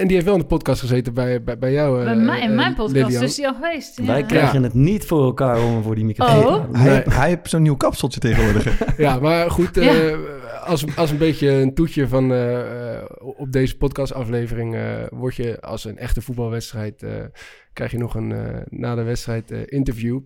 en 0.00 0.06
die 0.06 0.12
heeft 0.12 0.24
wel 0.24 0.34
in 0.34 0.40
de 0.40 0.46
podcast 0.46 0.80
gezeten 0.80 1.14
bij, 1.14 1.42
bij, 1.42 1.58
bij 1.58 1.72
jou. 1.72 1.98
eh, 1.98 2.04
Bij 2.04 2.16
mij, 2.16 2.40
in 2.42 2.48
eh, 2.50 2.54
mijn 2.56 2.74
podcast 2.74 2.94
Lilian. 3.08 3.22
is 3.22 3.34
die 3.34 3.46
al 3.48 3.54
geweest. 3.54 3.98
Ja. 4.00 4.06
Wij 4.06 4.22
krijgen 4.24 4.62
het 4.62 4.74
niet 4.74 5.04
voor 5.04 5.24
elkaar 5.24 5.64
om 5.64 5.82
voor 5.82 5.94
die 5.94 6.04
microfoon 6.04 6.40
te 6.40 6.46
Oh. 6.46 6.50
houden. 6.52 6.74
Hij, 6.76 6.84
Nee. 6.86 6.94
heeft- 6.94 7.16
hij 7.16 7.28
heeft 7.28 7.48
zo'n 7.50 7.62
nieuw 7.62 7.76
kapseltje 7.76 8.20
tegenwoordig. 8.20 8.78
Ja, 8.96 9.18
maar 9.18 9.50
goed, 9.50 9.76
eh, 9.76 10.10
Ja. 10.10 10.16
als, 10.64 10.96
als 10.96 11.10
een 11.10 11.18
beetje 11.18 11.50
een 11.50 11.74
toetje 11.74 12.08
van 12.08 12.32
eh, 12.32 12.60
eh, 12.96 13.02
op 13.18 13.52
deze 13.52 13.76
podcastaflevering 13.76 14.74
eh 14.74 14.82
word 15.10 15.34
je 15.36 15.60
als 15.60 15.84
een 15.84 15.98
echte 15.98 16.20
voetbalwedstrijd 16.20 17.02
eh, 17.02 17.10
krijg 17.72 17.90
je 17.90 17.98
nog 17.98 18.14
een 18.14 18.32
eh, 18.32 18.38
na 18.68 18.94
de 18.94 19.02
wedstrijd 19.02 19.50
eh, 19.50 19.58
interview 19.66 20.20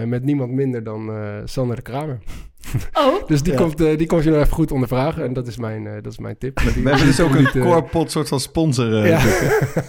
eh, 0.00 0.04
met 0.04 0.24
niemand 0.24 0.50
minder 0.52 0.84
dan 0.84 1.08
eh, 1.10 1.16
Sander 1.44 1.76
de 1.76 1.82
Kramer. 1.82 2.18
Oh, 2.92 3.26
Dus 3.26 3.42
die, 3.42 3.52
Ja. 3.52 3.58
komt, 3.58 3.80
eh, 3.80 3.98
die 3.98 4.06
komt 4.06 4.24
je 4.24 4.30
nog 4.30 4.38
even 4.40 4.52
goed 4.52 4.72
ondervragen 4.72 5.24
en 5.24 5.32
dat 5.32 5.46
is 5.46 5.56
mijn, 5.56 5.86
eh, 5.86 5.92
dat 6.02 6.12
is 6.12 6.18
mijn 6.18 6.38
tip. 6.38 6.58
Die- 6.60 6.82
We 6.82 6.88
hebben 6.88 7.06
dus 7.06 7.20
ook 7.20 7.34
een 7.34 7.50
corepot 7.60 8.10
soort 8.10 8.28
van 8.28 8.40
sponsor. 8.40 9.02
eh, 9.02 9.08
Ja. 9.08 9.20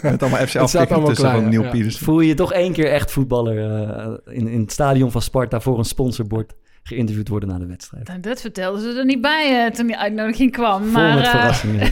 Met 0.10 0.22
allemaal 0.22 0.40
FC 0.40 0.50
staat 0.50 0.62
afkikken 0.64 0.90
allemaal 0.90 1.08
tussen 1.10 1.26
klaar, 1.30 1.42
van. 1.42 1.50
Neil 1.50 1.64
Ja. 1.64 1.70
Pieters. 1.70 1.98
Voel 1.98 2.20
je 2.20 2.28
je 2.28 2.34
toch 2.34 2.54
één 2.54 2.74
keer 2.74 2.88
echt 2.92 3.12
voetballer 3.12 3.58
eh, 3.88 4.36
in, 4.38 4.48
in 4.48 4.62
het 4.62 4.72
stadion 4.72 5.12
van 5.12 5.22
Sparta 5.22 5.60
voor 5.62 5.78
een 5.78 5.86
sponsorbord 5.86 6.54
geïnterviewd 6.84 7.28
worden 7.28 7.50
na 7.50 7.58
de 7.60 7.66
wedstrijd? 7.66 8.08
nou, 8.08 8.20
dat 8.20 8.42
vertelden 8.42 8.82
ze 8.82 8.98
er 9.00 9.06
niet 9.06 9.22
bij 9.22 9.66
eh, 9.66 9.72
toen 9.72 9.88
die 9.88 9.98
uitnodiging 9.98 10.52
kwam. 10.52 10.82
Vol 10.84 10.92
maar 10.92 11.16
met 11.16 11.28
verrassingen. 11.28 11.92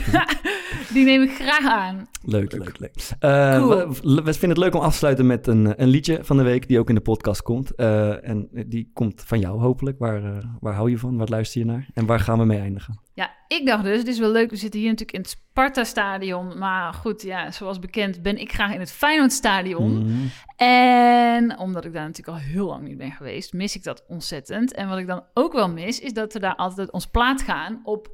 die 0.92 1.04
neem 1.04 1.22
ik 1.22 1.30
graag 1.30 1.66
aan. 1.66 2.08
Leuk, 2.24 2.52
leuk, 2.52 2.78
leuk. 2.78 2.92
Eh, 3.18 3.56
Cool. 3.56 3.68
we, 3.68 4.22
we 4.22 4.32
vinden 4.32 4.48
het 4.48 4.58
leuk 4.58 4.74
om 4.74 4.80
af 4.80 4.90
te 4.90 4.98
sluiten 4.98 5.26
met 5.26 5.46
een, 5.46 5.82
een 5.82 5.88
liedje 5.88 6.18
van 6.22 6.36
de 6.36 6.42
week 6.42 6.68
die 6.68 6.78
ook 6.78 6.88
in 6.88 6.94
de 6.94 7.00
podcast 7.00 7.42
komt. 7.42 7.74
Eh, 7.74 8.28
en 8.28 8.48
die 8.66 8.90
komt 8.92 9.22
van 9.26 9.40
jou 9.40 9.60
hopelijk. 9.60 9.98
Waar, 9.98 10.24
eh, 10.24 10.44
waar 10.60 10.74
hou 10.74 10.90
je 10.90 10.98
van? 10.98 11.16
Wat 11.16 11.28
luister 11.28 11.60
je 11.60 11.66
naar? 11.66 11.86
En 11.94 12.06
waar 12.06 12.20
gaan 12.20 12.38
we 12.38 12.44
mee 12.44 12.58
eindigen? 12.58 13.00
Ja, 13.14 13.30
ik 13.48 13.66
dacht 13.66 13.84
dus, 13.84 13.98
het 13.98 14.06
is 14.06 14.18
wel 14.18 14.30
leuk, 14.30 14.50
we 14.50 14.56
zitten 14.56 14.80
hier 14.80 14.88
natuurlijk 14.88 15.16
in 15.16 15.20
het 15.20 15.30
Sparta-stadion. 15.30 16.58
Maar 16.58 16.94
goed, 16.94 17.22
ja, 17.22 17.50
zoals 17.50 17.78
bekend 17.78 18.22
ben 18.22 18.40
ik 18.40 18.52
graag 18.52 18.74
in 18.74 18.80
het 18.80 18.92
Feyenoord-stadion. 18.92 19.98
Mhm. 19.98 20.26
En 20.56 21.58
omdat 21.58 21.84
ik 21.84 21.92
daar 21.92 22.06
natuurlijk 22.06 22.38
al 22.38 22.44
heel 22.44 22.66
lang 22.66 22.82
niet 22.82 22.96
ben 22.96 23.12
geweest, 23.12 23.52
mis 23.52 23.76
ik 23.76 23.82
dat 23.84 24.04
ontzettend. 24.08 24.74
En 24.74 24.88
wat 24.88 24.98
ik 24.98 25.06
dan 25.06 25.24
ook 25.34 25.52
wel 25.52 25.68
mis, 25.68 26.00
is 26.00 26.12
dat 26.12 26.32
we 26.32 26.38
daar 26.38 26.56
altijd 26.56 26.90
ons 26.90 27.06
plaat 27.06 27.42
gaan 27.42 27.80
op 27.84 28.10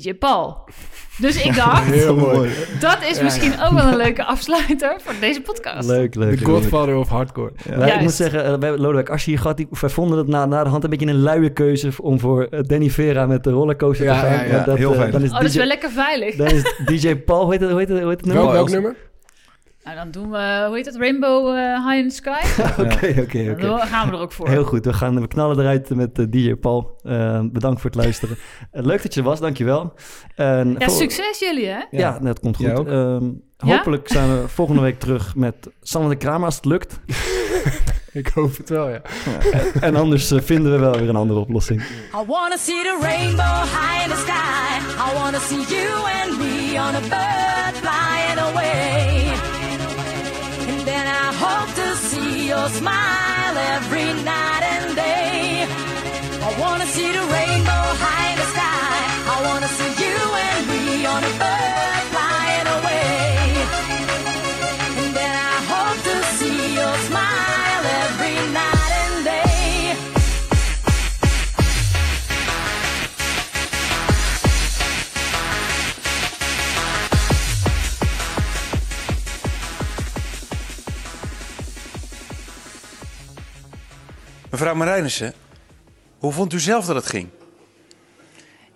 DJ 0.00 0.14
Paul. 0.14 0.56
Dus 1.18 1.44
ik 1.44 1.54
dacht, 1.54 1.84
Heel 1.92 2.16
mooi. 2.16 2.50
dat 2.80 2.96
is 3.10 3.16
Ja, 3.16 3.22
misschien 3.22 3.52
ook 3.62 3.72
wel 3.72 3.86
een 3.86 3.96
leuke 3.96 4.24
afsluiter 4.24 4.94
voor 5.02 5.14
deze 5.20 5.40
podcast. 5.40 5.88
Leuk, 5.88 6.14
leuk. 6.14 6.38
De 6.38 6.44
leuk. 6.46 6.54
godfather 6.54 6.96
of 6.96 7.08
hardcore. 7.08 7.52
Wij- 7.76 7.94
ik 7.94 8.00
moet 8.00 8.12
zeggen, 8.12 8.60
wij- 8.60 8.76
Lodewijk, 8.76 9.10
als 9.10 9.24
je 9.24 9.30
hier 9.30 9.40
gaat, 9.40 9.56
die- 9.56 9.68
wij 9.80 9.90
vonden 9.90 10.18
het 10.18 10.26
na, 10.26 10.46
na 10.46 10.64
de 10.64 10.70
hand 10.70 10.84
een 10.84 10.90
beetje 10.90 11.06
een 11.06 11.22
luie 11.22 11.50
keuze 11.52 11.90
om 12.02 12.20
voor 12.20 12.42
eh, 12.44 12.60
Danny 12.62 12.90
Vera 12.90 13.26
met 13.26 13.44
de 13.44 13.50
rollercoaster 13.50 14.06
Ja, 14.06 14.20
te 14.20 14.26
gaan. 14.26 14.32
ja, 14.32 14.42
ja, 14.42 14.64
dat, 14.64 14.76
heel 14.76 14.94
eh, 14.94 15.12
dan 15.12 15.22
is 15.22 15.30
Oh, 15.30 15.34
dat 15.36 15.44
is 15.44 15.52
DJ 15.52 15.58
wel 15.58 15.66
lekker 15.66 15.90
veilig. 15.90 16.36
Dan 16.36 16.46
is 16.46 16.62
DJ 16.86 17.16
Paul, 17.16 17.42
hoe 17.42 17.52
heet 17.52 17.60
het, 17.60 17.70
hoe 17.70 17.78
heet 17.78 17.88
het, 17.88 17.98
hoe 18.00 18.08
heet 18.08 18.20
het 18.20 18.26
nummer? 18.34 18.52
Welk, 18.52 18.70
nummer? 18.70 18.96
Nou, 19.84 19.96
dan 19.96 20.10
doen 20.10 20.30
we, 20.30 20.64
hoe 20.66 20.76
heet 20.76 20.84
dat, 20.84 20.96
Rainbow 20.96 21.56
eh, 21.56 21.86
High 21.86 21.98
in 22.02 22.08
the 22.08 22.14
Sky? 22.14 22.62
Oké, 22.82 23.20
oké, 23.20 23.50
oké. 23.50 23.56
Dan 23.66 23.80
gaan 23.80 24.08
we 24.10 24.16
er 24.16 24.20
ook 24.22 24.32
voor. 24.32 24.48
Heel 24.48 24.64
goed, 24.64 24.84
we, 24.84 24.92
gaan, 24.92 25.20
we 25.20 25.28
knallen 25.28 25.58
eruit 25.58 25.90
met 25.94 26.18
eh, 26.18 26.24
DJ 26.28 26.54
Paul. 26.54 27.00
Eh, 27.02 27.40
bedankt 27.52 27.80
voor 27.80 27.90
het 27.90 27.98
luisteren. 27.98 28.36
Eh, 28.70 28.84
leuk 28.84 29.02
dat 29.02 29.14
je 29.14 29.20
er 29.20 29.26
was, 29.26 29.40
dankjewel. 29.40 29.92
En 30.34 30.74
Ja, 30.78 30.88
succes 30.88 31.38
jullie, 31.38 31.66
hè? 31.66 31.80
Ja, 31.90 32.18
dat 32.18 32.40
komt 32.40 32.56
goed. 32.56 32.66
Ehm, 32.88 33.30
Ja? 33.56 33.76
Hopelijk 33.76 34.08
zijn 34.08 34.28
we 34.28 34.48
volgende 34.58 34.80
week 34.80 34.98
terug 34.98 35.34
met 35.36 35.54
Sander 35.80 36.10
de 36.10 36.16
Kramer 36.16 36.44
als 36.44 36.56
het 36.56 36.64
lukt. 36.64 37.00
Ik 38.12 38.28
hoop 38.34 38.56
het 38.56 38.68
wel, 38.68 38.88
ja. 38.88 39.00
en 39.80 39.96
anders 39.96 40.32
vinden 40.36 40.72
we 40.72 40.78
wel 40.78 40.92
weer 40.92 41.08
een 41.08 41.16
andere 41.16 41.40
oplossing. 41.40 41.80
I 41.80 42.26
wanna 42.26 42.56
see 42.56 42.82
the 42.82 42.98
rainbow 43.00 43.62
high 43.62 44.04
in 44.04 44.10
the 44.10 44.16
sky. 44.16 44.78
I 45.10 45.18
wanna 45.22 45.38
see 45.38 45.76
you 45.76 45.88
and 46.22 46.38
me 46.38 46.72
on 46.78 46.94
a 46.94 47.00
bird 47.00 47.76
flying 47.78 48.38
away. 48.50 49.11
Hope 51.44 51.74
to 51.74 51.96
see 51.96 52.48
your 52.48 52.68
smile 52.68 53.56
every 53.74 54.08
night 54.22 54.62
and 54.74 54.94
day. 54.94 55.66
I 56.46 56.48
wanna 56.60 56.86
see 56.86 57.10
the 57.18 57.24
rainbow 57.36 57.84
high 58.02 58.32
in 58.32 58.38
the 58.42 58.48
sky. 58.54 58.96
I 59.34 59.36
wanna 59.46 59.70
see 59.78 59.92
you 60.04 60.18
and 60.48 60.62
me 60.70 61.06
on 61.06 61.24
a 61.24 61.32
bird 61.40 61.71
Mevrouw 84.52 84.74
Marijnissen, 84.74 85.34
hoe 86.18 86.32
vond 86.32 86.52
u 86.52 86.60
zelf 86.60 86.84
dat 86.86 86.96
het 86.96 87.06
ging? 87.06 87.28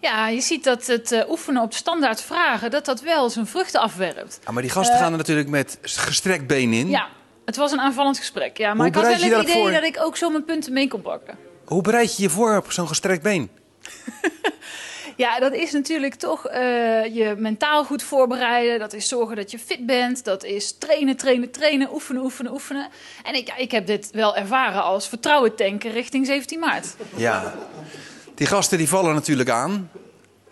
Ja, 0.01 0.29
je 0.29 0.41
ziet 0.41 0.64
dat 0.64 0.87
het 0.87 1.12
eh, 1.12 1.31
oefenen 1.31 1.62
op 1.62 1.72
standaard 1.74 2.22
vragen, 2.22 2.70
dat 2.70 2.85
dat 2.85 3.01
wel 3.01 3.31
zijn 3.31 3.47
vruchten 3.47 3.81
afwerpt. 3.81 4.41
Ah, 4.45 4.53
maar 4.53 4.62
die 4.62 4.70
gasten 4.70 4.95
Eh, 4.95 5.01
gaan 5.01 5.12
er 5.12 5.18
natuurlijk 5.18 5.49
met 5.49 5.79
gestrekt 5.83 6.47
been 6.47 6.72
in. 6.72 6.89
Ja, 6.89 7.09
het 7.45 7.57
was 7.57 7.72
een 7.72 7.81
aanvallend 7.81 8.18
gesprek. 8.18 8.59
Ja, 8.59 8.68
maar 8.68 8.77
Hoe 8.77 8.87
ik 8.87 8.95
had 8.95 9.03
wel 9.03 9.12
het 9.12 9.22
idee 9.43 9.55
voor? 9.62 9.70
dat 9.70 9.83
ik 9.85 9.97
ook 10.01 10.16
zo 10.16 10.31
mijn 10.31 10.45
punten 10.45 10.72
mee 10.72 10.89
kon 10.89 11.03
pakken. 11.03 11.39
Hoe 11.64 11.83
bereid 11.83 12.16
je 12.16 12.22
je 12.22 12.31
voor 12.31 12.57
op 12.57 12.72
zo'n 12.72 12.89
gestrekt 12.89 13.22
been? 13.22 13.51
Ja, 15.17 15.39
dat 15.39 15.53
is 15.53 15.73
natuurlijk 15.73 16.14
toch 16.14 16.47
eh, 16.47 16.61
je 17.14 17.35
mentaal 17.39 17.85
goed 17.85 18.03
voorbereiden. 18.03 18.79
Dat 18.79 18.93
is 18.93 19.09
zorgen 19.09 19.37
dat 19.37 19.51
je 19.51 19.59
fit 19.59 19.87
bent. 19.87 20.25
Dat 20.25 20.45
is 20.45 20.79
trainen, 20.79 21.17
trainen, 21.17 21.51
trainen, 21.51 21.93
oefenen, 21.93 22.23
oefenen, 22.23 22.53
oefenen. 22.53 22.89
En 23.23 23.35
ik, 23.35 23.47
ja, 23.47 23.57
ik 23.57 23.71
heb 23.71 23.87
dit 23.87 24.11
wel 24.12 24.37
ervaren 24.37 24.83
als 24.83 25.09
vertrouwen 25.09 25.55
tanken 25.55 25.91
richting 25.93 26.27
17 26.27 26.59
maart. 26.59 26.87
Ja. 27.17 27.55
Die 28.35 28.47
gasten 28.47 28.79
die 28.79 28.89
vallen 28.89 29.14
natuurlijk 29.14 29.51
aan. 29.51 29.91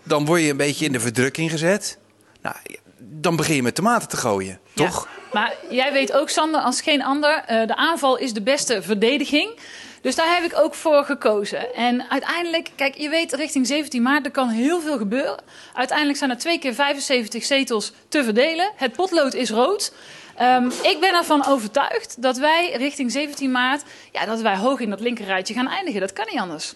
Dan 0.03 0.25
word 0.25 0.41
je 0.43 0.51
een 0.51 0.57
beetje 0.57 0.85
in 0.85 0.93
de 0.93 1.01
verdrukking 1.01 1.51
gezet. 1.51 1.99
Nou, 2.43 2.57
dan 2.99 3.37
begin 3.37 3.55
je 3.55 3.62
met 3.62 3.75
tomaten 3.75 4.09
te 4.09 4.17
gooien, 4.17 4.59
Ja. 4.73 4.85
toch? 4.85 5.09
Maar 5.33 5.55
jij 5.71 5.93
weet 5.93 6.12
ook, 6.12 6.29
Sander, 6.29 6.61
als 6.61 6.81
geen 6.81 7.03
ander, 7.03 7.43
eh, 7.47 7.67
de 7.67 7.77
aanval 7.77 8.19
is 8.19 8.33
de 8.33 8.43
beste 8.43 8.83
verdediging. 8.83 9.59
Dus 10.05 10.15
daar 10.15 10.35
heb 10.35 10.45
ik 10.45 10.59
ook 10.59 10.75
voor 10.75 11.05
gekozen. 11.05 11.75
En 11.75 12.11
uiteindelijk, 12.11 12.71
kijk, 12.77 12.95
je 12.95 13.09
weet 13.09 13.33
richting 13.33 13.67
17 13.67 14.03
maart, 14.03 14.25
er 14.25 14.31
kan 14.31 14.49
heel 14.49 14.81
veel 14.81 14.99
gebeuren. 14.99 15.43
Uiteindelijk 15.75 16.19
zijn 16.19 16.31
er 16.31 16.39
twee 16.39 16.59
keer 16.59 16.75
75 16.75 17.45
zetels 17.45 17.93
te 18.09 18.25
verdelen. 18.25 18.71
Het 18.77 18.93
potlood 18.93 19.35
is 19.35 19.51
rood. 19.51 19.93
Ehm, 20.37 20.67
ik 20.67 20.97
ben 21.01 21.15
ervan 21.15 21.47
overtuigd 21.47 22.23
dat 22.23 22.37
wij 22.37 22.73
richting 22.77 23.13
17 23.13 23.51
maart, 23.51 23.83
ja, 24.13 24.27
dat 24.27 24.41
wij 24.41 24.57
hoog 24.57 24.81
in 24.81 24.91
dat 24.91 25.01
linkerrijtje 25.01 25.55
gaan 25.55 25.69
eindigen. 25.69 26.01
Dat 26.01 26.13
kan 26.13 26.27
niet 26.31 26.41
anders. 26.41 26.75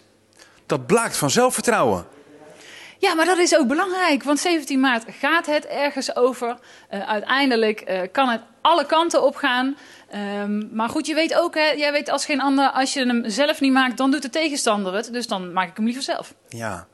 Dat 0.67 0.87
blaakt 0.87 1.17
van 1.17 1.31
zelfvertrouwen. 1.31 2.07
Ja, 2.99 3.15
maar 3.15 3.27
dat 3.27 3.39
is 3.39 3.57
ook 3.57 3.67
belangrijk, 3.67 4.23
want 4.23 4.39
17 4.39 4.81
maart 4.81 5.05
gaat 5.21 5.47
het 5.47 5.67
ergens 5.67 6.17
over. 6.17 6.59
Eh, 6.89 7.09
uiteindelijk 7.09 7.81
eh, 7.81 8.01
kan 8.13 8.29
het 8.29 8.41
alle 8.61 8.87
kanten 8.87 9.23
op 9.23 9.37
gaan. 9.37 9.77
Ehm, 10.11 10.75
maar 10.75 10.89
goed, 10.89 11.07
je 11.07 11.15
weet 11.15 11.35
ook, 11.35 11.55
hè, 11.55 11.71
jij 11.71 11.93
weet 11.93 12.11
als 12.11 12.25
geen 12.25 12.41
ander, 12.41 12.71
als 12.71 12.93
je 12.93 13.07
hem 13.07 13.31
zelf 13.31 13.61
niet 13.61 13.73
maakt, 13.73 13.97
dan 13.97 14.11
doet 14.11 14.23
de 14.23 14.31
tegenstander 14.31 14.95
het. 14.95 15.13
Dus 15.13 15.27
dan 15.27 15.53
maak 15.53 15.69
ik 15.69 15.77
hem 15.77 15.85
liever 15.85 16.03
zelf. 16.03 16.35
Ja. 16.49 16.87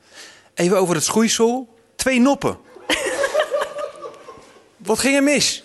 Even 0.53 0.77
over 0.77 0.95
het 0.95 1.03
schoeisel. 1.03 1.75
Twee 1.95 2.19
noppen. 2.19 2.57
Wat 4.77 4.99
ging 4.99 5.15
er 5.15 5.23
mis? 5.23 5.63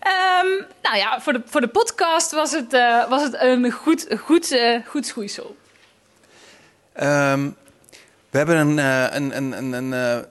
Ehm, 0.00 0.48
nou 0.82 0.96
ja, 0.96 1.20
voor 1.20 1.32
de, 1.32 1.42
voor 1.44 1.60
de 1.60 1.68
podcast 1.68 2.32
was 2.32 2.52
het, 2.52 2.72
eh, 2.72 3.08
was 3.08 3.22
het 3.22 3.34
een 3.38 3.70
goed, 3.70 4.06
goed, 4.18 4.50
eh, 4.50 4.78
goed 4.86 5.06
schoeisel. 5.06 5.56
Ehm, 6.92 7.50
we 8.30 8.38
hebben 8.38 8.56
een, 8.56 8.78
eh, 8.78 9.06
een, 9.10 9.36
een, 9.36 9.52
een, 9.52 9.72
een, 9.72 9.92
eh, 9.92 10.24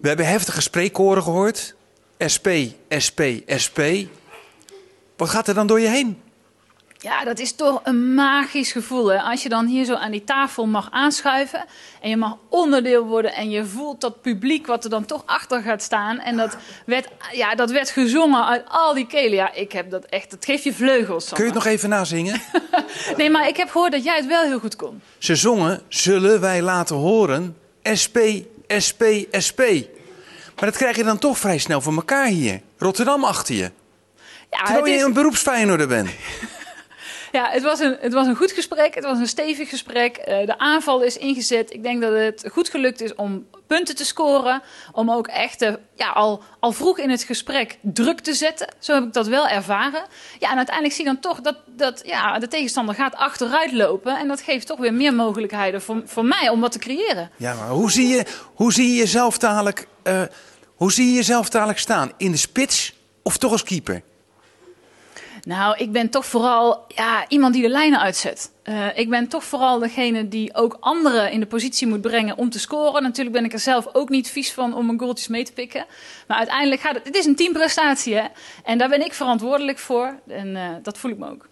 we 0.00 0.08
hebben 0.08 0.26
heftige 0.26 0.60
spreekkoren 0.60 1.22
gehoord. 1.22 1.74
SP, 2.34 2.48
SP, 3.06 3.20
SP. 3.64 3.80
Wat 5.18 5.28
gaat 5.28 5.48
er 5.48 5.54
dan 5.54 5.66
door 5.66 5.80
je 5.80 5.88
heen? 5.88 6.20
Ja, 7.00 7.24
dat 7.24 7.38
is 7.38 7.52
toch 7.52 7.80
een 7.84 8.14
magisch 8.14 8.72
gevoel. 8.72 9.06
Hè? 9.06 9.20
Als 9.20 9.42
je 9.42 9.48
dan 9.48 9.66
hier 9.66 9.84
zo 9.84 9.94
aan 9.94 10.10
die 10.10 10.24
tafel 10.24 10.66
mag 10.66 10.88
aanschuiven 10.90 11.64
en 12.00 12.10
je 12.10 12.16
mag 12.16 12.36
onderdeel 12.48 13.04
worden 13.04 13.34
en 13.34 13.50
je 13.50 13.64
voelt 13.64 14.00
dat 14.00 14.22
publiek 14.22 14.66
wat 14.66 14.84
er 14.84 14.90
dan 14.90 15.04
toch 15.04 15.22
achter 15.26 15.62
gaat 15.62 15.82
staan. 15.82 16.18
En 16.18 16.36
dat 16.36 16.56
werd, 16.86 17.08
ja, 17.32 17.54
dat 17.54 17.70
werd 17.70 17.90
gezongen 17.90 18.46
uit 18.46 18.64
al 18.68 18.94
die 18.94 19.06
kelen. 19.06 19.34
Ja, 19.34 19.52
ik 19.52 19.72
heb 19.72 19.90
dat 19.90 20.04
echt, 20.04 20.30
dat 20.30 20.44
geeft 20.44 20.64
je 20.64 20.74
vleugels. 20.74 21.28
Kun 21.28 21.44
je 21.44 21.44
het 21.44 21.54
nog 21.54 21.66
even 21.66 21.88
nazingen? 21.88 22.40
Nee, 23.16 23.30
maar 23.30 23.48
ik 23.48 23.56
heb 23.56 23.70
gehoord 23.70 23.92
dat 23.92 24.04
jij 24.04 24.16
het 24.16 24.26
wel 24.26 24.42
heel 24.42 24.58
goed 24.58 24.76
kon. 24.76 25.00
Ze 25.18 25.36
zongen, 25.36 25.82
zullen 25.88 26.40
wij 26.40 26.62
laten 26.62 26.96
horen, 26.96 27.56
SP, 28.02 28.16
SP, 28.86 29.02
SP. 29.46 29.60
Maar 30.56 30.70
dat 30.70 30.76
krijg 30.76 30.96
je 30.96 31.04
dan 31.04 31.18
toch 31.18 31.38
vrij 31.38 31.58
snel 31.58 31.80
voor 31.80 31.94
elkaar 31.94 32.26
hier. 32.26 32.60
Rotterdam 32.78 33.24
achter 33.24 33.54
je. 33.54 33.70
Ja, 34.50 34.64
Terwijl 34.64 34.86
je 34.86 34.94
is, 34.94 35.02
een 35.02 35.12
beroepsfijner 35.12 35.86
bent. 35.88 36.10
Ja, 37.32 37.48
het 37.50 37.62
was, 37.62 37.80
een, 37.80 37.96
het 38.00 38.12
was 38.12 38.26
een 38.26 38.36
goed 38.36 38.52
gesprek. 38.52 38.94
Het 38.94 39.04
was 39.04 39.18
een 39.18 39.26
stevig 39.26 39.68
gesprek. 39.68 40.16
Eh, 40.16 40.46
de 40.46 40.58
aanval 40.58 41.02
is 41.02 41.16
ingezet. 41.16 41.72
Ik 41.72 41.82
denk 41.82 42.00
dat 42.02 42.12
het 42.12 42.48
goed 42.52 42.68
gelukt 42.68 43.00
is 43.00 43.14
om 43.14 43.46
punten 43.66 43.96
te 43.96 44.04
scoren. 44.04 44.62
Om 44.92 45.10
ook 45.10 45.26
echt 45.26 45.62
eh, 45.62 45.72
ja, 45.94 46.10
al, 46.10 46.42
al 46.60 46.72
vroeg 46.72 46.98
in 46.98 47.10
het 47.10 47.22
gesprek 47.22 47.78
druk 47.80 48.20
te 48.20 48.34
zetten. 48.34 48.74
Zo 48.78 48.94
heb 48.94 49.04
ik 49.04 49.12
dat 49.12 49.26
wel 49.26 49.48
ervaren. 49.48 50.02
Ja, 50.38 50.50
en 50.50 50.56
uiteindelijk 50.56 50.94
zie 50.94 51.04
je 51.04 51.10
dan 51.10 51.20
toch 51.20 51.40
dat, 51.40 51.56
dat 51.66 52.02
ja, 52.04 52.38
de 52.38 52.48
tegenstander 52.48 52.94
gaat 52.94 53.14
achteruit 53.14 53.72
lopen. 53.72 54.18
En 54.18 54.28
dat 54.28 54.40
geeft 54.40 54.66
toch 54.66 54.78
weer 54.78 54.94
meer 54.94 55.14
mogelijkheden 55.14 55.82
voor, 55.82 56.02
voor 56.04 56.24
mij 56.24 56.48
om 56.48 56.60
wat 56.60 56.72
te 56.72 56.78
creëren. 56.78 57.30
Ja, 57.36 57.54
maar 57.54 57.68
hoe 57.68 57.90
zie 57.90 58.08
je, 58.08 58.24
hoe 58.54 58.72
zie 58.72 58.88
je 58.88 58.94
jezelf 58.94 59.38
dadelijk, 59.38 59.86
eh, 60.02 60.22
hoe 60.74 60.92
zie 60.92 61.06
je 61.06 61.12
jezelf 61.12 61.48
dadelijk 61.48 61.78
staan? 61.78 62.12
In 62.16 62.30
de 62.30 62.36
spits 62.36 62.94
of 63.22 63.36
toch 63.36 63.52
als 63.52 63.62
keeper? 63.62 64.02
Nou, 65.48 65.76
ik 65.76 65.92
ben 65.92 66.08
toch 66.10 66.26
vooral 66.26 66.84
ja, 66.88 67.28
iemand 67.28 67.54
die 67.54 67.62
de 67.62 67.68
lijnen 67.68 68.00
uitzet. 68.00 68.50
Uh, 68.64 68.98
ik 68.98 69.08
ben 69.08 69.28
toch 69.28 69.44
vooral 69.44 69.78
degene 69.78 70.28
die 70.28 70.54
ook 70.54 70.76
anderen 70.80 71.30
in 71.30 71.40
de 71.40 71.46
positie 71.46 71.86
moet 71.86 72.00
brengen 72.00 72.36
om 72.36 72.50
te 72.50 72.58
scoren. 72.58 73.02
Natuurlijk 73.02 73.36
ben 73.36 73.44
ik 73.44 73.52
er 73.52 73.58
zelf 73.58 73.88
ook 73.92 74.08
niet 74.08 74.28
vies 74.28 74.52
van 74.52 74.74
om 74.74 74.88
een 74.88 74.98
goaltjes 74.98 75.28
mee 75.28 75.44
te 75.44 75.52
pikken. 75.52 75.86
Maar 76.26 76.36
uiteindelijk 76.36 76.80
gaat 76.80 76.94
het... 76.94 77.06
Het 77.06 77.16
is 77.16 77.24
een 77.24 77.36
teamprestatie, 77.36 78.14
hè. 78.14 78.26
En 78.64 78.78
daar 78.78 78.88
ben 78.88 79.04
ik 79.04 79.12
verantwoordelijk 79.12 79.78
voor. 79.78 80.18
En 80.26 80.48
uh, 80.48 80.68
dat 80.82 80.98
voel 80.98 81.10
ik 81.10 81.18
me 81.18 81.30
ook. 81.30 81.48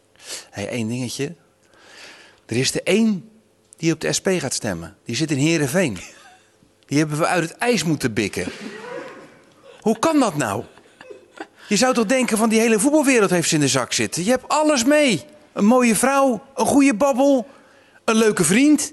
Hey, 0.50 0.68
één 0.68 0.88
dingetje. 0.88 1.34
Er 2.46 2.56
is 2.56 2.74
er 2.74 2.82
één 2.84 3.30
die 3.76 3.92
op 3.92 4.00
de 4.00 4.12
SP 4.18 4.28
gaat 4.28 4.54
stemmen. 4.54 4.96
Die 5.04 5.16
zit 5.16 5.30
in 5.30 5.38
Heerenveen. 5.38 5.98
Die 6.86 6.98
hebben 6.98 7.18
we 7.18 7.26
uit 7.26 7.48
het 7.48 7.58
ijs 7.58 7.84
moeten 7.84 8.12
bikken. 8.12 8.46
Hoe 9.80 9.98
kan 9.98 10.20
dat 10.20 10.36
nou? 10.36 10.64
Je 11.68 11.76
zou 11.76 11.94
toch 11.94 12.06
denken 12.06 12.36
van 12.36 12.48
die 12.48 12.60
hele 12.60 12.78
voetbalwereld 12.78 13.30
heeft 13.30 13.48
ze 13.48 13.54
in 13.54 13.60
de 13.60 13.68
zak 13.68 13.92
zitten. 13.92 14.24
Je 14.24 14.30
hebt 14.30 14.48
alles 14.48 14.84
mee. 14.84 15.24
Een 15.52 15.64
mooie 15.64 15.94
vrouw, 15.94 16.42
een 16.54 16.66
goede 16.66 16.94
babbel, 16.94 17.46
een 18.04 18.16
leuke 18.16 18.44
vriend. 18.44 18.92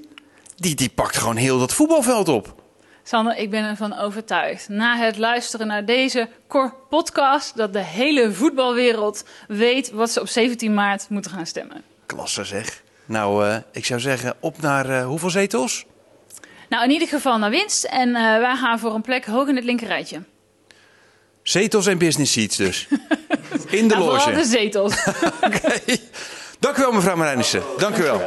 Die, 0.56 0.76
die 0.76 0.90
pakt 0.90 1.18
gewoon 1.18 1.36
heel 1.36 1.60
dat 1.60 1.74
voetbalveld 1.74 2.28
op. 2.28 2.62
Sander, 3.04 3.38
ik 3.38 3.50
ben 3.50 3.64
ervan 3.64 3.98
overtuigd. 3.98 4.70
Na 4.70 4.98
het 4.98 5.18
luisteren 5.18 5.68
naar 5.68 5.86
deze 5.86 6.30
podcast... 6.90 7.58
dat 7.58 7.74
de 7.74 7.84
hele 7.84 8.32
voetbalwereld 8.32 9.24
weet 9.48 9.92
wat 9.92 10.12
ze 10.12 10.22
op 10.22 10.28
17 10.28 10.74
maart 10.74 11.10
moeten 11.10 11.32
gaan 11.32 11.46
stemmen. 11.46 11.84
Klasse 12.06 12.44
zeg. 12.44 12.82
Nou, 13.06 13.48
uh, 13.48 13.56
ik 13.72 13.86
zou 13.86 14.00
zeggen, 14.00 14.36
op 14.40 14.62
naar 14.62 14.90
uh, 14.90 15.06
hoeveel 15.06 15.30
zetels? 15.30 15.86
Nou, 16.70 16.84
in 16.84 16.92
ieder 16.92 17.08
geval 17.08 17.38
naar 17.38 17.50
winst. 17.50 17.84
En 17.84 18.10
uh, 18.10 18.16
wij 18.16 18.56
gaan 18.56 18.80
voor 18.80 18.94
een 18.94 19.02
plek 19.02 19.26
hoog 19.26 19.48
in 19.48 19.56
het 19.56 19.66
linkerrijtje. 19.66 20.22
Zetels 21.44 21.88
en 21.88 21.98
business 21.98 22.32
seats 22.32 22.58
dus. 22.58 22.88
In 23.70 23.88
de 23.88 23.94
ja, 24.00 24.00
loge. 24.00 24.32
de 24.32 24.46
zetels. 24.46 24.94
Oké. 25.42 25.46
Okay. 25.46 26.00
Dank 26.60 26.78
u 26.78 26.82
wel, 26.82 26.92
mevrouw 26.92 27.16
Marijnissen. 27.16 27.64
Dank 27.78 27.98
u 27.98 28.04
wel. 28.04 28.22